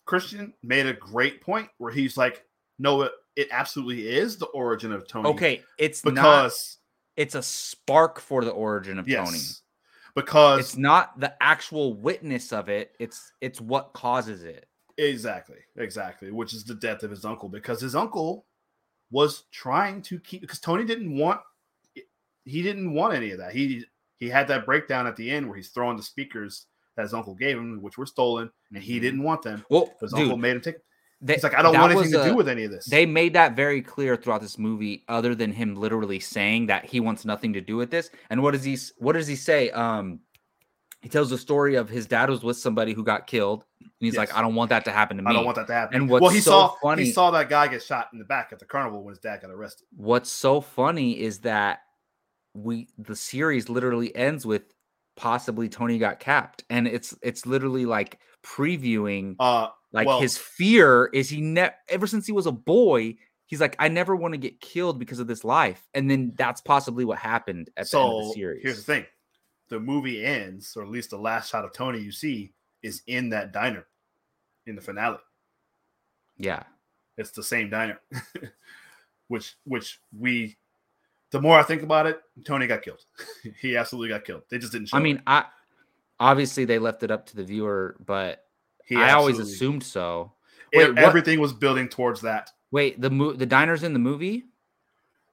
Christian 0.04 0.52
made 0.62 0.86
a 0.86 0.92
great 0.92 1.40
point 1.40 1.68
where 1.78 1.92
he's 1.92 2.16
like, 2.16 2.44
no, 2.78 3.02
it, 3.02 3.12
it 3.36 3.48
absolutely 3.50 4.08
is 4.08 4.36
the 4.36 4.46
origin 4.46 4.92
of 4.92 5.06
Tony. 5.08 5.28
Okay, 5.30 5.62
it's 5.78 6.02
because 6.02 6.78
not, 7.16 7.22
it's 7.22 7.34
a 7.34 7.42
spark 7.42 8.20
for 8.20 8.44
the 8.44 8.50
origin 8.50 8.98
of 8.98 9.08
yes, 9.08 9.26
Tony. 9.26 9.40
Because 10.14 10.60
it's 10.60 10.76
not 10.76 11.18
the 11.20 11.34
actual 11.40 11.94
witness 11.94 12.52
of 12.52 12.68
it, 12.68 12.92
it's 12.98 13.32
it's 13.40 13.60
what 13.60 13.92
causes 13.92 14.44
it. 14.44 14.67
Exactly, 14.99 15.59
exactly. 15.76 16.32
Which 16.32 16.53
is 16.53 16.64
the 16.64 16.74
death 16.74 17.05
of 17.05 17.11
his 17.11 17.24
uncle 17.24 17.49
because 17.49 17.80
his 17.80 17.94
uncle 17.94 18.46
was 19.11 19.44
trying 19.53 20.03
to 20.03 20.18
keep 20.18 20.40
because 20.42 20.59
Tony 20.59 20.84
didn't 20.84 21.16
want 21.16 21.40
he 22.44 22.62
didn't 22.62 22.92
want 22.92 23.14
any 23.14 23.30
of 23.30 23.38
that. 23.38 23.53
He 23.53 23.84
he 24.16 24.28
had 24.28 24.49
that 24.49 24.66
breakdown 24.66 25.07
at 25.07 25.16
the 25.16 25.30
end 25.30 25.46
where 25.46 25.57
he's 25.57 25.68
throwing 25.68 25.96
the 25.96 26.03
speakers 26.03 26.66
that 26.96 27.03
his 27.03 27.14
uncle 27.14 27.34
gave 27.34 27.57
him, 27.57 27.80
which 27.80 27.96
were 27.96 28.07
stolen, 28.07 28.51
and 28.74 28.82
he 28.82 28.94
mm-hmm. 28.94 29.03
didn't 29.03 29.22
want 29.22 29.42
them. 29.42 29.64
Well, 29.70 29.94
his 30.01 30.12
dude, 30.12 30.22
uncle 30.22 30.36
made 30.36 30.57
him 30.57 30.61
take. 30.61 30.76
They, 31.20 31.34
he's 31.34 31.42
like, 31.42 31.55
I 31.55 31.62
don't 31.62 31.76
want 31.76 31.92
anything 31.92 32.12
to 32.12 32.24
do 32.24 32.34
with 32.34 32.49
any 32.49 32.64
of 32.64 32.70
this. 32.70 32.86
They 32.86 33.05
made 33.07 33.32
that 33.34 33.57
very 33.57 33.82
clear 33.82 34.16
throughout 34.16 34.40
this 34.40 34.59
movie, 34.59 35.05
other 35.09 35.34
than 35.34 35.53
him 35.53 35.74
literally 35.74 36.20
saying 36.20 36.66
that 36.66 36.84
he 36.84 37.01
wants 37.01 37.24
nothing 37.24 37.53
to 37.55 37.61
do 37.61 37.76
with 37.76 37.90
this. 37.90 38.11
And 38.30 38.42
what 38.42 38.53
does 38.53 38.64
he? 38.64 38.76
What 38.99 39.12
does 39.12 39.26
he 39.28 39.36
say? 39.36 39.70
Um, 39.70 40.20
he 41.01 41.09
tells 41.09 41.30
the 41.30 41.38
story 41.38 41.76
of 41.76 41.88
his 41.88 42.07
dad 42.07 42.28
was 42.28 42.42
with 42.42 42.57
somebody 42.57 42.92
who 42.92 43.05
got 43.05 43.26
killed, 43.26 43.64
and 43.80 43.90
he's 44.01 44.14
yes. 44.14 44.18
like, 44.18 44.34
"I 44.34 44.42
don't 44.42 44.55
want 44.55 44.70
that 44.70 44.84
to 44.86 44.90
happen 44.90 45.16
to 45.16 45.22
me. 45.22 45.30
I 45.30 45.32
don't 45.32 45.44
want 45.44 45.57
that 45.57 45.68
to 45.68 45.72
happen." 45.72 45.96
And 45.96 46.11
what's 46.11 46.22
well, 46.22 46.30
he 46.30 46.40
so 46.40 46.51
saw 46.51 46.74
funny, 46.82 47.05
he 47.05 47.12
saw 47.12 47.30
that 47.30 47.49
guy 47.49 47.68
get 47.68 47.82
shot 47.82 48.09
in 48.12 48.18
the 48.18 48.24
back 48.24 48.49
at 48.53 48.59
the 48.59 48.64
carnival 48.64 49.05
when 49.05 49.12
his 49.12 49.20
dad 49.20 49.42
got 49.42 49.51
arrested. 49.51 49.86
What's 49.96 50.30
so 50.30 50.61
funny 50.61 51.20
is 51.20 51.40
that 51.40 51.80
we 52.55 52.88
the 52.99 53.14
series 53.14 53.68
literally 53.68 54.14
ends 54.14 54.44
with 54.44 54.62
possibly 55.16 55.68
Tony 55.68 55.99
got 55.99 56.18
capped, 56.18 56.64
and 56.68 56.88
it's 56.88 57.14
it's 57.22 57.46
literally 57.46 57.86
like 57.86 58.18
previewing, 58.44 59.36
uh, 59.38 59.68
like 59.92 60.07
well, 60.07 60.20
his 60.20 60.36
fear 60.36 61.11
is 61.12 61.28
he 61.28 61.40
ne- 61.40 61.70
ever 61.88 62.07
since 62.07 62.26
he 62.26 62.32
was 62.32 62.46
a 62.46 62.53
boy. 62.53 63.16
He's 63.46 63.62
like, 63.62 63.76
I 63.78 63.88
never 63.88 64.14
want 64.14 64.34
to 64.34 64.38
get 64.38 64.61
killed 64.61 64.99
because 64.99 65.20
of 65.20 65.26
this 65.26 65.42
life, 65.42 65.88
and 65.94 66.11
then 66.11 66.34
that's 66.36 66.61
possibly 66.61 67.07
what 67.07 67.18
happened 67.18 67.70
at 67.78 67.88
so, 67.88 67.99
the 67.99 68.05
end 68.05 68.20
of 68.20 68.26
the 68.26 68.34
series. 68.34 68.62
Here's 68.62 68.76
the 68.76 68.82
thing: 68.82 69.07
the 69.68 69.80
movie 69.80 70.24
ends, 70.24 70.76
or 70.76 70.82
at 70.82 70.90
least 70.90 71.10
the 71.10 71.18
last 71.18 71.50
shot 71.50 71.64
of 71.64 71.72
Tony 71.72 71.98
you 71.98 72.12
see 72.12 72.52
is 72.82 73.02
in 73.06 73.30
that 73.30 73.52
diner 73.52 73.86
in 74.66 74.76
the 74.76 74.80
finale. 74.80 75.18
Yeah. 76.36 76.62
It's 77.16 77.30
the 77.30 77.42
same 77.42 77.70
diner. 77.70 78.00
which 79.28 79.56
which 79.64 80.00
we 80.16 80.56
the 81.30 81.40
more 81.40 81.58
I 81.58 81.62
think 81.62 81.82
about 81.82 82.06
it, 82.06 82.20
Tony 82.44 82.66
got 82.66 82.82
killed. 82.82 83.04
he 83.60 83.76
absolutely 83.76 84.08
got 84.08 84.24
killed. 84.24 84.42
They 84.48 84.58
just 84.58 84.72
didn't 84.72 84.90
I 84.92 84.98
mean, 84.98 85.16
it. 85.16 85.22
I 85.26 85.44
obviously 86.18 86.64
they 86.64 86.78
left 86.78 87.02
it 87.02 87.10
up 87.10 87.26
to 87.26 87.36
the 87.36 87.44
viewer, 87.44 87.96
but 88.04 88.44
he 88.84 88.96
I 88.96 89.12
always 89.12 89.38
assumed 89.38 89.84
so. 89.84 90.32
Wait, 90.74 90.96
everything 90.98 91.40
was 91.40 91.52
building 91.52 91.88
towards 91.88 92.20
that. 92.22 92.50
Wait, 92.70 93.00
the 93.00 93.10
mo- 93.10 93.32
the 93.32 93.46
diner's 93.46 93.82
in 93.82 93.92
the 93.92 93.98
movie? 93.98 94.44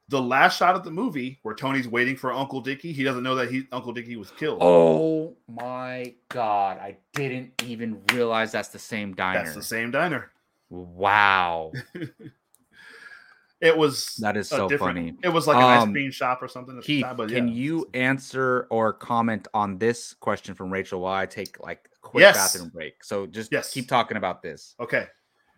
The 0.10 0.22
last 0.22 0.58
shot 0.58 0.76
of 0.76 0.84
the 0.84 0.91
movie 0.91 1.39
where 1.41 1.56
Tony's 1.56 1.88
waiting 1.88 2.16
for 2.16 2.32
Uncle 2.32 2.62
Dickie, 2.62 2.91
he 2.91 3.03
doesn't 3.03 3.24
know 3.24 3.36
that 3.36 3.49
he 3.51 3.68
Uncle 3.72 3.91
Dickie 3.91 4.16
was 4.16 4.32
killed. 4.32 4.60
Oh 4.62 5.36
my 5.47 6.14
god, 6.30 6.78
I 6.78 6.97
didn't 7.14 7.62
even 7.64 8.01
realize 8.14 8.51
that's 8.51 8.70
the 8.70 8.80
same 8.80 9.16
diner. 9.16 9.43
That's 9.43 9.56
the 9.56 9.64
same 9.64 9.91
diner. 9.91 10.32
Wow. 10.70 11.72
it 13.62 13.76
was 13.76 14.16
that 14.18 14.38
is 14.38 14.49
so 14.49 14.70
funny. 14.78 15.16
It 15.24 15.30
was 15.30 15.47
like 15.47 15.58
an 15.58 15.64
um, 15.64 15.89
ice 15.89 15.91
cream 15.91 16.12
shop 16.12 16.41
or 16.41 16.47
something. 16.47 16.80
Keith, 16.82 17.03
time, 17.03 17.18
can 17.28 17.47
yeah. 17.47 17.53
you 17.53 17.89
answer 17.93 18.68
or 18.70 18.93
comment 18.93 19.47
on 19.53 19.78
this 19.80 20.14
question 20.14 20.53
from 20.53 20.72
Rachel 20.72 21.01
while 21.01 21.16
I 21.16 21.26
take 21.26 21.60
like 21.60 21.89
a 21.95 21.99
quick 22.08 22.22
yes. 22.22 22.36
bathroom 22.36 22.70
break? 22.70 23.03
So 23.03 23.26
just 23.26 23.51
yes. 23.51 23.72
keep 23.72 23.88
talking 23.88 24.18
about 24.18 24.43
this. 24.43 24.76
Okay. 24.80 25.08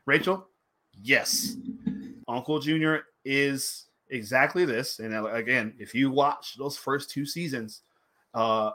Rachel, 0.05 0.47
yes. 0.93 1.57
Uncle 2.29 2.59
Junior 2.59 3.03
is 3.25 3.86
exactly 4.09 4.65
this. 4.65 4.99
And 4.99 5.13
uh, 5.13 5.25
again, 5.27 5.73
if 5.79 5.93
you 5.93 6.11
watch 6.11 6.55
those 6.57 6.77
first 6.77 7.09
two 7.09 7.25
seasons, 7.25 7.81
uh, 8.33 8.71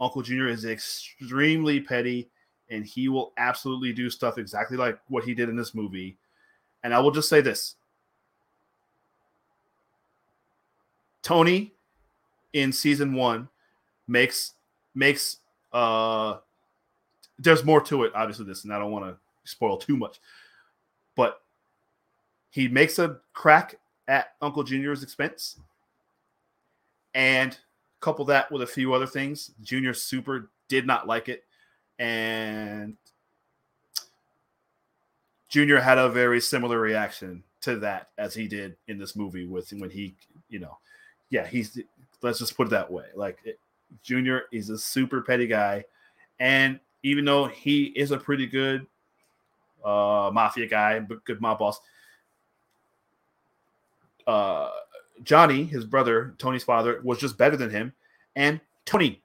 Uncle 0.00 0.22
Junior 0.22 0.48
is 0.48 0.64
extremely 0.64 1.80
petty, 1.80 2.28
and 2.70 2.84
he 2.84 3.08
will 3.08 3.32
absolutely 3.36 3.92
do 3.92 4.10
stuff 4.10 4.38
exactly 4.38 4.76
like 4.76 4.98
what 5.08 5.24
he 5.24 5.34
did 5.34 5.48
in 5.48 5.56
this 5.56 5.74
movie. 5.74 6.16
And 6.82 6.92
I 6.92 7.00
will 7.00 7.10
just 7.10 7.28
say 7.28 7.40
this: 7.40 7.76
Tony 11.22 11.72
in 12.52 12.72
season 12.72 13.14
one 13.14 13.48
makes 14.08 14.54
makes 14.94 15.38
uh, 15.72 16.38
there's 17.38 17.64
more 17.64 17.80
to 17.82 18.04
it, 18.04 18.12
obviously. 18.14 18.44
This, 18.44 18.64
and 18.64 18.72
I 18.72 18.78
don't 18.78 18.90
want 18.90 19.04
to 19.04 19.16
spoil 19.44 19.76
too 19.76 19.96
much, 19.96 20.20
but 21.14 21.42
he 22.50 22.68
makes 22.68 22.98
a 22.98 23.18
crack 23.32 23.76
at 24.08 24.34
Uncle 24.40 24.62
Junior's 24.62 25.02
expense, 25.02 25.58
and 27.14 27.56
couple 28.00 28.24
that 28.26 28.50
with 28.50 28.62
a 28.62 28.66
few 28.66 28.92
other 28.92 29.06
things. 29.06 29.52
Junior 29.62 29.94
Super 29.94 30.50
did 30.68 30.86
not 30.86 31.06
like 31.06 31.28
it, 31.28 31.44
and 31.98 32.96
Junior 35.48 35.80
had 35.80 35.98
a 35.98 36.08
very 36.08 36.40
similar 36.40 36.80
reaction 36.80 37.44
to 37.60 37.76
that 37.76 38.08
as 38.18 38.34
he 38.34 38.48
did 38.48 38.76
in 38.88 38.98
this 38.98 39.14
movie 39.14 39.46
with 39.46 39.70
when 39.72 39.90
he, 39.90 40.14
you 40.48 40.58
know, 40.58 40.78
yeah, 41.30 41.46
he's 41.46 41.78
let's 42.22 42.38
just 42.38 42.56
put 42.56 42.66
it 42.66 42.70
that 42.70 42.90
way. 42.90 43.06
Like 43.14 43.38
it, 43.44 43.58
Junior 44.02 44.44
is 44.52 44.70
a 44.70 44.78
super 44.78 45.22
petty 45.22 45.46
guy, 45.46 45.84
and 46.40 46.80
even 47.02 47.24
though 47.24 47.46
he 47.46 47.84
is 47.84 48.10
a 48.10 48.18
pretty 48.18 48.46
good 48.46 48.86
uh, 49.84 50.30
mafia 50.32 50.66
guy, 50.66 51.00
but 51.00 51.24
good 51.24 51.40
mob 51.40 51.58
boss, 51.58 51.80
uh, 54.26 54.70
Johnny, 55.22 55.64
his 55.64 55.84
brother, 55.84 56.34
Tony's 56.38 56.64
father, 56.64 57.00
was 57.04 57.18
just 57.18 57.38
better 57.38 57.56
than 57.56 57.70
him, 57.70 57.92
and 58.36 58.60
Tony 58.84 59.22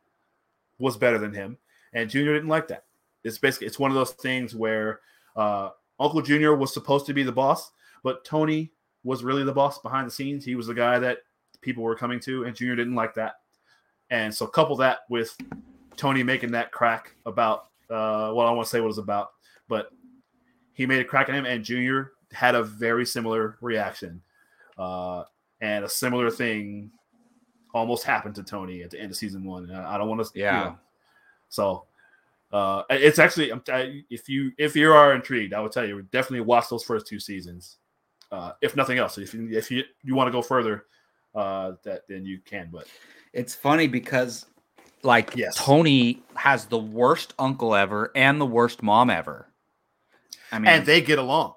was 0.80 0.98
better 0.98 1.18
than 1.18 1.34
him, 1.34 1.58
and 1.94 2.10
Junior 2.10 2.34
didn't 2.34 2.50
like 2.50 2.68
that. 2.68 2.86
It's 3.24 3.38
basically 3.38 3.68
it's 3.68 3.80
one 3.80 3.92
of 3.92 3.96
those 3.96 4.12
things 4.12 4.56
where 4.56 5.02
uh, 5.36 5.70
Uncle 6.00 6.22
Junior 6.22 6.56
was 6.56 6.74
supposed 6.74 7.06
to 7.08 7.14
be 7.14 7.24
the 7.24 7.32
boss, 7.32 7.72
but 8.04 8.24
Tony 8.24 8.72
was 9.04 9.24
really 9.24 9.44
the 9.44 9.54
boss 9.54 9.80
behind 9.80 10.08
the 10.08 10.12
scenes. 10.12 10.46
He 10.46 10.56
was 10.56 10.68
the 10.68 10.74
guy 10.74 11.00
that 11.00 11.20
people 11.62 11.84
were 11.84 11.96
coming 11.96 12.20
to, 12.22 12.44
and 12.44 12.56
Junior 12.56 12.76
didn't 12.76 12.96
like 12.96 13.14
that. 13.16 13.36
And 14.10 14.34
so 14.34 14.48
couple 14.48 14.76
that 14.78 15.00
with 15.10 15.36
Tony 15.98 16.24
making 16.24 16.52
that 16.52 16.72
crack 16.72 17.16
about 17.26 17.68
uh, 17.90 18.32
well, 18.36 18.48
I 18.48 18.52
want 18.52 18.66
to 18.66 18.70
say 18.70 18.80
what 18.80 18.86
it 18.86 18.88
was 18.88 18.98
about, 18.98 19.30
but 19.68 19.92
he 20.74 20.86
made 20.86 21.00
a 21.00 21.06
crack 21.06 21.30
at 21.30 21.36
him, 21.36 21.46
and 21.46 21.64
Junior 21.64 22.12
had 22.32 22.56
a 22.56 22.64
very 22.64 23.06
similar 23.06 23.58
reaction. 23.62 24.22
Uh, 24.78 25.24
and 25.62 25.86
a 25.86 25.90
similar 25.90 26.30
thing 26.30 26.92
almost 27.74 28.04
happened 28.04 28.36
to 28.36 28.44
Tony 28.44 28.84
at 28.84 28.92
the 28.92 29.00
end 29.00 29.12
of 29.12 29.18
season 29.18 29.44
one. 29.44 29.72
I 29.72 29.98
don't 29.98 30.08
want 30.08 30.24
to, 30.24 30.30
yeah. 30.34 30.60
You 30.60 30.66
know, 30.66 30.78
so 31.50 31.86
uh, 32.52 32.84
it's 32.90 33.20
actually, 33.20 33.52
if 34.10 34.30
you 34.30 34.52
if 34.58 34.76
you 34.76 34.92
are 34.92 35.14
intrigued, 35.14 35.54
I 35.54 35.60
would 35.60 35.72
tell 35.72 35.86
you 35.86 36.02
definitely 36.04 36.42
watch 36.42 36.70
those 36.70 36.84
first 36.84 37.08
two 37.08 37.20
seasons. 37.20 37.78
Uh, 38.32 38.52
if 38.62 38.76
nothing 38.76 38.98
else, 38.98 39.18
if 39.18 39.34
you 39.34 39.50
if 39.52 39.72
you, 39.72 39.84
you 40.04 40.16
want 40.16 40.28
to 40.28 40.32
go 40.32 40.42
further, 40.42 40.86
uh, 41.36 41.74
that 41.84 42.08
then 42.08 42.26
you 42.26 42.40
can. 42.46 42.70
But 42.72 42.88
it's 43.34 43.56
funny 43.56 43.88
because 43.88 44.46
like 45.04 45.36
yes. 45.36 45.56
Tony 45.56 46.22
has 46.36 46.66
the 46.66 46.78
worst 46.78 47.34
uncle 47.40 47.76
ever 47.76 48.12
and 48.16 48.40
the 48.40 48.46
worst 48.46 48.82
mom 48.84 49.10
ever. 49.10 49.48
I 50.52 50.60
mean, 50.60 50.68
and 50.68 50.86
they 50.86 51.02
get 51.02 51.20
along. 51.20 51.54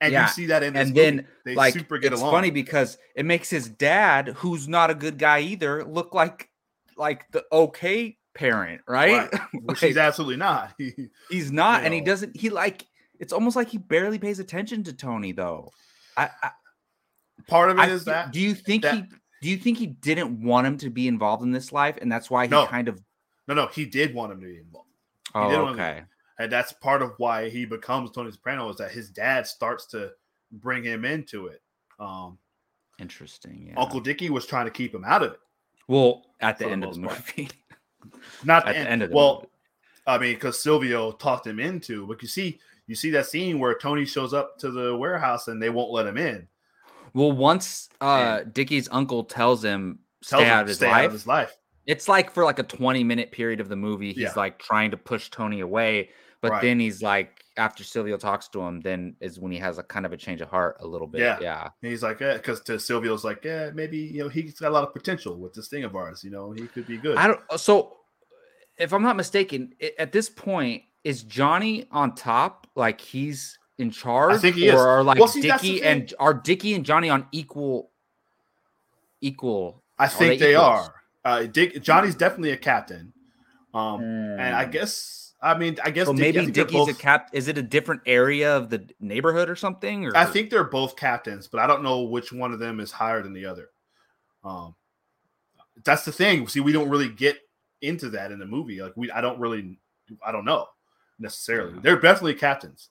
And 0.00 0.12
yeah. 0.12 0.26
you 0.26 0.28
see 0.28 0.46
that 0.46 0.62
in 0.62 0.76
and 0.76 0.90
movie. 0.90 1.00
then 1.00 1.26
they 1.44 1.54
like 1.54 1.74
super 1.74 1.98
get 1.98 2.12
it's 2.12 2.22
along. 2.22 2.32
funny 2.32 2.50
because 2.50 2.98
it 3.16 3.24
makes 3.24 3.50
his 3.50 3.68
dad, 3.68 4.28
who's 4.36 4.68
not 4.68 4.90
a 4.90 4.94
good 4.94 5.18
guy 5.18 5.40
either, 5.40 5.84
look 5.84 6.14
like 6.14 6.48
like 6.96 7.30
the 7.32 7.44
okay 7.50 8.16
parent, 8.34 8.82
right? 8.86 9.32
right. 9.32 9.40
Which 9.52 9.82
like, 9.82 9.88
he's 9.88 9.96
absolutely 9.96 10.36
not. 10.36 10.74
he's 11.30 11.50
not, 11.50 11.82
and 11.82 11.90
know. 11.90 11.96
he 11.96 12.00
doesn't. 12.00 12.36
He 12.36 12.50
like 12.50 12.86
it's 13.18 13.32
almost 13.32 13.56
like 13.56 13.68
he 13.68 13.78
barely 13.78 14.18
pays 14.18 14.38
attention 14.38 14.84
to 14.84 14.92
Tony 14.92 15.32
though. 15.32 15.72
I, 16.16 16.30
I 16.42 16.50
part 17.48 17.70
of 17.70 17.78
it 17.78 17.82
I, 17.82 17.88
is 17.88 18.04
that. 18.04 18.30
Do 18.32 18.40
you 18.40 18.54
think 18.54 18.82
that, 18.84 18.94
he? 18.94 19.02
Do 19.42 19.48
you 19.48 19.56
think 19.56 19.78
he 19.78 19.86
didn't 19.86 20.40
want 20.40 20.66
him 20.66 20.78
to 20.78 20.90
be 20.90 21.08
involved 21.08 21.42
in 21.42 21.50
this 21.50 21.72
life, 21.72 21.98
and 22.00 22.10
that's 22.10 22.30
why 22.30 22.44
he 22.44 22.50
no. 22.50 22.66
kind 22.66 22.86
of? 22.86 23.00
No, 23.48 23.54
no, 23.54 23.66
he 23.66 23.84
did 23.84 24.14
want 24.14 24.32
him 24.32 24.40
to 24.40 24.46
be 24.46 24.58
involved. 24.58 24.88
He 25.32 25.38
oh, 25.40 25.68
okay 25.70 26.04
and 26.38 26.50
that's 26.50 26.72
part 26.72 27.02
of 27.02 27.14
why 27.18 27.48
he 27.48 27.64
becomes 27.64 28.10
Tony 28.10 28.30
Soprano 28.30 28.68
is 28.68 28.76
that 28.76 28.92
his 28.92 29.10
dad 29.10 29.46
starts 29.46 29.86
to 29.86 30.12
bring 30.52 30.84
him 30.84 31.04
into 31.04 31.46
it. 31.46 31.62
Um, 31.98 32.38
Interesting. 32.98 33.68
Yeah. 33.68 33.80
Uncle 33.80 34.00
Dickie 34.00 34.30
was 34.30 34.46
trying 34.46 34.66
to 34.66 34.70
keep 34.70 34.94
him 34.94 35.04
out 35.04 35.22
of 35.22 35.32
it. 35.32 35.40
Well, 35.88 36.26
at 36.40 36.58
the 36.58 36.68
end 36.68 36.82
the 36.82 36.88
of 36.88 36.94
the 36.96 37.00
movie, 37.00 37.48
not 38.44 38.64
the 38.64 38.70
at 38.70 38.76
end. 38.76 38.86
the 38.86 38.90
end 38.90 39.02
of 39.02 39.10
the 39.10 39.16
well, 39.16 39.34
movie. 39.36 39.48
I 40.06 40.18
mean, 40.18 40.34
because 40.34 40.58
Silvio 40.60 41.12
talked 41.12 41.46
him 41.46 41.60
into, 41.60 42.06
but 42.06 42.22
you 42.22 42.28
see, 42.28 42.60
you 42.86 42.94
see 42.94 43.10
that 43.10 43.26
scene 43.26 43.58
where 43.58 43.76
Tony 43.76 44.04
shows 44.04 44.32
up 44.32 44.58
to 44.58 44.70
the 44.70 44.96
warehouse 44.96 45.48
and 45.48 45.62
they 45.62 45.70
won't 45.70 45.92
let 45.92 46.06
him 46.06 46.16
in. 46.16 46.48
Well, 47.14 47.32
once 47.32 47.88
uh 48.00 48.42
Dickie's 48.52 48.88
uncle 48.92 49.24
tells 49.24 49.64
him 49.64 49.98
stay, 50.22 50.38
tells 50.38 50.48
out, 50.48 50.62
of 50.62 50.68
his 50.68 50.76
stay 50.76 50.90
out 50.90 51.04
of 51.06 51.12
his 51.12 51.26
life, 51.26 51.56
it's 51.86 52.08
like 52.08 52.30
for 52.32 52.44
like 52.44 52.58
a 52.58 52.62
20 52.62 53.02
minute 53.02 53.32
period 53.32 53.60
of 53.60 53.68
the 53.68 53.76
movie, 53.76 54.12
he's 54.12 54.24
yeah. 54.24 54.32
like 54.36 54.58
trying 54.58 54.90
to 54.90 54.96
push 54.96 55.30
Tony 55.30 55.60
away. 55.60 56.10
But 56.40 56.52
right. 56.52 56.62
then 56.62 56.78
he's 56.78 57.02
like, 57.02 57.44
after 57.56 57.82
Silvio 57.82 58.16
talks 58.16 58.48
to 58.48 58.60
him, 58.60 58.80
then 58.80 59.16
is 59.20 59.40
when 59.40 59.50
he 59.50 59.58
has 59.58 59.78
a 59.78 59.82
kind 59.82 60.06
of 60.06 60.12
a 60.12 60.16
change 60.16 60.40
of 60.40 60.48
heart 60.48 60.76
a 60.80 60.86
little 60.86 61.08
bit. 61.08 61.20
Yeah. 61.20 61.38
Yeah. 61.40 61.68
he's 61.80 62.02
like, 62.02 62.18
because 62.18 62.60
to 62.62 62.78
Silvio's 62.78 63.24
like, 63.24 63.44
yeah, 63.44 63.70
maybe, 63.74 63.98
you 63.98 64.22
know, 64.22 64.28
he's 64.28 64.54
got 64.60 64.68
a 64.68 64.74
lot 64.74 64.84
of 64.84 64.92
potential 64.92 65.36
with 65.36 65.52
this 65.54 65.68
thing 65.68 65.84
of 65.84 65.96
ours. 65.96 66.22
You 66.22 66.30
know, 66.30 66.52
he 66.52 66.66
could 66.68 66.86
be 66.86 66.96
good. 66.96 67.16
I 67.16 67.26
don't, 67.26 67.40
so 67.56 67.96
if 68.78 68.92
I'm 68.92 69.02
not 69.02 69.16
mistaken, 69.16 69.72
at 69.98 70.12
this 70.12 70.30
point, 70.30 70.84
is 71.04 71.22
Johnny 71.24 71.86
on 71.90 72.14
top? 72.14 72.68
Like 72.76 73.00
he's 73.00 73.58
in 73.78 73.90
charge? 73.90 74.34
I 74.34 74.38
think 74.38 74.56
he 74.56 74.70
or 74.70 74.74
is. 74.74 74.80
are 74.80 75.02
like 75.02 75.18
well, 75.18 75.28
see, 75.28 75.42
Dickie 75.42 75.82
and 75.82 76.12
are 76.18 76.34
Dickie 76.34 76.74
and 76.74 76.84
Johnny 76.84 77.10
on 77.10 77.26
equal, 77.32 77.90
equal? 79.20 79.82
I 79.98 80.06
think 80.06 80.38
they, 80.38 80.48
they 80.48 80.54
are. 80.54 80.94
Uh, 81.24 81.44
Dick, 81.44 81.82
Johnny's 81.82 82.14
definitely 82.14 82.52
a 82.52 82.56
captain. 82.56 83.12
Um, 83.74 84.00
mm. 84.00 84.38
and 84.38 84.54
I 84.54 84.64
hmm. 84.64 84.70
guess 84.70 85.27
I 85.40 85.56
mean, 85.56 85.78
I 85.84 85.90
guess 85.90 86.06
so 86.06 86.12
maybe 86.12 86.46
Dickie's 86.46 86.72
both, 86.72 86.90
a 86.90 86.94
cap. 86.94 87.30
Is 87.32 87.46
it 87.46 87.56
a 87.58 87.62
different 87.62 88.02
area 88.06 88.56
of 88.56 88.70
the 88.70 88.88
neighborhood 88.98 89.48
or 89.48 89.54
something? 89.54 90.06
Or 90.06 90.16
I 90.16 90.24
think 90.24 90.50
they're 90.50 90.64
both 90.64 90.96
captains, 90.96 91.46
but 91.46 91.60
I 91.60 91.66
don't 91.66 91.84
know 91.84 92.02
which 92.02 92.32
one 92.32 92.52
of 92.52 92.58
them 92.58 92.80
is 92.80 92.90
higher 92.90 93.22
than 93.22 93.32
the 93.32 93.46
other. 93.46 93.70
Um, 94.42 94.74
that's 95.84 96.04
the 96.04 96.10
thing. 96.12 96.48
See, 96.48 96.60
we 96.60 96.72
don't 96.72 96.88
really 96.88 97.08
get 97.08 97.38
into 97.82 98.10
that 98.10 98.32
in 98.32 98.40
the 98.40 98.46
movie. 98.46 98.82
Like 98.82 98.96
we, 98.96 99.10
I 99.12 99.20
don't 99.20 99.38
really, 99.38 99.78
I 100.26 100.32
don't 100.32 100.44
know 100.44 100.66
necessarily. 101.20 101.74
Yeah. 101.74 101.80
They're 101.82 102.00
definitely 102.00 102.34
captains, 102.34 102.88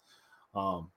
um, 0.55 0.89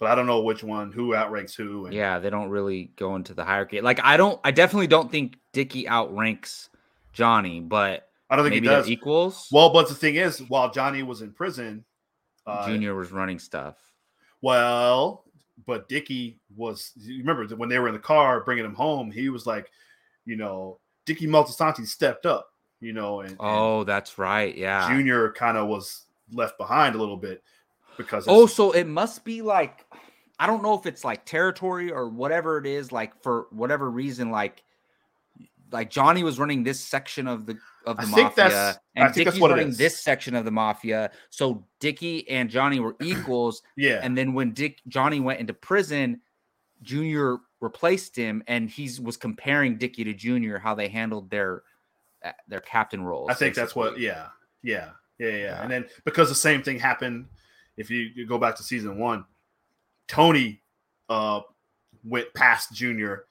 but 0.00 0.10
I 0.10 0.16
don't 0.16 0.26
know 0.26 0.40
which 0.40 0.64
one 0.64 0.90
who 0.90 1.14
outranks 1.14 1.54
who. 1.54 1.86
And, 1.86 1.94
yeah, 1.94 2.18
they 2.18 2.30
don't 2.30 2.48
really 2.48 2.90
go 2.96 3.14
into 3.14 3.32
the 3.32 3.44
hierarchy. 3.44 3.80
Like 3.80 4.00
I 4.02 4.16
don't, 4.16 4.40
I 4.42 4.50
definitely 4.50 4.88
don't 4.88 5.10
think 5.10 5.36
Dickie 5.52 5.88
outranks 5.88 6.68
Johnny, 7.12 7.60
but 7.60 8.09
I 8.30 8.36
don't 8.36 8.44
think 8.44 8.54
Maybe 8.54 8.68
he 8.68 8.74
does. 8.74 8.88
Equals. 8.88 9.48
Well, 9.50 9.72
but 9.72 9.88
the 9.88 9.94
thing 9.94 10.14
is, 10.14 10.38
while 10.48 10.70
Johnny 10.70 11.02
was 11.02 11.20
in 11.20 11.32
prison, 11.32 11.84
uh, 12.46 12.66
Junior 12.66 12.94
was 12.94 13.10
running 13.10 13.38
stuff. 13.38 13.76
Well, 14.40 15.24
but 15.66 15.88
Dickie 15.88 16.38
was. 16.56 16.92
Remember 17.06 17.46
when 17.56 17.68
they 17.68 17.78
were 17.78 17.88
in 17.88 17.94
the 17.94 18.00
car 18.00 18.42
bringing 18.44 18.64
him 18.64 18.74
home? 18.74 19.10
He 19.10 19.28
was 19.28 19.46
like, 19.46 19.70
you 20.24 20.36
know, 20.36 20.78
Dickie 21.06 21.26
Moltisanti 21.26 21.86
stepped 21.86 22.24
up. 22.24 22.46
You 22.80 22.94
know, 22.94 23.20
and 23.20 23.36
oh, 23.40 23.80
and 23.80 23.88
that's 23.88 24.16
right. 24.16 24.56
Yeah, 24.56 24.88
Junior 24.88 25.32
kind 25.32 25.58
of 25.58 25.68
was 25.68 26.06
left 26.32 26.56
behind 26.56 26.94
a 26.94 26.98
little 26.98 27.18
bit 27.18 27.42
because. 27.96 28.24
Oh, 28.26 28.46
so 28.46 28.70
it 28.70 28.86
must 28.86 29.24
be 29.24 29.42
like 29.42 29.84
I 30.40 30.46
don't 30.46 30.62
know 30.62 30.72
if 30.72 30.86
it's 30.86 31.04
like 31.04 31.26
territory 31.26 31.92
or 31.92 32.08
whatever 32.08 32.56
it 32.56 32.66
is. 32.66 32.90
Like 32.90 33.22
for 33.22 33.46
whatever 33.50 33.90
reason, 33.90 34.30
like 34.30 34.64
like 35.70 35.90
Johnny 35.90 36.22
was 36.22 36.38
running 36.38 36.62
this 36.62 36.80
section 36.80 37.26
of 37.26 37.44
the 37.44 37.58
of 37.86 37.96
the 37.96 38.02
I 38.02 38.06
mafia, 38.06 38.80
and 38.94 39.14
Dickie's 39.14 39.40
running 39.40 39.72
this 39.72 39.98
section 39.98 40.34
of 40.34 40.44
the 40.44 40.50
mafia. 40.50 41.10
So 41.30 41.66
Dickie 41.78 42.28
and 42.28 42.50
Johnny 42.50 42.80
were 42.80 42.96
equals. 43.02 43.62
yeah. 43.76 44.00
And 44.02 44.16
then 44.16 44.34
when 44.34 44.52
Dick 44.52 44.80
Johnny 44.88 45.20
went 45.20 45.40
into 45.40 45.54
prison, 45.54 46.20
Junior 46.82 47.38
replaced 47.60 48.16
him, 48.16 48.42
and 48.46 48.68
he 48.68 48.90
was 49.02 49.16
comparing 49.16 49.76
Dickie 49.76 50.04
to 50.04 50.14
Junior 50.14 50.58
how 50.58 50.74
they 50.74 50.88
handled 50.88 51.30
their 51.30 51.62
uh, 52.24 52.32
their 52.48 52.60
captain 52.60 53.02
roles. 53.02 53.30
I 53.30 53.34
think 53.34 53.54
basically. 53.54 53.62
that's 53.62 53.76
what. 53.76 54.00
Yeah. 54.00 54.28
Yeah. 54.62 54.90
Yeah. 55.18 55.28
Yeah. 55.28 55.36
yeah. 55.36 55.62
And 55.62 55.70
then 55.70 55.86
because 56.04 56.28
the 56.28 56.34
same 56.34 56.62
thing 56.62 56.78
happened, 56.78 57.26
if 57.76 57.90
you, 57.90 58.10
you 58.14 58.26
go 58.26 58.38
back 58.38 58.56
to 58.56 58.62
season 58.62 58.98
one, 58.98 59.24
Tony 60.08 60.62
uh 61.08 61.40
went 62.04 62.32
past 62.34 62.72
Junior. 62.72 63.24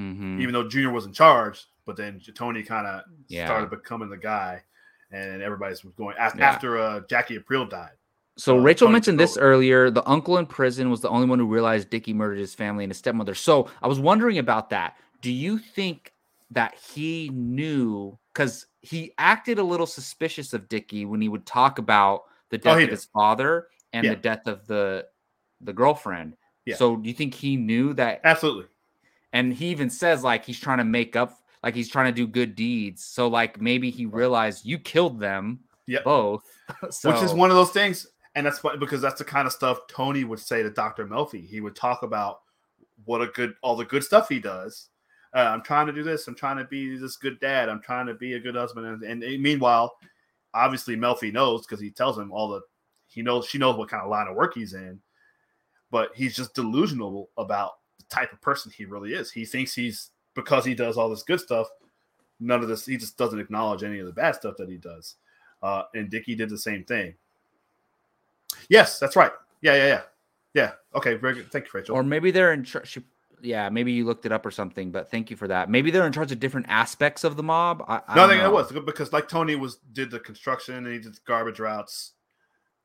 Mm-hmm. 0.00 0.40
Even 0.40 0.52
though 0.52 0.68
Junior 0.68 0.92
was 0.92 1.06
in 1.06 1.12
charge, 1.12 1.66
but 1.88 1.96
then 1.96 2.20
Tony 2.34 2.62
kind 2.62 2.86
of 2.86 3.04
yeah. 3.28 3.46
started 3.46 3.70
becoming 3.70 4.10
the 4.10 4.16
guy, 4.18 4.62
and 5.10 5.40
everybody's 5.40 5.80
going 5.96 6.14
after, 6.18 6.38
yeah. 6.38 6.50
after 6.50 6.78
uh, 6.78 7.00
Jackie 7.08 7.38
Aprile 7.38 7.68
died. 7.68 7.92
So 8.36 8.58
uh, 8.58 8.60
Rachel 8.60 8.88
Tony 8.88 8.92
mentioned 8.92 9.18
this 9.18 9.38
earlier. 9.38 9.90
The 9.90 10.06
uncle 10.06 10.36
in 10.36 10.44
prison 10.44 10.90
was 10.90 11.00
the 11.00 11.08
only 11.08 11.26
one 11.26 11.38
who 11.38 11.46
realized 11.46 11.88
Dickie 11.88 12.12
murdered 12.12 12.40
his 12.40 12.54
family 12.54 12.84
and 12.84 12.90
his 12.90 12.98
stepmother. 12.98 13.34
So 13.34 13.70
I 13.80 13.88
was 13.88 13.98
wondering 13.98 14.36
about 14.36 14.68
that. 14.68 14.98
Do 15.22 15.32
you 15.32 15.56
think 15.56 16.12
that 16.50 16.74
he 16.74 17.30
knew 17.32 18.18
because 18.34 18.66
he 18.82 19.14
acted 19.16 19.58
a 19.58 19.64
little 19.64 19.86
suspicious 19.86 20.52
of 20.52 20.68
Dickie 20.68 21.06
when 21.06 21.22
he 21.22 21.28
would 21.28 21.46
talk 21.46 21.78
about 21.78 22.24
the 22.50 22.58
oh, 22.58 22.60
death 22.60 22.76
oh, 22.76 22.84
of 22.84 22.90
his 22.90 23.06
father 23.06 23.68
and 23.94 24.04
yeah. 24.04 24.10
the 24.10 24.16
death 24.16 24.46
of 24.46 24.66
the 24.66 25.06
the 25.62 25.72
girlfriend? 25.72 26.36
Yeah. 26.66 26.76
So 26.76 26.96
do 26.96 27.08
you 27.08 27.14
think 27.14 27.32
he 27.32 27.56
knew 27.56 27.94
that? 27.94 28.20
Absolutely. 28.24 28.66
And 29.32 29.54
he 29.54 29.68
even 29.68 29.88
says 29.88 30.22
like 30.22 30.44
he's 30.44 30.60
trying 30.60 30.78
to 30.78 30.84
make 30.84 31.16
up 31.16 31.37
like 31.62 31.74
he's 31.74 31.88
trying 31.88 32.12
to 32.12 32.16
do 32.16 32.26
good 32.26 32.54
deeds. 32.54 33.04
So 33.04 33.28
like 33.28 33.60
maybe 33.60 33.90
he 33.90 34.06
realized 34.06 34.66
you 34.66 34.78
killed 34.78 35.20
them. 35.20 35.60
Yep. 35.86 36.04
both. 36.04 36.44
so, 36.90 37.10
which 37.10 37.22
is 37.22 37.32
one 37.32 37.50
of 37.50 37.56
those 37.56 37.70
things, 37.70 38.06
and 38.34 38.44
that's 38.44 38.62
what 38.62 38.78
because 38.78 39.00
that's 39.00 39.18
the 39.18 39.24
kind 39.24 39.46
of 39.46 39.52
stuff 39.52 39.80
Tony 39.88 40.24
would 40.24 40.38
say 40.38 40.62
to 40.62 40.70
Doctor 40.70 41.06
Melfi. 41.06 41.46
He 41.46 41.60
would 41.60 41.74
talk 41.74 42.02
about 42.02 42.40
what 43.04 43.22
a 43.22 43.28
good 43.28 43.54
all 43.62 43.74
the 43.74 43.84
good 43.84 44.04
stuff 44.04 44.28
he 44.28 44.38
does. 44.38 44.88
Uh, 45.34 45.40
I'm 45.40 45.62
trying 45.62 45.86
to 45.86 45.92
do 45.92 46.02
this. 46.02 46.26
I'm 46.26 46.34
trying 46.34 46.56
to 46.58 46.64
be 46.64 46.96
this 46.96 47.16
good 47.16 47.38
dad. 47.40 47.68
I'm 47.68 47.82
trying 47.82 48.06
to 48.06 48.14
be 48.14 48.34
a 48.34 48.40
good 48.40 48.54
husband. 48.54 48.86
And, 48.86 49.02
and, 49.02 49.22
and 49.22 49.42
meanwhile, 49.42 49.94
obviously 50.54 50.96
Melfi 50.96 51.32
knows 51.32 51.66
because 51.66 51.80
he 51.80 51.90
tells 51.90 52.18
him 52.18 52.32
all 52.32 52.48
the 52.48 52.60
he 53.06 53.22
knows 53.22 53.46
she 53.46 53.58
knows 53.58 53.76
what 53.76 53.88
kind 53.88 54.02
of 54.02 54.10
line 54.10 54.28
of 54.28 54.36
work 54.36 54.54
he's 54.54 54.74
in, 54.74 55.00
but 55.90 56.10
he's 56.14 56.36
just 56.36 56.54
delusional 56.54 57.30
about 57.36 57.72
the 57.98 58.04
type 58.10 58.32
of 58.32 58.40
person 58.40 58.72
he 58.76 58.84
really 58.84 59.14
is. 59.14 59.30
He 59.30 59.44
thinks 59.44 59.74
he's 59.74 60.10
because 60.38 60.64
he 60.64 60.72
does 60.74 60.96
all 60.96 61.08
this 61.10 61.24
good 61.24 61.40
stuff. 61.40 61.66
None 62.38 62.62
of 62.62 62.68
this. 62.68 62.86
He 62.86 62.96
just 62.96 63.18
doesn't 63.18 63.40
acknowledge 63.40 63.82
any 63.82 63.98
of 63.98 64.06
the 64.06 64.12
bad 64.12 64.36
stuff 64.36 64.54
that 64.58 64.68
he 64.68 64.76
does. 64.76 65.16
Uh, 65.60 65.82
and 65.94 66.08
Dickie 66.08 66.36
did 66.36 66.48
the 66.48 66.56
same 66.58 66.84
thing. 66.84 67.14
Yes, 68.68 69.00
that's 69.00 69.16
right. 69.16 69.32
Yeah, 69.60 69.74
yeah, 69.74 69.86
yeah, 69.86 70.00
yeah. 70.54 70.70
Okay, 70.94 71.14
very 71.14 71.34
good. 71.34 71.50
Thank 71.50 71.64
you, 71.66 71.70
Rachel. 71.74 71.96
or 71.96 72.02
maybe 72.04 72.30
they're 72.30 72.52
in 72.52 72.62
charge. 72.62 72.98
Yeah, 73.40 73.68
maybe 73.68 73.92
you 73.92 74.04
looked 74.04 74.24
it 74.26 74.32
up 74.32 74.46
or 74.46 74.50
something, 74.50 74.90
but 74.90 75.10
thank 75.10 75.30
you 75.30 75.36
for 75.36 75.48
that. 75.48 75.68
Maybe 75.70 75.90
they're 75.90 76.06
in 76.06 76.12
charge 76.12 76.32
of 76.32 76.40
different 76.40 76.66
aspects 76.68 77.24
of 77.24 77.36
the 77.36 77.42
mob. 77.42 77.84
I, 77.88 78.00
I 78.06 78.14
no, 78.16 78.24
I 78.24 78.28
think 78.28 78.42
it 78.42 78.52
was 78.52 78.72
because 78.84 79.12
like 79.12 79.28
Tony 79.28 79.56
was 79.56 79.78
did 79.92 80.10
the 80.10 80.18
construction 80.20 80.74
and 80.76 80.86
he 80.86 80.98
did 81.00 81.14
the 81.14 81.20
garbage 81.26 81.58
routes, 81.60 82.12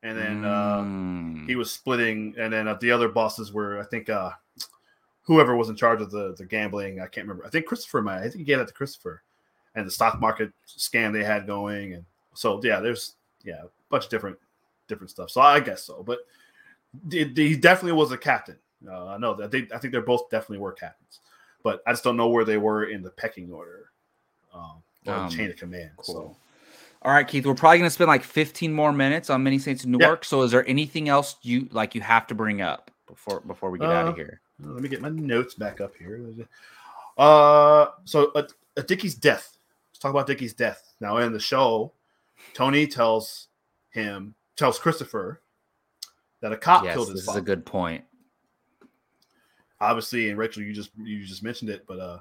and 0.02 0.18
then 0.18 0.46
uh, 0.46 0.82
Mm. 0.82 1.48
he 1.48 1.56
was 1.56 1.72
splitting, 1.72 2.36
and 2.40 2.52
then 2.52 2.68
uh, 2.68 2.74
the 2.82 2.92
other 2.92 3.08
bosses 3.10 3.54
were 3.54 3.80
I 3.80 3.84
think 3.84 4.10
uh, 4.10 4.32
whoever 5.24 5.56
was 5.56 5.70
in 5.70 5.76
charge 5.76 6.02
of 6.02 6.12
the 6.12 6.36
the 6.38 6.46
gambling. 6.46 7.00
I 7.00 7.08
can't 7.08 7.28
remember. 7.28 7.46
I 7.46 7.50
think 7.50 7.66
Christopher 7.66 8.02
might. 8.02 8.20
I 8.20 8.24
think 8.24 8.36
he 8.36 8.44
gave 8.44 8.60
that 8.60 8.68
to 8.68 8.74
Christopher, 8.74 9.24
and 9.76 9.86
the 9.88 9.92
stock 9.92 10.20
market 10.20 10.52
scam 10.68 11.12
they 11.14 11.24
had 11.24 11.48
going, 11.48 11.94
and 11.94 12.06
so 12.34 12.60
yeah, 12.64 12.80
there's 12.80 13.16
yeah 13.44 13.64
a 13.64 13.68
bunch 13.90 14.06
of 14.06 14.10
different 14.10 14.38
different 14.88 15.10
stuff. 15.10 15.30
So 15.30 15.42
I 15.42 15.60
guess 15.60 15.84
so, 15.84 16.04
but 16.04 16.20
he 17.10 17.56
definitely 17.56 17.94
was 17.94 18.12
a 18.12 18.18
captain. 18.18 18.58
Uh, 18.88 19.08
I 19.08 19.18
know 19.18 19.34
that 19.36 19.52
they. 19.52 19.68
I 19.74 19.78
think 19.78 19.92
they're 19.92 20.02
both 20.02 20.30
definitely 20.30 20.60
were 20.60 20.74
captains, 20.74 21.20
but 21.64 21.82
I 21.88 21.92
just 21.92 22.04
don't 22.04 22.18
know 22.18 22.30
where 22.30 22.46
they 22.46 22.58
were 22.58 22.86
in 22.86 23.02
the 23.02 23.12
pecking 23.12 23.52
order, 23.52 23.90
um, 24.54 24.84
or 25.08 25.14
Um, 25.14 25.30
chain 25.30 25.50
of 25.50 25.56
command. 25.56 25.92
So. 26.02 26.36
All 27.02 27.12
right, 27.12 27.28
Keith. 27.28 27.46
We're 27.46 27.54
probably 27.54 27.80
gonna 27.80 27.90
spend 27.90 28.08
like 28.08 28.24
15 28.24 28.74
more 28.74 28.94
minutes 28.94 29.30
on 29.30 29.44
Many 29.44 29.60
Saints 29.60 29.84
in 29.84 29.94
Yeah. 29.94 30.16
So, 30.22 30.42
is 30.44 30.52
there 30.52 30.66
anything 30.68 31.10
else 31.10 31.36
you 31.42 31.68
like 31.72 31.96
you 31.96 32.02
have 32.02 32.28
to 32.28 32.36
bring 32.36 32.62
up 32.62 32.92
before 33.08 33.42
before 33.42 33.72
we 33.72 33.80
get 33.80 33.90
out 33.90 34.08
Uh, 34.08 34.12
of 34.12 34.16
here? 34.16 34.40
Let 34.66 34.82
me 34.82 34.90
get 34.90 35.02
my 35.02 35.10
notes 35.10 35.54
back 35.54 35.82
up 35.82 35.96
here. 35.98 36.22
Uh, 37.18 37.88
so 38.06 38.32
uh, 38.36 38.48
uh, 38.78 38.82
Dickie's 38.82 39.16
death. 39.16 39.58
Let's 39.92 40.00
talk 40.00 40.12
about 40.12 40.28
Dickie's 40.28 40.54
death. 40.54 40.94
Now 41.00 41.18
in 41.18 41.34
the 41.34 41.40
show, 41.40 41.92
Tony 42.54 42.88
tells 42.88 43.48
him, 43.90 44.34
tells 44.56 44.80
Christopher 44.80 45.42
that 46.42 46.52
a 46.52 46.58
cop 46.58 46.84
Yes, 46.84 46.96
killed 46.96 47.10
his. 47.10 47.16
this 47.22 47.26
his 47.26 47.36
is 47.36 47.42
a 47.42 47.42
good 47.42 47.66
point. 47.66 48.04
Obviously, 49.80 50.30
and 50.30 50.38
Rachel, 50.38 50.64
you 50.64 50.74
just 50.74 50.92
you 50.98 51.24
just 51.26 51.44
mentioned 51.44 51.70
it, 51.70 51.86
but 51.88 52.00
uh, 52.00 52.20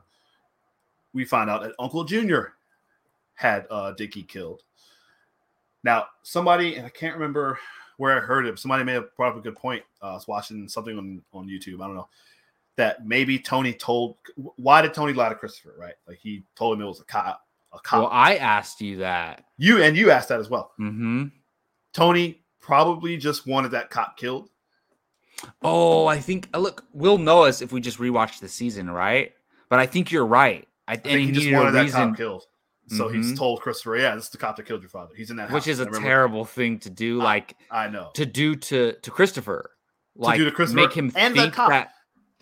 we 1.13 1.25
find 1.25 1.49
out 1.49 1.63
that 1.63 1.75
Uncle 1.79 2.05
Junior 2.05 2.55
had 3.35 3.67
uh 3.71 3.93
Dickie 3.93 4.25
killed. 4.25 4.63
Now, 5.85 6.07
somebody, 6.23 6.77
and 6.77 6.87
I 6.87 6.91
can't 6.91 7.15
remember 7.15 7.59
where 7.97 8.17
I 8.17 8.21
heard 8.21 8.47
it. 8.47 8.53
but 8.53 8.59
Somebody 8.59 8.85
may 8.85 8.93
have 8.93 9.15
brought 9.17 9.33
up 9.33 9.39
a 9.39 9.41
good 9.41 9.57
point. 9.57 9.83
Uh, 10.03 10.11
I 10.11 10.15
was 10.15 10.29
watching 10.29 10.69
something 10.69 10.99
on 10.99 11.23
on 11.33 11.47
YouTube. 11.47 11.81
I 11.83 11.87
don't 11.87 11.97
know 11.97 12.09
that 12.77 13.07
maybe 13.07 13.39
Tony 13.39 13.73
told. 13.73 14.17
Why 14.37 14.83
did 14.83 14.95
Tony 14.95 15.13
lie 15.13 15.29
to 15.29 15.35
Christopher? 15.35 15.75
Right, 15.79 15.95
like 16.07 16.19
he 16.19 16.45
told 16.57 16.77
him 16.77 16.83
it 16.85 16.89
was 16.89 17.01
a 17.01 17.05
cop. 17.05 17.41
A 17.73 17.79
cop. 17.79 18.01
Well, 18.03 18.11
I 18.13 18.37
asked 18.37 18.81
you 18.81 18.99
that. 18.99 19.45
you 19.59 19.83
and 19.83 19.97
you 19.97 20.11
asked 20.11 20.29
that 20.29 20.41
as 20.41 20.51
well. 20.51 20.73
Mm-hmm. 20.81 21.27
Tony 21.95 22.43
probably 22.61 23.17
just 23.17 23.47
wanted 23.47 23.71
that 23.73 23.91
cop 23.91 24.17
killed. 24.17 24.49
Oh, 25.63 26.07
I 26.07 26.19
think 26.21 26.49
uh, 26.55 26.59
look, 26.59 26.85
we'll 26.93 27.19
know 27.19 27.45
us 27.45 27.63
if 27.63 27.73
we 27.73 27.81
just 27.81 27.99
rewatch 27.99 28.41
the 28.41 28.49
season, 28.49 28.89
right? 28.91 29.33
But 29.69 29.79
I 29.81 29.87
think 29.87 30.13
you're 30.13 30.27
right. 30.27 30.69
I, 30.87 30.93
I 30.93 30.97
think 30.97 31.21
he 31.21 31.27
he 31.27 31.33
just 31.33 31.53
wanted 31.53 31.73
that 31.73 31.83
reason, 31.83 32.09
cop 32.11 32.17
killed. 32.17 32.45
So 32.89 33.09
he's 33.09 33.33
Mhm. 33.33 33.39
told 33.39 33.61
Christopher, 33.61 33.97
"Yeah, 33.97 34.15
this 34.15 34.25
is 34.25 34.31
the 34.31 34.39
cop 34.39 34.57
that 34.57 34.67
killed 34.67 34.83
your 34.83 34.91
father. 34.91 35.15
He's 35.17 35.31
in 35.31 35.37
that 35.37 35.49
house." 35.49 35.55
which 35.55 35.67
is 35.69 35.81
a 35.81 35.87
terrible 35.87 36.45
thing 36.45 36.79
to 36.81 36.91
do. 36.91 37.19
Like 37.19 37.57
I 37.71 37.89
know. 37.89 38.11
to 38.15 38.27
do 38.27 38.55
to 38.57 38.93
to 38.93 39.11
Christopher, 39.11 39.71
like 40.15 40.37
do 40.39 40.45
to 40.45 40.51
Christopher 40.53 40.81
make 40.83 40.93
him 40.93 41.11
and 41.17 41.35
think 41.35 41.55
cop. 41.55 41.71
that. 41.71 41.93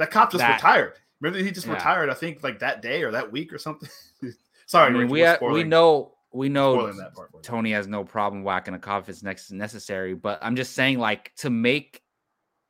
That 0.01 0.11
cop 0.11 0.33
just 0.33 0.41
that- 0.41 0.57
retired. 0.57 0.95
Remember, 1.21 1.45
he 1.45 1.51
just 1.53 1.67
Yeah. 1.67 1.75
retired. 1.75 2.09
I 2.11 2.15
think 2.15 2.43
like 2.43 2.59
that 2.61 2.81
day 2.83 3.03
or 3.03 3.11
that 3.13 3.31
week 3.31 3.53
or 3.53 3.59
something. 3.59 3.89
Sorry, 4.67 4.87
I 4.93 4.99
mean, 4.99 5.09
we 5.09 5.21
ha- 5.23 5.39
we 5.41 5.63
know 5.63 6.15
we 6.33 6.49
know 6.49 6.93
part. 7.15 7.43
Tony 7.43 7.73
has 7.73 7.87
no 7.87 8.05
problem 8.05 8.43
whacking 8.43 8.73
a 8.75 8.79
cop 8.79 9.03
if 9.03 9.09
it's 9.11 9.23
next 9.23 9.51
necessary, 9.51 10.15
but 10.15 10.39
I'm 10.43 10.57
just 10.57 10.75
saying, 10.75 10.99
like 10.99 11.33
to 11.37 11.51
make 11.51 12.03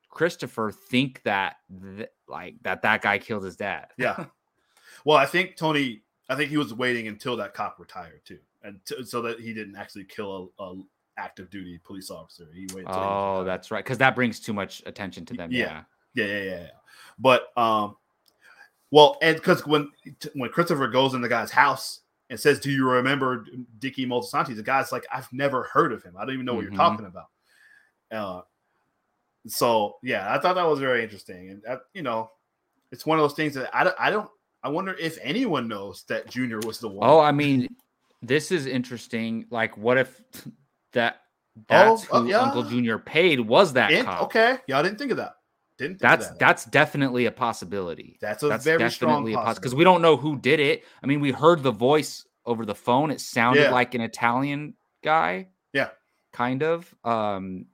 Christopher 0.08 0.72
think 0.72 1.22
that 1.22 1.56
th- 1.96 2.08
like 2.26 2.56
that 2.62 2.82
that 2.82 3.02
guy 3.02 3.18
killed 3.18 3.44
his 3.44 3.56
dad. 3.56 3.88
Yeah. 3.96 4.26
Well, 5.02 5.16
I 5.16 5.24
think 5.24 5.56
Tony. 5.56 6.02
I 6.28 6.34
think 6.36 6.50
he 6.50 6.58
was 6.58 6.74
waiting 6.74 7.08
until 7.08 7.36
that 7.38 7.54
cop 7.54 7.78
retired 7.78 8.20
too, 8.26 8.38
and 8.62 8.80
t- 8.84 9.02
so 9.06 9.22
that 9.22 9.40
he 9.40 9.54
didn't 9.54 9.74
actually 9.76 10.04
kill 10.04 10.52
a, 10.58 10.62
a 10.62 10.82
active 11.16 11.48
duty 11.48 11.78
police 11.82 12.10
officer. 12.10 12.48
He 12.54 12.66
waited. 12.74 12.88
He 12.88 12.94
Oh, 12.94 13.42
that's 13.44 13.70
right. 13.70 13.82
Because 13.82 13.96
that 13.98 14.14
brings 14.14 14.40
too 14.40 14.52
much 14.52 14.82
attention 14.84 15.24
to 15.24 15.34
them. 15.34 15.50
Yeah. 15.52 15.64
Yeah. 15.64 15.82
Yeah, 16.14 16.26
yeah, 16.26 16.42
yeah. 16.42 16.66
But 17.18 17.56
um, 17.56 17.96
well, 18.90 19.18
and 19.22 19.36
because 19.36 19.66
when 19.66 19.90
when 20.34 20.50
Christopher 20.50 20.88
goes 20.88 21.14
in 21.14 21.20
the 21.20 21.28
guy's 21.28 21.50
house 21.50 22.00
and 22.30 22.38
says, 22.38 22.60
"Do 22.60 22.70
you 22.70 22.88
remember 22.88 23.44
Dickie 23.78 24.06
Moltisanti?" 24.06 24.54
The 24.56 24.62
guy's 24.62 24.92
like, 24.92 25.06
"I've 25.12 25.32
never 25.32 25.64
heard 25.64 25.92
of 25.92 26.02
him. 26.02 26.14
I 26.18 26.24
don't 26.24 26.34
even 26.34 26.46
know 26.46 26.54
what 26.54 26.64
Mhm. 26.64 26.68
you're 26.70 26.76
talking 26.76 27.06
about." 27.06 27.26
Uh, 28.10 28.42
so 29.46 29.96
yeah, 30.02 30.34
I 30.34 30.38
thought 30.38 30.54
that 30.54 30.66
was 30.66 30.80
very 30.80 31.02
interesting, 31.02 31.50
and 31.50 31.62
that, 31.62 31.80
you 31.94 32.02
know, 32.02 32.30
it's 32.92 33.06
one 33.06 33.18
of 33.18 33.22
those 33.22 33.34
things 33.34 33.54
that 33.54 33.74
I 33.74 33.84
don't, 33.84 33.96
I 33.98 34.10
don't, 34.10 34.28
I 34.62 34.68
wonder 34.68 34.94
if 34.94 35.18
anyone 35.22 35.68
knows 35.68 36.04
that 36.08 36.28
Junior 36.28 36.58
was 36.60 36.78
the 36.78 36.88
one. 36.88 37.08
Oh, 37.08 37.20
I 37.20 37.32
mean, 37.32 37.68
this 38.22 38.50
is 38.52 38.66
interesting. 38.66 39.46
Like, 39.50 39.76
what 39.76 39.96
if 39.96 40.20
that 40.92 41.22
that's 41.68 42.06
Oh, 42.10 42.16
uh, 42.18 42.20
who 42.22 42.28
yeah. 42.28 42.42
Uncle 42.42 42.62
Junior 42.64 42.98
paid 42.98 43.40
was 43.40 43.72
that 43.74 44.04
cop? 44.04 44.22
okay, 44.24 44.58
yeah, 44.66 44.78
I 44.78 44.82
didn't 44.82 44.98
think 44.98 45.10
of 45.10 45.16
that. 45.16 45.34
Didn't 45.80 45.98
That's 45.98 46.28
that. 46.28 46.38
that's 46.38 46.64
definitely 46.66 47.24
a 47.24 47.32
possibility. 47.32 48.18
that's 48.20 48.42
a 48.42 48.48
that's 48.48 48.64
very 48.64 48.90
strong 48.90 49.12
definitely 49.24 49.34
possibility 49.34 49.60
because 49.60 49.74
we 49.74 49.82
don't 49.84 50.02
know 50.02 50.16
who 50.16 50.38
did 50.38 50.60
it. 50.60 50.84
I 51.02 51.06
mean, 51.06 51.20
we 51.20 51.32
heard 51.32 51.62
the 51.62 51.72
voice 51.72 52.26
over 52.44 52.66
the 52.66 52.74
phone. 52.74 53.10
It 53.10 53.20
sounded 53.20 53.62
Yeah. 53.62 53.70
like 53.72 53.94
an 53.94 54.02
Italian 54.02 54.74
guy. 55.02 55.48
Yeah. 55.72 55.88
kind 56.32 56.62
of. 56.62 56.94
Um, 57.02 57.66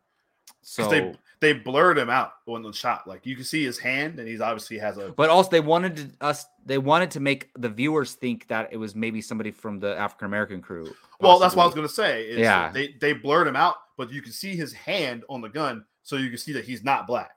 so, 0.63 0.89
they 0.89 1.15
they 1.41 1.53
blurred 1.53 1.99
him 1.99 2.09
out 2.11 2.33
when 2.45 2.63
the 2.63 2.73
shot. 2.73 3.07
Like 3.07 3.27
you 3.27 3.35
can 3.37 3.45
see 3.45 3.63
his 3.65 3.79
hand, 3.79 4.19
and 4.19 4.27
he's 4.29 4.41
obviously 4.41 4.79
has 4.79 4.99
a 4.99 5.11
but 5.11 5.29
also 5.31 5.51
they 5.51 5.61
wanted 5.61 5.97
to, 5.97 6.11
us. 6.21 6.47
They 6.65 6.79
wanted 6.79 7.11
to 7.13 7.21
make 7.21 7.51
the 7.59 7.69
viewers 7.69 8.15
think 8.15 8.49
that 8.49 8.73
it 8.73 8.77
was 8.77 8.95
maybe 8.95 9.21
somebody 9.21 9.51
from 9.51 9.79
the 9.79 9.97
African 9.97 10.27
American 10.27 10.63
crew. 10.63 10.93
Well, 11.21 11.39
that's 11.39 11.55
what 11.55 11.65
I 11.65 11.67
was 11.67 11.75
going 11.75 11.87
to 11.87 11.93
say. 11.93 12.25
Is 12.25 12.39
Yeah. 12.39 12.71
they 12.73 12.95
they 13.01 13.13
blurred 13.13 13.47
him 13.47 13.57
out, 13.57 13.77
but 13.97 14.11
you 14.11 14.23
can 14.23 14.33
see 14.33 14.57
his 14.57 14.73
hand 14.73 15.25
on 15.29 15.41
the 15.41 15.49
gun, 15.49 15.85
so 16.03 16.17
you 16.17 16.29
can 16.31 16.39
see 16.39 16.53
that 16.55 16.65
he's 16.65 16.83
not 16.83 17.07
black. 17.07 17.36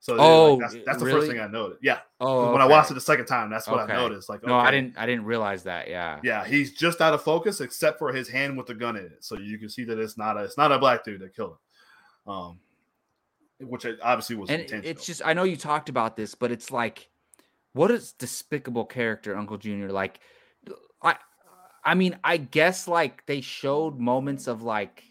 So 0.00 0.16
Oh, 0.18 0.54
like, 0.54 0.60
that's, 0.60 0.84
that's 0.86 0.98
the 0.98 1.04
really? 1.06 1.20
first 1.20 1.30
thing 1.32 1.40
I 1.40 1.46
noticed. 1.48 1.82
Yeah, 1.82 1.98
Oh, 2.20 2.52
when 2.52 2.62
I 2.62 2.66
watched 2.66 2.90
it 2.90 2.94
the 2.94 3.00
second 3.00 3.26
time, 3.26 3.50
that's 3.50 3.66
what 3.66 3.80
Okay. 3.80 3.92
I 3.92 3.96
noticed. 3.96 4.28
Like, 4.28 4.44
No, 4.46 4.54
I 4.56 4.70
didn't. 4.70 4.96
I 4.96 5.04
didn't 5.06 5.24
realize 5.24 5.64
that. 5.64 5.88
Yeah. 5.88 6.20
Yeah, 6.22 6.44
he's 6.44 6.74
just 6.74 7.00
out 7.00 7.12
of 7.14 7.22
focus, 7.22 7.60
except 7.60 7.98
for 7.98 8.12
his 8.12 8.28
hand 8.28 8.56
with 8.56 8.66
the 8.66 8.74
gun 8.74 8.96
in 8.96 9.06
it. 9.06 9.24
So 9.24 9.36
you 9.38 9.58
can 9.58 9.68
see 9.68 9.84
that 9.84 9.98
it's 9.98 10.16
not 10.16 10.36
a 10.36 10.44
it's 10.44 10.56
not 10.56 10.70
a 10.70 10.78
black 10.78 11.04
dude 11.04 11.20
that 11.22 11.34
killed 11.34 11.52
him. 12.26 12.32
Um, 12.32 12.60
which 13.60 13.86
obviously 14.02 14.36
was 14.36 14.50
and 14.50 14.60
intentional. 14.62 14.90
it's 14.90 15.06
just 15.06 15.22
I 15.24 15.32
know 15.32 15.44
you 15.44 15.56
talked 15.56 15.88
about 15.88 16.14
this, 16.16 16.34
but 16.34 16.52
it's 16.52 16.70
like, 16.70 17.08
what 17.72 17.90
is 17.90 18.12
despicable 18.12 18.84
character 18.84 19.36
Uncle 19.36 19.56
Junior? 19.56 19.90
Like, 19.90 20.20
I, 21.02 21.16
I 21.84 21.94
mean, 21.94 22.18
I 22.22 22.36
guess 22.36 22.86
like 22.86 23.24
they 23.26 23.40
showed 23.40 23.98
moments 23.98 24.46
of 24.46 24.62
like, 24.62 25.02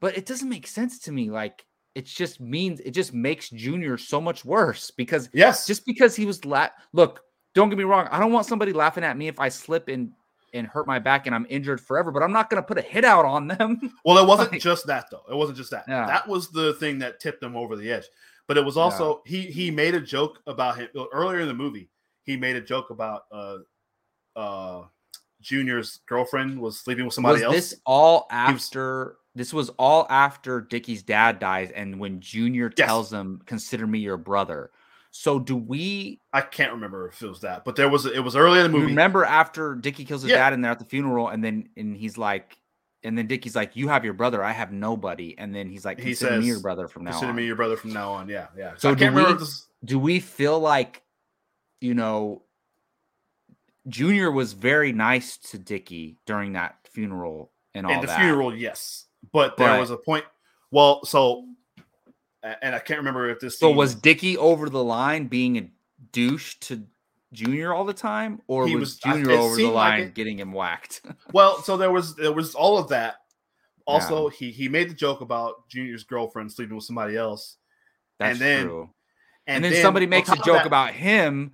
but 0.00 0.16
it 0.18 0.26
doesn't 0.26 0.48
make 0.48 0.66
sense 0.66 0.98
to 1.00 1.12
me. 1.12 1.30
Like, 1.30 1.64
it 1.98 2.06
just 2.06 2.40
means 2.40 2.78
it 2.80 2.92
just 2.92 3.12
makes 3.12 3.50
Junior 3.50 3.98
so 3.98 4.20
much 4.20 4.44
worse 4.44 4.90
because 4.92 5.28
yes, 5.32 5.66
just 5.66 5.84
because 5.84 6.14
he 6.14 6.24
was 6.26 6.44
la- 6.44 6.68
look, 6.92 7.20
don't 7.54 7.68
get 7.68 7.76
me 7.78 7.84
wrong, 7.84 8.06
I 8.10 8.20
don't 8.20 8.32
want 8.32 8.46
somebody 8.46 8.72
laughing 8.72 9.02
at 9.04 9.16
me 9.16 9.26
if 9.28 9.40
I 9.40 9.48
slip 9.48 9.88
and 9.88 10.12
and 10.54 10.66
hurt 10.66 10.86
my 10.86 10.98
back 10.98 11.26
and 11.26 11.34
I'm 11.34 11.46
injured 11.50 11.80
forever, 11.80 12.10
but 12.10 12.22
I'm 12.22 12.32
not 12.32 12.48
gonna 12.50 12.62
put 12.62 12.78
a 12.78 12.82
hit 12.82 13.04
out 13.04 13.24
on 13.24 13.48
them. 13.48 13.92
Well, 14.04 14.16
it 14.16 14.26
wasn't 14.26 14.52
Like- 14.52 14.60
just 14.62 14.86
that 14.86 15.06
though. 15.10 15.24
It 15.30 15.34
wasn't 15.36 15.58
just 15.58 15.70
that. 15.72 15.84
Yeah. 15.88 16.06
That 16.06 16.26
was 16.28 16.50
the 16.50 16.74
thing 16.74 16.98
that 17.00 17.20
tipped 17.20 17.42
him 17.42 17.56
over 17.56 17.76
the 17.76 17.90
edge. 17.90 18.04
But 18.46 18.56
it 18.56 18.64
was 18.64 18.76
also 18.78 19.22
he 19.26 19.42
he 19.42 19.70
made 19.70 19.94
a 19.94 20.00
joke 20.00 20.38
about 20.46 20.78
him 20.78 20.88
earlier 21.12 21.40
in 21.40 21.48
the 21.48 21.54
movie. 21.64 21.90
He 22.22 22.36
made 22.36 22.56
a 22.56 22.62
joke 22.62 22.88
about 22.90 23.24
uh 23.32 23.56
uh 24.36 24.84
Junior's 25.40 26.00
girlfriend 26.06 26.58
was 26.60 26.78
sleeping 26.80 27.04
with 27.04 27.14
somebody 27.14 27.34
was 27.36 27.42
else. 27.42 27.54
this 27.54 27.74
all 27.84 28.26
after 28.30 29.16
this 29.38 29.52
was 29.52 29.70
all 29.78 30.06
after 30.10 30.60
Dickie's 30.60 31.02
dad 31.02 31.38
dies 31.38 31.70
and 31.70 31.98
when 32.00 32.20
Junior 32.20 32.72
Yes. 32.76 32.86
tells 32.86 33.12
him 33.12 33.40
consider 33.46 33.86
me 33.86 33.98
your 34.00 34.16
brother. 34.16 34.70
So 35.10 35.38
do 35.38 35.56
we 35.56 36.20
I 36.32 36.42
can't 36.42 36.72
remember 36.72 37.08
if 37.08 37.22
it 37.22 37.28
was 37.28 37.40
that, 37.40 37.64
but 37.64 37.76
there 37.76 37.88
was 37.88 38.04
it 38.06 38.20
was 38.22 38.36
early 38.36 38.58
in 38.60 38.64
the 38.64 38.68
movie. 38.68 38.86
remember 38.86 39.24
after 39.24 39.74
Dickie 39.74 40.04
kills 40.04 40.22
his 40.22 40.30
Yeah. 40.32 40.38
dad 40.38 40.52
and 40.52 40.62
they're 40.62 40.70
at 40.72 40.78
the 40.78 40.84
funeral 40.84 41.28
and 41.28 41.42
then 41.42 41.68
and 41.76 41.96
he's 41.96 42.18
like 42.18 42.58
and 43.04 43.16
then 43.16 43.28
Dickie's 43.28 43.54
like, 43.54 43.76
"You 43.76 43.86
have 43.88 44.04
your 44.04 44.12
brother, 44.12 44.42
I 44.42 44.50
have 44.50 44.72
nobody," 44.72 45.38
and 45.38 45.54
then 45.54 45.68
he's 45.68 45.84
like, 45.84 45.98
He 45.98 46.06
"Consider 46.06 46.30
says, 46.32 46.40
me 46.40 46.46
your 46.48 46.58
brother 46.60 46.88
from 46.88 47.04
now 47.04 47.12
Consider 47.12 47.30
on." 47.30 47.36
me 47.36 47.46
your 47.46 47.54
brother 47.54 47.76
from 47.76 47.92
now 47.92 48.10
on. 48.10 48.28
Yeah, 48.28 48.48
yeah. 48.56 48.74
So 48.76 48.92
do 48.96 49.12
we- 49.12 49.22
this. 49.34 49.66
Do 49.84 50.00
we 50.00 50.18
feel 50.18 50.58
like, 50.58 51.02
you 51.80 51.94
know, 51.94 52.42
Junior 53.86 54.30
was 54.30 54.52
very 54.52 54.92
nice 54.92 55.36
to 55.50 55.58
Dickie 55.58 56.18
during 56.26 56.52
that 56.54 56.76
funeral 56.90 57.52
and 57.74 57.86
all 57.86 57.92
In 57.92 58.00
the 58.00 58.08
that? 58.08 58.18
funeral, 58.18 58.54
yes, 58.54 59.06
but 59.32 59.56
there 59.56 59.68
But- 59.68 59.80
was 59.80 59.90
a 59.90 59.96
point. 59.96 60.24
Well, 60.70 61.04
so, 61.04 61.44
and 62.42 62.74
I 62.74 62.78
can't 62.78 62.98
remember 62.98 63.28
if 63.30 63.40
this. 63.40 63.58
So 63.58 63.70
was 63.70 63.94
Dickie 63.94 64.36
over 64.36 64.68
the 64.68 64.82
line 64.84 65.26
being 65.28 65.56
a 65.58 65.70
douche 66.12 66.56
to 66.60 66.82
Junior 67.32 67.72
all 67.74 67.84
the 67.84 67.94
time, 67.94 68.40
or 68.46 68.66
He 68.66 68.74
was, 68.76 68.80
was- 68.80 68.96
Junior 68.98 69.30
it 69.30 69.38
over 69.38 69.56
the 69.56 69.64
like 69.66 69.74
line 69.74 70.00
it. 70.04 70.14
getting 70.14 70.38
him 70.38 70.52
whacked? 70.52 71.02
Well, 71.32 71.62
so 71.62 71.76
there 71.76 71.90
was 71.90 72.14
there 72.16 72.32
was 72.32 72.54
all 72.54 72.78
of 72.78 72.88
that. 72.88 73.16
Also, 73.86 74.28
he 74.28 74.50
he 74.50 74.68
made 74.68 74.90
the 74.90 74.94
joke 74.94 75.22
about 75.22 75.66
Junior's 75.68 76.04
girlfriend 76.04 76.52
sleeping 76.52 76.76
with 76.76 76.84
somebody 76.84 77.16
else, 77.16 77.56
That's 78.18 78.32
And 78.32 78.40
then- 78.40 78.66
true. 78.66 78.90
And, 79.46 79.64
then, 79.64 79.80
somebody 79.80 80.06
makes 80.06 80.28
a 80.28 80.36
joke 80.36 80.58
that- 80.58 80.66
about 80.66 80.92
him, 80.92 81.52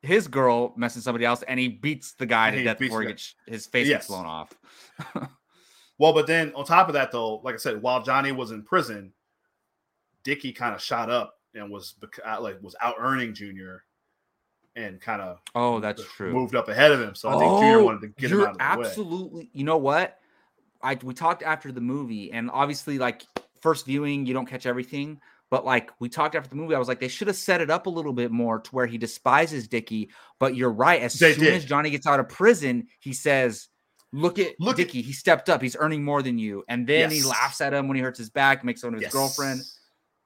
his 0.00 0.28
girl 0.28 0.72
messing 0.76 1.02
somebody 1.02 1.24
else, 1.24 1.42
and 1.42 1.58
he 1.58 1.66
beats 1.66 2.12
the 2.12 2.24
guy 2.26 2.52
to 2.52 2.62
death 2.62 2.78
before 2.78 3.02
he 3.02 3.08
gets 3.08 3.34
his 3.48 3.66
face 3.66 3.88
Yes. 3.88 4.02
gets 4.02 4.06
blown 4.06 4.26
off. 4.26 4.52
Well, 5.98 6.12
but 6.12 6.26
then 6.26 6.52
on 6.54 6.64
top 6.64 6.88
of 6.88 6.94
that, 6.94 7.12
though, 7.12 7.36
like 7.44 7.54
I 7.54 7.58
said, 7.58 7.80
while 7.82 8.02
Johnny 8.02 8.32
was 8.32 8.50
in 8.50 8.62
prison, 8.62 9.12
Dickie 10.24 10.52
kind 10.52 10.74
of 10.74 10.80
shot 10.82 11.10
up 11.10 11.38
and 11.54 11.70
was 11.70 11.92
bec- 12.00 12.20
uh, 12.24 12.40
like 12.40 12.62
was 12.62 12.74
out 12.80 12.94
earning 12.98 13.34
Junior, 13.34 13.84
and 14.74 15.00
kind 15.00 15.20
of 15.20 15.38
Oh, 15.54 15.80
that's 15.80 16.02
true. 16.04 16.32
moved 16.32 16.54
up 16.54 16.68
ahead 16.68 16.92
of 16.92 17.00
him. 17.00 17.14
So 17.14 17.28
I 17.28 17.38
think 17.38 17.58
Junior 17.60 17.78
Oh, 17.80 17.84
wanted 17.84 18.00
to 18.02 18.08
get 18.20 18.30
him 18.30 18.40
out 18.40 18.50
of 18.52 18.58
the 18.58 18.78
way. 18.80 18.86
absolutely. 18.86 19.50
You 19.52 19.64
know 19.64 19.76
what? 19.78 20.18
I 20.82 20.98
we 21.02 21.14
talked 21.14 21.42
after 21.42 21.70
the 21.72 21.80
movie, 21.80 22.32
and 22.32 22.50
obviously, 22.50 22.98
like 22.98 23.22
first 23.60 23.86
viewing, 23.86 24.26
you 24.26 24.34
don't 24.34 24.46
catch 24.46 24.66
everything. 24.66 25.20
But 25.50 25.66
like 25.66 25.90
we 26.00 26.08
talked 26.08 26.34
after 26.34 26.48
the 26.48 26.56
movie, 26.56 26.74
I 26.74 26.78
was 26.78 26.88
like, 26.88 26.98
they 26.98 27.08
should 27.08 27.26
have 27.28 27.36
set 27.36 27.60
it 27.60 27.68
up 27.70 27.86
a 27.86 27.90
little 27.90 28.14
bit 28.14 28.30
more 28.30 28.58
to 28.60 28.70
where 28.70 28.86
he 28.86 28.96
despises 28.96 29.68
Dickie. 29.68 30.08
But 30.38 30.56
you're 30.56 30.72
right. 30.72 31.02
As 31.02 31.12
They 31.18 31.34
soon 31.34 31.44
did. 31.44 31.54
as 31.54 31.64
Johnny 31.66 31.90
gets 31.90 32.06
out 32.06 32.18
of 32.20 32.28
prison, 32.30 32.86
he 33.00 33.12
says, 33.12 33.68
"Look 34.12 34.38
at 34.38 34.58
Look 34.60 34.78
at- 34.78 34.86
Dickie. 34.86 35.02
He 35.02 35.12
stepped 35.12 35.48
up. 35.48 35.60
He's 35.62 35.76
earning 35.76 36.04
more 36.04 36.22
than 36.22 36.38
you." 36.38 36.64
And 36.68 36.86
then 36.86 37.10
he 37.10 37.22
laughs 37.22 37.60
at 37.60 37.72
him 37.74 37.88
when 37.88 37.96
he 37.96 38.02
hurts 38.02 38.18
his 38.18 38.30
back, 38.30 38.64
makes 38.64 38.80
fun 38.82 38.88
of 38.94 39.00
his 39.00 39.04
Yes. 39.04 39.12
girlfriend. 39.12 39.62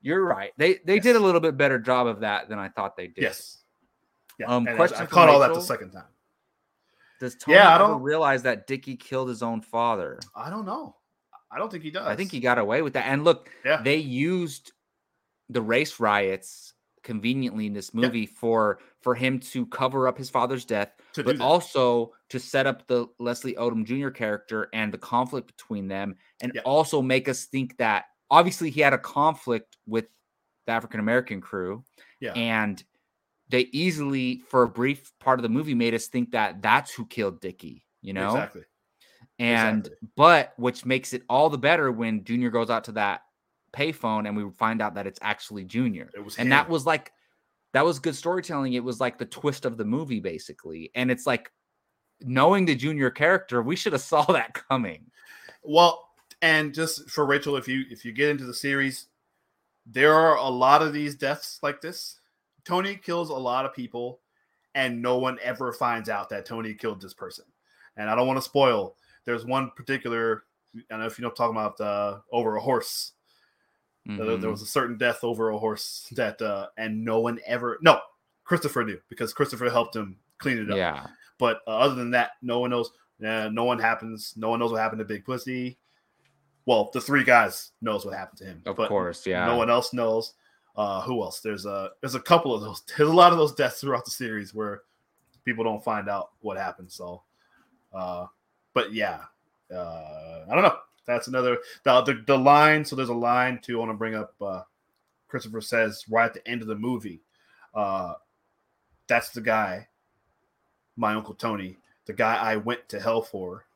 You're 0.03 0.25
right. 0.25 0.53
They 0.57 0.75
they 0.85 0.99
did 1.01 1.17
a 1.17 1.21
little 1.21 1.41
bit 1.41 1.57
better 1.57 1.79
job 1.79 2.07
of 2.07 2.21
that 2.21 2.49
than 2.49 2.59
I 2.59 2.69
thought 2.69 2.97
they 2.97 3.07
did. 3.09 3.23
Yes. 3.23 3.59
Yeah. 4.39 4.47
Um, 4.47 4.67
and 4.67 4.75
I- 4.75 4.77
question 4.77 4.99
I 4.99 5.07
for 5.07 5.11
caught 5.13 5.29
all 5.29 5.41
that 5.41 5.55
the 5.55 5.61
second 5.61 5.91
time. 5.93 6.05
Does 7.19 7.35
Tony 7.37 7.57
Yeah, 7.57 7.71
I 7.71 7.75
ever 7.77 7.85
don't- 7.85 8.03
realize 8.03 8.43
that 8.43 8.67
Dickie 8.67 8.97
killed 8.97 9.29
his 9.31 9.43
own 9.43 9.63
father? 9.63 10.21
I 10.35 10.51
don't 10.51 10.67
know. 10.67 10.97
I 11.51 11.59
don't 11.59 11.71
think 11.71 11.83
he 11.83 11.91
does. 11.91 12.07
I 12.07 12.15
think 12.15 12.31
he 12.31 12.41
got 12.41 12.59
away 12.59 12.83
with 12.83 12.93
that. 12.93 13.07
And 13.07 13.25
look, 13.25 13.49
Yeah. 13.65 13.81
they 13.83 13.97
used 13.97 14.73
the 15.49 15.63
race 15.63 15.99
riots 15.99 16.75
conveniently 17.07 17.67
in 17.67 17.73
this 17.73 17.95
movie 17.95 18.27
for 18.27 18.81
for 19.01 19.15
him 19.15 19.39
to 19.39 19.65
cover 19.67 20.09
up 20.09 20.19
his 20.19 20.29
father's 20.29 20.65
death, 20.65 20.91
to 21.13 21.23
but 21.23 21.41
also 21.41 22.13
to 22.29 22.41
set 22.41 22.67
up 22.67 22.85
the 22.89 23.07
Leslie 23.21 23.55
Odom 23.55 23.85
Jr. 23.85 24.09
character 24.11 24.69
and 24.73 24.93
the 24.93 24.99
conflict 24.99 25.47
between 25.57 25.87
them, 25.87 26.17
and 26.43 26.59
also 26.65 27.01
make 27.01 27.29
us 27.29 27.45
think 27.45 27.77
that 27.77 28.07
obviously 28.29 28.71
he 28.71 28.81
had 28.81 28.93
a 28.93 28.99
conflict 28.99 29.77
with 29.87 30.07
the 30.67 30.73
African 30.73 30.99
American 30.99 31.41
crew, 31.41 31.85
Yeah. 32.21 32.33
and 32.33 32.83
they 33.49 33.69
easily, 33.73 34.43
for 34.49 34.65
a 34.65 34.69
brief 34.69 35.13
part 35.21 35.39
of 35.39 35.45
the 35.45 35.49
movie, 35.49 35.75
made 35.75 35.95
us 35.95 36.09
think 36.09 36.33
that 36.33 36.61
that's 36.61 36.93
who 36.93 37.07
killed 37.07 37.41
Dickie. 37.41 37.87
You 38.03 38.15
know, 38.15 38.31
exactly. 38.31 38.63
and 39.39 39.87
Exactly. 39.87 40.09
but 40.17 40.55
which 40.57 40.85
makes 40.85 41.13
it 41.13 41.23
all 41.29 41.51
the 41.51 41.59
better 41.59 41.93
when 41.93 42.25
Junior 42.25 42.51
goes 42.51 42.69
out 42.71 42.83
to 42.85 42.93
that 42.93 43.23
payphone 43.77 44.27
and 44.27 44.37
we 44.37 44.51
find 44.53 44.81
out 44.81 44.95
that 44.95 45.07
it's 45.07 45.19
actually 45.23 45.65
Junior. 45.65 46.11
It 46.15 46.25
was 46.25 46.37
And 46.37 46.51
that 46.53 46.69
was 46.69 46.87
like 46.87 47.13
that 47.73 47.85
was 47.85 47.99
good 47.99 48.17
storytelling. 48.17 48.73
It 48.73 48.85
was 48.85 49.01
like 49.01 49.19
the 49.19 49.27
twist 49.27 49.65
of 49.65 49.77
the 49.77 49.85
movie, 49.85 50.21
basically. 50.21 50.91
And 50.95 51.11
it's 51.11 51.27
like 51.27 51.51
knowing 52.21 52.65
the 52.65 52.75
Junior 52.75 53.11
character, 53.11 53.63
we 53.63 53.77
should 53.77 53.93
have 53.93 54.03
saw 54.03 54.25
that 54.33 54.55
coming. 54.55 55.11
Well, 55.63 56.09
and 56.43 56.75
just 56.75 57.11
for 57.11 57.27
Rachel, 57.27 57.57
if 57.57 57.69
you 57.69 57.85
if 57.91 58.05
you 58.05 58.13
get 58.13 58.31
into 58.31 58.45
the 58.45 58.55
series, 58.55 59.07
there 59.85 60.15
are 60.15 60.37
a 60.37 60.49
lot 60.49 60.83
of 60.83 60.93
these 60.93 61.15
deaths 61.15 61.59
like 61.63 61.81
this. 61.81 62.21
Tony 62.65 62.97
kills 62.97 63.31
a 63.31 63.35
lot 63.35 63.65
of 63.65 63.75
people, 63.75 64.21
and 64.75 65.01
no 65.01 65.19
one 65.19 65.39
ever 65.43 65.73
finds 65.73 66.09
out 66.09 66.29
that 66.31 66.47
Tony 66.47 66.75
killed 66.75 67.01
this 67.01 67.15
person. 67.15 67.45
And 67.97 68.11
I 68.11 68.15
don't 68.15 68.27
want 68.27 68.39
to 68.39 68.43
spoil. 68.43 68.97
There's 69.25 69.45
one 69.45 69.71
particular. 69.77 70.45
I 70.75 70.81
don't 70.91 71.01
know 71.01 71.07
if 71.07 71.19
you 71.19 71.25
know, 71.25 71.31
talking 71.31 71.57
about 71.57 71.81
uh, 71.81 72.19
over 72.33 72.57
a 72.57 72.61
horse. 72.61 73.13
There- 74.07 74.25
There 74.37 74.49
Mhm. 74.49 74.51
was 74.53 74.63
a 74.63 74.67
certain 74.67 74.97
death 74.97 75.25
over 75.25 75.51
a 75.51 75.59
horse 75.59 76.07
that, 76.13 76.41
uh, 76.41 76.69
and 76.77 77.05
no 77.05 77.19
one 77.21 77.41
ever. 77.45 77.79
No, 77.83 78.01
Christopher 78.45 78.85
knew 78.85 79.01
because 79.09 79.35
Christopher 79.35 79.69
helped 79.69 79.97
him 79.97 80.19
clean 80.39 80.59
it 80.59 80.71
up. 80.71 80.77
yeah. 80.77 81.07
But 81.39 81.61
uh, 81.67 81.77
other 81.79 81.95
than 81.97 82.11
that, 82.13 82.33
no 82.43 82.61
one 82.61 82.71
knows. 82.71 82.91
Uh, 83.25 83.49
no 83.51 83.65
one 83.65 83.79
happens. 83.79 84.35
No 84.37 84.51
one 84.51 84.61
knows 84.61 84.71
what 84.73 84.81
happened 84.81 85.01
to 85.01 85.05
Big 85.05 85.25
Pussy. 85.25 85.79
Well, 86.67 86.91
the 86.93 87.01
three 87.01 87.25
guys 87.25 87.73
knows 87.81 88.05
what 88.05 88.15
happened 88.15 88.39
to 88.39 88.45
him. 88.45 88.63
Of 88.67 88.77
but 88.77 88.89
course. 88.89 89.27
Yeah. 89.27 89.47
No 89.47 89.57
one 89.57 89.71
else 89.71 89.93
knows. 89.93 90.35
Uh, 90.77 91.01
who 91.03 91.23
else? 91.23 91.41
There's 91.41 91.65
a 91.67 91.91
there's 92.01 92.15
a 92.15 92.21
couple 92.21 92.55
of 92.55 92.61
those. 92.61 92.83
There's 92.97 93.09
a 93.09 93.13
lot 93.15 93.33
of 93.33 93.39
those 93.39 93.55
deaths 93.55 93.81
throughout 93.81 94.05
the 94.05 94.11
series 94.11 94.53
where 94.55 94.83
people 95.45 95.65
don't 95.65 95.83
find 95.83 96.09
out 96.09 96.31
what 96.41 96.57
happened. 96.57 96.91
So, 96.93 97.23
uh, 97.95 98.27
but 98.75 98.93
yeah, 98.93 99.25
uh, 99.75 100.45
I 100.51 100.55
don't 100.55 100.63
know. 100.65 100.79
That's 101.07 101.29
another 101.29 101.59
the, 101.85 102.03
the 102.03 102.23
the 102.27 102.39
line. 102.39 102.85
So 102.85 102.97
there's 102.97 103.09
a 103.09 103.15
line 103.15 103.61
too. 103.63 103.77
I 103.77 103.81
want 103.81 103.91
to 103.91 103.97
bring 103.97 104.15
up. 104.15 104.35
Uh, 104.41 104.63
Christopher 105.29 105.61
says 105.61 106.05
right 106.09 106.27
at 106.27 106.35
the 106.35 106.49
end 106.49 106.63
of 106.63 106.69
the 106.69 106.77
movie. 106.77 107.21
Uh, 107.75 108.15
that's 109.07 109.31
the 109.31 109.41
guy, 109.41 109.87
my 110.97 111.15
uncle 111.15 111.35
Tony, 111.35 111.77
the 112.07 112.13
guy 112.13 112.37
I 112.37 112.57
went 112.57 112.89
to 112.89 113.01
hell 113.01 113.23
for. 113.23 113.67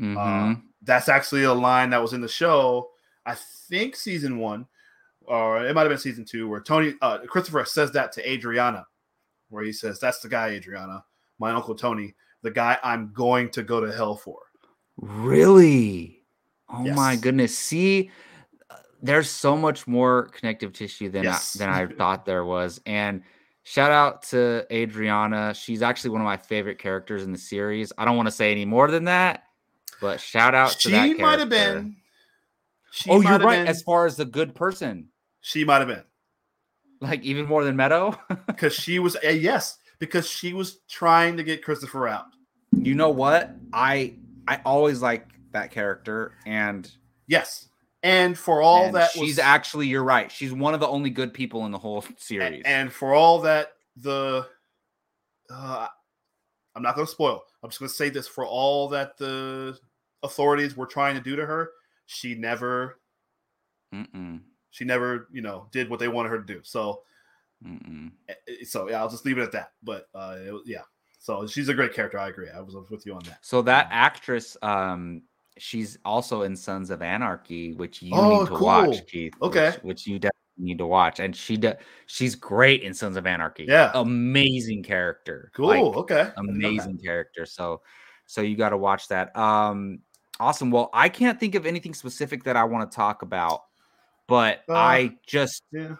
Mhm. 0.00 0.62
That's 0.82 1.08
actually 1.08 1.44
a 1.44 1.54
line 1.54 1.90
that 1.90 2.02
was 2.02 2.12
in 2.12 2.20
the 2.20 2.28
show. 2.28 2.90
I 3.24 3.34
think 3.34 3.96
season 3.96 4.38
one, 4.38 4.66
or 5.22 5.64
it 5.64 5.74
might 5.74 5.82
have 5.82 5.90
been 5.90 5.98
season 5.98 6.24
two, 6.24 6.48
where 6.48 6.60
Tony 6.60 6.94
uh, 7.00 7.18
Christopher 7.26 7.64
says 7.64 7.92
that 7.92 8.12
to 8.12 8.30
Adriana, 8.30 8.86
where 9.48 9.64
he 9.64 9.72
says, 9.72 9.98
"That's 9.98 10.20
the 10.20 10.28
guy, 10.28 10.48
Adriana, 10.50 11.04
my 11.38 11.52
uncle 11.52 11.74
Tony, 11.74 12.14
the 12.42 12.50
guy 12.50 12.78
I'm 12.82 13.12
going 13.12 13.50
to 13.50 13.62
go 13.62 13.80
to 13.80 13.92
hell 13.92 14.16
for." 14.16 14.40
Really? 14.98 16.15
Oh 16.68 16.82
my 16.84 17.16
goodness. 17.16 17.56
See, 17.56 18.10
there's 19.02 19.30
so 19.30 19.56
much 19.56 19.86
more 19.86 20.28
connective 20.28 20.72
tissue 20.72 21.08
than 21.10 21.24
Yes. 21.24 21.56
I, 21.56 21.58
than 21.58 21.68
I 21.70 21.86
thought 21.98 22.24
there 22.26 22.44
was. 22.44 22.80
And 22.86 23.22
shout 23.62 23.92
out 23.92 24.22
to 24.24 24.66
Adriana. 24.72 25.54
She's 25.54 25.82
actually 25.82 26.10
one 26.10 26.20
of 26.20 26.24
my 26.24 26.36
favorite 26.36 26.78
characters 26.78 27.22
in 27.22 27.32
the 27.32 27.38
series. 27.38 27.92
I 27.96 28.04
don't 28.04 28.16
want 28.16 28.26
to 28.26 28.32
say 28.32 28.50
any 28.50 28.64
more 28.64 28.90
than 28.90 29.04
that, 29.04 29.44
but 30.00 30.20
shout 30.20 30.54
out 30.54 30.70
to 30.80 30.90
that. 30.90 31.06
She 31.08 31.14
might 31.14 31.38
have 31.38 31.48
been. 31.50 31.96
She 32.90 33.10
Oh, 33.10 33.20
you're 33.20 33.38
right. 33.38 33.58
been- 33.58 33.68
As 33.68 33.82
far 33.82 34.06
as 34.06 34.16
the 34.16 34.24
good 34.24 34.54
person, 34.54 35.08
she 35.40 35.64
might 35.64 35.78
have 35.78 35.88
been 35.88 36.02
like 37.00 37.22
even 37.22 37.46
more 37.46 37.62
than 37.62 37.76
Meadow. 37.76 38.18
because 38.46 38.72
she 38.74 38.98
was 38.98 39.16
a 39.22 39.32
yes 39.32 39.78
because 39.98 40.26
she 40.28 40.52
was 40.52 40.78
trying 40.88 41.36
to 41.36 41.42
get 41.44 41.62
Christopher 41.62 42.08
out. 42.08 42.24
you 42.72 42.94
know 42.94 43.10
what? 43.10 43.54
I 43.72 44.14
I 44.48 44.60
always 44.64 45.02
like 45.02 45.28
that 45.56 45.70
character, 45.70 46.32
and 46.46 46.90
Yes, 47.26 47.68
and 48.02 48.38
for 48.38 48.62
all 48.62 48.84
and 48.84 48.94
that 48.94 49.10
she's 49.10 49.36
was, 49.36 49.38
actually 49.38 49.88
you're 49.88 50.04
right. 50.04 50.30
She's 50.30 50.52
one 50.52 50.74
of 50.74 50.80
the 50.80 50.86
only 50.86 51.10
good 51.10 51.34
people 51.34 51.66
in 51.66 51.72
the 51.72 51.78
whole 51.78 52.04
series. 52.16 52.62
And 52.64 52.92
for 52.92 53.14
all 53.14 53.40
that, 53.40 53.72
the 53.96 54.46
uh, 55.50 55.88
I'm 56.74 56.82
not 56.82 56.94
going 56.94 57.06
to 57.06 57.10
spoil. 57.10 57.42
I'm 57.62 57.70
just 57.70 57.80
going 57.80 57.88
to 57.88 57.94
say 57.94 58.08
this: 58.08 58.28
for 58.28 58.46
all 58.46 58.88
that 58.90 59.16
the 59.16 59.78
authorities 60.22 60.76
were 60.76 60.86
trying 60.86 61.16
to 61.16 61.20
do 61.20 61.36
to 61.36 61.46
her, 61.46 61.70
she 62.06 62.34
never, 62.34 63.00
Mm-mm, 63.94 64.40
she 64.70 64.84
never, 64.84 65.28
you 65.32 65.42
know, 65.42 65.66
did 65.72 65.90
what 65.90 65.98
they 65.98 66.08
wanted 66.08 66.28
her 66.28 66.38
to 66.38 66.44
do. 66.44 66.60
So, 66.62 67.02
mm-mm. 67.66 68.12
so 68.64 68.88
yeah, 68.88 69.00
I'll 69.00 69.10
just 69.10 69.24
leave 69.24 69.38
it 69.38 69.42
at 69.42 69.52
that. 69.52 69.72
But 69.82 70.08
uh, 70.14 70.36
it 70.38 70.54
yeah, 70.66 70.82
so 71.18 71.44
she's 71.46 71.68
a 71.68 71.74
great 71.74 71.92
character. 71.92 72.20
I 72.20 72.28
agree. 72.28 72.50
I 72.50 72.60
was 72.60 72.76
with 72.88 73.04
you 73.04 73.14
on 73.14 73.24
that. 73.24 73.38
So 73.40 73.62
that 73.62 73.88
actress, 73.90 74.56
um, 74.62 75.22
she's 75.58 75.98
also 76.04 76.42
in 76.42 76.54
Sons 76.56 76.90
of 76.90 77.02
Anarchy, 77.02 77.72
which 77.74 78.02
you 78.02 78.14
Oh, 78.14 78.28
need 78.28 78.46
to 78.46 78.52
cool. 78.52 78.66
watch, 78.66 79.06
Keith. 79.06 79.34
Okay. 79.42 79.70
which, 79.70 79.82
which 79.82 80.06
you 80.06 80.18
definitely 80.18 80.32
need 80.58 80.78
to 80.78 80.86
watch, 80.86 81.20
and 81.20 81.34
she 81.34 81.56
does. 81.56 81.76
She's 82.06 82.34
great 82.34 82.82
in 82.82 82.92
Sons 82.94 83.16
of 83.16 83.26
Anarchy. 83.26 83.64
Yeah. 83.68 83.90
amazing 83.94 84.82
character. 84.82 85.50
Cool. 85.54 85.68
Like, 85.68 85.82
okay. 85.82 86.14
I 86.14 86.24
didn't 86.24 86.36
know 86.36 86.52
that. 86.52 86.58
amazing 86.68 86.98
character. 86.98 87.46
So, 87.46 87.82
so 88.26 88.40
you 88.40 88.56
got 88.56 88.70
to 88.70 88.76
watch 88.76 89.08
that. 89.08 89.36
Um, 89.36 90.00
awesome. 90.40 90.70
Well, 90.70 90.90
I 90.92 91.08
can't 91.08 91.38
think 91.40 91.54
of 91.54 91.66
anything 91.66 91.94
specific 91.94 92.44
that 92.44 92.56
I 92.56 92.64
want 92.64 92.90
to 92.90 92.94
talk 92.94 93.22
about, 93.22 93.62
but 94.26 94.62
Uh, 94.68 94.74
I 94.74 95.16
just 95.26 95.62
Yeah. 95.72 95.96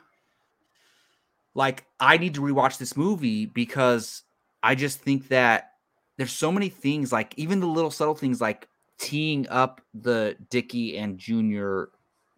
like 1.55 1.85
I 2.01 2.19
need 2.19 2.35
to 2.35 2.41
rewatch 2.41 2.79
this 2.79 2.97
movie 2.97 3.47
because 3.47 4.23
I 4.63 4.75
just 4.75 5.01
think 5.01 5.29
that 5.29 5.73
there's 6.19 6.33
so 6.33 6.51
many 6.51 6.69
things 6.69 7.13
like 7.13 7.35
even 7.37 7.61
the 7.61 7.67
little 7.67 7.91
subtle 7.91 8.15
things 8.15 8.41
like 8.41 8.69
teeing 8.99 9.49
up 9.49 9.81
the 9.95 10.37
Dickie 10.51 10.97
and 10.99 11.19
Junior 11.19 11.91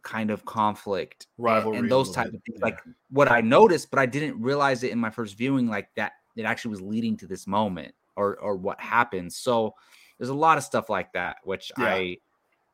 kind 0.02 0.30
of 0.30 0.44
conflict 0.44 1.26
Rivalry 1.36 1.78
and, 1.78 1.90
those 1.90 2.12
type 2.12 2.26
of 2.28 2.32
things. 2.32 2.58
yeah. 2.58 2.64
Like 2.64 2.78
what 3.10 3.30
I 3.30 3.40
noticed, 3.40 3.90
but 3.90 3.98
I 3.98 4.06
didn't 4.06 4.40
realize 4.40 4.82
it 4.82 4.90
in 4.90 4.98
my 4.98 5.10
first 5.10 5.36
viewing, 5.36 5.68
like 5.68 5.88
that 5.96 6.12
it 6.36 6.44
actually 6.44 6.70
was 6.70 6.80
leading 6.80 7.16
to 7.18 7.26
this 7.26 7.46
moment 7.46 7.94
or 8.16 8.36
or 8.36 8.56
what 8.56 8.80
happened. 8.80 9.32
So 9.32 9.74
there's 10.18 10.30
a 10.30 10.34
lot 10.34 10.56
of 10.58 10.64
stuff 10.64 10.88
like 10.88 11.12
that, 11.12 11.36
which 11.44 11.70
Yeah. 11.78 11.84
I 11.86 12.16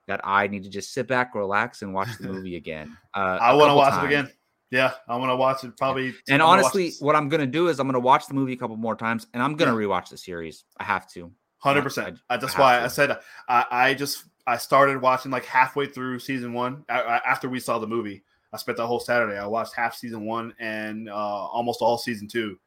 that 0.06 0.20
I 0.22 0.46
need 0.48 0.62
to 0.64 0.68
just 0.70 0.92
sit 0.92 1.08
back, 1.08 1.34
relax, 1.34 1.80
and 1.82 1.94
watch 1.94 2.08
the 2.20 2.28
movie 2.28 2.56
again. 2.62 2.96
Uh, 3.14 3.38
I 3.40 3.54
want 3.54 3.70
to 3.70 3.74
watch 3.74 3.90
times. 3.94 4.04
it 4.04 4.06
again. 4.06 4.32
Yeah, 4.70 4.92
I 5.08 5.16
want 5.16 5.30
to 5.30 5.36
watch 5.36 5.64
it 5.64 5.76
probably. 5.78 6.08
I'm 6.08 6.14
And 6.28 6.42
honestly, 6.42 6.92
what 7.00 7.16
I'm 7.16 7.28
gonna 7.28 7.46
do 7.46 7.68
is 7.68 7.78
I'm 7.80 7.86
gonna 7.88 8.00
watch 8.00 8.26
the 8.26 8.34
movie 8.34 8.52
a 8.52 8.56
couple 8.56 8.76
more 8.76 8.96
times, 8.96 9.26
and 9.34 9.42
I'm 9.42 9.56
gonna 9.56 9.72
Yeah. 9.72 9.86
rewatch 9.86 10.08
the 10.10 10.16
series. 10.18 10.64
I 10.78 10.84
have 10.84 11.08
to. 11.12 11.32
Hundred 11.64 11.80
I- 11.80 11.84
percent. 11.84 12.18
That's 12.28 12.58
why 12.58 12.76
to. 12.76 12.84
I 12.84 12.88
said 12.88 13.18
I, 13.48 13.64
I 13.70 13.94
just 13.94 14.24
I 14.46 14.58
started 14.58 15.00
watching 15.00 15.30
like 15.30 15.46
halfway 15.46 15.86
through 15.86 16.18
season 16.18 16.52
one 16.52 16.84
a- 16.90 16.98
a- 16.98 17.22
after 17.26 17.48
we 17.48 17.58
saw 17.58 17.78
the 17.78 17.86
movie. 17.86 18.22
I 18.52 18.58
spent 18.58 18.76
the 18.76 18.86
whole 18.86 19.00
Saturday. 19.00 19.38
I 19.38 19.46
watched 19.46 19.74
half 19.74 19.96
season 19.96 20.26
one 20.26 20.54
and 20.60 21.08
uh, 21.08 21.14
almost 21.14 21.80
all 21.80 21.96
season 21.96 22.28
two, 22.28 22.58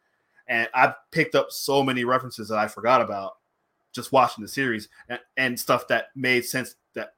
and 0.48 0.68
I 0.74 0.96
picked 1.12 1.36
up 1.36 1.52
so 1.52 1.84
many 1.84 2.06
references 2.06 2.50
that 2.50 2.58
I 2.58 2.68
forgot 2.68 3.02
about 3.02 3.34
just 3.94 4.12
watching 4.12 4.42
the 4.42 4.48
series 4.48 4.90
and, 5.10 5.20
and 5.38 5.60
stuff 5.60 5.88
that 5.90 6.08
made 6.16 6.44
sense 6.44 6.76
that 6.96 7.14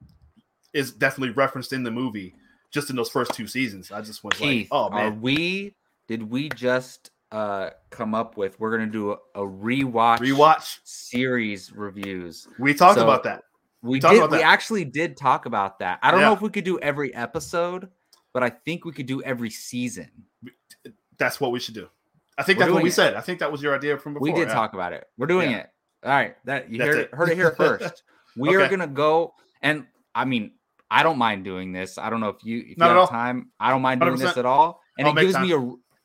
is 0.74 0.92
definitely 0.92 1.34
referenced 1.34 1.72
in 1.72 1.82
the 1.82 1.90
movie 1.90 2.34
just 2.70 2.90
in 2.90 2.96
those 2.96 3.08
first 3.08 3.32
two 3.32 3.46
seasons. 3.46 3.90
I 3.90 4.02
just 4.02 4.22
was 4.22 4.34
Keith, 4.34 4.70
like, 4.70 4.92
oh 4.92 4.94
are 4.94 5.10
we? 5.10 5.74
Did 6.08 6.30
we 6.30 6.50
just 6.50 7.10
uh 7.32 7.70
come 7.90 8.14
up 8.14 8.36
with? 8.36 8.58
We're 8.60 8.70
gonna 8.76 8.90
do 8.90 9.12
a, 9.12 9.16
a 9.36 9.46
rewatch 9.46 10.18
rewatch. 10.18 10.78
series 10.84 11.72
reviews. 11.72 12.46
We 12.58 12.74
talked 12.74 12.96
So, 12.98 13.04
about 13.04 13.22
that. 13.24 13.44
We 13.82 14.00
talked 14.00 14.14
did. 14.14 14.30
We 14.30 14.38
that. 14.38 14.44
actually 14.44 14.84
did 14.84 15.16
talk 15.16 15.46
about 15.46 15.78
that. 15.78 15.98
I 16.02 16.10
don't 16.10 16.20
know 16.20 16.32
if 16.32 16.42
we 16.42 16.50
could 16.50 16.64
do 16.64 16.78
every 16.80 17.14
episode, 17.14 17.88
but 18.34 18.42
I 18.42 18.50
think 18.50 18.84
we 18.84 18.92
could 18.92 19.06
do 19.06 19.22
every 19.22 19.50
season. 19.50 20.10
That's 21.18 21.40
what 21.40 21.52
we 21.52 21.60
should 21.60 21.74
do. 21.74 21.88
I 22.38 22.42
think 22.42 22.58
We're 22.58 22.64
that's 22.66 22.74
what 22.74 22.82
we 22.82 22.88
it. 22.90 22.92
said. 22.94 23.14
I 23.14 23.20
think 23.20 23.38
that 23.40 23.52
was 23.52 23.62
your 23.62 23.74
idea 23.74 23.98
from 23.98 24.14
before. 24.14 24.24
we 24.24 24.32
did 24.32 24.48
yeah. 24.48 24.54
talk 24.54 24.72
about 24.74 24.92
it. 24.92 25.04
We're 25.18 25.26
doing 25.26 25.50
Yeah. 25.50 25.58
it. 25.58 25.70
All 26.04 26.10
right. 26.12 26.36
That 26.46 26.70
you 26.70 26.82
heard 26.82 26.98
it. 26.98 27.14
heard 27.14 27.28
it 27.30 27.36
here 27.36 27.50
first. 27.56 28.02
We 28.36 28.56
are 28.56 28.68
gonna 28.68 28.86
go 28.86 29.34
and 29.62 29.86
I 30.14 30.24
mean, 30.24 30.52
I 30.90 31.02
don't 31.02 31.18
mind 31.18 31.44
doing 31.44 31.72
this. 31.72 31.98
I 31.98 32.08
don't 32.10 32.20
know 32.20 32.30
if 32.30 32.42
you 32.42 32.64
if 32.70 32.78
Not 32.78 32.86
you 32.86 32.88
have 32.90 32.96
all. 32.98 33.06
time. 33.08 33.50
I 33.60 33.70
don't 33.70 33.82
mind 33.82 34.00
doing 34.00 34.16
this 34.16 34.32
100%. 34.32 34.38
at 34.38 34.46
all. 34.46 34.80
And 34.98 35.06
I'll 35.08 35.16
it 35.16 35.20
gives 35.20 35.38
me 35.38 35.52
a 35.52 35.58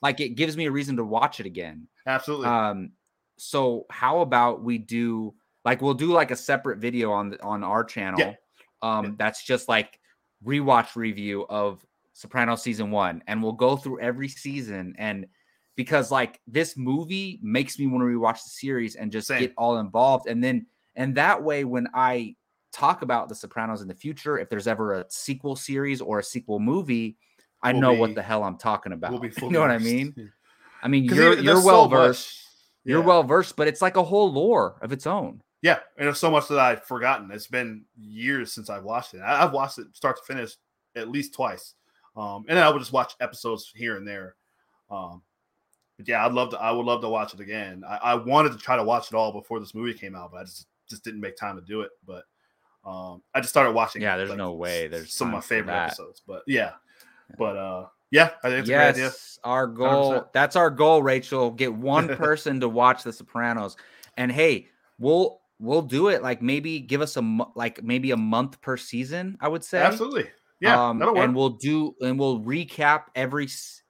like 0.05 0.19
it 0.19 0.35
gives 0.35 0.55
me 0.55 0.67
a 0.67 0.71
reason 0.71 0.95
to 0.97 1.03
watch 1.03 1.39
it 1.39 1.47
again. 1.47 1.87
Absolutely. 2.05 2.45
Um, 2.45 2.91
so 3.37 3.87
how 3.89 4.19
about 4.19 4.63
we 4.63 4.77
do 4.77 5.33
like 5.65 5.81
we'll 5.81 5.95
do 5.95 6.11
like 6.11 6.29
a 6.29 6.35
separate 6.35 6.77
video 6.77 7.11
on 7.11 7.31
the, 7.31 7.41
on 7.41 7.63
our 7.63 7.83
channel. 7.83 8.35
Um, 8.83 9.05
Yeah. 9.05 9.11
that's 9.17 9.43
just 9.43 9.67
like 9.67 9.99
rewatch 10.45 10.95
review 10.95 11.47
of 11.49 11.83
Soprano 12.13 12.55
season 12.55 12.91
one, 12.91 13.23
and 13.25 13.41
we'll 13.41 13.59
go 13.67 13.75
through 13.75 13.99
every 13.99 14.29
season 14.29 14.93
and 14.99 15.25
because 15.75 16.11
like 16.11 16.39
this 16.45 16.77
movie 16.77 17.39
makes 17.41 17.79
me 17.79 17.87
want 17.87 18.01
to 18.01 18.05
rewatch 18.05 18.43
the 18.43 18.51
series 18.51 18.95
and 18.95 19.11
just 19.11 19.27
Same. 19.27 19.39
get 19.39 19.53
all 19.57 19.79
involved, 19.79 20.27
and 20.27 20.41
then 20.43 20.67
and 20.95 21.15
that 21.15 21.41
way 21.41 21.65
when 21.65 21.87
I 21.95 22.35
talk 22.71 23.01
about 23.01 23.27
the 23.27 23.35
Sopranos 23.35 23.81
in 23.81 23.87
the 23.87 23.95
future, 23.95 24.37
if 24.37 24.49
there's 24.49 24.67
ever 24.67 24.93
a 24.93 25.05
sequel 25.09 25.55
series 25.55 25.99
or 25.99 26.19
a 26.19 26.23
sequel 26.23 26.59
movie, 26.59 27.17
I 27.65 27.71
We'll 27.71 27.81
know 27.81 27.93
be- 27.93 27.99
what 27.99 28.15
the 28.15 28.21
hell 28.21 28.43
I'm 28.43 28.57
talking 28.57 28.91
about. 28.93 29.11
we'll 29.11 29.25
you 29.41 29.49
know 29.49 29.59
what 29.61 29.71
I 29.71 29.77
mean? 29.79 30.31
I 30.83 30.87
mean, 30.87 31.05
you're 31.05 31.37
you're 31.39 31.55
well 31.63 31.85
so 31.85 31.87
versed. 31.89 32.27
much- 32.27 32.41
You're 32.83 33.01
well 33.01 33.23
versed, 33.23 33.55
but 33.55 33.67
it's 33.67 33.81
like 33.81 33.97
a 33.97 34.03
whole 34.03 34.31
lore 34.31 34.77
of 34.81 34.91
its 34.91 35.07
own. 35.07 35.41
Yeah, 35.61 35.79
and 35.97 36.05
there's 36.05 36.19
so 36.19 36.29
much 36.29 36.47
that 36.49 36.59
I've 36.59 36.83
forgotten. 36.83 37.31
It's 37.31 37.47
been 37.47 37.85
years 37.99 38.53
since 38.53 38.69
I've 38.69 38.83
watched 38.83 39.15
it. 39.15 39.21
I've 39.21 39.51
watched 39.51 39.79
it 39.79 39.87
start 39.95 40.17
to 40.17 40.23
finish 40.23 40.51
at 40.95 41.09
least 41.09 41.33
twice, 41.33 41.73
um, 42.15 42.45
and 42.47 42.55
then 42.57 42.63
I 42.63 42.69
would 42.69 42.77
just 42.79 42.93
watch 42.93 43.13
episodes 43.19 43.71
here 43.75 43.97
and 43.97 44.07
there. 44.07 44.35
Um, 44.91 45.23
but 45.97 46.07
yeah, 46.07 46.23
I'd 46.23 46.33
love 46.33 46.51
to. 46.51 46.59
I 46.61 46.69
would 46.71 46.85
love 46.85 47.01
to 47.01 47.09
watch 47.09 47.33
it 47.33 47.39
again. 47.39 47.83
I, 47.87 47.95
I 47.97 48.15
wanted 48.15 48.51
to 48.51 48.59
try 48.59 48.75
to 48.75 48.83
watch 48.83 49.07
it 49.07 49.15
all 49.15 49.31
before 49.31 49.59
this 49.59 49.73
movie 49.73 49.93
came 49.97 50.13
out, 50.13 50.31
but 50.31 50.41
I 50.41 50.43
just 50.43 50.67
just 50.87 51.03
didn't 51.03 51.21
make 51.21 51.35
time 51.35 51.55
to 51.55 51.63
do 51.63 51.81
it. 51.81 51.89
But 52.05 52.25
um, 52.85 53.23
I 53.33 53.39
just 53.39 53.49
started 53.49 53.71
watching. 53.71 54.03
Yeah, 54.03 54.17
there's 54.17 54.29
like, 54.29 54.37
no 54.37 54.53
way 54.53 54.87
there's 54.87 55.11
some 55.13 55.29
of 55.29 55.33
my 55.33 55.41
favorite 55.41 55.73
episodes. 55.73 56.21
But 56.27 56.43
yeah, 56.45 56.73
but 57.37 57.57
uh, 57.57 57.87
yeah, 58.11 58.31
I 58.43 58.49
think 58.49 58.59
it's 58.61 58.69
a 58.69 58.73
great 58.73 58.89
idea. 58.89 59.03
Yes, 59.05 59.39
our 59.43 59.67
goal. 59.67 60.11
100%. 60.11 60.33
That's 60.33 60.55
our 60.55 60.69
goal, 60.69 61.03
Rachel. 61.03 61.51
Get 61.51 61.73
one 61.73 62.09
person 62.15 62.59
to 62.61 62.69
watch 62.69 63.03
The 63.03 63.13
Sopranos, 63.13 63.75
and 64.17 64.31
hey, 64.31 64.67
we'll 64.99 65.41
we'll 65.59 65.81
do 65.81 66.09
it. 66.09 66.21
Like 66.21 66.41
maybe 66.41 66.79
give 66.79 67.01
us 67.01 67.17
a 67.17 67.45
like 67.55 67.83
maybe 67.83 68.11
a 68.11 68.17
month 68.17 68.61
per 68.61 68.77
season. 68.77 69.37
I 69.39 69.47
would 69.47 69.63
say 69.63 69.81
Absolutely, 69.81 70.29
yeah, 70.59 70.89
Um, 70.89 71.01
and 71.01 71.35
we'll 71.35 71.49
do 71.51 71.95
and 72.01 72.17
we'll 72.19 72.39
recap 72.41 73.05
every 73.15 73.47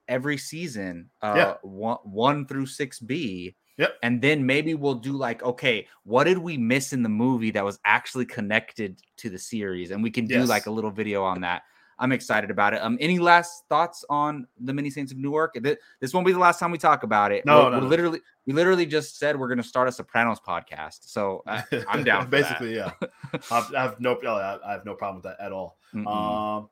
every 0.08 0.38
season. 0.38 1.10
Uh, 1.22 1.34
Yeah. 1.38 1.54
one 1.64 1.98
one 2.04 2.46
through 2.48 2.68
six 2.68 3.00
B. 3.00 3.56
Yep. 3.78 3.96
And 4.04 4.22
then 4.22 4.46
maybe 4.46 4.74
we'll 4.74 4.96
do 4.96 5.12
like, 5.12 5.44
okay, 5.44 5.86
what 6.04 6.24
did 6.24 6.38
we 6.38 6.58
miss 6.58 6.94
in 6.94 7.04
the 7.04 7.10
movie 7.10 7.52
that 7.52 7.66
was 7.66 7.78
actually 7.84 8.26
connected 8.26 9.02
to 9.18 9.30
the 9.30 9.38
series? 9.38 9.92
And 9.92 10.02
we 10.02 10.10
can 10.12 10.28
do 10.28 10.46
like 10.46 10.66
a 10.66 10.72
little 10.72 10.92
video 10.92 11.24
on 11.26 11.42
that. 11.42 11.64
I'm 11.98 12.12
excited 12.12 12.52
about 12.52 12.74
it. 12.74 12.82
Um, 12.82 12.98
any 13.00 13.20
last 13.20 13.64
thoughts 13.70 14.04
on 14.10 14.48
the 14.60 14.74
Many 14.74 14.90
Saints 14.90 15.12
of 15.12 15.18
Newark? 15.18 15.54
Th- 15.62 15.78
This 16.02 16.14
won't 16.14 16.26
be 16.26 16.34
the 16.34 16.40
last 16.40 16.60
time 16.60 16.72
we 16.72 16.78
talk 16.78 17.04
about 17.04 17.32
it. 17.32 17.46
No, 17.46 17.64
we're, 17.64 17.70
no, 17.70 17.78
we're 17.78 17.82
no. 17.82 17.88
literally, 17.88 18.22
we 18.46 18.54
literally 18.54 18.86
just 18.86 19.18
said 19.18 19.40
we're 19.40 19.48
going 19.48 19.62
to 19.62 19.64
start 19.64 19.88
a 19.88 19.92
Sopranos 19.92 20.40
podcast. 20.40 21.00
So 21.10 21.44
uh, 21.48 21.62
I'm 21.88 22.04
down. 22.04 22.30
Basically, 22.30 22.76
yeah. 22.76 22.92
I've, 23.52 23.74
I 23.74 23.82
have 23.82 24.00
no, 24.00 24.16
I 24.16 24.60
I 24.68 24.72
have 24.74 24.86
no 24.86 24.96
problem 24.96 25.24
with 25.24 25.24
that 25.24 25.44
at 25.44 25.52
all. 25.52 25.78
Mm-mm. 25.94 26.08
Um, 26.08 26.70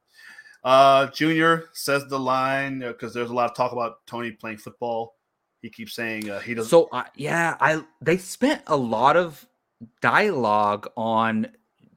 uh, 0.64 1.08
Junior 1.08 1.66
says 1.74 2.06
the 2.08 2.20
line 2.20 2.80
because 2.80 3.14
there's 3.14 3.30
a 3.30 3.34
lot 3.34 3.50
of 3.50 3.56
talk 3.56 3.72
about 3.72 4.06
Tony 4.08 4.32
playing 4.32 4.58
football. 4.58 5.16
He 5.62 5.70
keeps 5.70 5.94
saying 5.96 6.30
uh, 6.30 6.40
he 6.40 6.54
doesn't. 6.54 6.70
So 6.70 6.90
uh, 6.92 7.04
yeah, 7.16 7.56
I 7.60 7.84
they 8.02 8.18
spent 8.18 8.62
a 8.68 8.76
lot 8.76 9.18
of 9.18 9.46
dialogue 10.02 10.90
on 10.96 11.48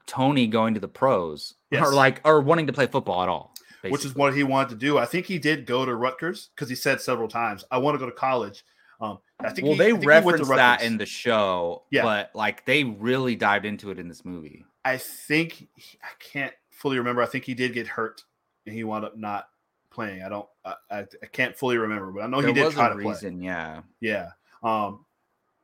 Tony 0.06 0.46
going 0.46 0.74
to 0.74 0.80
the 0.80 0.88
pros 0.88 1.54
Yes. 1.70 1.86
or 1.86 1.92
like 1.92 2.20
or 2.24 2.40
wanting 2.40 2.66
to 2.68 2.72
play 2.72 2.86
football 2.86 3.22
at 3.22 3.28
all, 3.28 3.54
which 3.82 4.04
is 4.04 4.14
what 4.14 4.34
he 4.34 4.42
wanted 4.44 4.68
to 4.70 4.74
do. 4.76 4.98
I 4.98 5.04
think 5.04 5.26
he 5.26 5.38
did 5.38 5.66
go 5.66 5.84
to 5.84 5.94
Rutgers 5.94 6.50
because 6.54 6.68
he 6.68 6.74
said 6.76 7.00
several 7.00 7.28
times, 7.28 7.64
"I 7.70 7.78
want 7.78 7.94
to 7.94 7.98
go 7.98 8.06
to 8.06 8.12
college." 8.16 8.64
Um, 9.00 9.18
I 9.40 9.50
think 9.50 9.64
well 9.66 9.72
he, 9.74 9.78
they 9.78 9.90
think 9.90 10.00
he 10.02 10.06
went 10.06 10.22
to 10.22 10.28
referenced 10.44 10.50
that 10.56 10.82
in 10.82 10.96
the 10.96 11.04
show, 11.06 11.82
Yeah. 11.90 12.02
but 12.02 12.30
like 12.34 12.64
they 12.64 12.84
really 12.84 13.36
dived 13.36 13.66
into 13.66 13.90
it 13.90 13.98
in 13.98 14.08
this 14.08 14.24
movie. 14.24 14.64
I 14.84 14.96
think 14.96 15.68
he- 15.74 15.98
I 16.02 16.08
can't 16.18 16.54
fully 16.70 16.96
remember. 16.98 17.20
I 17.22 17.26
think 17.26 17.44
he 17.44 17.54
did 17.54 17.74
get 17.74 17.86
hurt 17.88 18.22
and 18.64 18.74
he 18.74 18.84
wound 18.84 19.04
up 19.04 19.16
not 19.16 19.48
playing. 19.90 20.22
I 20.22 20.28
don't. 20.28 20.48
I, 20.64 20.74
I, 20.90 20.98
I 21.00 21.26
can't 21.32 21.56
fully 21.56 21.76
remember, 21.78 22.10
but 22.12 22.22
I 22.22 22.26
know 22.28 22.40
there 22.40 22.48
he 22.48 22.54
did 22.54 22.64
was 22.64 22.74
try 22.74 22.86
a 22.86 22.90
to 22.90 22.94
play. 22.96 23.04
reason, 23.12 23.40
yeah. 23.40 23.80
Yeah. 24.00 24.30
Um, 24.62 25.04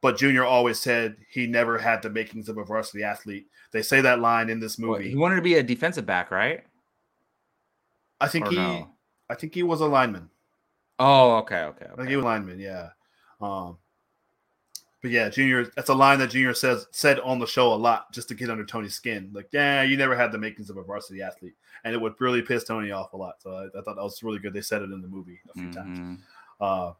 but 0.02 0.18
Junior 0.18 0.44
always 0.44 0.78
said 0.78 1.16
he 1.30 1.46
never 1.46 1.78
had 1.78 2.02
the 2.02 2.10
makings 2.10 2.48
of 2.50 2.58
a 2.58 2.64
varsity 2.64 3.02
athlete. 3.02 3.46
They 3.70 3.80
say 3.82 4.02
that 4.02 4.20
line 4.20 4.50
in 4.50 4.60
this 4.60 4.78
Well, 4.78 4.90
movie. 4.90 5.08
he 5.08 5.16
wanted 5.16 5.36
to 5.36 5.42
be 5.42 5.54
a 5.54 5.62
defensive 5.62 6.04
back, 6.04 6.30
right? 6.30 6.64
I 8.20 8.28
think 8.28 8.46
Or 8.46 8.50
he. 8.50 8.56
no? 8.56 8.90
I 9.30 9.34
think 9.34 9.54
he 9.54 9.62
was 9.62 9.80
a 9.80 9.86
lineman. 9.86 10.28
Oh, 10.98 11.36
okay, 11.38 11.62
okay, 11.62 11.86
I 11.90 11.96
think 11.96 12.08
he 12.10 12.16
was 12.16 12.24
a 12.24 12.28
lineman. 12.28 12.58
Yeah. 12.60 12.90
Um, 13.40 13.78
but 15.00 15.10
yeah, 15.10 15.28
Junior. 15.30 15.64
That's 15.74 15.88
a 15.88 15.94
line 15.94 16.20
that 16.20 16.30
Junior 16.30 16.54
says 16.54 16.86
said 16.92 17.18
on 17.20 17.40
the 17.40 17.46
show 17.46 17.72
a 17.72 17.74
lot, 17.74 18.12
just 18.12 18.28
to 18.28 18.34
get 18.34 18.50
under 18.50 18.64
Tony's 18.64 18.94
skin. 18.94 19.30
Like, 19.32 19.48
yeah, 19.50 19.82
you 19.82 19.96
never 19.96 20.14
had 20.14 20.30
the 20.30 20.38
makings 20.38 20.70
of 20.70 20.76
a 20.76 20.82
varsity 20.84 21.22
athlete, 21.22 21.54
and 21.82 21.92
it 21.92 22.00
would 22.00 22.14
really 22.20 22.40
piss 22.42 22.62
Tony 22.62 22.92
off 22.92 23.12
a 23.12 23.16
lot. 23.16 23.34
So 23.42 23.50
I, 23.52 23.64
I 23.76 23.82
thought 23.82 23.96
that 23.96 24.02
was 24.02 24.22
really 24.22 24.38
good. 24.38 24.52
They 24.52 24.60
said 24.60 24.80
it 24.82 24.92
in 24.92 25.02
the 25.02 25.08
movie 25.08 25.40
a 25.50 25.58
few 25.58 25.72
times. 25.72 25.98
Mhm. 25.98 26.18
Uh, 26.60 26.92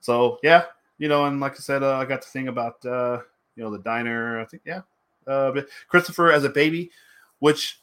so 0.00 0.38
yeah, 0.42 0.64
you 0.98 1.08
know, 1.08 1.26
and 1.26 1.40
like 1.40 1.52
I 1.52 1.56
said, 1.56 1.82
uh, 1.82 1.96
I 1.96 2.04
got 2.04 2.22
to 2.22 2.28
think 2.28 2.48
about 2.48 2.84
uh, 2.84 3.20
you 3.56 3.62
know 3.62 3.70
the 3.70 3.80
diner. 3.80 4.40
I 4.40 4.44
think 4.44 4.62
yeah, 4.64 4.82
uh, 5.26 5.52
Christopher 5.88 6.32
as 6.32 6.44
a 6.44 6.50
baby, 6.50 6.90
which 7.38 7.80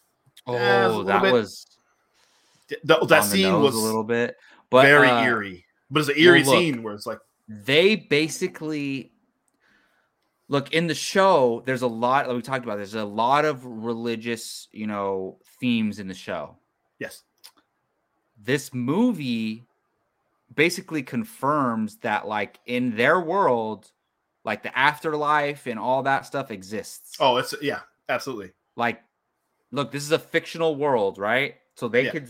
Oh, 0.47 0.53
Yeah, 0.53 0.85
it's 0.85 0.93
a 0.93 0.97
little 0.97 1.05
that 1.05 1.21
bit 1.21 1.33
was 1.33 1.65
th- 2.67 3.07
that 3.07 3.23
scene 3.23 3.59
was 3.59 3.75
a 3.75 3.79
little 3.79 4.03
bit, 4.03 4.37
but 4.69 4.83
very 4.83 5.09
uh, 5.09 5.23
eerie. 5.23 5.65
But 5.89 6.01
it's 6.01 6.09
an 6.09 6.15
eerie 6.17 6.43
look, 6.43 6.53
scene 6.53 6.83
where 6.83 6.93
it's 6.93 7.05
like, 7.05 7.19
they 7.47 7.95
basically 7.95 9.11
look 10.47 10.73
in 10.73 10.87
the 10.87 10.95
show 10.95 11.63
there's 11.65 11.81
a 11.81 11.87
lot 11.87 12.27
like 12.27 12.35
we 12.35 12.41
talked 12.41 12.65
about 12.65 12.75
there's 12.75 12.93
a 12.93 13.05
lot 13.05 13.45
of 13.45 13.65
religious 13.65 14.67
you 14.73 14.85
know 14.85 15.37
themes 15.61 15.97
in 15.97 16.09
the 16.09 16.13
show 16.13 16.57
yes, 16.99 17.23
this 18.43 18.73
movie 18.73 19.63
basically 20.53 21.03
confirms 21.03 21.97
that 21.97 22.27
like 22.27 22.59
in 22.65 22.95
their 22.95 23.19
world 23.19 23.91
like 24.43 24.63
the 24.63 24.77
afterlife 24.77 25.67
and 25.67 25.79
all 25.79 26.03
that 26.03 26.25
stuff 26.25 26.51
exists 26.51 27.17
oh, 27.19 27.37
it's 27.37 27.53
yeah, 27.61 27.81
absolutely, 28.09 28.51
like 28.75 29.01
look 29.71 29.91
this 29.91 30.03
is 30.03 30.11
a 30.11 30.19
fictional 30.19 30.75
world 30.75 31.17
right 31.17 31.55
so 31.75 31.87
they 31.87 32.05
Yeah. 32.05 32.11
could 32.11 32.29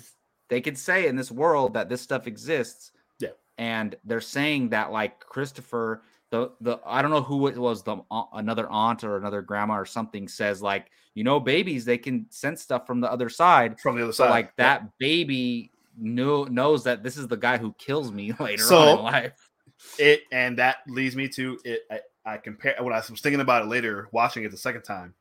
they 0.49 0.61
could 0.61 0.77
say 0.77 1.07
in 1.07 1.15
this 1.15 1.31
world 1.31 1.73
that 1.73 1.89
this 1.89 2.02
stuff 2.02 2.27
exists 2.27 2.91
Yeah. 3.19 3.30
and 3.57 3.95
they're 4.03 4.22
saying 4.22 4.69
that 4.69 4.91
like 4.91 5.19
christopher 5.19 6.03
the 6.30 6.52
the 6.61 6.80
I 6.85 7.02
don't 7.02 7.11
know 7.11 7.22
who 7.23 7.48
it 7.48 7.57
was 7.57 7.84
the 7.84 7.98
uh, 8.11 8.23
another 8.34 8.69
aunt 8.69 9.03
or 9.03 9.18
another 9.18 9.41
grandma 9.41 9.76
or 9.80 9.85
something 9.85 10.27
says 10.27 10.61
like 10.61 10.91
you 11.14 11.23
know 11.26 11.39
babies 11.39 11.84
they 11.85 11.98
can 11.98 12.26
sense 12.30 12.61
stuff 12.61 12.85
from 12.88 13.02
the 13.02 13.11
other 13.11 13.27
side 13.30 13.80
from 13.80 13.98
the 13.98 14.03
other 14.03 14.14
so 14.14 14.23
side. 14.26 14.30
like 14.30 14.56
that 14.57 14.98
baby 14.98 15.70
know, 15.97 16.43
knows 16.45 16.84
that 16.85 17.03
this 17.03 17.18
is 17.18 17.27
the 17.27 17.38
guy 17.38 17.57
who 17.57 17.73
kills 17.77 18.11
me 18.11 18.34
later 18.39 18.63
So- 18.63 18.77
on 18.77 18.97
in 18.99 19.03
life. 19.05 19.49
it 19.97 20.22
and 20.31 20.57
that 20.59 20.77
leads 20.88 21.15
me 21.15 21.27
to 21.30 21.57
it 21.65 21.81
I, 21.89 21.99
I 22.23 22.38
compare 22.38 22.76
when 22.81 22.93
I 22.93 22.97
was 22.97 23.07
thinking 23.22 23.41
about 23.41 23.63
it 23.63 23.68
later, 23.68 24.07
watching 24.11 24.43
it 24.43 24.51
the 24.51 24.57
second 24.57 24.84
time. 24.84 25.13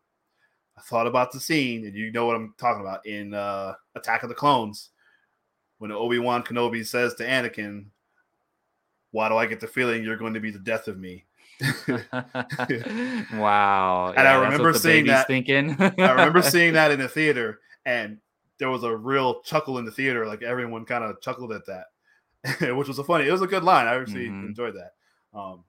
I 0.76 0.82
thought 0.82 1.06
about 1.06 1.32
the 1.32 1.40
scene, 1.40 1.84
and 1.86 1.94
you 1.94 2.10
know 2.12 2.26
what 2.26 2.36
I'm 2.36 2.54
talking 2.58 2.80
about 2.82 3.04
in 3.06 3.32
uh 3.34 3.74
Attack 3.94 4.22
of 4.22 4.28
the 4.28 4.34
Clones 4.34 4.90
when 5.78 5.90
Obi-Wan 5.92 6.42
Kenobi 6.42 6.86
says 6.86 7.14
to 7.14 7.24
Anakin, 7.24 7.86
Why 9.12 9.28
do 9.30 9.36
I 9.36 9.46
get 9.46 9.60
the 9.60 9.66
feeling 9.66 10.04
you're 10.04 10.16
going 10.18 10.34
to 10.34 10.40
be 10.40 10.50
the 10.50 10.58
death 10.58 10.88
of 10.88 10.98
me? 10.98 11.24
wow. 13.34 14.12
And 14.16 14.26
I 14.28 14.34
remember 14.42 14.72
seeing 14.74 15.06
that- 15.06 15.26
thinking. 15.26 15.76
I 15.80 16.10
remember 16.10 16.42
seeing 16.54 16.74
that 16.74 16.90
in 16.90 16.98
the 17.00 17.08
theater, 17.08 17.60
and 17.84 18.18
there 18.60 18.70
was 18.70 18.84
a 18.84 18.94
real 18.96 19.40
chuckle 19.42 19.78
in 19.78 19.84
the 19.84 19.90
theater. 19.90 20.24
Like 20.26 20.42
everyone 20.42 20.84
kind 20.84 21.02
of 21.02 21.20
chuckled 21.20 21.52
at 21.52 21.62
that, 21.66 21.86
which 22.76 22.86
was 22.86 23.00
a 23.00 23.04
funny. 23.04 23.26
It 23.26 23.32
was 23.32 23.42
a 23.42 23.46
good 23.48 23.64
line. 23.64 23.88
I 23.88 23.96
actually 24.00 24.28
Mhm. 24.28 24.46
enjoyed 24.46 24.74
that. 24.76 24.92
Um, 25.36 25.64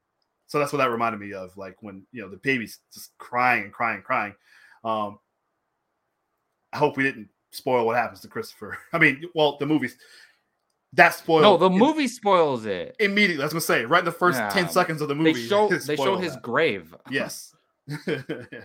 so 0.46 0.60
that's 0.60 0.72
what 0.74 0.78
that 0.80 0.92
reminded 0.92 1.20
me 1.20 1.34
of. 1.34 1.58
Like 1.58 1.82
when 1.82 2.06
you 2.12 2.22
know 2.22 2.30
the 2.30 2.38
baby's 2.38 2.80
just 2.94 3.18
crying 3.18 3.64
and 3.64 3.74
crying 3.74 3.96
and 3.96 4.04
crying. 4.04 4.36
Um, 4.84 5.18
I 6.74 6.78
hope 6.78 6.96
we 6.98 7.04
didn't 7.04 7.30
spoil 7.52 7.86
what 7.86 7.96
happens 7.96 8.22
to 8.22 8.28
Christopher. 8.28 8.78
I 8.94 8.98
mean, 9.00 9.24
well, 9.36 9.58
the 9.58 9.66
movies 9.66 9.98
that 10.94 11.14
spoiled. 11.16 11.44
No, 11.44 11.58
the 11.58 11.70
im- 11.74 11.78
movie 11.80 12.08
spoils 12.08 12.66
it. 12.66 12.96
immediately. 13.00 13.42
I 13.42 13.46
was 13.46 13.54
gonna 13.54 13.62
say 13.62 13.86
right 13.86 14.00
in 14.00 14.06
the 14.06 14.12
first 14.12 14.38
Yeah. 14.40 14.50
ten 14.50 14.70
seconds 14.70 15.02
of 15.02 15.08
the 15.08 15.16
movie. 15.16 15.34
They 15.42 15.48
show 15.48 15.70
they 15.70 15.96
show 15.96 16.18
his 16.18 16.34
that. 16.34 16.42
grave. 16.44 16.94
Yes. 17.10 17.56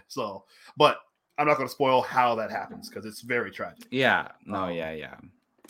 so, 0.09 0.45
but 0.77 0.99
I'm 1.39 1.47
not 1.47 1.57
going 1.57 1.69
to 1.69 1.73
spoil 1.73 2.03
how 2.03 2.35
that 2.37 2.51
happens 2.51 2.89
because 2.89 3.05
it's 3.05 3.21
very 3.21 3.51
tragic. 3.51 3.87
Yeah. 3.91 4.29
No. 4.45 4.65
Um, 4.65 4.73
yeah. 4.73 4.93
Yeah. 4.93 5.15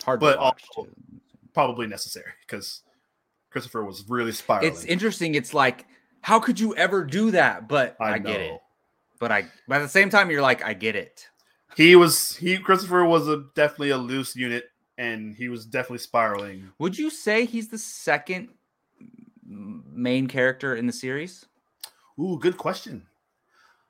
Hard 0.05 0.21
but 0.21 0.39
also- 0.39 0.85
too. 0.85 0.89
Probably 1.55 1.87
necessary 1.87 2.33
because 2.47 2.83
Christopher 3.51 3.83
was 3.83 4.05
really 4.09 4.33
spiraling. 4.33 4.71
It's 4.71 4.85
interesting. 4.85 5.35
It's 5.35 5.55
like, 5.55 5.87
how 6.21 6.39
could 6.39 6.61
you 6.61 6.77
ever 6.77 7.03
do 7.03 7.31
that? 7.31 7.67
But 7.67 7.97
I, 7.99 8.13
I, 8.13 8.19
get 8.19 8.43
it. 8.43 8.61
But 9.19 9.33
I, 9.33 9.47
but 9.67 9.77
at 9.77 9.83
the 9.83 9.89
same 9.89 10.11
time, 10.11 10.31
you're 10.31 10.43
like, 10.43 10.63
I 10.63 10.75
get 10.75 10.97
it. 10.97 11.27
He 11.77 11.97
was 11.97 12.37
he 12.37 12.59
Christopher 12.59 13.05
was 13.05 13.29
a 13.29 13.45
definitely 13.55 13.91
a 13.91 13.97
loose 13.97 14.37
unit, 14.37 14.65
and 14.99 15.35
he 15.35 15.49
was 15.49 15.65
definitely 15.65 15.99
spiraling. 15.99 16.71
Would 16.79 16.99
you 16.99 17.11
say 17.11 17.45
he's 17.45 17.69
the 17.69 17.79
second 17.79 18.49
main 19.47 20.27
character 20.27 20.75
in 20.75 20.87
the 20.87 20.93
series? 20.93 21.47
Ooh, 22.19 22.39
good 22.39 22.57
question. 22.57 23.07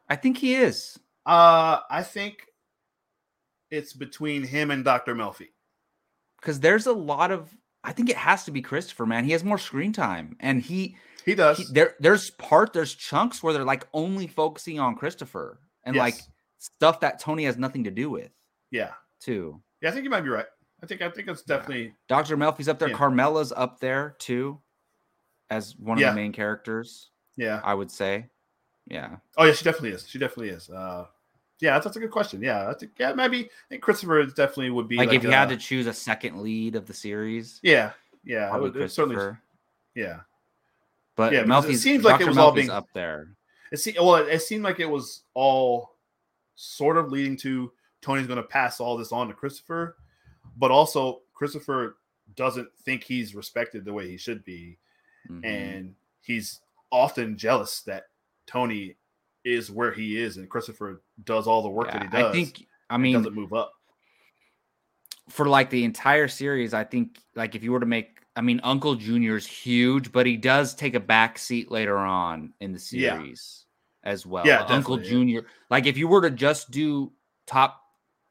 I 0.08 0.16
think 0.16 0.38
he 0.38 0.54
is. 0.54 0.98
Uh, 1.26 1.80
I 1.90 2.02
think 2.04 2.46
it's 3.70 3.92
between 3.92 4.44
him 4.44 4.70
and 4.70 4.84
Doctor 4.84 5.14
Melfi. 5.14 5.48
because 6.40 6.60
there's 6.60 6.86
a 6.86 6.92
lot 6.92 7.30
of 7.30 7.54
I 7.82 7.92
think 7.92 8.08
it 8.10 8.16
has 8.16 8.44
to 8.44 8.50
be 8.50 8.62
Christopher, 8.62 9.06
man. 9.06 9.24
He 9.24 9.32
has 9.32 9.44
more 9.44 9.58
screen 9.58 9.92
time, 9.92 10.36
and 10.40 10.60
he, 10.60 10.96
He 11.24 11.34
does. 11.36 11.58
he 11.58 11.64
there 11.70 11.94
there's 12.00 12.30
part 12.30 12.72
there's 12.72 12.94
chunks 12.94 13.42
where 13.42 13.52
they're 13.52 13.64
like 13.64 13.86
only 13.92 14.26
focusing 14.26 14.80
on 14.80 14.94
Christopher 14.96 15.60
and 15.84 15.94
like 15.96 16.14
stuff 16.58 17.00
that 17.00 17.20
Tony 17.20 17.44
has 17.44 17.56
nothing 17.56 17.84
to 17.84 17.90
do 17.92 18.08
with 18.10 18.30
yeah, 18.72 18.92
too. 19.20 19.60
yeah. 19.80 19.88
I 19.90 19.92
think 19.92 20.04
you 20.04 20.10
might 20.10 20.22
be 20.22 20.30
right. 20.30 20.46
I 20.82 20.86
think 20.86 21.00
I 21.02 21.10
think 21.10 21.28
it's 21.28 21.42
Yeah. 21.46 21.56
definitely 21.58 21.94
Doctor 22.08 22.36
Melfi's 22.36 22.68
up 22.68 22.78
there, 22.78 22.88
Yeah. 22.88 22.96
Carmela's 22.96 23.52
up 23.52 23.78
there 23.80 24.16
too, 24.18 24.60
as 25.50 25.76
one 25.76 25.98
of 25.98 26.02
Yeah. 26.02 26.10
the 26.10 26.16
main 26.16 26.32
characters. 26.32 27.10
yeah. 27.36 27.60
I 27.64 27.74
would 27.74 27.90
say, 27.90 28.26
yeah. 28.86 29.16
Oh 29.36 29.44
yeah, 29.44 29.52
she 29.52 29.64
definitely 29.64 29.90
is. 29.90 30.08
She 30.08 30.18
definitely 30.18 30.48
is. 30.50 30.68
Uh, 30.70 31.06
yeah, 31.60 31.72
that's, 31.72 31.84
that's 31.84 31.96
a 31.96 32.00
good 32.00 32.10
question. 32.10 32.42
Yeah, 32.42 32.68
I 32.68 32.74
think 32.74 32.92
yeah 32.98 33.12
maybe 33.12 33.44
I 33.44 33.68
think 33.68 33.82
Christopher 33.82 34.24
definitely 34.26 34.70
would 34.70 34.88
be 34.88 34.96
Like, 34.96 35.12
if 35.12 35.22
you 35.22 35.30
had 35.30 35.48
uh, 35.48 35.50
to 35.52 35.56
choose 35.56 35.86
a 35.86 35.92
second 35.92 36.42
lead 36.42 36.76
of 36.76 36.86
the 36.86 36.94
series, 36.94 37.60
Yeah, 37.62 37.92
yeah, 38.24 38.50
probably 38.50 38.80
would- 38.80 38.90
certainly. 38.90 39.36
Yeah, 39.94 40.20
But 41.16 41.32
Yeah, 41.32 41.42
because 41.44 41.64
it 41.64 41.68
Melfi's 41.68 41.82
seems 41.82 42.04
like 42.04 42.20
it 42.20 42.28
was 42.28 42.36
all 42.38 42.52
being- 42.52 42.70
up 42.70 42.88
there. 42.92 43.28
it 43.72 43.78
seemed 43.78 43.96
well. 43.98 44.16
It, 44.16 44.28
it 44.28 44.42
seemed 44.42 44.62
like 44.64 44.80
it 44.80 44.88
was 44.90 45.22
all 45.34 45.94
sort 46.56 46.96
of 46.98 47.10
leading 47.10 47.36
to 47.38 47.72
Tony's 48.02 48.26
going 48.26 48.36
to 48.36 48.42
pass 48.46 48.78
all 48.80 48.96
this 48.96 49.10
on 49.12 49.28
to 49.28 49.34
Christopher, 49.34 49.96
but 50.58 50.70
also 50.70 51.22
Christopher 51.34 51.96
doesn't 52.34 52.68
think 52.84 53.02
he's 53.04 53.34
respected 53.34 53.84
the 53.84 53.92
way 53.92 54.08
he 54.08 54.16
should 54.18 54.44
be, 54.44 54.78
Mhm. 55.30 55.44
and 55.44 55.94
he's 56.20 56.60
often 56.92 57.36
jealous 57.38 57.80
that 57.82 58.08
Tony 58.46 58.96
is 59.46 59.70
where 59.70 59.92
he 59.92 60.20
is, 60.20 60.36
and 60.36 60.50
Christopher 60.50 61.02
does 61.24 61.46
all 61.46 61.62
the 61.62 61.68
work 61.68 61.92
that 61.92 62.02
he 62.02 62.08
does. 62.08 62.24
I 62.24 62.32
think. 62.32 62.66
I 62.90 62.96
mean, 62.98 63.14
doesn't 63.14 63.34
move 63.34 63.52
up. 63.52 63.72
for 65.28 65.46
like 65.48 65.70
the 65.70 65.84
entire 65.84 66.28
series, 66.28 66.74
I 66.74 66.84
think 66.84 67.18
like 67.34 67.54
if 67.54 67.62
you 67.64 67.72
were 67.72 67.80
to 67.80 67.86
make, 67.86 68.20
I 68.36 68.40
mean, 68.42 68.60
Uncle 68.62 68.94
Junior's 68.96 69.46
huge, 69.46 70.12
but 70.12 70.26
he 70.26 70.36
does 70.36 70.74
take 70.74 70.94
a 70.94 71.00
back 71.00 71.38
seat 71.38 71.70
later 71.70 71.96
on 71.96 72.52
in 72.60 72.72
the 72.72 72.78
Yeah. 72.92 73.16
series 73.16 73.64
as 74.04 74.24
well. 74.26 74.46
Yeah, 74.46 74.60
Uncle 74.60 74.96
definitely, 74.96 75.04
yeah. 75.04 75.10
Junior. 75.10 75.46
Like 75.70 75.86
if 75.86 75.96
you 75.96 76.06
were 76.06 76.20
to 76.22 76.30
just 76.30 76.70
do 76.70 77.12
top 77.46 77.80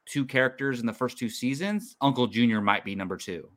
two 0.06 0.24
characters 0.24 0.80
in 0.80 0.86
the 0.86 0.92
first 0.92 1.18
two 1.18 1.28
seasons, 1.28 1.96
Uncle 2.00 2.26
Junior 2.26 2.60
might 2.62 2.84
be 2.84 2.94
number 2.94 3.16
two. 3.18 3.50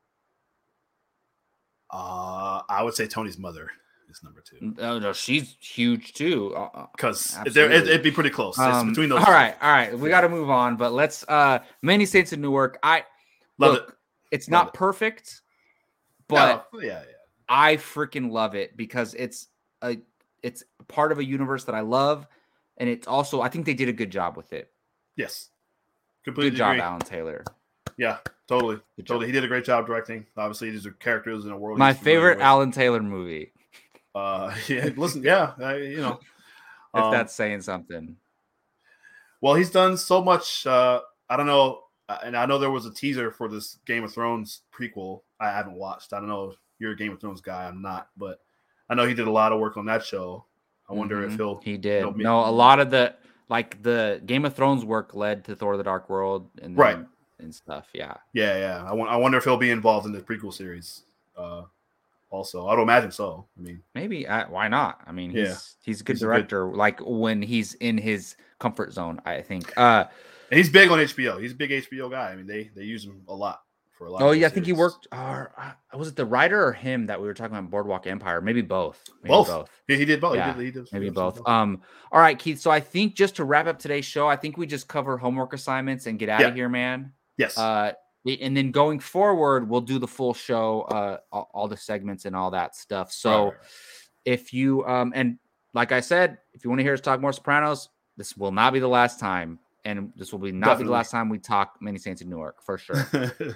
Uh, 1.92 2.62
I 2.70 2.84
would 2.84 2.94
say 2.94 3.08
Tony's 3.08 3.38
mother 3.38 3.70
is 4.10 4.24
number 4.24 4.42
two 4.42 4.76
Oh 4.80 5.00
no, 5.00 5.14
she's 5.14 5.56
huge 5.60 6.14
too. 6.14 6.54
Uh, 6.56 6.70
uh, 6.74 6.88
because 6.96 7.38
it, 7.46 7.56
it'd 7.58 8.04
be 8.04 8.12
pretty 8.12 8.30
close. 8.30 8.56
It's 8.58 8.60
um, 8.60 8.90
between 8.90 9.10
those. 9.10 9.24
all 9.24 9.32
right, 9.34 9.56
all 9.62 9.72
right, 9.72 9.98
we 9.98 10.10
got 10.10 10.22
to 10.22 10.30
move 10.30 10.50
on, 10.50 10.76
but 10.78 10.94
let's. 10.94 11.24
uh 11.28 11.60
Many 11.82 12.06
Saints 12.06 12.34
in 12.34 12.42
Newark. 12.42 12.80
I 12.84 13.04
love 13.58 13.74
look, 13.74 13.90
it. 13.90 13.96
It's 14.32 14.48
Love 14.50 14.66
not 14.66 14.68
it. 14.70 14.74
perfect, 14.78 15.42
but. 16.28 16.68
No, 16.74 16.80
yeah, 16.82 16.88
yeah. 16.88 17.04
I 17.52 17.78
freaking 17.78 18.32
love 18.32 18.54
it 18.54 18.78
because 18.78 19.16
it's 19.16 19.48
a 19.82 19.98
it's 20.44 20.64
part 20.88 21.12
of 21.12 21.18
a 21.18 21.26
universe 21.26 21.64
that 21.64 21.74
I 21.76 21.82
love, 21.82 22.28
and 22.78 22.88
it's 22.88 23.08
also 23.08 23.42
I 23.42 23.50
think 23.50 23.66
they 23.66 23.74
did 23.74 23.90
a 23.90 23.94
good 23.94 24.12
job 24.12 24.38
with 24.38 24.54
it. 24.54 24.72
Yes, 25.16 25.50
completely 26.24 26.52
Good 26.52 26.58
job, 26.58 26.72
agree. 26.74 26.82
Alan 26.82 27.00
Taylor. 27.02 27.44
Yeah, 27.98 28.18
totally, 28.48 28.76
Good 28.96 29.08
job. 29.08 29.08
totally. 29.08 29.26
He 29.26 29.32
did 29.32 29.44
a 29.44 29.48
great 29.48 29.66
job 29.66 29.88
directing. 29.88 30.26
Obviously, 30.38 30.70
these 30.70 30.86
are 30.86 30.92
characters 30.92 31.46
in 31.46 31.52
a 31.52 31.58
world. 31.58 31.80
My 31.80 31.92
favorite. 31.92 32.40
Alan 32.40 32.72
Taylor 32.72 33.02
movie, 33.02 33.52
Uh, 34.16 34.54
yeah, 34.68 34.90
listen, 34.98 35.24
yeah, 35.24 35.54
I, 35.60 35.76
you 35.78 35.98
know, 35.98 36.20
if 36.96 37.04
um, 37.04 37.12
that's 37.12 37.34
saying 37.36 37.62
something. 37.62 38.16
well, 39.42 39.56
he's 39.56 39.70
done 39.72 39.98
so 39.98 40.24
much. 40.24 40.66
Uh, 40.66 41.02
I 41.30 41.38
don't 41.38 41.46
know, 41.48 41.82
uh, 42.10 42.18
and 42.24 42.36
I 42.36 42.46
know 42.46 42.58
there 42.58 42.72
was 42.72 42.86
a 42.86 42.94
teaser 42.94 43.32
for 43.32 43.48
this 43.48 43.78
Game 43.86 44.04
of 44.04 44.14
Thrones 44.14 44.62
prequel. 44.74 45.22
I 45.40 45.50
haven't 45.52 45.76
watched. 45.76 46.12
I 46.14 46.20
don't 46.20 46.28
know 46.28 46.50
if 46.50 46.56
you're 46.80 46.92
a 46.92 46.96
Game 46.98 47.12
of 47.14 47.22
Thrones 47.22 47.42
guy. 47.42 47.66
I'm 47.68 47.82
not, 47.82 48.10
but 48.18 48.40
I 48.90 48.96
know 48.96 49.06
he 49.06 49.14
did 49.14 49.28
a 49.28 49.32
lot 49.32 49.52
of 49.54 49.60
work 49.60 49.78
on 49.78 49.86
that 49.86 50.04
show. 50.04 50.46
I 50.90 50.94
wonder 50.94 51.24
if 51.24 51.34
Mhm. 51.34 51.36
he'll. 51.38 51.62
he 51.64 51.78
did. 51.78 52.04
me- 52.18 52.24
no, 52.24 52.40
a 52.46 52.50
lot 52.52 52.80
of 52.80 52.90
the 52.90 53.16
like 53.48 53.82
the 53.84 54.22
Game 54.26 54.44
of 54.46 54.56
Thrones 54.56 54.84
work 54.84 55.14
led 55.14 55.46
to 55.46 55.56
Thor: 55.56 55.78
The 55.78 55.84
Dark 55.84 56.10
World 56.10 56.50
and 56.62 56.76
Right. 56.78 56.98
and 57.40 57.54
stuff. 57.54 57.88
Yeah, 57.94 58.16
Yeah, 58.34 58.58
yeah. 58.58 58.84
I, 58.90 58.94
want, 58.94 59.10
I 59.12 59.16
wonder 59.18 59.38
if 59.38 59.44
he'll 59.44 59.56
be 59.58 59.70
involved 59.72 60.06
in 60.08 60.12
the 60.12 60.20
prequel 60.20 60.52
series. 60.54 61.04
Uh, 61.38 61.64
also, 62.30 62.68
I 62.68 62.76
would 62.76 62.82
imagine 62.82 63.12
so. 63.12 63.48
I 63.58 63.62
mean, 63.62 63.82
maybe. 63.96 64.28
Uh, 64.28 64.46
why 64.50 64.68
not? 64.68 65.02
I 65.08 65.12
mean, 65.12 65.32
he's 65.32 65.48
Yeah. 65.48 65.56
he's 65.84 66.02
a 66.02 66.04
good 66.04 66.14
He's 66.18 66.24
a 66.24 66.26
good- 66.26 66.32
director. 66.48 66.66
like 66.76 67.00
when 67.04 67.42
he's 67.42 67.74
in 67.76 67.98
his 67.98 68.36
comfort 68.60 68.94
zone, 68.94 69.22
I 69.26 69.42
think. 69.42 69.72
Uh 69.78 70.06
and 70.52 70.58
he's 70.58 70.70
big 70.70 70.90
on 70.90 71.00
HBO. 71.00 71.40
He's 71.40 71.52
a 71.52 71.56
big 71.56 71.70
HBO 71.72 72.10
guy. 72.10 72.32
I 72.32 72.36
mean, 72.36 72.48
they 72.48 72.70
they 72.76 72.84
use 72.84 73.04
him 73.06 73.22
a 73.28 73.34
lot 73.36 73.62
for 73.98 74.08
a 74.08 74.12
lot. 74.12 74.22
Oh 74.22 74.32
yeah, 74.32 74.48
I 74.48 74.50
think 74.50 74.66
he 74.66 74.74
worked. 74.74 75.08
Uh, 75.12 75.46
uh, 75.58 75.72
was 75.98 76.08
it 76.08 76.16
the 76.16 76.26
writer 76.26 76.64
or 76.66 76.74
him 76.74 77.06
that 77.08 77.20
we 77.22 77.28
were 77.28 77.34
talking 77.34 77.56
about 77.56 77.70
Boardwalk 77.70 78.08
Empire? 78.08 78.42
Maybe 78.42 78.62
both. 78.62 79.00
Maybe 79.22 79.30
Both. 79.30 79.48
both. 79.48 79.70
Yeah, 79.88 79.98
he 79.98 80.06
did 80.06 80.20
both. 80.22 80.36
Yeah, 80.36 80.54
he 80.54 80.58
did, 80.64 80.66
he 80.66 80.72
did, 80.72 80.88
Maybe 80.94 81.06
did 81.06 81.14
both. 81.16 81.48
Um. 81.48 81.82
All 82.12 82.20
right, 82.20 82.38
Keith. 82.40 82.60
So 82.60 82.72
I 82.72 82.80
think 82.80 83.14
just 83.16 83.36
to 83.36 83.44
wrap 83.44 83.68
up 83.68 83.78
today's 83.80 84.06
show, 84.06 84.28
I 84.28 84.36
think 84.38 84.58
we 84.58 84.66
just 84.68 84.88
cover 84.88 85.18
homework 85.18 85.54
assignments 85.54 86.06
and 86.08 86.18
get 86.18 86.30
out 86.30 86.40
Yeah. 86.42 86.48
of 86.48 86.56
here, 86.56 86.70
man. 86.70 87.14
yes. 87.38 87.58
Uh, 87.58 87.92
and 88.26 88.56
then 88.56 88.72
going 88.72 89.00
forward, 89.00 89.70
we'll 89.70 89.82
do 89.82 89.98
the 90.00 90.08
full 90.08 90.34
show, 90.34 90.82
uh, 90.82 91.18
all, 91.32 91.68
the 91.68 91.78
segments 91.78 92.26
and 92.26 92.36
all 92.36 92.52
that 92.52 92.76
stuff. 92.76 93.12
So 93.12 93.46
Right, 93.46 93.54
if 94.26 94.54
you 94.54 94.86
um 94.86 95.14
and 95.16 95.38
like 95.74 95.92
I 95.92 96.00
said, 96.02 96.38
if 96.54 96.64
you 96.64 96.70
want 96.70 96.80
to 96.80 96.84
hear 96.84 96.94
us 96.94 97.02
talk 97.02 97.22
more 97.22 97.32
Sopranos, 97.32 97.90
this 98.18 98.36
will 98.36 98.52
not 98.52 98.74
be 98.74 98.80
the 98.80 98.88
last 98.88 99.20
time, 99.20 99.60
and 99.86 100.12
this 100.16 100.32
will 100.32 100.40
be 100.40 100.52
not 100.52 100.78
be 100.78 100.84
the 100.84 100.92
last 100.92 101.12
time 101.12 101.30
we 101.30 101.40
talk 101.40 101.78
Many 101.80 101.98
Saints 101.98 102.22
in 102.22 102.30
Newark 102.30 102.62
for 102.62 102.78
sure. 102.78 103.06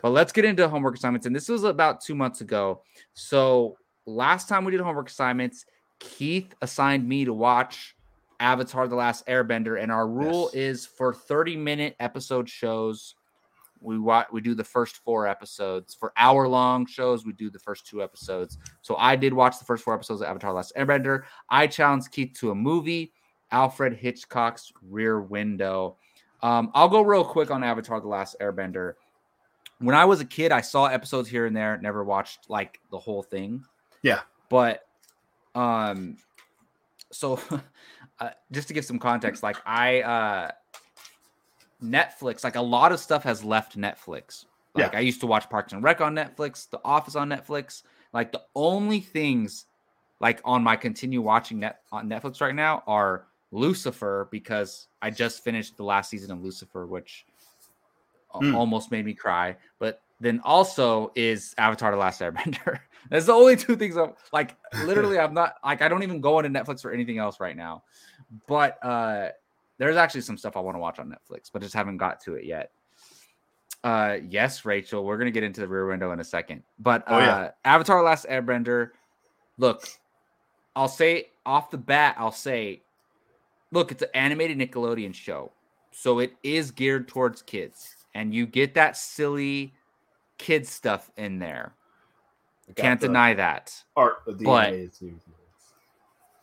But 0.02 0.10
let's 0.12 0.32
get 0.32 0.46
into 0.46 0.68
homework 0.70 0.96
assignments. 0.96 1.26
And 1.28 1.36
this 1.36 1.50
was 1.50 1.64
about 1.64 2.02
two 2.02 2.16
months 2.16 2.42
ago. 2.42 2.82
So 3.14 3.78
last 4.06 4.48
time 4.48 4.64
we 4.64 4.72
did 4.72 4.80
homework 4.82 5.10
assignments, 5.10 5.66
Keith 6.00 6.54
assigned 6.62 7.08
me 7.08 7.26
to 7.26 7.34
watch 7.34 7.96
Avatar 8.40 8.88
The 8.88 8.96
Last 8.96 9.26
Airbender. 9.28 9.82
And 9.82 9.92
our 9.92 10.08
rule 10.08 10.50
Yes. 10.54 10.62
is 10.64 10.86
for 10.86 11.14
30 11.14 11.58
minute 11.58 11.96
episode 12.00 12.48
shows, 12.48 13.16
we 13.84 14.00
watch 14.00 14.28
we 14.32 14.42
do 14.42 14.56
the 14.56 14.64
first 14.64 14.98
four 14.98 15.28
episodes 15.28 15.94
for 15.94 16.14
hour 16.18 16.48
long 16.48 16.86
shows. 16.86 17.26
We 17.26 17.34
do 17.34 17.50
the 17.50 17.60
first 17.60 17.86
two 17.86 18.02
episodes. 18.02 18.58
So 18.82 18.96
I 18.98 19.16
did 19.16 19.34
watch 19.34 19.60
the 19.60 19.66
first 19.66 19.84
four 19.84 19.94
episodes 19.94 20.22
of 20.22 20.28
Avatar: 20.28 20.54
Last 20.54 20.74
Airbender. 20.76 21.24
I 21.50 21.68
challenged 21.68 22.12
Keith 22.12 22.34
to 22.40 22.52
a 22.52 22.56
movie, 22.56 23.14
Alfred 23.52 23.94
Hitchcock's 23.94 24.72
Rear 24.90 25.22
Window. 25.22 25.98
Um, 26.42 26.72
I'll 26.74 26.90
go 26.90 27.02
real 27.02 27.26
quick 27.26 27.52
on 27.52 27.64
Avatar: 27.64 28.00
The 28.00 28.08
Last 28.08 28.36
Airbender. 28.42 28.94
When 29.80 29.96
I 29.96 30.06
was 30.06 30.22
a 30.22 30.26
kid, 30.26 30.52
I 30.52 30.62
saw 30.62 30.86
episodes 30.86 31.28
here 31.28 31.46
and 31.46 31.56
there. 31.56 31.78
Never 31.78 32.04
watched 32.04 32.50
like 32.50 32.80
the 32.90 33.00
whole 33.00 33.24
thing. 33.24 33.64
Yeah, 34.02 34.22
but 34.50 34.88
um, 35.56 36.18
so 37.12 37.40
uh, 38.20 38.30
just 38.52 38.68
to 38.70 38.74
give 38.74 38.86
some 38.86 39.00
context, 39.00 39.44
like 39.44 39.58
I 39.66 40.02
uh 40.02 40.52
Netflix, 41.84 42.44
like 42.44 42.56
a 42.56 42.62
lot 42.62 42.92
of 42.92 43.00
stuff 43.00 43.24
has 43.24 43.44
left 43.44 43.78
Netflix. 43.78 44.46
Like 44.74 44.94
Yeah. 44.94 44.98
I 44.98 45.02
used 45.02 45.20
to 45.22 45.28
watch 45.28 45.50
Parks 45.50 45.74
and 45.74 45.84
Rec 45.84 46.02
on 46.02 46.16
Netflix, 46.16 46.70
The 46.70 46.80
Office 46.84 47.16
on 47.16 47.30
Netflix. 47.30 47.84
Like 48.14 48.32
the 48.32 48.42
only 48.56 49.00
things 49.00 49.66
like 50.20 50.42
on 50.46 50.64
my 50.64 50.76
continue 50.76 51.22
watching 51.22 51.60
net 51.60 51.82
on 51.92 52.10
Netflix 52.10 52.42
right 52.42 52.56
now 52.56 52.84
are 52.88 53.28
Lucifer 53.52 54.28
because 54.32 54.88
I 55.02 55.10
just 55.12 55.44
finished 55.44 55.78
the 55.78 55.84
last 55.84 56.10
season 56.10 56.32
of 56.32 56.42
Lucifer, 56.42 56.88
which 56.88 57.26
Hmm. 58.32 58.56
almost 58.56 58.90
made 58.90 59.06
me 59.06 59.14
cry. 59.14 59.58
But 59.80 60.02
then 60.20 60.42
also 60.44 61.12
is 61.16 61.54
Avatar: 61.58 61.92
The 61.92 61.98
Last 61.98 62.22
Airbender. 62.22 62.80
That's 63.10 63.26
the 63.26 63.34
only 63.34 63.56
two 63.56 63.76
things 63.76 63.98
I'm 63.98 64.14
like. 64.32 64.56
Literally, 64.74 65.20
I'm 65.24 65.34
not 65.34 65.56
like 65.64 65.82
I 65.82 65.88
don't 65.90 66.04
even 66.04 66.22
go 66.22 66.40
into 66.40 66.50
Netflix 66.58 66.82
for 66.82 66.92
anything 66.92 67.20
else 67.20 67.40
right 67.40 67.56
now. 67.56 67.84
But 68.48 68.84
uh 68.84 69.30
there's 69.78 69.96
actually 69.98 70.22
some 70.22 70.38
stuff 70.38 70.56
I 70.58 70.60
want 70.60 70.76
to 70.76 70.80
watch 70.80 71.00
on 71.00 71.10
Netflix, 71.10 71.50
but 71.52 71.62
just 71.62 71.74
haven't 71.74 71.98
got 71.98 72.20
to 72.22 72.36
it 72.36 72.46
yet. 72.46 72.72
Uh 73.84 74.18
yes, 74.30 74.64
Rachel, 74.64 75.04
we're 75.04 75.18
gonna 75.18 75.32
get 75.32 75.44
into 75.44 75.60
the 75.62 75.68
rear 75.68 75.88
window 75.88 76.12
in 76.12 76.20
a 76.20 76.24
second. 76.24 76.64
But 76.80 77.02
uh 77.02 77.16
Oh, 77.16 77.20
yeah. 77.20 77.52
Avatar: 77.66 78.02
Last 78.04 78.26
Airbender. 78.28 78.92
Look, 79.58 79.88
I'll 80.76 80.88
say 80.88 81.28
off 81.46 81.70
the 81.70 81.78
bat, 81.78 82.16
I'll 82.18 82.32
say, 82.32 82.82
look, 83.72 83.92
it's 83.92 84.02
an 84.02 84.10
animated 84.14 84.58
Nickelodeon 84.58 85.14
show, 85.14 85.52
so 85.92 86.20
it 86.20 86.34
is 86.44 86.72
geared 86.72 87.08
towards 87.08 87.42
kids, 87.42 87.96
and 88.16 88.34
you 88.34 88.46
get 88.46 88.74
that 88.76 88.96
silly 88.98 89.74
kid 90.38 90.66
stuff 90.66 91.12
in 91.18 91.38
there. 91.40 91.76
Can't 92.76 93.00
the 93.00 93.08
deny 93.08 93.34
that. 93.34 93.74
art 93.96 94.20
of 94.26 94.40
the 94.40 94.46
But-. 94.46 94.74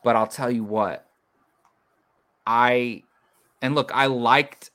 But 0.04 0.16
I'll 0.16 0.26
tell 0.26 0.50
you 0.50 0.64
what, 0.64 1.06
I 2.46 3.02
and 3.62 3.74
look, 3.74 3.90
I 3.94 4.06
liked 4.06 4.70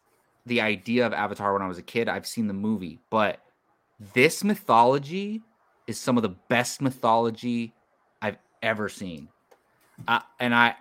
the 0.45 0.61
idea 0.61 1.05
of 1.05 1.13
Avatar 1.13 1.53
when 1.53 1.61
I 1.61 1.67
was 1.67 1.77
a 1.77 1.83
kid. 1.83 2.07
I've 2.07 2.27
seen 2.27 2.47
the 2.47 2.53
movie, 2.53 2.99
but 3.09 3.39
this 4.13 4.43
mythology 4.43 5.41
is 5.87 5.99
some 5.99 6.17
of 6.17 6.23
the 6.23 6.35
best 6.49 6.81
mythology 6.81 7.73
I've 8.21 8.37
ever 8.61 8.89
seen. 8.89 9.27
Uh, 10.07 10.19
and 10.39 10.53
I 10.53 10.75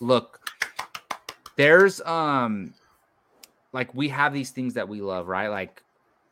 look, 0.00 0.40
there's 1.56 2.00
um, 2.02 2.74
like 3.72 3.94
we 3.94 4.08
have 4.08 4.32
these 4.32 4.50
things 4.50 4.74
that 4.74 4.88
we 4.88 5.00
love, 5.00 5.28
right? 5.28 5.48
Like 5.48 5.82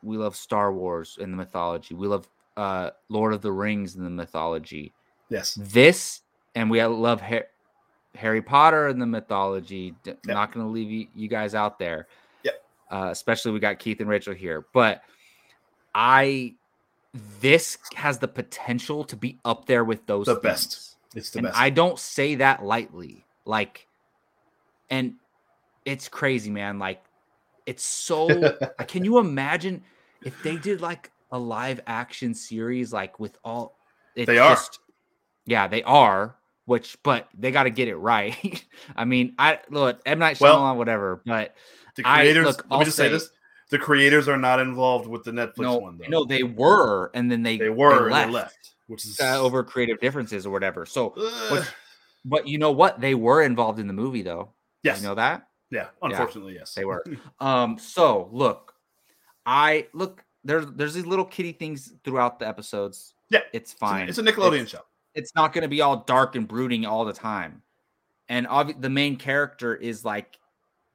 we 0.02 0.16
love 0.16 0.36
Star 0.36 0.72
Wars 0.72 1.18
in 1.20 1.30
the 1.30 1.36
mythology. 1.36 1.94
We 1.94 2.06
love 2.06 2.28
uh 2.56 2.90
Lord 3.10 3.34
of 3.34 3.42
the 3.42 3.52
Rings 3.52 3.96
in 3.96 4.04
the 4.04 4.10
mythology 4.10 4.94
Yes. 5.28 5.54
this 5.54 6.22
and 6.54 6.70
we 6.70 6.82
love 6.82 7.20
Har- 7.20 7.48
Harry 8.16 8.42
Potter 8.42 8.88
and 8.88 9.00
the 9.00 9.06
mythology. 9.06 9.94
Yep. 10.04 10.18
Not 10.26 10.52
going 10.52 10.66
to 10.66 10.70
leave 10.72 10.90
you, 10.90 11.06
you 11.14 11.28
guys 11.28 11.54
out 11.54 11.78
there. 11.78 12.08
Yep. 12.42 12.64
Uh, 12.90 13.08
especially 13.10 13.52
we 13.52 13.60
got 13.60 13.78
Keith 13.78 14.00
and 14.00 14.08
Rachel 14.08 14.34
here, 14.34 14.66
but 14.72 15.02
I 15.94 16.54
this 17.40 17.78
has 17.94 18.18
the 18.18 18.28
potential 18.28 19.04
to 19.04 19.16
be 19.16 19.38
up 19.44 19.66
there 19.66 19.84
with 19.84 20.06
those 20.06 20.26
The 20.26 20.34
things. 20.34 20.42
best. 20.42 20.96
It's 21.14 21.30
the 21.30 21.38
and 21.38 21.46
best. 21.48 21.58
I 21.58 21.70
don't 21.70 21.98
say 21.98 22.34
that 22.36 22.64
lightly. 22.64 23.24
Like, 23.44 23.86
and 24.90 25.14
it's 25.84 26.08
crazy, 26.08 26.50
man. 26.50 26.78
Like, 26.78 27.02
it's 27.64 27.82
so. 27.82 28.56
can 28.86 29.04
you 29.04 29.18
imagine 29.18 29.82
if 30.24 30.40
they 30.42 30.56
did 30.56 30.80
like 30.80 31.10
a 31.32 31.38
live 31.38 31.80
action 31.86 32.34
series, 32.34 32.92
like 32.92 33.18
with 33.18 33.38
all? 33.44 33.78
It's 34.14 34.26
They 34.26 34.38
are. 34.38 34.58
Yeah, 35.46 35.68
they 35.68 35.82
are. 35.84 36.35
Which, 36.66 36.96
but 37.02 37.28
they 37.38 37.50
got 37.52 37.62
to 37.64 37.70
get 37.70 37.88
it 37.88 37.96
right. 37.96 38.64
I 38.96 39.04
mean, 39.04 39.34
I 39.38 39.60
look 39.70 40.00
M 40.04 40.18
Night 40.18 40.36
Shyamalan, 40.36 40.40
Well, 40.40 40.76
whatever, 40.76 41.22
but 41.24 41.54
the 41.96 42.02
I- 42.04 42.18
creators. 42.20 42.46
look, 42.46 42.56
let 42.58 42.70
me 42.70 42.76
I'll 42.76 42.84
just 42.84 42.96
say, 42.96 43.04
say- 43.06 43.12
this: 43.12 43.30
the 43.70 43.78
creators 43.78 44.28
are 44.28 44.36
not 44.36 44.60
involved 44.60 45.06
with 45.08 45.24
the 45.24 45.30
Netflix 45.30 45.58
no, 45.58 45.78
one. 45.78 45.98
Though. 45.98 46.06
no, 46.08 46.24
they 46.24 46.42
were, 46.42 47.10
and 47.14 47.30
then 47.30 47.42
they 47.42 47.56
they 47.56 47.68
were. 47.70 48.10
they 48.10 48.20
and 48.22 48.30
they 48.30 48.34
left, 48.34 48.74
which 48.88 49.04
is 49.06 49.18
uh, 49.20 49.40
over 49.40 49.62
creative 49.64 50.00
differences 50.00 50.44
or 50.46 50.50
whatever. 50.50 50.84
So, 50.86 51.14
which- 51.50 51.64
but 52.24 52.48
you 52.48 52.58
know 52.58 52.72
what? 52.72 53.00
They 53.00 53.14
were 53.14 53.42
involved 53.42 53.78
in 53.78 53.86
the 53.86 53.92
movie, 53.92 54.22
though. 54.22 54.52
yes. 54.82 55.00
You 55.00 55.08
know 55.08 55.14
that? 55.14 55.46
yeah. 55.70 55.86
Unfortunately, 56.02 56.54
yes. 56.54 56.74
They 56.74 56.84
were. 56.84 57.04
Um, 57.40 57.78
so 57.78 58.28
look, 58.32 58.72
I 59.44 59.86
look 59.92 60.24
there's 60.44 60.66
there's 60.74 60.94
these 60.94 61.06
little 61.06 61.24
kitty 61.24 61.52
things 61.52 61.92
throughout 62.04 62.38
the 62.40 62.48
episodes. 62.48 63.14
Yeah, 63.30 63.40
it's 63.52 63.70
It's 63.70 63.74
a- 63.74 63.76
fine. 63.76 64.08
It's 64.08 64.18
a 64.18 64.22
Nickelodeon 64.22 64.62
It's, 64.62 64.72
show. 64.72 64.80
It's 65.16 65.34
not 65.34 65.52
going 65.52 65.62
to 65.62 65.68
be 65.68 65.80
all 65.80 66.04
dark 66.04 66.36
and 66.36 66.46
brooding 66.46 66.86
all 66.86 67.04
the 67.04 67.12
time. 67.12 67.62
And 68.28 68.46
obvi- 68.46 68.80
the 68.80 68.90
main 68.90 69.16
character 69.16 69.74
is 69.74 70.04
like, 70.04 70.38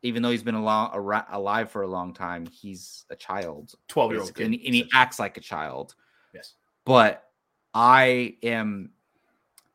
even 0.03 0.21
though 0.23 0.31
he's 0.31 0.43
been 0.43 0.55
alive 0.55 1.69
for 1.71 1.81
a 1.81 1.87
long 1.87 2.13
time, 2.13 2.45
he's 2.45 3.05
a 3.09 3.15
child, 3.15 3.73
Twelve 3.87 4.11
year 4.11 4.21
old 4.21 4.39
and, 4.39 4.53
and 4.53 4.55
he 4.55 4.89
acts 4.93 5.19
like 5.19 5.37
a 5.37 5.41
child. 5.41 5.95
yes. 6.33 6.53
But 6.85 7.23
I 7.73 8.37
am 8.41 8.91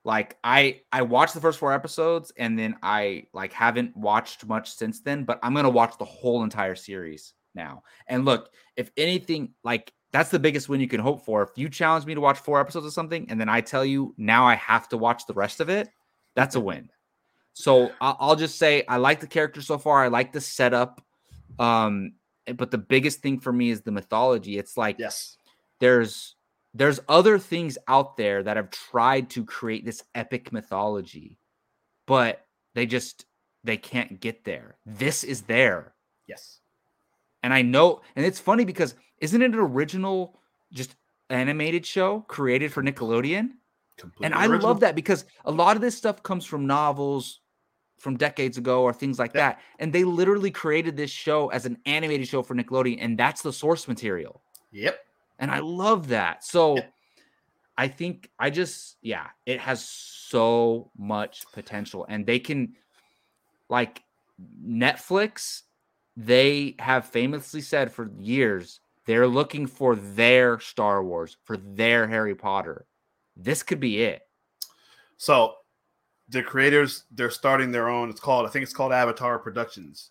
like 0.05 0.37
I 0.43 0.83
I 0.93 1.03
watched 1.03 1.35
the 1.35 1.41
first 1.41 1.59
four 1.59 1.73
episodes 1.73 2.33
and 2.37 2.59
then 2.59 2.77
I 2.83 3.27
like 3.33 3.53
haven't 3.53 3.97
watched 3.97 4.47
much 4.47 4.73
since 4.73 5.01
then, 5.01 5.25
but 5.25 5.39
I'm 5.43 5.55
gonna 5.55 5.71
watch 5.71 5.97
the 5.99 6.05
whole 6.05 6.43
entire 6.43 6.75
series 6.75 7.35
now. 7.55 7.83
And 8.09 8.25
look, 8.25 8.51
if 8.77 8.91
anything, 8.97 9.55
like 9.65 9.93
that's 10.17 10.31
the 10.31 10.39
biggest 10.39 10.69
win 10.71 10.81
you 10.81 10.89
can 10.89 11.01
hope 11.01 11.25
for. 11.27 11.43
If 11.43 11.51
you 11.57 11.69
challenge 11.69 12.07
me 12.07 12.15
to 12.15 12.21
watch 12.23 12.39
four 12.39 12.59
episodes 12.59 12.87
of 12.87 12.93
something 12.95 13.27
and 13.29 13.39
then 13.39 13.51
I 13.51 13.61
tell 13.61 13.85
you 13.85 14.15
now 14.17 14.47
I 14.47 14.55
have 14.55 14.89
to 14.89 14.97
watch 14.97 15.27
the 15.27 15.35
rest 15.35 15.61
of 15.61 15.69
it, 15.69 15.91
that's 16.35 16.55
a 16.55 16.61
win. 16.61 16.89
So 17.53 17.91
I'll 18.01 18.35
just 18.37 18.59
say 18.59 18.83
I 18.89 18.97
like 18.97 19.21
the 19.21 19.27
character 19.27 19.61
so 19.61 19.77
far. 19.77 20.03
I 20.03 20.09
like 20.09 20.33
the 20.33 20.41
setup. 20.41 21.03
Um, 21.59 22.15
but 22.57 22.71
the 22.71 22.79
biggest 22.79 23.21
thing 23.21 23.41
for 23.41 23.53
me 23.53 23.69
is 23.71 23.83
the 23.83 23.93
mythology. 23.93 24.57
It's 24.57 24.79
like 24.79 24.99
Yes. 24.99 25.37
there's 25.81 26.35
there's 26.73 26.99
other 27.09 27.39
things 27.39 27.77
out 27.87 28.17
there 28.17 28.43
that 28.43 28.57
have 28.57 28.71
tried 28.71 29.29
to 29.31 29.45
create 29.45 29.85
this 29.85 30.03
epic 30.15 30.53
mythology 30.53 31.39
but 32.07 32.47
they 32.75 32.85
just 32.87 33.25
they 33.65 33.77
can't 33.79 34.21
get 34.21 34.45
there 34.45 34.77
this 34.85 35.25
is 35.25 35.43
there 35.43 35.95
Yes. 36.27 36.61
and 37.43 37.55
i 37.55 37.63
know 37.63 38.03
and 38.15 38.27
it's 38.27 38.39
funny 38.41 38.65
because 38.67 38.95
isn't 39.21 39.41
it 39.43 39.53
an 39.53 39.59
original 39.59 40.41
just 40.73 40.95
animated 41.31 41.85
show 41.87 42.21
created 42.29 42.73
for 42.73 42.83
nickelodeon 42.83 43.51
Completely 43.97 44.27
and 44.27 44.35
i 44.35 44.43
original. 44.47 44.69
love 44.69 44.81
that 44.81 44.95
because 44.95 45.25
a 45.45 45.51
lot 45.51 45.75
of 45.77 45.83
this 45.83 45.97
stuff 45.97 46.23
comes 46.23 46.45
from 46.45 46.67
novels 46.67 47.41
from 47.99 48.17
decades 48.17 48.59
ago 48.59 48.83
or 48.83 48.93
things 48.93 49.19
like 49.19 49.33
Yeah. 49.35 49.49
that 49.51 49.61
and 49.79 49.93
they 49.93 50.05
literally 50.05 50.51
created 50.51 50.97
this 50.97 51.11
show 51.11 51.49
as 51.49 51.65
an 51.67 51.79
animated 51.87 52.29
show 52.29 52.43
for 52.43 52.55
nickelodeon 52.55 52.99
and 53.01 53.19
that's 53.19 53.43
the 53.43 53.53
source 53.53 53.89
material 53.89 54.43
Yep. 54.73 54.99
and 55.39 55.51
I 55.51 55.61
love 55.61 56.09
that. 56.09 56.45
So 56.45 56.77
Yeah. 56.77 56.87
I 57.79 57.89
think 57.89 58.31
I 58.39 58.51
just 58.51 58.97
yeah, 59.03 59.27
it 59.47 59.61
has 59.61 59.85
so 59.87 60.91
much 60.97 61.45
potential 61.53 62.07
and 62.09 62.25
they 62.27 62.39
can 62.39 62.75
like 63.69 64.03
Netflix 64.63 65.63
they 66.17 66.75
have 66.79 67.07
famously 67.07 67.61
said 67.61 67.93
for 67.93 68.11
years 68.19 68.81
they're 69.07 69.27
looking 69.27 69.67
for 69.67 69.97
their 69.97 70.61
Star 70.61 71.03
Wars, 71.03 71.37
for 71.45 71.57
their 71.57 72.07
Harry 72.07 72.35
Potter. 72.35 72.87
This 73.37 73.63
could 73.63 73.81
be 73.81 74.03
it. 74.03 74.23
So 75.17 75.55
the 76.29 76.43
creators 76.43 77.05
they're 77.11 77.31
starting 77.31 77.71
their 77.71 77.89
own. 77.89 78.11
It's 78.11 78.21
called 78.21 78.47
I 78.47 78.51
think 78.51 78.65
it's 78.65 78.73
called 78.73 78.93
Avatar 78.93 79.39
Productions, 79.39 80.11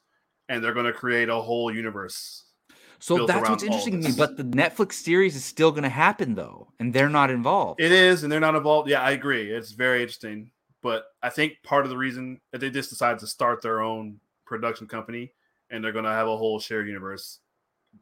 and 0.50 0.64
they're 0.64 0.74
going 0.74 0.86
to 0.86 0.94
create 0.94 1.30
a 1.30 1.36
whole 1.36 1.74
universe. 1.74 2.44
So 3.00 3.26
that's 3.26 3.50
what's 3.50 3.64
interesting 3.64 4.02
to 4.02 4.10
me. 4.10 4.16
But 4.18 4.38
the 4.38 4.44
Netflix 4.44 4.94
series 4.94 5.36
is 5.36 5.44
still 5.44 5.72
going 5.72 5.84
to 5.84 5.90
happen 5.90 6.34
though, 6.34 6.70
and 6.80 6.94
they're 6.94 7.10
not 7.10 7.30
involved. 7.30 7.82
It 7.82 7.92
is, 7.92 8.24
and 8.24 8.32
they're 8.32 8.40
not 8.40 8.56
involved. 8.56 8.90
Yeah, 8.90 9.02
I 9.02 9.12
agree. 9.12 9.52
It's 9.52 9.72
very 9.72 10.02
interesting, 10.02 10.52
but 10.82 11.06
I 11.22 11.30
think 11.30 11.58
part 11.64 11.86
of 11.86 11.90
the 11.90 11.98
reason 11.98 12.40
that 12.52 12.62
they 12.62 12.70
just 12.70 12.90
decided 12.90 13.20
to 13.20 13.28
start 13.28 13.62
their 13.62 13.82
own 13.82 14.20
production 14.46 14.88
company, 14.88 15.34
and 15.70 15.84
they're 15.84 15.92
going 15.92 16.06
to 16.06 16.12
have 16.12 16.28
a 16.28 16.38
whole 16.38 16.60
shared 16.60 16.88
universe, 16.88 17.40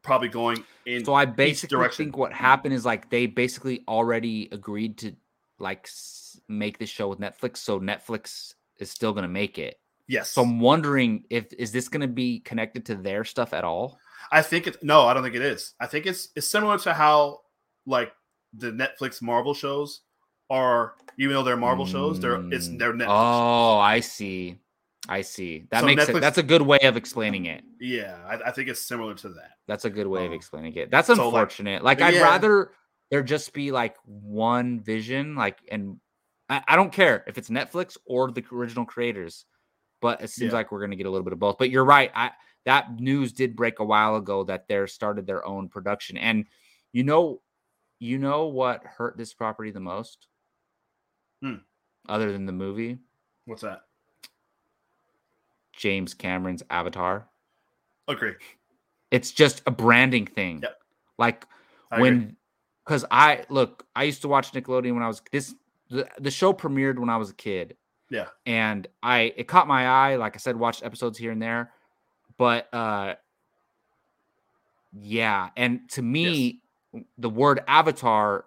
probably 0.01 0.27
going 0.29 0.63
in. 0.85 1.05
So 1.05 1.13
I 1.13 1.25
basically 1.25 1.87
think 1.89 2.17
what 2.17 2.33
happened 2.33 2.73
is 2.73 2.85
like 2.85 3.09
they 3.09 3.25
basically 3.27 3.83
already 3.87 4.49
agreed 4.51 4.97
to 4.99 5.15
like 5.59 5.87
make 6.47 6.77
this 6.79 6.89
show 6.89 7.07
with 7.07 7.19
Netflix, 7.19 7.57
so 7.57 7.79
Netflix 7.79 8.53
is 8.79 8.89
still 8.91 9.13
going 9.13 9.23
to 9.23 9.29
make 9.29 9.57
it. 9.59 9.79
yes. 10.07 10.29
So 10.29 10.41
I'm 10.41 10.59
wondering 10.59 11.25
if 11.29 11.53
is 11.53 11.71
this 11.71 11.87
going 11.89 12.01
to 12.01 12.07
be 12.07 12.39
connected 12.39 12.85
to 12.87 12.95
their 12.95 13.23
stuff 13.23 13.53
at 13.53 13.63
all? 13.63 13.99
I 14.31 14.41
think 14.41 14.67
it's 14.67 14.77
no, 14.81 15.05
I 15.05 15.13
don't 15.13 15.23
think 15.23 15.35
it 15.35 15.41
is. 15.41 15.73
I 15.79 15.85
think 15.87 16.05
it's 16.05 16.29
it's 16.35 16.47
similar 16.47 16.77
to 16.79 16.93
how 16.93 17.41
like 17.85 18.13
the 18.53 18.71
Netflix 18.71 19.21
Marvel 19.21 19.53
shows 19.53 20.01
are, 20.49 20.93
even 21.17 21.33
though 21.35 21.43
they're 21.43 21.57
Marvel 21.57 21.85
shows, 21.85 22.19
they're 22.19 22.41
it's 22.51 22.67
Mm. 22.67 22.79
they're 22.79 22.93
Netflix. 22.93 23.07
Oh, 23.09 23.77
I 23.77 23.99
see. 23.99 24.59
I 25.09 25.21
see. 25.21 25.67
That 25.71 25.81
So 25.81 25.85
makes 25.85 26.05
Netflix- 26.05 26.17
it. 26.17 26.21
That's 26.21 26.37
a 26.37 26.43
good 26.43 26.61
way 26.61 26.79
of 26.83 26.95
explaining 26.95 27.45
it. 27.45 27.63
Yeah, 27.79 28.17
I, 28.25 28.49
I 28.49 28.51
think 28.51 28.69
it's 28.69 28.81
similar 28.81 29.13
to 29.15 29.29
that. 29.29 29.51
That's 29.67 29.83
a 29.85 29.89
good 29.89 30.07
way 30.07 30.25
of 30.25 30.31
Oh. 30.31 30.35
explaining 30.35 30.73
it. 30.75 30.89
That's 30.91 31.07
So, 31.07 31.13
like- 31.13 31.23
unfortunate. 31.25 31.83
Like, 31.83 32.01
I'd 32.01 32.13
Yeah. 32.13 32.21
rather 32.23 32.71
there 33.11 33.21
just 33.23 33.53
be 33.53 33.71
like 33.71 33.97
one 34.05 34.79
vision, 34.81 35.35
like, 35.35 35.59
and 35.69 35.99
I, 36.49 36.63
I 36.69 36.75
don't 36.75 36.91
care 36.91 37.23
if 37.27 37.37
it's 37.37 37.49
Netflix 37.49 37.97
or 38.05 38.31
the 38.31 38.43
original 38.51 38.85
creators, 38.85 39.45
but 40.01 40.21
it 40.21 40.29
seems 40.29 40.51
Yeah. 40.51 40.57
like 40.59 40.71
we're 40.71 40.81
gonna 40.81 40.95
get 40.95 41.05
a 41.05 41.09
little 41.09 41.23
bit 41.25 41.33
of 41.33 41.39
both. 41.39 41.57
But 41.57 41.69
you're 41.69 41.85
right. 41.85 42.11
I 42.15 42.31
that 42.65 42.97
news 42.97 43.33
did 43.33 43.57
break 43.57 43.79
a 43.79 43.83
while 43.85 44.15
ago 44.15 44.45
that 44.45 44.69
they're 44.69 44.87
started 44.87 45.27
their 45.27 45.45
own 45.45 45.67
production, 45.67 46.17
and 46.17 46.47
you 46.93 47.03
know, 47.03 47.41
you 47.99 48.17
know 48.17 48.45
what 48.47 48.83
hurt 48.85 49.17
this 49.17 49.33
property 49.33 49.69
the 49.71 49.79
most, 49.81 50.27
Hmm. 51.41 51.55
other 52.07 52.31
than 52.31 52.45
the 52.45 52.51
movie, 52.53 52.99
What's 53.45 53.63
that? 53.63 53.81
James 55.75 56.13
Cameron's 56.13 56.63
Avatar. 56.69 57.27
Agree. 58.07 58.33
It's 59.11 59.31
just 59.31 59.61
a 59.65 59.71
branding 59.71 60.25
thing. 60.25 60.59
Yep. 60.63 60.75
Like 61.17 61.45
I 61.91 62.01
when 62.01 62.35
because 62.85 63.05
I 63.11 63.43
look, 63.49 63.85
I 63.95 64.03
used 64.03 64.21
to 64.23 64.27
watch 64.27 64.51
Nickelodeon 64.51 64.93
when 64.93 65.03
I 65.03 65.07
was 65.07 65.21
this 65.31 65.53
the, 65.89 66.07
the 66.19 66.31
show 66.31 66.53
premiered 66.53 66.97
when 66.99 67.09
I 67.09 67.17
was 67.17 67.29
a 67.29 67.33
kid. 67.35 67.77
Yeah. 68.09 68.27
And 68.45 68.87
I 69.01 69.33
it 69.37 69.47
caught 69.47 69.67
my 69.67 69.87
eye, 69.87 70.15
like 70.17 70.35
I 70.35 70.39
said, 70.39 70.55
watched 70.55 70.83
episodes 70.83 71.17
here 71.17 71.31
and 71.31 71.41
there. 71.41 71.71
But 72.37 72.73
uh 72.73 73.15
yeah, 74.91 75.49
and 75.57 75.89
to 75.91 76.01
me, 76.01 76.61
the 77.17 77.29
word 77.29 77.61
avatar 77.67 78.45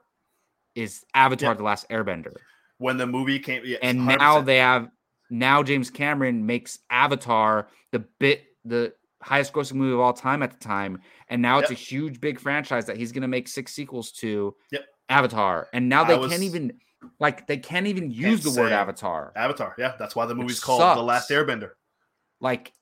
is 0.75 1.05
Avatar 1.15 1.51
Yeah. 1.51 1.55
the 1.55 1.63
Last 1.65 1.89
Airbender. 1.89 2.35
when 2.79 2.99
the 2.99 3.07
movie 3.07 3.39
came, 3.39 3.63
yeah, 3.65 3.79
And 3.83 4.01
100%. 4.01 4.19
now 4.19 4.41
they 4.43 4.59
have 4.59 4.89
now 5.31 5.63
James 5.63 5.91
Cameron 5.91 6.45
makes 6.47 6.79
Avatar 6.91 7.69
the 7.93 8.01
bit 8.19 8.45
the 8.65 8.93
highest 9.23 9.53
grossing 9.53 9.75
movie 9.75 9.95
of 9.95 10.01
all 10.01 10.13
time 10.13 10.43
at 10.43 10.51
the 10.51 10.59
time. 10.59 11.01
And 11.29 11.41
now 11.43 11.59
it's 11.59 11.71
Yep. 11.71 11.79
a 11.79 11.81
huge 11.83 12.21
big 12.21 12.39
franchise 12.39 12.87
that 12.87 12.97
he's 12.97 13.13
gonna 13.13 13.29
make 13.29 13.49
six 13.49 13.73
sequels 13.73 14.13
to 14.13 14.55
Yep. 14.71 14.85
Avatar. 15.09 15.69
And 15.73 15.89
now 15.89 16.05
they 16.05 16.17
was- 16.17 16.31
can't 16.31 16.43
even 16.43 16.81
like 17.21 17.47
they 17.47 17.57
can't 17.59 17.87
even 17.87 18.11
use 18.11 18.43
the 18.43 18.51
word 18.61 18.73
Avatar. 18.73 19.33
Avatar. 19.37 19.75
Yeah, 19.79 19.95
that's 19.99 20.17
why 20.17 20.27
the 20.27 20.35
Which 20.35 20.43
movie's 20.43 20.61
called 20.61 20.81
The 20.99 21.03
Last. 21.03 21.31
Airbender. 21.31 21.73
Like 22.41 22.73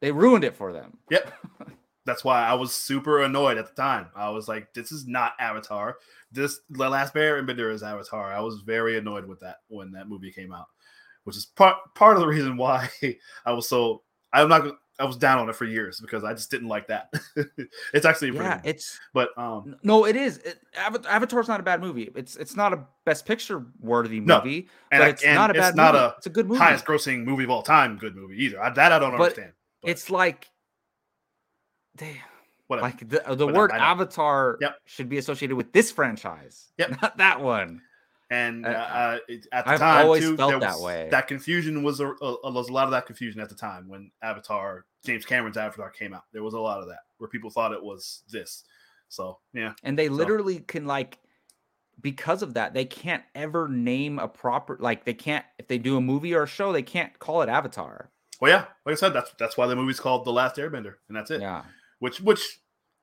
they 0.00 0.12
ruined 0.12 0.44
it 0.44 0.56
for 0.56 0.72
them. 0.72 0.98
Yep. 1.10 1.32
That's 2.06 2.24
why 2.24 2.42
I 2.44 2.54
was 2.54 2.74
super 2.74 3.22
annoyed 3.22 3.58
at 3.58 3.68
the 3.68 3.74
time. 3.74 4.08
I 4.16 4.30
was 4.30 4.48
like, 4.48 4.72
"This 4.72 4.90
is 4.90 5.06
not 5.06 5.34
Avatar. 5.38 5.98
This 6.32 6.60
The 6.70 6.88
Last 6.88 7.12
Airbender 7.14 7.70
is 7.72 7.82
Avatar." 7.82 8.32
I 8.32 8.40
was 8.40 8.62
very 8.62 8.96
annoyed 8.96 9.26
with 9.26 9.38
that 9.40 9.58
when 9.68 9.92
that 9.92 10.08
movie 10.08 10.32
came 10.32 10.50
out, 10.52 10.66
which 11.30 11.36
is 11.36 11.46
part 11.46 11.76
part 11.94 12.16
of 12.16 12.20
the 12.20 12.26
reason 12.26 12.56
why 12.56 12.88
I 13.46 13.52
was 13.52 13.68
so. 13.68 14.02
I'm 14.32 14.48
not. 14.48 14.66
I 14.98 15.04
was 15.04 15.16
down 15.16 15.38
on 15.38 15.48
it 15.48 15.56
for 15.56 15.64
years 15.64 15.98
because 15.98 16.24
I 16.24 16.34
just 16.34 16.50
didn't 16.50 16.68
like 16.68 16.88
that. 16.88 17.10
it's 17.94 18.04
actually 18.04 18.32
Yeah, 18.34 18.60
it's 18.64 19.00
but 19.14 19.30
um, 19.38 19.76
no, 19.82 20.04
it 20.04 20.14
is. 20.14 20.38
It, 20.38 20.58
Avatar's 20.76 21.48
not 21.48 21.58
a 21.58 21.62
bad 21.62 21.80
movie. 21.80 22.10
It's 22.14 22.36
it's 22.36 22.54
not 22.54 22.72
a 22.74 22.84
best 23.06 23.24
picture 23.24 23.64
worthy 23.80 24.20
movie, 24.20 24.26
No. 24.26 24.38
and, 24.92 25.00
but 25.00 25.02
I- 25.02 25.08
it's 25.08 25.22
and 25.24 25.34
not 25.36 25.50
a 25.50 25.54
bad. 25.54 25.68
it's 25.68 25.76
not 25.76 25.94
movie. 25.94 26.04
a 26.04 26.14
it's 26.18 26.26
a 26.26 26.30
good 26.30 26.48
movie. 26.48 26.58
highest 26.58 26.84
grossing 26.84 27.24
movie 27.24 27.44
of 27.44 27.50
all 27.50 27.62
time. 27.62 27.96
Good 27.96 28.14
movie 28.14 28.44
either. 28.44 28.62
I, 28.62 28.70
that 28.70 28.92
I 28.92 28.98
don't 28.98 29.12
But 29.12 29.20
understand. 29.22 29.52
but- 29.82 29.90
It's 29.90 30.10
like 30.10 30.50
they 31.94 32.20
Whatever. 32.66 32.86
like 32.88 32.98
the 33.00 33.22
the 33.34 33.46
Whatever, 33.46 33.52
word. 33.58 33.72
Avatar 33.72 34.58
Yep. 34.60 34.76
should 34.84 35.08
be 35.08 35.16
associated 35.18 35.56
with 35.56 35.72
this 35.72 35.90
franchise, 35.90 36.72
Yep. 36.78 36.98
not 37.02 37.16
that 37.16 37.40
one. 37.40 37.80
And 38.30 38.64
uh, 38.64 38.68
Uh, 38.68 39.18
at 39.52 39.64
the 39.64 39.70
I've 39.70 39.78
time 39.78 40.06
always 40.06 40.22
too, 40.22 40.36
felt 40.36 40.50
there 40.50 40.60
that 40.60 40.80
way. 40.80 41.08
That 41.10 41.28
confusion 41.28 41.82
was 41.82 42.00
a, 42.00 42.06
a, 42.08 42.50
was 42.50 42.68
a 42.68 42.72
lot 42.72 42.84
of 42.84 42.92
that 42.92 43.06
confusion 43.06 43.40
at 43.40 43.48
the 43.48 43.54
time 43.54 43.88
when 43.88 44.10
Avatar, 44.22 44.86
James 45.04 45.24
Cameron's 45.24 45.56
Avatar 45.56 45.90
came 45.90 46.14
out. 46.14 46.24
There 46.32 46.42
was 46.42 46.54
a 46.54 46.60
lot 46.60 46.80
of 46.80 46.86
that 46.88 47.00
where 47.18 47.28
people 47.28 47.50
thought 47.50 47.72
it 47.72 47.82
was 47.82 48.22
this. 48.30 48.64
So 49.08 49.38
yeah, 49.52 49.72
And 49.82 49.98
they 49.98 50.08
literally 50.08 50.60
can 50.60 50.86
like 50.86 51.18
because 52.00 52.42
of 52.42 52.54
that, 52.54 52.72
they 52.72 52.84
can't 52.84 53.24
ever 53.34 53.68
name 53.68 54.18
a 54.18 54.28
proper 54.28 54.76
like 54.80 55.04
they 55.04 55.14
can't 55.14 55.44
if 55.58 55.66
they 55.66 55.78
do 55.78 55.96
a 55.96 56.00
movie 56.00 56.32
or 56.32 56.44
a 56.44 56.46
show, 56.46 56.72
they 56.72 56.82
can't 56.82 57.18
call 57.18 57.42
it 57.42 57.48
Avatar. 57.48 58.10
well, 58.40 58.50
yeah, 58.50 58.64
like 58.86 58.92
I 58.92 58.96
said, 58.96 59.12
that's 59.12 59.32
that's 59.38 59.56
why 59.56 59.66
the 59.66 59.74
movie's 59.76 59.98
called 60.00 60.24
The 60.24 60.32
Last 60.32 60.56
Airbender, 60.56 60.94
and 61.08 61.16
that's 61.16 61.30
it. 61.32 61.40
Yeah. 61.40 61.64
Which 61.98 62.20
which, 62.20 62.59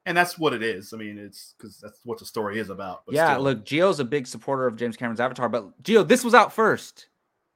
and 0.07 0.15
that's 0.15 0.39
what 0.39 0.53
it 0.53 0.63
is. 0.63 0.93
I 0.93 0.97
mean, 0.97 1.19
it's 1.19 1.53
because 1.57 1.79
that's 1.79 1.99
what 2.05 2.17
the 2.17 2.25
story 2.25 2.59
is 2.59 2.69
about. 2.69 3.03
Yeah, 3.09 3.33
still. 3.33 3.43
look, 3.43 3.65
Geo's 3.65 3.99
a 3.99 4.05
big 4.05 4.25
supporter 4.25 4.65
of 4.65 4.77
James 4.77 4.95
Cameron's 4.95 5.19
Avatar, 5.19 5.49
but 5.49 5.83
Geo, 5.83 6.01
this 6.01 6.23
was 6.23 6.33
out 6.33 6.53
first. 6.53 7.07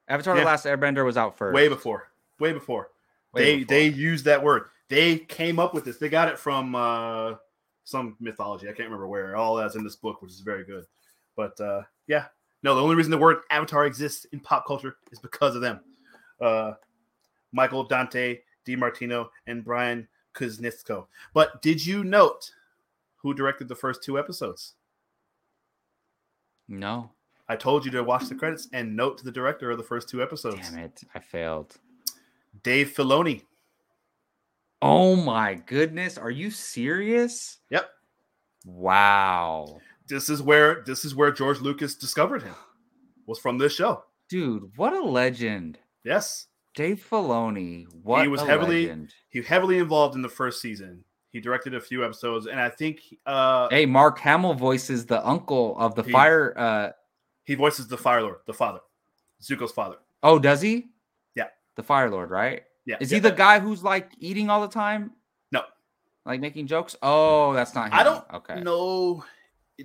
Avatar: 0.06 0.34
Yeah. 0.34 0.42
The 0.42 0.46
Last 0.46 0.66
Airbender 0.66 1.04
was 1.04 1.16
out 1.16 1.36
first. 1.36 1.54
way 1.54 1.68
before, 1.68 2.08
way 2.38 2.52
before. 2.52 2.90
Way 3.32 3.44
they 3.44 3.56
before. 3.60 3.68
they 3.68 3.86
used 3.86 4.26
that 4.26 4.44
word. 4.44 4.64
They 4.90 5.18
came 5.18 5.58
up 5.58 5.72
with 5.72 5.86
this. 5.86 5.96
They 5.96 6.10
got 6.10 6.28
it 6.28 6.38
from 6.38 6.74
uh, 6.74 7.36
some 7.84 8.16
mythology. 8.20 8.66
I 8.68 8.72
can't 8.72 8.88
remember 8.88 9.08
where. 9.08 9.34
All 9.34 9.56
that's 9.56 9.74
in 9.74 9.82
this 9.82 9.96
book, 9.96 10.20
which 10.20 10.32
is 10.32 10.40
very 10.40 10.64
good. 10.64 10.84
But 11.34 11.58
uh, 11.58 11.82
yeah, 12.06 12.26
no. 12.62 12.74
The 12.74 12.82
only 12.82 12.96
reason 12.96 13.10
the 13.10 13.16
word 13.16 13.38
Avatar 13.50 13.86
exists 13.86 14.26
in 14.26 14.40
pop 14.40 14.66
culture 14.66 14.96
is 15.10 15.18
because 15.18 15.56
of 15.56 15.62
them. 15.62 15.80
Uh, 16.38 16.74
Michael 17.52 17.84
Dante 17.84 18.40
DiMartino 18.66 19.28
and 19.46 19.64
Brian 19.64 20.06
Konietzko. 20.34 21.06
But 21.34 21.62
did 21.62 21.84
you 21.84 22.04
note 22.04 22.52
who 23.16 23.34
directed 23.34 23.68
the 23.68 23.74
first 23.74 24.02
two 24.02 24.18
episodes? 24.18 24.74
No. 26.68 27.10
I 27.48 27.56
told 27.56 27.84
you 27.84 27.90
to 27.92 28.02
watch 28.02 28.28
the 28.28 28.34
credits 28.34 28.68
and 28.72 28.96
note 28.96 29.22
the 29.22 29.32
director 29.32 29.70
of 29.70 29.78
the 29.78 29.84
first 29.84 30.08
two 30.08 30.22
episodes, 30.22 30.70
Damn 30.70 30.78
it. 30.78 31.02
I 31.14 31.18
failed. 31.18 31.76
Dave 32.62 32.94
Filoni. 32.96 33.42
Oh 34.80 35.16
my 35.16 35.54
goodness. 35.54 36.18
Are 36.18 36.30
you 36.30 36.50
serious? 36.50 37.58
Yep. 37.70 37.90
Wow. 38.64 39.80
This 40.08 40.28
is 40.28 40.42
where 40.42 40.82
this 40.86 41.04
is 41.04 41.14
where 41.14 41.30
George 41.30 41.60
Lucas 41.60 41.94
discovered 41.94 42.42
him. 42.42 42.54
Was 43.26 43.38
from 43.38 43.58
this 43.58 43.74
show. 43.74 44.04
Dude, 44.28 44.70
what 44.76 44.92
a 44.92 45.00
legend. 45.00 45.78
Yes, 46.04 46.46
Dave 46.74 47.04
Filoni. 47.08 47.86
What 48.02 48.28
was 48.28 48.40
a 48.42 48.46
heavily- 48.46 48.82
legend. 48.86 49.12
he 49.28 49.42
heavily 49.42 49.78
involved 49.78 50.14
in 50.14 50.22
the 50.22 50.28
first 50.28 50.60
season. 50.60 51.04
He 51.30 51.40
directed 51.40 51.74
a 51.74 51.80
few 51.80 52.04
episodes, 52.04 52.46
and 52.46 52.60
I 52.60 52.68
think 52.68 53.00
uh, 53.26 53.68
Hey, 53.70 53.86
Mark 53.86 54.18
Hamill 54.18 54.54
voices 54.54 55.06
the 55.06 55.26
uncle 55.26 55.76
of 55.78 55.94
the 55.94 56.02
He- 56.02 56.12
fire. 56.12 56.52
Uh, 56.56 56.90
he 57.44 57.54
voices 57.54 57.88
the 57.88 57.96
Fire 57.98 58.22
Lord, 58.22 58.36
the 58.46 58.52
father, 58.54 58.80
Zuko's 59.42 59.72
father. 59.72 59.96
oh, 60.22 60.38
does 60.38 60.60
he? 60.60 60.88
Yeah. 61.34 61.48
The 61.76 61.82
Fire 61.82 62.08
Lord, 62.10 62.30
right? 62.30 62.62
Yeah, 62.84 62.96
Is 63.00 63.10
yeah. 63.10 63.16
he 63.16 63.20
the 63.20 63.30
guy 63.32 63.60
who's 63.60 63.82
like 63.82 64.10
eating 64.18 64.50
all 64.50 64.60
the 64.60 64.68
time? 64.72 65.12
No. 65.50 65.62
Like 66.26 66.40
making 66.40 66.66
jokes? 66.66 66.96
Oh, 67.02 67.52
that's 67.54 67.74
not 67.74 67.86
him. 67.86 67.94
I 67.94 68.02
don't 68.04 68.24
Okay. 68.34 68.60
No, 68.60 69.24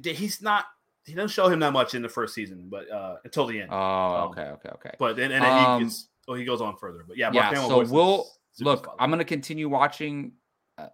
he's 0.03 0.41
not. 0.41 0.65
He 1.05 1.13
doesn't 1.13 1.29
show 1.29 1.47
him 1.47 1.59
that 1.61 1.71
much 1.71 1.95
in 1.95 2.01
the 2.01 2.09
first 2.09 2.33
season, 2.33 2.67
but 2.69 2.89
uh, 2.91 3.15
until 3.23 3.45
the 3.47 3.61
end. 3.61 3.69
Oh, 3.71 3.77
Um, 3.77 4.29
okay, 4.31 4.41
okay, 4.49 4.69
okay. 4.73 4.91
but 4.99 5.15
then 5.15 5.31
and 5.31 5.43
then 5.45 5.51
um, 5.65 5.79
he 5.79 5.85
gets, 5.85 6.07
oh, 6.27 6.33
he 6.33 6.45
goes 6.45 6.61
on 6.61 6.77
further. 6.77 7.05
But 7.07 7.17
yeah, 7.17 7.31
yeah, 7.33 7.49
Hamill 7.49 7.69
so 7.69 7.85
we'll 7.85 8.27
look. 8.59 8.85
father. 8.85 8.97
I'm 8.99 9.09
gonna 9.09 9.25
continue 9.25 9.69
watching 9.69 10.33
uh, 10.77 10.87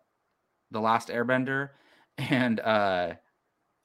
the 0.72 0.80
Last 0.80 1.10
Airbender, 1.10 1.69
and 2.18 2.60
uh, 2.60 3.14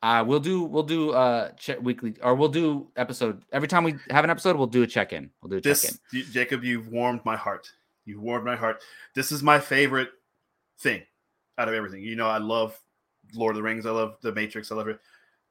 uh, 0.02 0.24
we'll 0.26 0.40
do 0.40 0.62
we'll 0.62 0.82
do 0.82 1.10
uh 1.10 1.50
check 1.52 1.80
weekly 1.82 2.14
or 2.22 2.34
we'll 2.34 2.48
do 2.48 2.88
episode 2.96 3.42
every 3.52 3.68
time 3.68 3.84
we 3.84 3.94
have 4.10 4.24
an 4.24 4.30
episode. 4.30 4.56
We'll 4.56 4.66
do 4.66 4.82
a 4.82 4.86
check 4.86 5.12
in. 5.12 5.30
We'll 5.42 5.50
do 5.50 5.56
a 5.56 5.74
check 5.74 5.92
in. 6.12 6.24
Jacob, 6.30 6.62
you've 6.62 6.88
warmed 6.88 7.24
my 7.24 7.36
heart. 7.36 7.70
You 8.04 8.20
warmed 8.20 8.44
my 8.44 8.56
heart. 8.56 8.80
This 9.14 9.32
is 9.32 9.42
my 9.42 9.58
favorite 9.58 10.10
thing 10.80 11.02
out 11.58 11.68
of 11.68 11.74
everything. 11.74 12.02
You 12.02 12.16
know, 12.16 12.28
I 12.28 12.38
love 12.38 12.80
Lord 13.34 13.52
of 13.52 13.56
the 13.56 13.62
Rings. 13.62 13.86
I 13.86 13.90
love 13.90 14.16
The 14.22 14.32
Matrix. 14.32 14.70
I 14.70 14.76
love 14.76 14.88
it. 14.88 15.00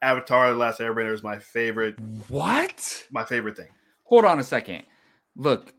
Avatar: 0.02 0.52
The 0.52 0.58
Last 0.58 0.80
Airbender 0.80 1.14
is 1.14 1.24
my 1.24 1.38
favorite. 1.38 2.00
What? 2.30 3.06
My 3.12 3.26
favorite 3.26 3.58
thing. 3.58 3.68
Hold 4.04 4.26
on 4.26 4.40
a 4.40 4.44
second. 4.44 4.84
Look, 5.36 5.74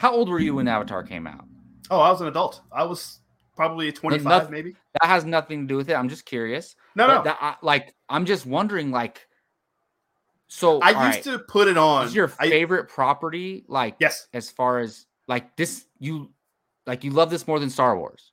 how 0.00 0.14
old 0.14 0.30
were 0.30 0.40
you 0.40 0.54
when 0.54 0.66
Avatar 0.66 1.02
came 1.02 1.26
out? 1.26 1.44
Oh, 1.90 2.00
I 2.00 2.10
was 2.10 2.22
an 2.22 2.28
adult. 2.28 2.62
I 2.72 2.84
was 2.84 3.18
probably 3.54 3.92
25, 3.92 4.24
nothing- 4.24 4.50
maybe. 4.50 4.76
That 5.02 5.08
has 5.08 5.26
nothing 5.26 5.60
to 5.60 5.66
do 5.66 5.76
with 5.76 5.90
it. 5.90 5.94
I'm 5.94 6.08
just 6.08 6.24
curious. 6.24 6.74
No, 6.94 7.06
But 7.06 7.16
no. 7.18 7.22
that- 7.24 7.38
I- 7.38 7.56
like, 7.60 7.94
I'm 8.08 8.24
just 8.24 8.46
wondering, 8.46 8.90
like, 8.90 9.28
so 10.48 10.80
I 10.80 10.88
used 10.88 10.96
right, 10.96 11.22
to 11.24 11.38
put 11.40 11.68
it 11.68 11.76
on. 11.76 12.06
is 12.06 12.14
your 12.14 12.32
I- 12.38 12.48
favorite 12.48 12.88
property 12.88 13.66
like 13.68 13.96
yes. 14.00 14.26
as 14.32 14.50
far 14.50 14.78
as 14.78 15.04
like 15.28 15.54
this 15.56 15.84
you 15.98 16.32
like 16.86 17.04
you 17.04 17.10
love 17.10 17.28
this 17.30 17.46
more 17.46 17.60
than 17.60 17.68
Star 17.68 17.96
Wars? 17.96 18.32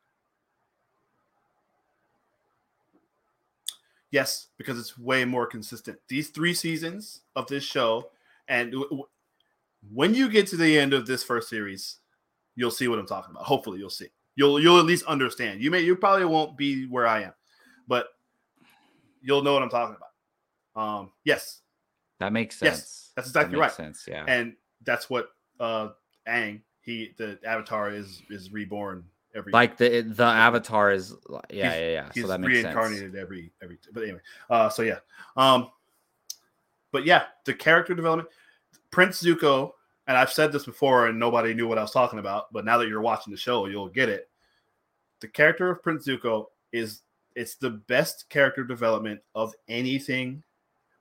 Yes, 4.10 4.48
because 4.58 4.80
it's 4.80 4.98
way 4.98 5.26
more 5.26 5.46
consistent. 5.46 6.00
These 6.08 6.30
three 6.30 6.54
seasons 6.54 7.22
of 7.36 7.46
this 7.48 7.64
show, 7.64 8.10
and 8.48 8.74
when 9.94 10.14
you 10.14 10.30
get 10.30 10.48
to 10.48 10.58
the 10.58 10.78
end 10.78 10.94
of 10.94 11.06
this 11.08 11.24
first 11.24 11.50
series, 11.50 11.98
you'll 12.56 12.72
see 12.72 12.88
what 12.88 13.00
I'm 13.00 13.06
talking 13.08 13.32
about. 13.32 13.46
Hopefully, 13.46 13.80
you'll 13.80 13.90
see. 13.90 14.08
You'll 14.36 14.60
you'll 14.60 14.80
at 14.80 14.86
least 14.86 15.06
understand. 15.06 15.62
You 15.62 15.72
may 15.72 15.82
you 15.82 15.96
probably 15.96 16.26
won't 16.26 16.58
be 16.58 16.86
where 16.88 17.08
I 17.08 17.24
am, 17.24 17.34
but 17.88 18.08
you'll 19.22 19.42
know 19.44 19.54
what 19.54 19.64
I'm 19.64 19.70
talking 19.70 19.96
about. 19.96 20.82
Um, 20.82 21.12
yes, 21.24 21.62
That 22.20 22.32
makes 22.34 22.56
sense. 22.58 22.70
Yes, 22.70 22.78
sense. 22.78 23.12
that's 23.16 23.32
That 23.32 23.40
exactly 23.42 23.60
makes 23.60 23.62
right. 23.80 23.86
Sense. 23.86 24.06
Yeah. 24.08 24.26
and 24.28 24.54
that's 24.86 25.10
what 25.10 25.30
uh 25.60 25.90
Aang 26.28 26.62
he 26.82 27.14
the 27.18 27.40
Avatar 27.44 27.90
is 27.92 28.22
is 28.30 28.52
reborn 28.52 29.04
every 29.36 29.52
like 29.52 29.76
the 29.76 30.02
the 30.02 30.24
avatar 30.24 30.92
is 30.92 31.16
yeah 31.50 31.74
yeah 31.74 31.90
yeah. 31.90 32.10
he's 32.14 32.24
So 32.24 32.30
that 32.30 32.40
makes 32.40 32.62
sense. 32.62 32.76
reincarnated 32.76 33.16
every 33.16 33.52
every 33.62 33.78
but 33.92 34.04
anyway 34.04 34.20
uh 34.50 34.70
so 34.70 34.84
yeah 34.84 35.00
um 35.36 35.70
but 36.92 37.06
yeah 37.06 37.24
the 37.46 37.54
character 37.54 37.94
development 37.94 38.30
prince 38.92 39.22
zuko 39.22 39.72
and 40.08 40.18
i've 40.18 40.32
said 40.32 40.52
this 40.52 40.66
before 40.66 41.08
and 41.08 41.20
nobody 41.20 41.54
knew 41.54 41.68
what 41.68 41.78
i 41.78 41.82
was 41.82 41.92
talking 41.92 42.20
about 42.20 42.52
but 42.54 42.66
now 42.66 42.78
that 42.78 42.88
you're 42.88 43.02
watching 43.02 43.32
the 43.32 43.38
show 43.38 43.66
you'll 43.68 43.90
get 43.90 44.10
it 44.10 44.30
the 45.20 45.28
character 45.28 45.70
of 45.70 45.82
prince 45.84 46.08
zuko 46.08 46.46
is 46.74 47.02
it's 47.36 47.56
the 47.56 47.70
best 47.70 48.28
character 48.30 48.64
development 48.64 49.20
of 49.36 49.54
anything 49.68 50.42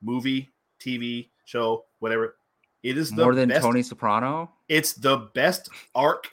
movie 0.02 0.50
tv 0.80 1.28
show 1.44 1.84
whatever 2.00 2.36
it 2.82 2.96
is 2.96 3.10
the 3.10 3.22
More 3.22 3.34
than 3.34 3.48
best 3.48 3.62
Tony 3.62 3.82
Soprano. 3.82 4.50
it's 4.68 4.92
the 4.92 5.28
best 5.34 5.70
arc 5.94 6.30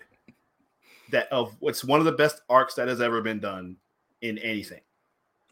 that 1.12 1.32
of 1.32 1.56
it's 1.62 1.84
one 1.84 2.00
of 2.00 2.06
the 2.06 2.12
best 2.12 2.42
arcs 2.50 2.76
that 2.76 2.88
has 2.88 3.02
ever 3.02 3.22
been 3.22 3.40
done 3.40 3.76
in 4.22 4.38
anything 4.40 4.82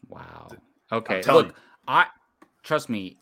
Wow. 0.08 0.48
Okay. 0.90 1.22
Look, 1.22 1.54
I 1.88 2.06
trust 2.62 2.90
me. 2.90 3.16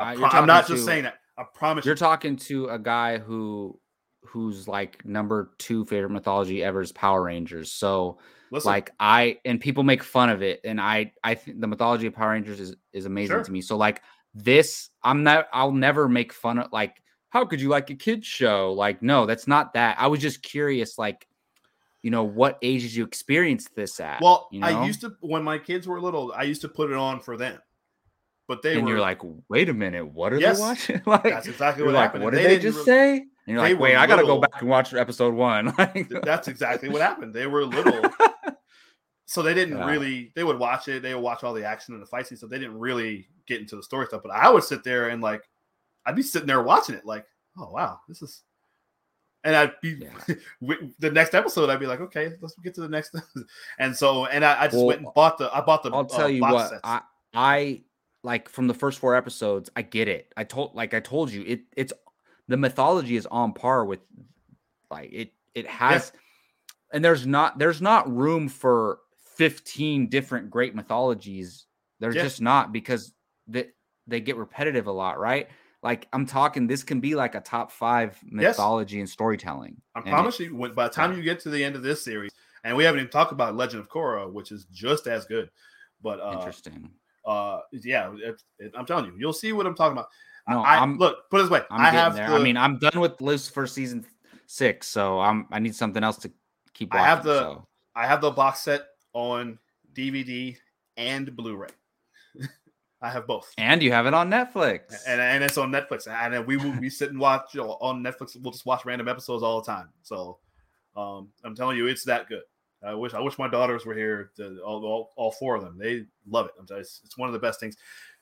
I 0.00 0.14
I'm 0.14 0.20
not 0.20 0.62
talking 0.62 0.74
just 0.74 0.86
to- 0.86 0.90
saying 0.90 1.04
that. 1.04 1.18
I 1.38 1.44
promise 1.54 1.84
You're 1.84 1.94
you. 1.94 1.98
talking 1.98 2.36
to 2.36 2.68
a 2.68 2.78
guy 2.78 3.18
who 3.18 3.78
who's 4.24 4.68
like 4.68 5.04
number 5.04 5.52
two 5.58 5.84
favorite 5.84 6.10
mythology 6.10 6.62
ever 6.62 6.80
is 6.80 6.92
Power 6.92 7.22
Rangers. 7.22 7.72
So 7.72 8.18
Listen, 8.50 8.70
like 8.70 8.90
I 9.00 9.38
and 9.44 9.60
people 9.60 9.82
make 9.82 10.02
fun 10.02 10.28
of 10.28 10.42
it, 10.42 10.60
and 10.64 10.80
I 10.80 11.12
I 11.24 11.34
think 11.34 11.60
the 11.60 11.66
mythology 11.66 12.06
of 12.06 12.14
Power 12.14 12.30
Rangers 12.32 12.60
is 12.60 12.76
is 12.92 13.06
amazing 13.06 13.36
Sure. 13.36 13.44
to 13.44 13.52
me. 13.52 13.60
So 13.62 13.76
like 13.76 14.02
this, 14.34 14.90
I'm 15.02 15.22
not. 15.22 15.48
I'll 15.52 15.72
never 15.72 16.08
make 16.08 16.32
fun 16.32 16.58
of 16.58 16.72
like 16.72 17.02
how 17.30 17.46
could 17.46 17.60
you 17.60 17.70
like 17.70 17.88
a 17.90 17.94
kids 17.94 18.26
show? 18.26 18.72
Like 18.74 19.02
no, 19.02 19.26
that's 19.26 19.48
not 19.48 19.74
that. 19.74 19.96
I 19.98 20.06
was 20.08 20.20
just 20.20 20.42
curious, 20.42 20.98
like 20.98 21.26
you 22.02 22.10
know 22.10 22.24
what 22.24 22.58
age 22.62 22.82
did 22.82 22.94
you 22.94 23.04
experience 23.04 23.68
this 23.74 24.00
at? 24.00 24.20
well, 24.20 24.48
you 24.52 24.60
know? 24.60 24.66
I 24.66 24.84
used 24.86 25.00
to 25.00 25.14
when 25.20 25.42
my 25.42 25.58
kids 25.58 25.86
were 25.88 26.00
little, 26.00 26.32
I 26.36 26.42
used 26.42 26.60
to 26.62 26.68
put 26.68 26.90
it 26.90 26.96
on 26.96 27.20
for 27.20 27.36
them, 27.36 27.58
but 28.48 28.62
they 28.62 28.74
and 28.74 28.84
were 28.84 28.90
you're 28.90 29.00
like, 29.00 29.20
wait 29.48 29.68
a 29.68 29.74
minute, 29.74 30.06
what 30.06 30.32
are 30.32 30.38
Yes, 30.40 30.58
they 30.58 30.62
watching? 30.62 31.02
like 31.06 31.22
that's 31.24 31.46
exactly 31.48 31.84
what 31.84 31.94
like, 31.94 32.02
happened. 32.02 32.24
what 32.24 32.34
and 32.34 32.42
did 32.42 32.50
they, 32.50 32.58
didn't 32.58 32.72
just 32.74 32.78
re- 32.78 32.84
say? 32.84 33.12
And 33.18 33.28
you're 33.46 33.58
like, 33.60 33.78
wait, 33.78 33.96
I 33.96 34.06
gotta 34.06 34.22
go 34.24 34.38
back 34.38 34.60
and 34.60 34.68
watch 34.68 34.94
episode 34.94 35.34
one. 35.34 35.74
Like, 35.78 36.08
That's 36.22 36.48
exactly 36.48 36.88
what 36.88 37.00
happened. 37.00 37.34
They 37.34 37.46
were 37.46 37.64
little, 37.66 38.08
so 39.26 39.42
they 39.42 39.54
didn't 39.54 39.78
Yeah. 39.78 39.90
really. 39.90 40.32
They 40.36 40.44
would 40.44 40.58
watch 40.58 40.88
it. 40.88 41.02
They 41.02 41.14
would 41.14 41.22
watch 41.22 41.42
all 41.42 41.54
the 41.54 41.64
action 41.64 41.94
and 41.94 42.02
the 42.02 42.06
fight 42.06 42.26
scenes, 42.26 42.40
so 42.40 42.46
they 42.46 42.58
didn't 42.58 42.78
really 42.78 43.26
get 43.46 43.60
into 43.60 43.76
the 43.76 43.82
story 43.82 44.06
stuff. 44.06 44.22
But 44.22 44.32
I 44.32 44.48
would 44.50 44.62
sit 44.64 44.84
there 44.84 45.08
and 45.08 45.22
like, 45.22 45.48
I'd 46.06 46.16
be 46.16 46.22
sitting 46.22 46.46
there 46.46 46.62
watching 46.62 46.94
it, 46.94 47.04
like, 47.06 47.26
oh 47.58 47.70
wow, 47.70 48.00
this 48.08 48.22
is. 48.22 48.42
And 49.44 49.56
I'd 49.56 49.72
be 49.82 49.98
Yeah. 50.00 50.34
the 51.00 51.10
next 51.10 51.34
episode. 51.34 51.68
I'd 51.68 51.80
be 51.80 51.86
like, 51.86 52.00
okay, 52.00 52.34
let's 52.40 52.54
get 52.62 52.74
to 52.76 52.80
the 52.80 52.88
next. 52.88 53.16
and 53.80 53.96
so, 53.96 54.26
and 54.26 54.44
I, 54.44 54.62
I 54.62 54.64
just 54.66 54.76
Well, 54.76 54.86
went 54.86 55.00
and 55.00 55.12
bought 55.14 55.36
the. 55.38 55.52
I 55.52 55.60
bought 55.62 55.82
the. 55.82 55.90
I'll 55.90 56.04
tell 56.04 56.26
uh, 56.26 56.28
you 56.28 56.40
box 56.40 56.52
what, 56.54 56.68
sets. 56.70 56.80
I 56.84 57.00
I 57.34 57.82
like 58.22 58.48
from 58.48 58.66
the 58.68 58.74
first 58.74 58.98
four 58.98 59.14
episodes, 59.16 59.70
I 59.76 59.82
get 59.82 60.08
it. 60.08 60.32
I 60.36 60.44
told 60.44 60.74
like 60.74 60.94
I 60.94 61.00
told 61.00 61.30
you, 61.30 61.42
it 61.46 61.60
it's 61.76 61.92
the 62.48 62.56
mythology 62.56 63.16
is 63.16 63.26
on 63.26 63.52
par 63.52 63.84
with 63.84 64.00
like 64.90 65.10
it 65.12 65.32
it 65.54 65.66
has 65.66 66.12
and 66.92 67.04
there's 67.04 67.26
not 67.26 67.58
there's 67.58 67.80
not 67.82 68.10
room 68.14 68.48
for 68.48 68.98
15 69.36 70.08
different 70.08 70.50
great 70.50 70.74
mythologies. 70.74 71.66
There's 72.00 72.14
Yeah. 72.14 72.22
just 72.22 72.40
not 72.40 72.72
because 72.72 73.12
they 73.46 73.68
they 74.06 74.20
get 74.20 74.36
repetitive 74.36 74.86
a 74.86 74.92
lot, 74.92 75.18
right? 75.18 75.48
Like 75.82 76.06
I'm 76.12 76.26
talking 76.26 76.66
this 76.66 76.84
can 76.84 77.00
be 77.00 77.14
like 77.14 77.34
a 77.34 77.40
top 77.40 77.72
5 77.72 78.18
mythology 78.24 79.00
and 79.00 79.08
storytelling. 79.08 79.80
I 79.94 80.00
And 80.00 80.08
it- 80.08 80.10
promise 80.10 80.38
you, 80.40 80.54
when, 80.56 80.74
by 80.74 80.88
the 80.88 80.94
time 80.94 81.12
yeah. 81.12 81.16
you 81.18 81.22
get 81.24 81.40
to 81.40 81.50
the 81.50 81.62
end 81.64 81.74
of 81.76 81.82
this 81.82 82.04
series, 82.04 82.30
and 82.64 82.76
we 82.76 82.84
haven't 82.84 83.00
even 83.00 83.10
talked 83.10 83.32
about 83.32 83.56
Legend 83.56 83.80
of 83.82 83.88
Korra, 83.88 84.30
which 84.32 84.52
is 84.52 84.66
just 84.72 85.08
as 85.08 85.24
good. 85.24 85.50
But 86.02 86.20
uh, 86.20 86.34
interesting. 86.38 86.90
Uh, 87.24 87.60
yeah, 87.72 88.12
it, 88.16 88.42
it- 88.58 88.72
I'm 88.76 88.86
telling 88.86 89.06
you, 89.06 89.14
you'll 89.18 89.32
see 89.32 89.52
what 89.52 89.66
I'm 89.66 89.74
talking 89.74 89.92
about. 89.92 90.08
No, 90.48 90.60
I, 90.60 90.76
I'm- 90.78 90.98
look, 90.98 91.30
put 91.30 91.40
it 91.40 91.42
this 91.44 91.50
way, 91.50 91.62
I'm 91.70 91.80
I 91.80 91.90
have 91.90 92.14
the, 92.16 92.22
I 92.22 92.42
mean, 92.42 92.56
I'm 92.56 92.78
done 92.78 92.98
with 93.00 93.20
Lucifer 93.20 93.66
season 93.66 94.04
six, 94.46 94.88
so 94.88 95.20
I'm 95.20 95.46
I 95.52 95.58
need 95.60 95.74
something 95.74 96.02
else 96.02 96.16
to 96.18 96.32
keep 96.74 96.92
I 96.94 96.98
watching. 96.98 97.08
have 97.08 97.24
the- 97.24 97.40
so. 97.40 97.66
I 97.94 98.06
have 98.06 98.20
the 98.22 98.30
box 98.30 98.60
set 98.60 98.82
on 99.12 99.58
DVD 99.94 100.56
and 100.96 101.36
Blu-ray. 101.36 101.68
I 103.02 103.10
have 103.10 103.26
both. 103.26 103.52
and 103.58 103.82
you 103.82 103.92
have 103.92 104.06
it 104.06 104.14
on 104.14 104.30
Netflix. 104.30 104.94
and 105.06 105.20
and 105.20 105.42
it's 105.44 105.58
on 105.58 105.70
Netflix. 105.72 106.06
And 106.06 106.46
we 106.46 106.56
will 106.56 106.72
we 106.80 106.88
sit 106.88 107.10
and 107.10 107.18
watch 107.18 107.52
you 107.54 107.60
know, 107.60 107.76
on 107.80 108.02
Netflix. 108.02 108.36
We'll 108.40 108.52
just 108.52 108.64
watch 108.64 108.84
random 108.84 109.08
episodes 109.08 109.42
all 109.42 109.60
the 109.60 109.66
time. 109.66 109.88
So 110.02 110.38
um, 110.96 111.28
I'm 111.44 111.54
telling 111.54 111.76
you, 111.76 111.86
it's 111.88 112.04
that 112.04 112.28
good. 112.28 112.42
I 112.84 112.94
wish 112.94 113.14
I 113.14 113.20
wish 113.20 113.38
my 113.38 113.48
daughters 113.48 113.86
were 113.86 113.94
here. 113.94 114.30
To, 114.36 114.60
all, 114.60 114.84
all 114.84 115.12
all 115.16 115.30
four 115.32 115.56
of 115.56 115.62
them, 115.62 115.78
they 115.78 116.04
love 116.28 116.46
it. 116.46 116.52
It's, 116.70 117.00
it's 117.04 117.16
one 117.16 117.28
of 117.28 117.32
the 117.32 117.38
best 117.38 117.60
things. 117.60 117.76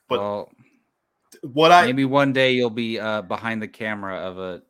but 0.07 0.19
well, 0.19 0.49
What 1.41 1.71
I 1.71 1.85
maybe 1.85 2.05
one 2.05 2.33
day 2.33 2.51
you'll 2.51 2.69
be 2.69 2.99
uh, 2.99 3.21
behind 3.23 3.61
the 3.61 3.67
camera 3.67 4.17
of 4.17 4.37
a 4.37 4.61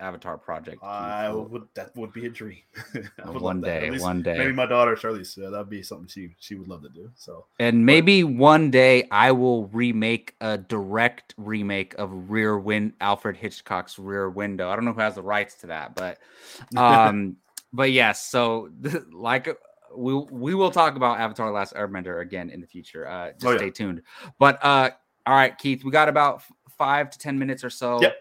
Avatar 0.00 0.38
project. 0.38 0.82
I 0.82 1.30
would 1.30 1.68
that 1.74 1.94
would 1.94 2.12
be 2.12 2.26
a 2.26 2.30
dream. 2.30 2.62
I 2.94 3.26
would 3.26 3.34
love 3.34 3.42
one 3.42 3.60
day, 3.60 3.90
one 3.98 4.22
day, 4.22 4.38
Maybe 4.38 4.52
my 4.52 4.66
daughter 4.66 4.96
Charlize, 4.96 5.42
uh, 5.42 5.50
that'd 5.50 5.68
be 5.68 5.82
something 5.82 6.08
she 6.08 6.34
she 6.38 6.54
would 6.54 6.68
love 6.68 6.82
to 6.82 6.88
do. 6.88 7.10
So 7.16 7.46
and 7.58 7.84
maybe 7.84 8.24
one 8.24 8.70
day 8.70 9.06
I 9.10 9.32
will 9.32 9.66
remake 9.66 10.34
a 10.40 10.56
direct 10.56 11.34
remake 11.36 11.94
of 11.98 12.30
Rear 12.30 12.58
Wind 12.58 12.94
Alfred 13.00 13.36
Hitchcock's 13.36 13.98
Rear 13.98 14.30
Window. 14.30 14.70
I 14.70 14.74
don't 14.74 14.86
know 14.86 14.92
who 14.94 15.00
has 15.00 15.16
the 15.16 15.22
rights 15.22 15.56
to 15.56 15.66
that, 15.68 15.94
but 15.94 16.18
um, 16.76 17.36
but 17.72 17.90
yes. 17.92 18.26
So 18.26 18.70
like 19.12 19.48
we 19.94 20.14
we 20.14 20.54
will 20.54 20.70
talk 20.70 20.96
about 20.96 21.18
Avatar: 21.20 21.50
Last 21.50 21.74
Airbender 21.74 22.20
again 22.22 22.50
in 22.50 22.60
the 22.60 22.66
future. 22.66 23.08
Uh, 23.08 23.32
just 23.32 23.44
Oh, 23.46 23.50
yeah. 23.52 23.58
stay 23.58 23.70
tuned. 23.70 24.02
But 24.38 24.58
uh, 24.64 24.90
all 25.26 25.34
right, 25.34 25.56
Keith, 25.56 25.84
we 25.84 25.90
got 25.90 26.08
about 26.08 26.42
five 26.78 27.10
to 27.10 27.18
ten 27.18 27.38
minutes 27.38 27.64
or 27.64 27.70
so. 27.70 28.00
Yep. 28.00 28.14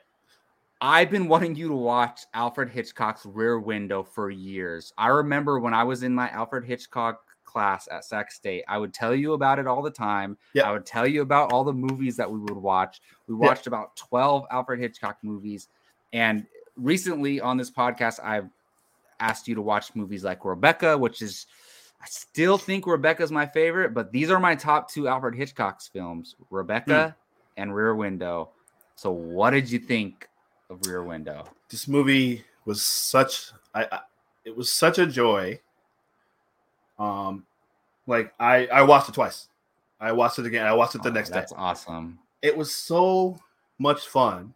I've 0.82 1.10
been 1.12 1.28
wanting 1.28 1.56
you 1.56 1.68
to 1.68 1.74
watch 1.76 2.22
Alfred 2.34 2.70
Hitchcock's 2.70 3.26
Rear 3.26 3.60
Window 3.60 4.02
for 4.02 4.30
years. 4.30 4.94
I 4.98 5.08
remember 5.08 5.60
when 5.60 5.74
I 5.74 5.84
was 5.84 6.04
in 6.04 6.16
my 6.16 6.30
Alfred 6.30 6.64
Hitchcock 6.64 7.20
class 7.44 7.90
at 7.92 8.06
Sac 8.06 8.32
State, 8.32 8.64
I 8.68 8.78
would 8.78 8.94
tell 8.94 9.14
you 9.14 9.34
about 9.34 9.60
it 9.60 9.68
all 9.68 9.82
the 9.82 9.92
time. 9.92 10.38
Yep. 10.54 10.66
I 10.66 10.72
would 10.72 10.86
tell 10.86 11.06
you 11.06 11.22
about 11.22 11.52
all 11.52 11.66
the 11.66 11.74
movies 11.74 12.16
that 12.16 12.32
we 12.32 12.40
would 12.40 12.56
watch. 12.56 13.02
We 13.28 13.36
Yep. 13.36 13.42
watched 13.50 13.68
about 13.68 13.96
12 13.98 14.46
Alfred 14.52 14.80
Hitchcock 14.80 15.18
movies. 15.22 15.68
And 16.14 16.46
recently 16.78 17.42
on 17.42 17.58
this 17.58 17.72
podcast, 17.72 18.24
I've 18.24 18.50
asked 19.20 19.48
you 19.48 19.56
to 19.56 19.62
watch 19.62 19.96
movies 19.96 20.24
like 20.24 20.44
Rebecca, 20.46 20.98
which 20.98 21.22
is, 21.22 21.46
I 22.02 22.06
still 22.08 22.58
think 22.58 22.88
Rebecca's 22.88 23.32
my 23.32 23.46
favorite, 23.46 23.94
but 23.94 24.12
these 24.12 24.30
are 24.32 24.40
my 24.40 24.56
top 24.56 24.90
two 24.92 25.08
Alfred 25.08 25.36
Hitchcock's 25.36 25.88
films 25.88 26.36
Rebecca 26.50 27.16
Hmm. 27.16 27.62
and 27.62 27.76
Rear 27.76 27.96
Window. 27.96 28.50
So, 28.96 29.12
what 29.12 29.52
did 29.52 29.70
you 29.72 29.80
think 29.80 30.28
of 30.70 30.86
Rear 30.86 31.04
Window? 31.04 31.46
this 31.70 31.88
movie 31.88 32.44
was 32.66 32.84
such 32.84 33.52
I, 33.76 33.86
I 33.92 34.00
it 34.46 34.56
was 34.56 34.72
such 34.72 34.98
a 34.98 35.06
joy. 35.06 35.60
Um, 36.98 37.46
like 38.08 38.34
I 38.40 38.68
I 38.68 38.82
watched 38.84 39.10
it 39.10 39.14
twice. 39.16 39.48
I 40.00 40.12
watched 40.14 40.40
it 40.40 40.46
again. 40.46 40.66
I 40.66 40.74
watched 40.74 40.96
it 40.96 41.04
the 41.04 41.10
Oh, 41.10 41.14
next 41.14 41.30
day. 41.30 41.36
That's 41.36 41.52
awesome. 41.56 42.20
It 42.42 42.56
was 42.58 42.74
so 42.76 43.38
much 43.78 44.08
fun. 44.08 44.54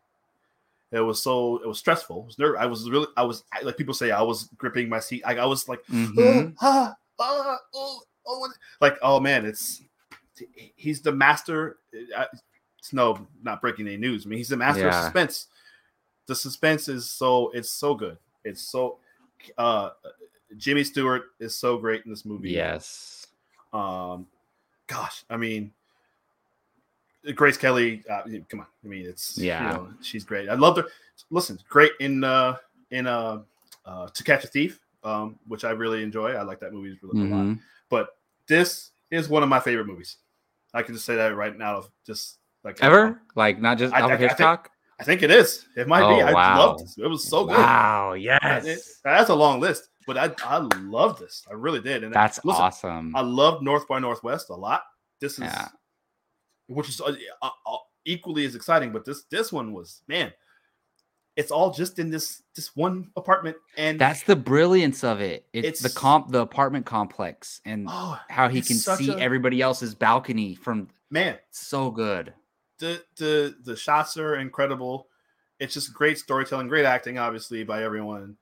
It 0.93 0.99
was 1.01 1.21
so 1.21 1.57
it 1.57 1.67
was 1.67 1.79
stressful. 1.79 2.19
It 2.21 2.25
was 2.25 2.39
ner- 2.39 2.57
I 2.57 2.65
was 2.67 2.89
really 2.89 3.07
I 3.17 3.23
was 3.23 3.43
like 3.63 3.77
people 3.77 3.93
say 3.93 4.11
I 4.11 4.21
was 4.21 4.49
gripping 4.57 4.87
my 4.87 4.99
seat. 4.99 5.23
I, 5.25 5.35
I 5.37 5.45
was 5.45 5.67
like 5.67 5.83
Mhm. 5.87 6.15
oh, 6.17 6.53
ah, 6.61 6.95
ah, 7.19 7.57
oh, 7.73 8.01
oh, 8.27 8.49
like 8.79 8.97
oh 9.01 9.19
man, 9.19 9.45
it's 9.45 9.81
he's 10.75 11.01
the 11.01 11.11
master. 11.11 11.77
I- 12.15 12.27
It's 12.79 12.91
no 12.93 13.27
not 13.41 13.61
breaking 13.61 13.87
any 13.87 13.97
news. 13.97 14.25
I 14.25 14.29
mean, 14.29 14.37
he's 14.37 14.49
the 14.49 14.57
master 14.57 14.83
of 14.87 14.93
suspense. 15.05 15.47
The 16.27 16.35
suspense 16.35 16.87
is 16.87 17.09
so 17.09 17.49
it's 17.51 17.69
so 17.69 17.95
good. 17.95 18.17
It's 18.43 18.61
so 18.61 18.99
uh 19.57 19.89
Jimmy 20.57 20.83
Stewart 20.83 21.23
is 21.39 21.55
so 21.55 21.77
great 21.77 22.03
in 22.05 22.11
this 22.11 22.25
movie. 22.25 22.51
Yes. 22.51 23.25
Um, 23.73 24.27
gosh, 24.87 25.23
I 25.29 25.37
mean, 25.37 25.71
Grace 27.35 27.57
Kelly. 27.57 28.03
Uh, 28.09 28.23
come 28.49 28.59
on, 28.61 28.65
I 28.83 28.87
mean, 28.87 29.05
it's 29.05 29.37
Yeah. 29.37 29.65
you 29.71 29.77
know, 29.77 29.93
she's 30.01 30.23
great. 30.25 30.49
I 30.49 30.55
love 30.55 30.75
her. 30.77 30.85
Listen, 31.29 31.57
great 31.69 31.91
in 31.99 32.23
uh 32.23 32.57
in 32.91 33.07
uh, 33.07 33.41
uh 33.85 34.07
To 34.09 34.23
Catch 34.23 34.43
a 34.43 34.47
Thief, 34.47 34.79
um, 35.03 35.37
which 35.47 35.63
I 35.63 35.71
really 35.71 36.03
enjoy. 36.03 36.31
I 36.33 36.41
like 36.43 36.59
that 36.59 36.73
movie 36.73 36.97
really 37.01 37.27
a 37.31 37.35
lot. 37.35 37.45
Mhm. 37.45 37.59
But 37.89 38.17
this 38.47 38.91
is 39.11 39.29
one 39.29 39.43
of 39.43 39.49
my 39.49 39.59
favorite 39.59 39.87
movies. 39.87 40.17
I 40.73 40.81
can 40.83 40.93
just 40.95 41.05
say 41.05 41.15
that 41.15 41.35
right 41.35 41.57
now. 41.57 41.85
Just 42.05 42.39
like 42.63 42.81
Ever? 42.83 43.21
Like, 43.35 43.59
not 43.61 43.77
just 43.77 43.93
I- 43.93 43.97
I- 43.97 44.01
Alfred 44.01 44.15
I 44.15 44.19
think- 44.19 44.31
Hitchcock? 44.31 44.69
I 44.99 45.03
think 45.03 45.21
it 45.23 45.31
is. 45.31 45.65
It 45.75 45.87
might 45.87 45.99
be. 46.01 46.21
Oh, 46.21 46.27
I 46.27 46.33
wow. 46.33 46.57
loved 46.67 46.81
it. 46.97 47.03
It 47.03 47.07
was 47.07 47.27
so 47.27 47.45
good. 47.45 47.57
Wow. 47.57 48.13
It- 48.13 48.21
Yes. 48.21 48.99
that's 49.03 49.29
a 49.29 49.35
long 49.35 49.59
list. 49.59 49.89
but 50.05 50.17
I 50.17 50.33
I 50.43 50.57
love 50.81 51.17
this. 51.17 51.45
I 51.49 51.53
really 51.53 51.79
did. 51.79 52.03
And 52.03 52.13
That's 52.13 52.43
listen, 52.43 52.61
awesome. 52.61 53.15
I 53.15 53.21
love 53.21 53.61
North 53.61 53.87
by 53.87 53.99
Northwest 53.99 54.49
a 54.49 54.53
lot. 54.53 54.83
This 55.21 55.33
is, 55.33 55.45
Yeah. 55.45 55.69
Which 56.67 56.89
is 56.89 57.01
uh, 57.01 57.15
uh, 57.41 57.49
uh, 57.65 57.77
equally 58.05 58.45
as 58.45 58.55
exciting. 58.55 58.91
But 58.91 59.05
this 59.05 59.23
this 59.29 59.51
one 59.51 59.73
was 59.73 60.01
man. 60.07 60.31
It's 61.35 61.49
all 61.49 61.71
just 61.71 61.97
in 61.97 62.11
this 62.11 62.43
this 62.55 62.75
one 62.75 63.09
apartment, 63.15 63.57
and 63.75 63.99
That's 63.99 64.21
the 64.21 64.35
brilliance 64.35 65.03
of 65.03 65.19
it. 65.19 65.47
It's, 65.51 65.81
the 65.81 65.89
comp, 65.89 66.31
the 66.31 66.41
apartment 66.41 66.85
complex, 66.85 67.59
and 67.65 67.87
oh 67.89 68.19
how 68.29 68.49
he 68.49 68.61
can 68.61 68.75
see 68.75 69.11
a- 69.11 69.17
everybody 69.17 69.59
else's 69.59 69.95
balcony 69.95 70.53
from. 70.53 70.89
man. 71.09 71.39
So 71.49 71.89
good. 71.89 72.33
the 72.77 73.03
the 73.17 73.55
the 73.63 73.75
shots 73.75 74.15
are 74.17 74.35
incredible. 74.35 75.07
It's 75.59 75.73
just 75.73 75.93
great 75.93 76.17
storytelling, 76.19 76.67
great 76.67 76.85
acting, 76.85 77.17
obviously 77.17 77.63
by 77.63 77.83
everyone. 77.83 78.37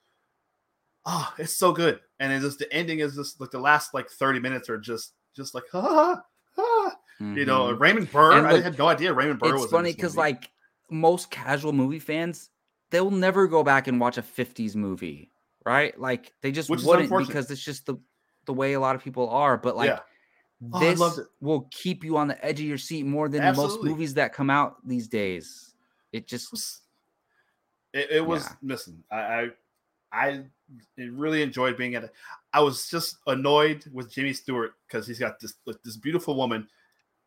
Oh, 1.06 1.34
it's 1.38 1.56
so 1.56 1.72
good, 1.72 1.99
and 2.19 2.34
it's 2.34 2.43
just 2.43 2.60
the 2.60 2.72
ending 2.73 2.99
is 2.99 3.15
just 3.15 3.39
like 3.39 3.52
the 3.52 3.60
last 3.60 3.93
like 3.93 4.10
thirty 4.10 4.39
minutes 4.41 4.69
are 4.69 4.77
just 4.77 5.14
just 5.34 5.56
like 5.56 5.64
ah, 5.73 6.22
ah. 7.22 7.34
you 7.34 7.45
know. 7.45 7.72
Raymond 7.72 8.11
Burr. 8.11 8.34
And 8.34 8.48
I 8.48 8.53
look, 8.53 8.64
had 8.64 8.77
no 8.77 8.88
idea 8.88 9.14
Raymond 9.14 9.39
Burr 9.39 9.53
was. 9.53 9.64
it's 9.64 9.72
in 9.72 9.77
funny 9.77 9.93
because 9.93 10.18
like 10.18 10.49
most 10.89 11.31
casual 11.31 11.73
movie 11.73 11.99
fans, 11.99 12.49
they'll 12.89 13.11
never 13.11 13.48
go 13.48 13.64
back 13.64 13.88
and 13.88 13.99
watch 13.99 14.18
a 14.18 14.22
'50s 14.22 14.76
movie, 14.76 15.31
right? 15.65 15.98
Like 15.99 16.34
they 16.41 16.52
just 16.52 16.69
Which 16.69 16.84
wouldn't 16.84 17.10
because 17.27 17.49
it's 17.52 17.64
just 17.64 17.85
the 17.85 17.95
the 18.45 18.53
way 18.53 18.73
a 18.73 18.80
lot 18.80 18.95
of 18.95 19.03
people 19.03 19.30
are. 19.30 19.57
But 19.57 19.76
like 19.76 19.89
yeah, 19.89 19.99
Oh, 20.73 20.80
this 20.80 21.19
will 21.39 21.68
keep 21.72 22.03
you 22.03 22.18
on 22.18 22.27
the 22.27 22.45
edge 22.45 22.60
of 22.60 22.65
your 22.65 22.77
seat 22.77 23.03
more 23.06 23.27
than 23.27 23.56
most 23.56 23.81
movies 23.84 24.14
that 24.15 24.31
come 24.31 24.49
out 24.49 24.76
these 24.85 25.07
days. 25.07 25.73
It 26.14 26.18
it 26.18 26.27
just 26.27 26.81
it, 27.93 28.11
it 28.11 28.26
was 28.26 28.43
Yeah. 28.43 28.56
listen 28.61 29.03
I, 29.11 29.18
I 29.18 29.49
i 30.14 30.43
really 30.98 31.41
enjoyed 31.41 31.77
being 31.77 31.95
at 31.95 32.03
it 32.03 32.14
i 32.53 32.61
was 32.61 32.89
just 32.89 33.18
annoyed 33.27 33.85
with 33.91 34.11
jimmy 34.11 34.34
stewart 34.34 34.73
because 34.88 35.07
he's 35.07 35.19
got 35.19 35.39
this 35.39 35.56
like, 35.65 35.81
this 35.84 35.98
beautiful 35.98 36.35
woman 36.35 36.68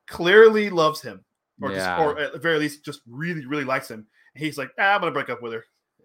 clearly 0.06 0.70
loves 0.70 1.00
him 1.00 1.24
or 1.62 1.70
Yeah. 1.70 1.76
just 1.96 2.00
or 2.00 2.18
at 2.18 2.32
the 2.32 2.38
very 2.38 2.58
least 2.58 2.84
just 2.84 3.00
really 3.08 3.46
really 3.46 3.64
likes 3.64 3.90
him 3.90 4.06
and 4.34 4.44
he's 4.44 4.58
like 4.58 4.70
ah, 4.78 4.94
i'm 4.94 5.00
gonna 5.00 5.12
break 5.12 5.30
up 5.30 5.40
with 5.42 5.52
her 5.52 5.64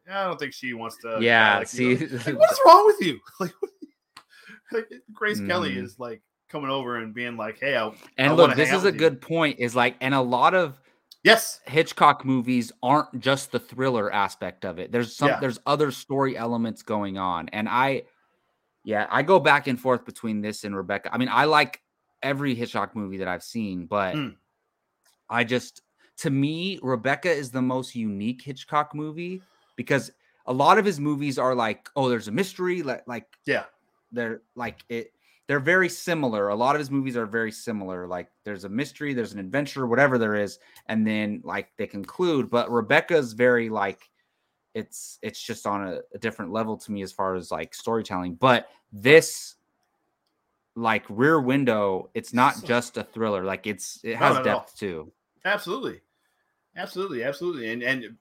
i 0.10 0.24
don't 0.26 0.40
think 0.40 0.54
she 0.54 0.74
wants 0.74 0.98
to 1.04 1.18
yeah. 1.22 1.58
like, 1.60 1.68
see, 1.68 1.92
you 1.96 2.08
know, 2.08 2.16
like, 2.26 2.38
what 2.40 2.52
is 2.52 2.60
wrong 2.66 2.86
with 2.86 3.02
you 3.02 3.20
like, 3.40 4.86
grace 5.14 5.40
kelly 5.42 5.72
Mhm. 5.76 5.84
is 5.84 5.98
like 6.00 6.22
coming 6.50 6.70
over 6.70 6.98
and 6.98 7.14
being 7.14 7.38
like 7.38 7.60
hey 7.60 7.76
I, 7.78 7.88
and 8.18 8.32
I 8.32 8.34
look, 8.34 8.56
this 8.56 8.72
is 8.72 8.84
a 8.84 8.86
with 8.88 8.96
you. 8.96 9.00
good 9.00 9.22
point. 9.22 9.60
Is 9.60 9.76
like, 9.76 9.96
and 10.02 10.14
a 10.16 10.22
lot 10.22 10.54
of 10.56 10.80
yes 11.24 11.60
Hitchcock 11.68 12.26
movies 12.26 12.72
aren't 12.82 13.20
just 13.20 13.52
the 13.52 13.60
thriller 13.60 14.12
aspect 14.12 14.66
of 14.66 14.80
it. 14.80 14.92
There's 14.92 15.16
some 15.16 15.28
Yeah. 15.30 15.40
there's 15.40 15.60
other 15.68 15.92
story 15.92 16.36
elements 16.38 16.82
going 16.82 17.18
on. 17.20 17.50
And 17.50 17.70
I 17.70 18.04
yeah, 18.84 19.06
I 19.12 19.22
go 19.22 19.40
back 19.40 19.68
and 19.68 19.80
forth 19.80 20.06
between 20.06 20.42
this 20.42 20.64
and 20.64 20.76
Rebecca. 20.76 21.14
I 21.14 21.18
mean, 21.20 21.30
I 21.32 21.46
like 21.46 21.82
every 22.24 22.56
Hitchcock 22.56 22.96
movie 22.96 23.18
that 23.18 23.28
I've 23.28 23.44
seen, 23.44 23.86
but 23.86 24.16
Mm. 24.16 24.36
I 25.30 25.44
just 25.44 25.82
to 26.18 26.30
me, 26.30 26.80
Rebecca 26.82 27.32
is 27.32 27.52
the 27.52 27.62
most 27.62 27.96
unique 27.96 28.42
Hitchcock 28.42 28.94
movie 28.94 29.42
because 29.76 30.12
a 30.46 30.54
lot 30.54 30.78
of 30.78 30.84
his 30.84 31.00
movies 31.00 31.38
are 31.38 31.56
like, 31.56 31.88
oh, 31.96 32.10
there's 32.10 32.28
a 32.28 32.32
mystery, 32.32 32.84
like 32.84 33.08
like 33.08 33.28
yeah 33.46 33.66
they're 34.12 34.42
like 34.56 34.84
it 34.90 35.14
they're 35.48 35.60
very 35.60 35.90
similar 35.90 36.50
a 36.50 36.56
lot 36.56 36.76
of 36.76 36.80
his 36.80 36.92
movies 36.92 37.18
are 37.18 37.26
very 37.26 37.52
similar 37.52 38.08
like 38.08 38.30
there's 38.44 38.64
a 38.64 38.70
mystery 38.70 39.14
there's 39.14 39.34
an 39.34 39.40
adventure 39.40 39.88
whatever 39.88 40.18
there 40.18 40.36
is 40.36 40.60
and 40.88 41.06
then 41.06 41.42
like 41.44 41.70
they 41.78 41.88
conclude 41.88 42.50
but 42.50 42.72
rebecca's 42.72 43.34
very 43.34 43.70
like 43.70 44.10
it's 44.74 45.18
it's 45.22 45.42
just 45.42 45.66
on 45.66 45.88
a, 45.88 46.00
a 46.14 46.18
different 46.20 46.52
level 46.52 46.78
to 46.78 46.92
me 46.92 47.02
as 47.02 47.12
far 47.12 47.36
as 47.36 47.52
like 47.52 47.74
storytelling 47.74 48.36
but 48.36 48.68
this 48.92 49.56
like 50.82 51.04
rear 51.10 51.40
window 51.42 52.10
it's 52.14 52.34
not 52.34 52.64
just 52.64 52.98
a 52.98 53.04
thriller 53.04 53.44
like 53.44 53.68
it's 53.68 54.00
it 54.04 54.16
has 54.16 54.36
not 54.36 54.48
at 54.48 54.54
all. 54.54 54.60
depth 54.62 54.78
too 54.78 55.12
Absolutely, 55.46 56.02
absolutely, 56.76 57.24
absolutely, 57.24 57.70
and 57.72 57.82
and 57.82 58.16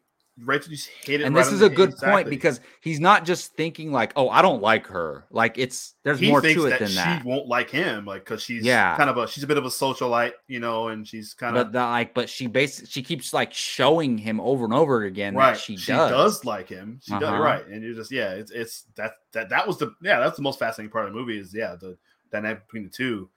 Rachel 0.45 0.71
just 0.71 0.87
hit 1.05 1.21
it. 1.21 1.25
and 1.25 1.35
right 1.35 1.43
this 1.45 1.53
is 1.53 1.63
a 1.63 1.69
good 1.69 1.97
point 1.97 2.31
because 2.31 2.61
he's 2.81 3.01
not 3.01 3.25
just 3.25 3.55
thinking 3.57 3.91
like 3.91 4.13
oh 4.15 4.29
i 4.29 4.41
don't 4.41 4.63
like 4.63 4.87
her 4.87 5.25
like 5.33 5.59
it's 5.59 5.95
there's 6.05 6.21
he 6.21 6.29
more 6.31 6.41
to 6.41 6.67
it 6.67 6.71
that 6.71 6.79
than 6.79 6.95
that. 6.95 7.23
she 7.23 7.29
won't 7.29 7.49
like 7.49 7.69
him, 7.71 8.05
like 8.05 8.25
because 8.25 8.41
she's 8.41 8.63
Yeah. 8.65 8.97
kind 8.97 9.11
of 9.11 9.17
a 9.17 9.27
she's 9.27 9.43
a 9.43 9.49
bit 9.49 9.59
of 9.59 9.65
a 9.65 9.69
socialite, 9.69 10.35
you 10.47 10.61
know, 10.61 10.89
and 10.89 11.05
she's 11.09 11.35
kind 11.35 11.55
but 11.55 11.67
of 11.67 11.73
the, 11.73 11.81
like 11.81 12.15
but 12.15 12.29
she 12.31 12.47
basically 12.47 12.89
she 12.89 13.03
keeps 13.03 13.33
like 13.35 13.53
showing 13.53 14.17
him 14.17 14.41
over 14.41 14.65
and 14.65 14.73
over 14.73 15.03
again 15.03 15.35
right. 15.35 15.55
that 15.55 15.61
she, 15.61 15.77
she 15.77 15.91
does. 15.91 16.11
does. 16.13 16.45
like 16.45 16.69
him. 16.69 17.01
She 17.03 17.11
does 17.15 17.25
Uh-huh. 17.25 17.43
right, 17.43 17.67
and 17.67 17.83
you're 17.83 17.95
just 17.97 18.13
yeah, 18.13 18.31
it's 18.31 18.53
it's 18.53 18.85
that 18.95 19.15
that 19.33 19.49
that 19.49 19.67
was 19.67 19.79
the 19.79 19.93
yeah 20.03 20.21
that's 20.21 20.37
the 20.37 20.43
most 20.43 20.61
fascinating 20.61 20.93
part 20.93 21.07
of 21.09 21.13
the 21.13 21.19
movie 21.19 21.37
is 21.39 21.53
yeah 21.53 21.75
the 21.75 21.99
dynamic 22.31 22.67
between 22.67 22.85
the 22.85 22.91
two, 22.91 23.29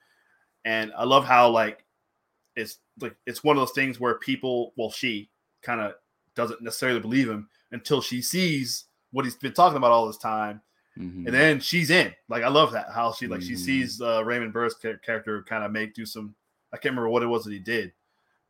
and 0.65 0.91
I 0.97 1.03
love 1.03 1.25
how 1.25 1.49
like 1.49 1.83
it's 2.55 2.79
like 2.99 3.15
it's 3.25 3.43
one 3.43 3.55
of 3.57 3.61
those 3.61 3.71
things 3.75 3.99
where 3.99 4.15
people 4.15 4.73
well 4.77 4.91
she 4.91 5.29
kind 5.61 5.79
of 5.81 5.93
doesn't 6.35 6.61
necessarily 6.61 6.99
believe 6.99 7.29
him 7.29 7.47
until 7.71 8.01
she 8.01 8.21
sees 8.21 8.85
what 9.11 9.25
he's 9.25 9.35
been 9.35 9.53
talking 9.53 9.77
about 9.77 9.91
all 9.91 10.07
this 10.07 10.17
time 10.17 10.61
Mhm. 10.97 11.25
and 11.25 11.27
then 11.27 11.59
she's 11.61 11.89
in. 11.89 12.13
Like 12.27 12.43
I 12.43 12.49
love 12.49 12.73
that 12.73 12.87
how 12.93 13.13
she 13.13 13.25
like 13.27 13.41
she 13.41 13.53
Mhm. 13.53 13.57
sees 13.59 14.01
uh, 14.01 14.23
Raymond 14.25 14.51
Burr's 14.51 14.75
char- 14.81 14.97
character 14.97 15.41
kind 15.43 15.63
of 15.63 15.71
make 15.71 15.93
do 15.93 16.05
some. 16.05 16.35
I 16.73 16.77
can't 16.77 16.91
remember 16.91 17.07
what 17.09 17.23
it 17.23 17.27
was 17.27 17.45
that 17.45 17.53
he 17.53 17.59
did, 17.59 17.93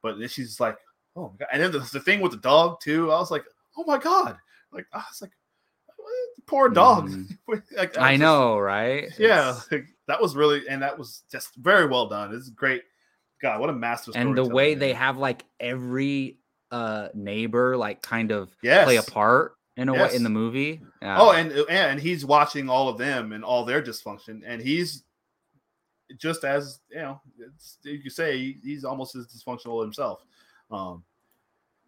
but 0.02 0.18
then 0.18 0.28
she's 0.28 0.60
like, 0.60 0.78
oh 1.16 1.30
my 1.30 1.38
god! 1.38 1.48
And 1.54 1.62
then 1.62 1.72
the, 1.72 1.80
the 1.94 2.00
thing 2.00 2.20
with 2.20 2.32
the 2.32 2.38
dog 2.40 2.80
too. 2.82 3.12
I 3.12 3.20
was 3.20 3.30
like, 3.30 3.46
oh 3.78 3.84
my 3.86 4.00
god! 4.00 4.38
Like 4.72 4.88
I 4.92 4.98
was 5.08 5.22
like, 5.22 5.32
poor 6.48 6.70
dog. 6.70 7.10
Mhm. 7.10 7.38
Like, 7.78 7.96
I 7.98 8.12
was 8.14 8.20
know, 8.20 8.58
right? 8.60 9.10
yeah, 9.20 9.60
like, 9.72 9.86
that 10.12 10.22
was 10.22 10.36
really 10.36 10.68
and 10.68 10.82
that 10.82 11.00
was 11.00 11.24
just 11.32 11.56
very 11.56 11.88
well 11.88 12.10
done. 12.10 12.36
It's 12.36 12.50
great. 12.50 12.84
God, 13.42 13.62
what 13.62 13.70
a 13.70 13.74
master! 13.74 14.12
and 14.14 14.38
the 14.38 14.46
way 14.46 14.76
they 14.76 14.92
have 14.92 15.18
like 15.18 15.46
every 15.60 16.38
uh 16.70 17.08
neighbor 17.14 17.78
like 17.78 18.02
kind 18.02 18.32
of 18.32 18.54
yes. 18.62 18.84
play 18.84 18.98
a 18.98 19.04
part 19.04 19.56
in 19.78 19.88
a 19.88 19.94
way 19.94 20.14
in 20.14 20.24
the 20.24 20.30
movie. 20.30 20.82
Yeah. 21.02 21.18
Oh, 21.18 21.32
and 21.32 21.54
and 21.70 22.00
he's 22.00 22.26
watching 22.26 22.70
all 22.70 22.90
of 22.90 22.98
them 22.98 23.32
and 23.32 23.42
all 23.44 23.64
their 23.64 23.82
dysfunction, 23.82 24.42
and 24.46 24.62
he's 24.62 25.04
just 26.18 26.44
as 26.44 26.80
you 26.90 26.98
know, 26.98 27.22
you 27.84 28.04
could 28.04 28.12
say 28.12 28.58
he's 28.62 28.84
almost 28.84 29.16
as 29.16 29.28
dysfunctional 29.28 29.82
himself. 29.82 30.26
Um, 30.70 31.06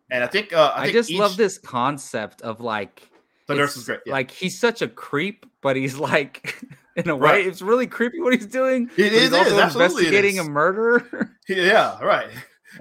and 0.09 0.23
I 0.23 0.27
think 0.27 0.53
uh, 0.53 0.71
I, 0.75 0.81
I, 0.81 0.83
think 0.85 0.95
just 0.95 1.11
love 1.11 1.35
this 1.35 1.57
concept 1.57 2.41
of 2.41 2.61
like 2.61 3.09
The 3.47 3.55
nurse 3.55 3.75
is 3.75 3.83
great. 3.83 3.99
Yeah. 4.05 4.13
Like 4.13 4.31
he's 4.31 4.57
such 4.57 4.81
a 4.81 4.87
creep, 4.87 5.45
but 5.61 5.75
he's 5.75 5.97
like 5.97 6.55
in 6.95 7.09
a 7.09 7.15
Right. 7.15 7.43
way 7.45 7.49
it's 7.49 7.61
really 7.61 7.87
creepy 7.87 8.19
what 8.19 8.33
he's 8.33 8.45
doing. 8.47 8.89
It 8.97 9.13
is, 9.13 9.33
also 9.33 9.59
absolutely 9.59 10.05
investigating 10.05 10.35
is. 10.37 10.45
a 10.47 10.49
murder. 10.49 11.31
yeah, 11.49 11.99
right. 12.03 12.29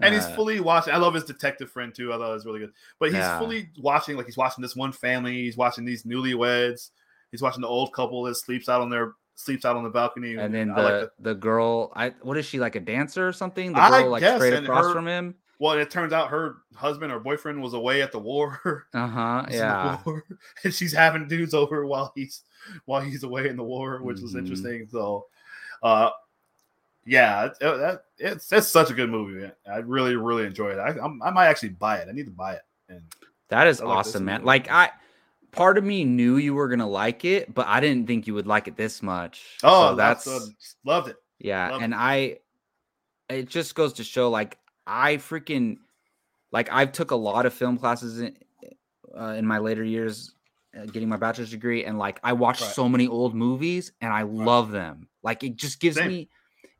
And 0.00 0.14
he's 0.14 0.26
fully 0.30 0.58
watching. 0.60 0.94
I 0.94 0.96
love 0.96 1.12
his 1.14 1.24
detective 1.24 1.70
friend 1.70 1.94
too. 1.94 2.12
I 2.12 2.16
thought 2.16 2.30
it 2.30 2.34
was 2.34 2.46
really 2.46 2.60
good. 2.60 2.72
But 2.98 3.10
he's 3.10 3.18
Yeah. 3.18 3.38
fully 3.38 3.68
watching, 3.78 4.16
like 4.16 4.24
he's 4.26 4.38
watching 4.38 4.62
this 4.62 4.74
one 4.74 4.92
family. 4.92 5.34
He's 5.42 5.56
watching 5.56 5.84
these 5.84 6.04
newlyweds. 6.04 6.90
He's 7.30 7.42
watching 7.42 7.60
the 7.60 7.68
old 7.68 7.92
couple 7.92 8.22
that 8.24 8.34
sleeps 8.36 8.68
out 8.68 8.80
on 8.80 8.88
their 8.90 9.12
sleeps 9.34 9.64
out 9.64 9.76
on 9.76 9.82
the 9.84 9.90
balcony. 9.90 10.36
and 10.36 10.54
then 10.54 10.70
I 10.70 10.74
the 10.82 10.82
like 11.00 11.10
the 11.18 11.34
girl, 11.34 11.92
I 11.96 12.14
what 12.22 12.36
is 12.38 12.46
she 12.46 12.58
like 12.58 12.74
a 12.76 12.80
dancer 12.80 13.26
or 13.28 13.32
something? 13.32 13.72
The 13.72 13.80
I 13.80 14.02
girl 14.02 14.10
like 14.10 14.20
guess, 14.20 14.36
straight 14.36 14.54
across 14.54 14.86
her- 14.86 14.92
from 14.92 15.06
him. 15.08 15.34
Well, 15.62 15.78
it 15.78 15.90
turns 15.92 16.12
out 16.12 16.28
her 16.30 16.56
husband 16.74 17.12
or 17.12 17.20
boyfriend 17.20 17.62
was 17.62 17.72
away 17.72 18.02
at 18.02 18.10
the 18.10 18.18
war. 18.18 18.86
Uh 18.92 19.06
huh. 19.06 19.44
He's 19.46 19.54
in 19.54 19.60
the 19.60 19.64
Yeah. 19.66 19.98
war, 20.04 20.24
and 20.64 20.74
she's 20.74 20.92
having 20.92 21.28
dudes 21.28 21.54
over 21.54 21.86
while 21.86 22.10
he's 22.16 22.42
while 22.86 23.00
he's 23.00 23.22
away 23.22 23.48
in 23.48 23.56
the 23.56 23.62
war, 23.62 24.02
which 24.02 24.20
was 24.20 24.34
Mhm. 24.34 24.38
interesting. 24.40 24.88
So, 24.90 25.26
uh, 25.84 26.10
yeah, 27.06 27.44
it- 27.46 27.52
it- 27.60 27.78
that 27.78 28.04
it's 28.18 28.52
it's 28.52 28.66
such 28.66 28.90
a 28.90 28.94
good 28.94 29.08
movie. 29.08 29.40
Man. 29.40 29.52
I 29.70 29.76
really 29.78 30.16
really 30.16 30.46
enjoyed 30.46 30.78
it. 30.78 30.80
I 30.80 30.98
I'm, 30.98 31.22
I 31.22 31.30
might 31.30 31.46
actually 31.46 31.68
buy 31.70 31.98
it. 31.98 32.08
I 32.08 32.12
need 32.12 32.24
to 32.26 32.32
buy 32.32 32.54
it. 32.54 32.62
And 32.88 33.02
That 33.48 33.68
is 33.68 33.78
like 33.80 33.88
awesome, 33.88 34.24
man. 34.24 34.40
movie. 34.40 34.46
Like 34.46 34.68
I 34.70 34.90
part 35.52 35.78
of 35.78 35.84
me 35.84 36.04
knew 36.04 36.38
you 36.38 36.54
were 36.54 36.66
gonna 36.68 36.88
like 36.88 37.24
it, 37.24 37.54
but 37.54 37.68
I 37.68 37.78
didn't 37.78 38.08
think 38.08 38.26
you 38.26 38.34
would 38.34 38.48
like 38.48 38.66
it 38.66 38.76
this 38.76 39.00
much. 39.00 39.58
oh, 39.62 39.90
So 39.90 39.94
that's 39.94 40.24
that's 40.24 40.44
uh, 40.44 40.48
loved 40.84 41.08
it. 41.10 41.16
yeah, 41.38 41.70
love 41.70 41.82
and 41.82 41.94
I 41.94 42.38
it 43.28 43.48
just 43.48 43.76
goes 43.76 43.92
to 43.94 44.04
show 44.04 44.28
like 44.28 44.58
I 44.86 45.16
freaking 45.16 45.76
like 46.50 46.68
I've 46.70 46.92
took 46.92 47.10
a 47.10 47.16
lot 47.16 47.46
of 47.46 47.54
film 47.54 47.78
classes 47.78 48.20
in 48.20 48.36
uh, 49.16 49.34
in 49.38 49.46
my 49.46 49.58
later 49.58 49.84
years 49.84 50.34
uh, 50.78 50.86
getting 50.86 51.08
my 51.08 51.16
bachelor's 51.16 51.50
degree 51.50 51.84
and 51.84 51.98
like 51.98 52.18
I 52.22 52.32
watched 52.32 52.62
Right. 52.62 52.74
so 52.74 52.88
many 52.88 53.06
old 53.06 53.34
movies 53.34 53.92
and 54.00 54.12
I 54.12 54.22
love 54.22 54.70
them. 54.70 55.08
Like 55.22 55.44
it 55.44 55.56
just 55.56 55.80
gives 55.80 55.96
Same. 55.96 56.08
me 56.08 56.28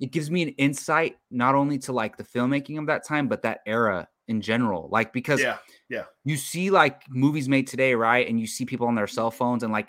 it 0.01 0.11
gives 0.11 0.31
me 0.31 0.43
an 0.43 0.49
insight 0.51 1.17
not 1.31 1.55
only 1.55 1.79
to 1.81 1.93
like 1.93 2.17
the 2.17 2.25
filmmaking 2.25 2.79
of 2.79 2.87
that 2.87 3.07
time 3.07 3.29
but 3.29 3.43
that 3.43 3.61
era 3.67 4.09
in 4.29 4.41
general. 4.41 4.89
Like 4.91 5.13
because 5.13 5.41
yeah. 5.41 5.59
Yeah, 5.89 6.05
you 6.25 6.39
see 6.39 6.71
like 6.71 7.03
movies 7.11 7.51
made 7.51 7.67
today, 7.67 7.95
right? 7.95 8.27
And 8.27 8.41
you 8.41 8.47
see 8.47 8.65
people 8.65 8.87
on 8.87 8.95
their 8.95 9.07
cell 9.07 9.31
phones 9.31 9.63
and 9.63 9.71
like 9.71 9.89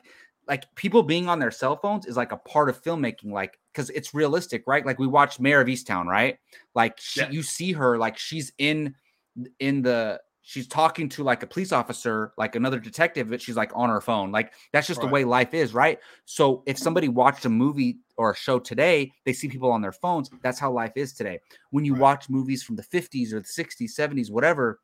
like 0.50 0.66
people 0.76 1.02
being 1.02 1.30
on 1.30 1.40
their 1.40 1.52
cell 1.52 1.78
phones 1.78 2.06
is 2.06 2.18
like 2.18 2.34
a 2.34 2.38
part 2.38 2.68
of 2.68 2.82
filmmaking, 2.84 3.32
like 3.32 3.58
because 3.74 3.90
it's 3.90 4.14
realistic, 4.14 4.64
right? 4.68 4.86
Like 4.86 5.00
we 5.00 5.08
watched 5.08 5.40
Mare 5.40 5.62
of 5.62 5.68
Easttown, 5.68 6.06
right? 6.06 6.38
Like 6.76 7.00
she, 7.00 7.22
Yeah. 7.22 7.30
you 7.32 7.44
see 7.44 7.72
her, 7.74 7.98
like 7.98 8.18
she's 8.18 8.54
in 8.58 8.96
in 9.60 9.82
the 9.82 10.22
she's 10.46 10.68
talking 10.68 11.08
to 11.10 11.24
like 11.24 11.42
a 11.42 11.48
police 11.48 11.72
officer, 11.72 12.34
like 12.38 12.56
another 12.56 12.80
detective, 12.80 13.30
but 13.30 13.42
she's 13.42 13.56
like 13.56 13.72
on 13.74 13.90
her 13.90 14.02
phone. 14.02 14.32
Like 14.32 14.54
that's 14.74 14.88
just 14.88 15.00
Right. 15.00 15.08
the 15.08 15.12
way 15.14 15.24
life 15.24 15.54
is, 15.54 15.74
right? 15.74 16.00
So 16.26 16.64
if 16.66 16.78
somebody 16.78 17.08
watched 17.08 17.46
a 17.46 17.50
movie 17.50 18.00
or 18.18 18.32
a 18.32 18.36
show 18.36 18.60
today, 18.60 19.12
they 19.26 19.34
see 19.34 19.48
people 19.48 19.72
on 19.72 19.82
their 19.82 19.94
phones. 19.94 20.30
That's 20.44 20.60
how 20.60 20.72
life 20.72 20.94
is 20.96 21.14
today. 21.14 21.40
When 21.72 21.86
you 21.86 21.94
Right. 21.94 22.02
watch 22.02 22.30
movies 22.30 22.62
from 22.62 22.76
the 22.76 22.84
50s 22.84 23.34
or 23.34 23.40
the 23.40 23.48
60s, 23.48 23.96
70s, 23.96 24.30
whatever, 24.32 24.82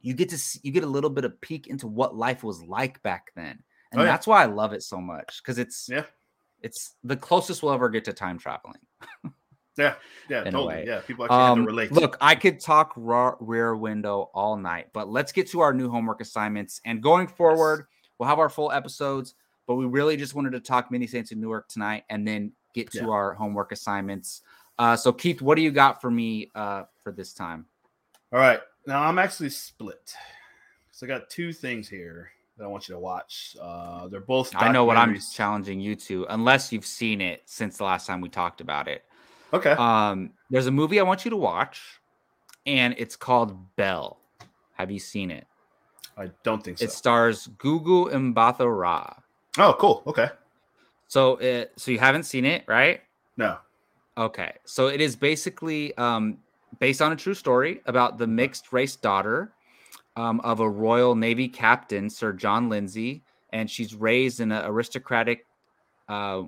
you 0.00 0.14
get 0.14 0.28
to 0.30 0.38
see, 0.38 0.60
you 0.62 0.72
get 0.72 0.84
a 0.84 0.88
little 0.88 1.10
bit 1.10 1.24
of 1.24 1.40
peek 1.40 1.66
into 1.66 1.86
what 1.86 2.16
life 2.16 2.42
was 2.42 2.62
like 2.62 3.02
back 3.02 3.32
then. 3.36 3.62
And 3.92 4.00
Oh, 4.00 4.04
yeah. 4.04 4.12
that's 4.12 4.26
why 4.26 4.42
I 4.42 4.46
love 4.46 4.72
it 4.72 4.82
so 4.82 4.98
much 5.00 5.42
because 5.42 5.58
it's 5.58 5.88
Yeah. 5.88 6.06
It's 6.62 6.94
the 7.04 7.16
closest 7.16 7.62
we'll 7.62 7.72
ever 7.72 7.88
get 7.88 8.04
to 8.04 8.12
time 8.12 8.38
traveling. 8.38 8.78
Yeah, 9.76 9.94
yeah, 10.28 10.44
totally. 10.44 10.84
Yeah, 10.86 11.00
people 11.00 11.24
actually 11.24 11.38
Um, 11.38 11.60
to 11.60 11.66
relate. 11.66 11.92
look, 11.92 12.16
I 12.20 12.34
could 12.34 12.60
talk 12.60 12.92
raw, 12.96 13.34
rear 13.40 13.76
window 13.76 14.30
all 14.34 14.56
night, 14.56 14.88
but 14.92 15.08
let's 15.08 15.32
get 15.32 15.48
to 15.50 15.60
our 15.60 15.72
new 15.72 15.88
homework 15.90 16.20
assignments. 16.20 16.80
And 16.84 17.02
going 17.02 17.26
forward, 17.26 17.86
we'll 18.18 18.28
have 18.28 18.38
our 18.38 18.48
full 18.50 18.70
episodes, 18.72 19.34
but 19.66 19.76
we 19.76 19.86
really 19.86 20.16
just 20.16 20.34
wanted 20.34 20.50
to 20.52 20.60
talk 20.60 20.90
Many 20.90 21.06
Saints 21.06 21.32
in 21.32 21.40
Newark 21.40 21.68
tonight 21.68 22.04
and 22.10 22.26
then 22.26 22.52
get 22.74 22.90
to 22.92 22.98
Yeah. 22.98 23.08
our 23.08 23.32
homework 23.34 23.72
assignments. 23.72 24.42
Uh, 24.78 24.96
so, 24.96 25.12
Keith, 25.12 25.40
what 25.42 25.56
do 25.56 25.62
you 25.62 25.70
got 25.70 26.00
for 26.00 26.10
me 26.10 26.50
uh, 26.54 26.84
for 27.02 27.12
this 27.12 27.32
time? 27.32 27.66
All 28.32 28.38
right, 28.38 28.60
now 28.86 29.02
I'm 29.02 29.18
actually 29.18 29.50
split. 29.50 30.14
So 30.92 31.06
I 31.06 31.08
got 31.08 31.30
two 31.30 31.52
things 31.52 31.88
here 31.88 32.30
that 32.60 32.66
I 32.66 32.68
want 32.68 32.88
you 32.88 32.94
to 32.94 33.00
watch. 33.00 33.56
Uh, 33.60 34.06
they're 34.08 34.20
both. 34.20 34.52
I 34.54 34.70
know 34.70 34.84
what 34.84 34.98
I'm 34.98 35.18
challenging 35.34 35.80
you 35.80 35.96
to, 35.96 36.26
unless 36.28 36.72
you've 36.72 36.86
seen 36.86 37.22
it 37.22 37.42
since 37.46 37.78
the 37.78 37.84
last 37.84 38.06
time 38.06 38.20
we 38.20 38.28
talked 38.28 38.60
about 38.60 38.86
it. 38.86 39.02
Okay. 39.52 39.72
Um, 39.72 40.32
there's 40.50 40.66
a 40.66 40.70
movie 40.70 41.00
I 41.00 41.02
want 41.02 41.24
you 41.24 41.30
to 41.30 41.38
watch, 41.38 41.82
and 42.66 42.94
it's 42.98 43.16
called 43.16 43.74
Belle. 43.76 44.18
Have 44.74 44.90
you 44.90 44.98
seen 44.98 45.30
it? 45.30 45.46
I 46.18 46.30
don't 46.44 46.62
think 46.62 46.78
so. 46.78 46.84
It 46.84 46.92
stars 46.92 47.48
Gugu 47.56 48.12
Mbatha 48.12 48.66
Raw. 48.78 49.14
oh, 49.58 49.74
cool. 49.78 50.02
Okay. 50.06 50.28
So 51.08 51.36
it 51.36 51.72
so 51.76 51.90
you 51.90 51.98
haven't 51.98 52.24
seen 52.24 52.44
it, 52.44 52.64
right? 52.68 53.00
No. 53.38 53.56
Okay. 54.18 54.52
So 54.66 54.88
it 54.88 55.00
is 55.00 55.16
basically 55.16 55.96
um 55.96 56.38
based 56.78 57.00
on 57.00 57.12
a 57.12 57.16
true 57.16 57.34
story 57.34 57.80
about 57.86 58.18
the 58.18 58.26
mixed 58.26 58.70
race 58.72 58.96
daughter 58.96 59.52
um, 60.16 60.40
of 60.40 60.60
a 60.60 60.68
Royal 60.68 61.14
Navy 61.14 61.48
captain, 61.48 62.10
Sir 62.10 62.32
John 62.32 62.68
Lindsay, 62.68 63.22
and 63.52 63.70
she's 63.70 63.94
raised 63.94 64.40
in 64.40 64.52
an 64.52 64.64
aristocratic 64.64 65.46
uh 66.08 66.42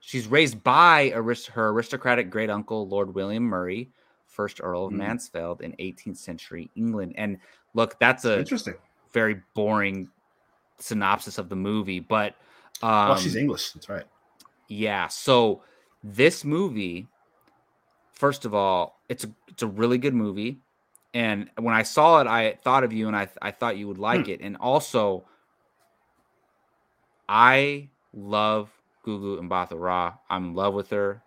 she's 0.00 0.26
raised 0.26 0.62
by 0.62 1.10
arist- 1.14 1.46
her 1.48 1.68
aristocratic 1.70 2.28
great 2.30 2.50
uncle 2.50 2.86
Lord 2.88 3.14
William 3.14 3.44
Murray, 3.44 3.90
first 4.26 4.60
Earl 4.62 4.86
of 4.86 4.92
Mm. 4.92 4.96
Mansfield 4.96 5.60
in 5.62 5.72
18th 5.78 6.16
century 6.18 6.70
England. 6.76 7.14
And 7.16 7.38
look, 7.74 7.98
that's 8.00 8.24
a 8.24 8.38
Interesting. 8.38 8.74
very 9.12 9.40
boring 9.54 10.08
synopsis 10.78 11.38
of 11.38 11.48
the 11.48 11.56
movie, 11.56 12.00
but 12.00 12.34
um 12.82 13.12
oh, 13.12 13.16
she's 13.16 13.36
English. 13.36 13.70
That's 13.72 13.88
right. 13.88 14.04
yeah. 14.68 15.06
So 15.08 15.62
this 16.02 16.44
movie, 16.44 17.06
first 18.12 18.44
of 18.44 18.54
all, 18.54 19.00
it's 19.08 19.24
a 19.24 19.30
it's 19.48 19.62
a 19.62 19.66
really 19.68 19.98
good 19.98 20.14
movie, 20.14 20.58
and 21.14 21.48
when 21.58 21.74
I 21.74 21.82
saw 21.84 22.20
it, 22.20 22.26
I 22.26 22.58
thought 22.64 22.84
of 22.84 22.92
you, 22.92 23.06
and 23.06 23.16
I 23.16 23.28
I 23.40 23.50
thought 23.52 23.76
you 23.78 23.88
would 23.88 23.98
like 23.98 24.28
it, 24.28 24.40
and 24.42 24.56
also, 24.58 25.24
I 27.28 27.88
love 28.12 28.70
Gugu 29.06 29.38
Mbatha 29.48 29.78
Raw. 29.78 30.14
I'm 30.28 30.44
in 30.46 30.54
love 30.54 30.74
with 30.74 30.90
her. 30.90 31.22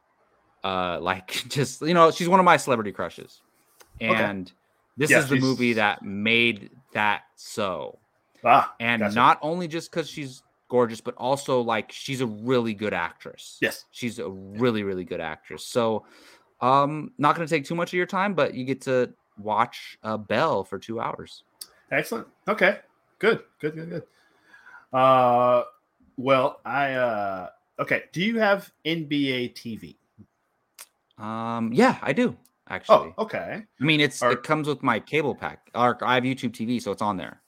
Uh, 0.64 1.00
like 1.02 1.44
just 1.48 1.82
you 1.82 1.94
know, 1.94 2.12
she's 2.12 2.30
one 2.30 2.40
of 2.40 2.46
my 2.46 2.58
celebrity 2.58 2.92
crushes, 2.92 3.42
and 4.02 4.52
this 4.98 5.10
Yeah, 5.10 5.20
is 5.20 5.30
the 5.30 5.36
she's- 5.36 5.44
movie 5.44 5.74
that 5.74 6.04
made 6.04 6.72
that 6.94 7.24
so 7.36 8.00
Ah, 8.44 8.74
and 8.80 9.02
gotcha. 9.02 9.16
not 9.16 9.40
only 9.42 9.68
just 9.68 9.92
because 9.92 10.10
she's 10.10 10.42
gorgeous, 10.70 11.02
but 11.02 11.16
also 11.16 11.62
like 11.62 11.92
she's 11.92 12.22
a 12.22 12.26
really 12.26 12.74
good 12.74 12.94
actress. 12.94 13.58
Yes. 13.62 13.86
she's 13.92 14.20
a 14.20 14.30
really 14.30 14.84
really 14.84 15.04
good 15.06 15.20
actress. 15.22 15.64
So, 15.66 16.06
um, 16.62 17.12
not 17.18 17.36
going 17.36 17.48
to 17.48 17.54
take 17.54 17.66
too 17.66 17.76
much 17.76 17.90
of 17.90 17.94
your 17.94 18.06
time, 18.06 18.34
but 18.34 18.54
you 18.54 18.64
get 18.66 18.82
to 18.82 19.14
watch 19.38 19.98
uh, 20.04 20.18
Belle 20.18 20.64
for 20.64 20.80
two 20.80 21.00
hours. 21.00 21.44
Excellent. 21.92 22.28
Okay. 22.48 22.80
Good. 23.20 23.42
Good. 23.60 23.76
Good. 23.76 23.90
Good. 23.90 24.04
Uh, 24.98 25.64
well, 26.18 26.60
I 26.66 26.94
uh, 26.94 27.50
okay. 27.80 28.04
Do 28.12 28.22
you 28.22 28.40
have 28.40 28.72
NBA 28.86 29.54
TV? 29.54 29.96
Um, 31.24 31.72
yeah, 31.74 31.98
I 32.02 32.14
do 32.14 32.36
actually. 32.70 33.14
Oh, 33.18 33.24
okay. 33.24 33.64
I 33.80 33.84
mean, 33.84 34.00
it's 34.02 34.22
Are- 34.22 34.32
it 34.34 34.44
comes 34.44 34.68
with 34.68 34.84
my 34.84 35.00
cable 35.00 35.36
pack. 35.36 35.70
Or 35.74 35.98
I 36.04 36.16
have 36.16 36.24
YouTube 36.24 36.52
TV, 36.52 36.82
so 36.82 36.92
it's 36.92 37.02
on 37.02 37.18
there. 37.18 37.42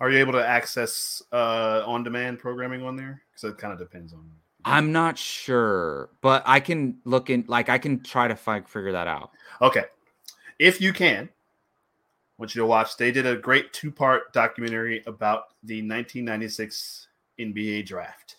Are 0.00 0.10
you 0.10 0.18
able 0.18 0.32
to 0.32 0.46
access 0.46 1.22
uh 1.32 1.82
on-demand 1.86 2.38
programming 2.38 2.82
on 2.84 2.96
there? 2.96 3.22
Because 3.32 3.50
it 3.50 3.58
kind 3.58 3.72
of 3.72 3.78
depends 3.78 4.12
on. 4.12 4.30
I'm 4.64 4.92
not 4.92 5.16
sure, 5.16 6.10
but 6.20 6.42
I 6.44 6.60
can 6.60 6.98
look 7.04 7.30
in. 7.30 7.44
Like, 7.48 7.68
I 7.68 7.78
can 7.78 8.02
try 8.02 8.28
to 8.28 8.36
fi- 8.36 8.60
figure 8.60 8.92
that 8.92 9.08
out. 9.08 9.30
Okay. 9.62 9.84
If 10.58 10.80
you 10.80 10.92
can, 10.92 11.24
I 11.28 11.30
want 12.38 12.54
you 12.54 12.62
to 12.62 12.66
watch. 12.66 12.96
They 12.96 13.10
did 13.10 13.26
a 13.26 13.36
great 13.36 13.72
two-part 13.72 14.32
documentary 14.32 15.02
about 15.06 15.48
the 15.62 15.82
1996 15.82 17.08
NBA 17.38 17.86
draft, 17.86 18.36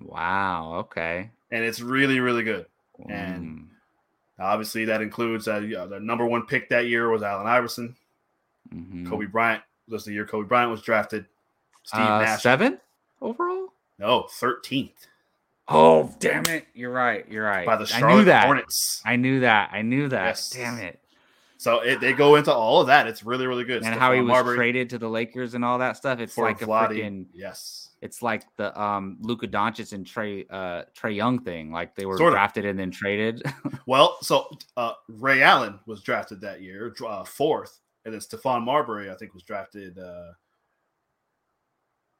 Wow. 0.00 0.74
Okay. 0.80 1.30
and 1.50 1.64
it's 1.64 1.80
really, 1.80 2.20
really 2.20 2.42
good. 2.44 2.66
And- 3.08 3.42
Mm, 3.58 3.66
Obviously, 4.38 4.86
that 4.86 5.02
includes 5.02 5.46
uh, 5.46 5.60
yeah, 5.60 5.84
the 5.84 6.00
number 6.00 6.24
one 6.26 6.46
pick 6.46 6.68
that 6.70 6.86
year 6.86 7.08
was 7.10 7.22
Allen 7.22 7.46
Iverson. 7.46 7.94
mhm. 8.74 9.08
Kobe 9.08 9.26
Bryant 9.26 9.62
was 9.88 10.04
the 10.04 10.12
year 10.12 10.26
Kobe 10.26 10.48
Bryant 10.48 10.70
was 10.70 10.82
drafted. 10.82 11.26
Steve 11.84 12.00
Uh, 12.00 12.20
Nash, 12.22 12.42
seventh 12.42 12.80
overall. 13.20 13.68
no, 13.98 14.22
13th 14.24 15.06
Oh, 15.68 16.12
damn 16.18 16.44
it! 16.46 16.66
You're 16.74 16.90
right. 16.90 17.24
You're 17.30 17.44
right. 17.44 17.64
by 17.66 17.76
the 17.76 17.82
I 17.84 17.86
Charlotte 17.86 18.16
knew 18.16 18.24
that. 18.24 18.44
Hornets. 18.46 19.00
I 19.04 19.14
knew 19.16 19.40
that. 19.40 19.70
I 19.72 19.82
knew 19.82 20.08
that. 20.08 20.24
Yes. 20.26 20.50
Damn 20.50 20.78
it! 20.78 20.98
So 21.62 21.78
it, 21.78 22.00
they 22.00 22.12
go 22.12 22.34
into 22.34 22.52
all 22.52 22.80
of 22.80 22.88
that. 22.88 23.06
It's 23.06 23.22
really, 23.22 23.46
really 23.46 23.62
good. 23.62 23.84
And 23.84 23.94
how 23.94 24.12
he 24.12 24.20
was 24.20 24.26
Marbury 24.26 24.56
traded 24.56 24.90
to 24.90 24.98
the 24.98 25.08
Lakers 25.08 25.54
and 25.54 25.64
all 25.64 25.78
that 25.78 25.96
stuff. 25.96 26.18
It's 26.18 26.34
for 26.34 26.44
like 26.44 26.60
a 26.60 26.66
freaking. 26.66 27.26
Yes. 27.32 27.90
It's 28.00 28.20
like 28.20 28.42
the 28.56 28.76
um 28.82 29.16
Luka 29.20 29.46
Doncic 29.46 29.92
and 29.92 30.04
Trey 30.04 30.44
uh 30.50 30.82
Trae 30.92 31.14
Young 31.14 31.38
thing. 31.38 31.70
Like 31.70 31.94
they 31.94 32.04
were 32.04 32.18
Sort 32.18 32.32
of. 32.32 32.34
drafted 32.34 32.64
and 32.64 32.76
then 32.76 32.90
traded. 32.90 33.44
Well, 33.86 34.18
so 34.22 34.48
uh, 34.76 34.92
Ray 35.08 35.42
Allen 35.42 35.78
was 35.86 36.02
drafted 36.02 36.40
that 36.42 36.62
year, 36.62 36.94
uh, 37.06 37.24
fourth, 37.24 37.80
and 38.04 38.14
then 38.14 38.20
Stephon 38.20 38.64
Marbury, 38.64 39.10
I 39.10 39.14
think, 39.14 39.34
was 39.34 39.42
drafted. 39.42 39.98
Uh, 39.98 40.32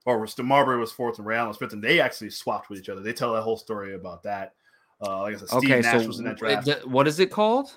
or 0.04 0.18
was 0.20 0.36
Marbury 0.38 0.78
was 0.78 0.90
fourth 0.90 1.18
and 1.18 1.26
Ray 1.26 1.36
Allen 1.36 1.48
was 1.48 1.56
fifth, 1.56 1.72
and 1.72 1.82
they 1.82 2.00
actually 2.00 2.30
swapped 2.30 2.68
with 2.68 2.80
each 2.80 2.88
other. 2.88 3.00
They 3.00 3.12
tell 3.12 3.32
that 3.34 3.42
whole 3.42 3.56
story 3.56 3.94
about 3.94 4.24
that. 4.24 4.54
Uh, 5.00 5.22
like 5.22 5.34
I 5.34 5.38
said, 5.38 5.48
Steve 5.48 5.70
okay, 5.70 5.80
Nash 5.80 6.02
so 6.02 6.06
was 6.06 6.18
in 6.18 6.24
that 6.26 6.36
draft. 6.36 6.66
th- 6.66 6.84
what 6.84 7.08
is 7.08 7.18
it 7.20 7.30
called? 7.30 7.76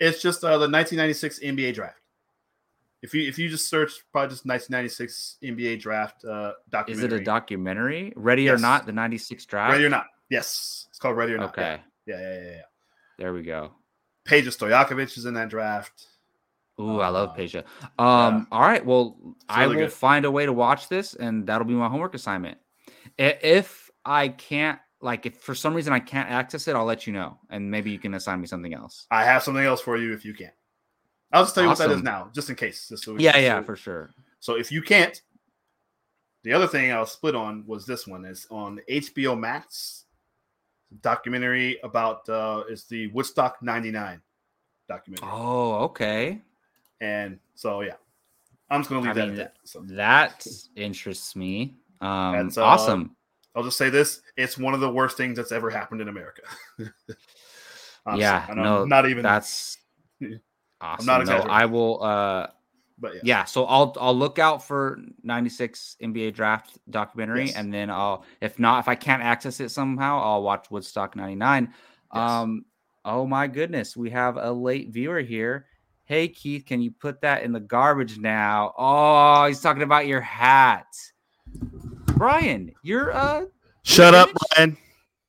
It's 0.00 0.20
just 0.20 0.44
uh, 0.44 0.58
the 0.58 0.68
1996 0.68 1.40
NBA 1.40 1.74
draft. 1.74 2.00
If 3.02 3.14
you 3.14 3.28
if 3.28 3.38
you 3.38 3.48
just 3.48 3.68
search 3.68 3.92
probably 4.10 4.30
just 4.30 4.46
1996 4.46 5.36
NBA 5.42 5.80
draft 5.80 6.24
uh, 6.24 6.52
Is 6.88 7.02
it 7.02 7.12
a 7.12 7.20
documentary? 7.20 8.12
Ready 8.16 8.48
or 8.48 8.58
not? 8.58 8.86
The 8.86 8.92
'96 8.92 9.44
draft. 9.46 9.72
Ready 9.72 9.84
or 9.84 9.90
not? 9.90 10.06
Yes, 10.28 10.86
it's 10.90 10.98
called 10.98 11.16
Ready 11.16 11.34
or 11.34 11.38
Not. 11.38 11.50
Okay, 11.50 11.80
Yeah, 12.06 12.18
yeah, 12.18 12.20
yeah, 12.20 12.40
yeah. 12.42 12.50
yeah. 12.50 12.62
there 13.18 13.32
we 13.32 13.42
go. 13.42 13.72
Peja 14.26 14.46
Stojakovic 14.48 15.16
is 15.16 15.24
in 15.24 15.34
that 15.34 15.48
draft. 15.50 16.06
Ooh, 16.80 17.00
I 17.00 17.08
love 17.08 17.30
Uh, 17.30 17.34
Peja. 17.36 17.64
Um, 17.98 18.48
all 18.50 18.60
right. 18.62 18.84
Well, 18.84 19.16
I 19.48 19.66
will 19.66 19.74
good. 19.74 19.92
find 19.92 20.24
a 20.24 20.30
way 20.30 20.44
to 20.44 20.52
watch 20.52 20.88
this, 20.88 21.14
and 21.14 21.46
that'll 21.46 21.66
be 21.66 21.74
my 21.74 21.88
homework 21.88 22.14
assignment. 22.14 22.58
If 23.16 23.88
I 24.04 24.28
can't, 24.28 24.78
like, 25.00 25.26
if 25.26 25.36
for 25.38 25.54
some 25.54 25.74
reason 25.74 25.92
I 25.92 26.00
can't 26.00 26.30
access 26.30 26.68
it, 26.68 26.76
I'll 26.76 26.84
let 26.84 27.06
you 27.06 27.12
know, 27.12 27.38
and 27.50 27.70
maybe 27.70 27.90
you 27.90 27.98
can 27.98 28.14
assign 28.14 28.40
me 28.40 28.46
something 28.46 28.74
else. 28.74 29.06
I 29.10 29.24
have 29.24 29.42
something 29.42 29.64
else 29.64 29.80
for 29.80 29.96
you 29.96 30.12
if 30.12 30.24
you 30.24 30.34
can't. 30.34 30.54
I'll 31.32 31.42
just 31.44 31.54
tell 31.54 31.64
you 31.64 31.70
what 31.70 31.78
that 31.78 31.90
is 31.90 32.02
now, 32.02 32.30
just 32.34 32.48
in 32.50 32.56
case. 32.56 32.88
Just 32.88 33.04
so 33.04 33.16
Yeah, 33.18 33.32
so- 33.32 33.38
yeah, 33.38 33.60
for 33.62 33.76
sure. 33.76 34.10
So 34.40 34.54
if 34.54 34.70
you 34.70 34.80
can't, 34.80 35.20
the 36.44 36.52
other 36.52 36.68
thing 36.68 36.92
I 36.92 37.00
was 37.00 37.10
split 37.10 37.34
on 37.34 37.64
was 37.66 37.84
this 37.84 38.06
one. 38.06 38.24
It's 38.24 38.46
on 38.50 38.80
HBO 38.88 39.36
Max 39.38 40.04
documentary 41.00 41.80
about 41.82 42.28
uh 42.28 42.62
it's 42.68 42.84
the 42.84 43.08
Woodstock 43.08 43.60
99 43.60 44.20
documentary. 44.88 45.28
Oh, 45.32 45.74
okay. 45.86 46.40
And 47.00 47.40
so 47.56 47.80
yeah. 47.80 47.94
I'm 48.70 48.80
just 48.80 48.90
gonna 48.90 49.02
leave 49.02 49.10
I 49.10 49.14
that 49.14 49.28
mean, 49.28 49.40
at 49.40 49.54
that. 49.54 49.56
So 49.64 49.80
That 49.80 50.46
interests 50.76 51.34
me. 51.34 51.74
Um, 52.00 52.32
That's, 52.32 52.58
uh, 52.58 52.64
awesome. 52.64 53.16
I'll 53.56 53.64
just 53.64 53.78
say 53.78 53.90
this: 53.90 54.20
it's 54.36 54.56
one 54.58 54.74
of 54.74 54.80
the 54.80 54.90
worst 54.90 55.16
things 55.16 55.36
that's 55.36 55.50
ever 55.50 55.70
happened 55.70 56.00
in 56.02 56.08
America. 56.08 56.42
Honestly, 58.06 58.20
Yeah, 58.20 58.46
I'm 58.48 58.56
no, 58.56 58.84
not 58.84 59.08
even 59.08 59.22
That's 59.24 59.78
awesome. 60.80 61.06
not 61.06 61.26
no. 61.26 61.38
I 61.38 61.64
will. 61.66 62.02
Uh, 62.02 62.46
but 62.98 63.12
yeah. 63.16 63.20
yeah 63.24 63.44
so 63.44 63.66
i'll 63.66 63.94
i'll 64.00 64.14
look 64.16 64.38
out 64.38 64.66
for 64.66 64.98
96 65.22 65.96
nba 66.02 66.32
draft 66.32 66.78
documentary 66.88 67.44
Yes. 67.44 67.54
and 67.56 67.70
then 67.74 67.90
i'll 67.90 68.24
if 68.40 68.58
not 68.58 68.78
if 68.80 68.88
i 68.88 68.94
can't 68.94 69.22
access 69.22 69.60
it 69.60 69.68
somehow 69.68 70.18
i'll 70.22 70.42
watch 70.42 70.70
woodstock 70.70 71.14
99 71.14 71.74
Yes. 71.74 71.74
um 72.14 72.64
oh 73.04 73.26
my 73.26 73.48
goodness 73.48 73.98
we 73.98 74.08
have 74.08 74.38
a 74.38 74.50
late 74.50 74.88
viewer 74.88 75.20
here 75.20 75.66
Hey 76.06 76.28
Keith, 76.28 76.64
can 76.64 76.80
you 76.80 76.92
put 76.92 77.20
that 77.22 77.42
in 77.42 77.50
the 77.52 77.58
garbage 77.58 78.16
now? 78.16 78.72
Oh, 78.78 79.44
he's 79.46 79.60
talking 79.60 79.82
about 79.82 80.06
your 80.06 80.20
hat. 80.20 80.86
Brian, 82.16 82.72
your 82.82 83.12
uh 83.12 83.44
Shut 83.84 84.12
your 84.14 84.22
up, 84.22 84.28
image- 84.28 84.36
Brian. 84.54 84.76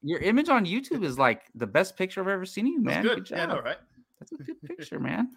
Your 0.03 0.19
image 0.19 0.49
on 0.49 0.65
YouTube 0.65 1.03
is 1.03 1.17
like 1.19 1.41
the 1.55 1.67
best 1.67 1.97
picture 1.97 2.21
I've 2.21 2.27
ever 2.27 2.45
seen 2.45 2.65
of 2.67 2.73
you, 2.73 2.81
man. 2.81 3.03
That's 3.03 3.15
good. 3.15 3.25
job. 3.25 3.37
Yeah, 3.37 3.45
no, 3.47 3.59
right? 3.61 3.77
That's 4.19 4.31
a 4.31 4.43
good 4.43 4.61
picture, 4.61 4.99
man. 4.99 5.29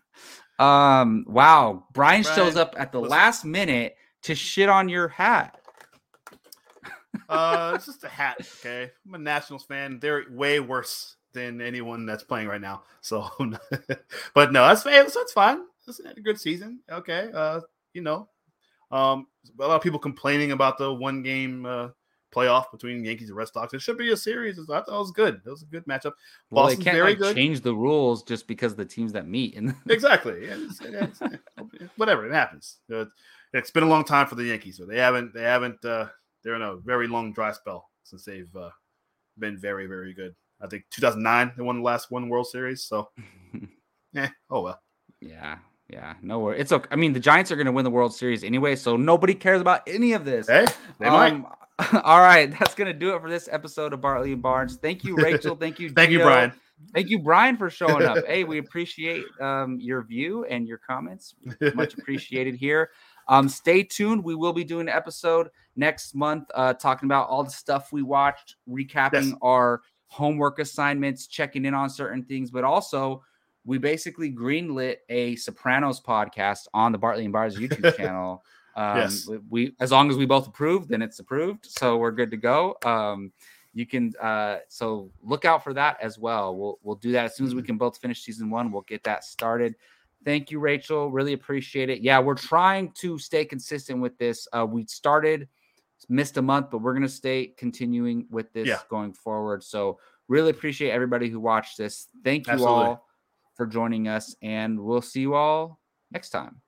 Um, 0.59 1.24
wow. 1.27 1.85
Brian, 1.93 2.22
shows 2.22 2.56
up 2.56 2.74
at 2.78 2.93
the 2.93 3.01
listen. 3.01 3.10
last 3.10 3.44
minute 3.44 3.97
to 4.22 4.35
shit 4.35 4.68
on 4.68 4.89
your 4.89 5.09
hat. 5.09 5.59
Uh, 7.28 7.72
it's 7.74 7.86
just 7.86 8.05
a 8.05 8.09
hat. 8.09 8.36
Okay, 8.60 8.90
I'm 9.06 9.14
a 9.14 9.18
Nationals 9.18 9.64
fan. 9.64 9.98
They're 10.01 10.24
way 10.31 10.60
worse 10.60 11.16
than 11.32 11.60
anyone 11.60 12.06
that's 12.06 12.22
playing 12.22 12.48
right 12.48 12.60
now. 12.60 12.82
So, 13.01 13.28
but 14.35 14.52
no, 14.52 14.66
that's 14.66 14.82
fine. 14.82 14.93
That's 14.94 15.32
fine. 15.32 15.62
It's 15.86 16.01
a 16.01 16.20
good 16.20 16.39
season. 16.40 16.81
Okay. 16.90 17.31
Uh, 17.35 17.60
you 17.94 18.02
know, 18.02 18.28
um, 18.90 19.26
a 19.58 19.66
lot 19.66 19.76
of 19.76 19.82
people 19.82 19.98
complaining 19.98 20.52
about 20.52 20.78
the 20.78 20.92
one 20.92 21.22
game 21.22 21.66
uh 21.66 21.88
playoff 22.32 22.70
between 22.70 23.04
Yankees 23.04 23.28
and 23.28 23.36
Red 23.36 23.48
Sox. 23.48 23.74
It 23.74 23.82
should 23.82 23.98
be 23.98 24.12
a 24.12 24.16
series. 24.16 24.56
I 24.58 24.64
thought 24.64 24.86
it 24.86 24.92
was 24.92 25.10
good. 25.10 25.40
It 25.44 25.50
was 25.50 25.62
a 25.62 25.66
good 25.66 25.84
matchup. 25.86 26.12
Well, 26.50 26.66
Boston's 26.66 26.78
they 26.78 26.84
can't 26.84 26.96
very 26.96 27.10
like, 27.10 27.18
good. 27.18 27.34
change 27.34 27.60
the 27.62 27.74
rules 27.74 28.22
just 28.22 28.46
because 28.46 28.76
the 28.76 28.84
teams 28.84 29.12
that 29.14 29.26
meet. 29.26 29.56
And 29.56 29.74
Exactly. 29.88 30.44
It's- 30.44 30.80
it's- 30.80 31.20
whatever 31.96 32.24
it 32.28 32.32
happens. 32.32 32.76
It's 33.52 33.72
been 33.72 33.82
a 33.82 33.88
long 33.88 34.04
time 34.04 34.28
for 34.28 34.36
the 34.36 34.44
Yankees, 34.44 34.78
but 34.78 34.86
they 34.86 34.98
haven't. 34.98 35.34
They 35.34 35.42
haven't. 35.42 35.84
Uh, 35.84 36.06
they're 36.44 36.54
in 36.54 36.62
a 36.62 36.76
very 36.76 37.08
long 37.08 37.32
dry 37.32 37.50
spell 37.50 37.90
since 38.04 38.24
they've 38.24 38.54
uh, 38.54 38.70
been 39.36 39.58
very, 39.58 39.86
very 39.88 40.14
good. 40.14 40.36
I 40.60 40.68
think 40.68 40.84
2009 40.90 41.54
they 41.56 41.64
won 41.64 41.78
the 41.78 41.82
last 41.82 42.12
one 42.12 42.28
World 42.28 42.46
Series. 42.46 42.84
So, 42.84 43.10
eh, 44.14 44.28
oh 44.50 44.60
well. 44.60 44.80
yeah, 45.20 45.58
yeah, 45.92 46.14
no 46.22 46.38
worries. 46.38 46.60
It's 46.60 46.72
okay. 46.72 46.88
I 46.90 46.96
mean, 46.96 47.12
the 47.12 47.20
Giants 47.20 47.50
are 47.50 47.56
going 47.56 47.66
to 47.66 47.72
win 47.72 47.84
the 47.84 47.90
World 47.90 48.14
Series 48.14 48.44
anyway, 48.44 48.76
so 48.76 48.96
nobody 48.96 49.34
cares 49.34 49.60
about 49.60 49.82
any 49.86 50.12
of 50.12 50.24
this. 50.24 50.46
Hey, 50.46 50.66
they 50.98 51.08
might. 51.10 51.32
Um, 51.32 51.46
all 52.04 52.20
right, 52.20 52.50
that's 52.58 52.74
going 52.74 52.86
to 52.92 52.98
do 52.98 53.14
it 53.14 53.22
for 53.22 53.30
this 53.30 53.48
episode 53.50 53.92
of 53.92 54.00
Bartley 54.00 54.32
and 54.32 54.42
Barnes. 54.42 54.76
Thank 54.76 55.04
you, 55.04 55.16
Rachel. 55.18 55.56
Thank 55.56 55.78
you, 55.80 55.90
Thank 55.90 56.10
you, 56.10 56.20
Brian. 56.20 56.52
Thank 56.94 57.10
you, 57.10 57.18
Brian, 57.18 57.56
for 57.56 57.68
showing 57.70 58.04
up. 58.04 58.18
hey, 58.26 58.44
we 58.44 58.58
appreciate 58.58 59.24
um, 59.40 59.78
your 59.80 60.02
view 60.02 60.44
and 60.44 60.66
your 60.66 60.78
comments. 60.78 61.34
Much 61.74 61.94
appreciated 61.94 62.54
here. 62.54 62.90
Um, 63.28 63.48
stay 63.48 63.82
tuned. 63.82 64.24
We 64.24 64.34
will 64.34 64.52
be 64.52 64.64
doing 64.64 64.88
an 64.88 64.94
episode 64.94 65.50
next 65.76 66.14
month 66.14 66.44
uh, 66.54 66.74
talking 66.74 67.06
about 67.06 67.28
all 67.28 67.44
the 67.44 67.50
stuff 67.50 67.92
we 67.92 68.02
watched, 68.02 68.56
recapping 68.68 69.30
Yes. 69.30 69.34
our 69.42 69.82
homework 70.08 70.58
assignments, 70.58 71.26
checking 71.26 71.64
in 71.64 71.74
on 71.74 71.88
certain 71.90 72.24
things, 72.24 72.50
but 72.50 72.64
also 72.64 73.22
we 73.65 73.78
basically 73.78 74.32
greenlit 74.32 74.97
a 75.09 75.37
Sopranos 75.37 76.01
podcast 76.01 76.66
on 76.74 76.93
the 76.93 76.99
Bartley 76.99 77.24
and 77.24 77.32
Barnes 77.32 77.57
YouTube 77.57 77.95
channel. 77.97 78.43
Um, 78.77 78.97
Yes. 78.99 79.28
we, 79.51 79.74
as 79.81 79.91
long 79.93 80.11
as 80.11 80.16
we 80.16 80.27
both 80.27 80.47
approve, 80.47 80.89
then 80.89 81.03
it's 81.03 81.19
approved, 81.19 81.66
so 81.66 81.97
we're 81.99 82.12
good 82.12 82.31
to 82.31 82.37
go. 82.37 82.77
Um, 82.85 83.32
you 83.74 83.87
can 83.87 84.12
uh, 84.20 84.59
so 84.69 85.11
look 85.23 85.45
out 85.45 85.62
for 85.62 85.73
that 85.74 85.97
as 86.01 86.19
well. 86.19 86.57
We'll 86.57 86.78
we'll 86.82 86.97
do 86.97 87.12
that 87.12 87.27
as 87.27 87.37
soon 87.37 87.47
as 87.47 87.55
we 87.55 87.62
can 87.62 87.77
both 87.77 87.99
finish 87.99 88.23
season 88.23 88.51
one. 88.51 88.73
We'll 88.73 88.82
get 88.82 89.05
that 89.05 89.24
started. 89.24 89.74
Thank 90.24 90.51
you, 90.51 90.59
Rachel. 90.59 91.11
Really 91.11 91.32
appreciate 91.35 91.89
it. 91.89 92.01
Yeah, 92.01 92.19
we're 92.19 92.35
trying 92.35 92.91
to 92.95 93.19
stay 93.19 93.45
consistent 93.45 94.01
with 94.01 94.19
this. 94.19 94.47
Uh, 94.53 94.66
we 94.66 94.87
started 94.87 95.49
missed 96.09 96.37
a 96.37 96.43
month, 96.43 96.70
but 96.70 96.78
we're 96.78 96.95
gonna 96.95 97.09
stay 97.09 97.49
continuing 97.57 98.27
with 98.31 98.53
this 98.53 98.66
Yeah. 98.69 98.78
going 98.89 99.12
forward. 99.12 99.62
So 99.62 99.99
really 100.28 100.51
appreciate 100.51 100.91
everybody 100.91 101.28
who 101.28 101.39
watched 101.39 101.77
this. 101.78 102.09
Thank 102.24 102.47
you 102.49 102.55
Absolutely. 102.55 102.85
all 102.85 103.07
for 103.61 103.66
joining 103.66 104.09
us, 104.09 104.35
and 104.41 104.81
we'll 104.81 105.03
see 105.03 105.20
you 105.20 105.35
all 105.35 105.78
next 106.11 106.31
time. 106.31 106.62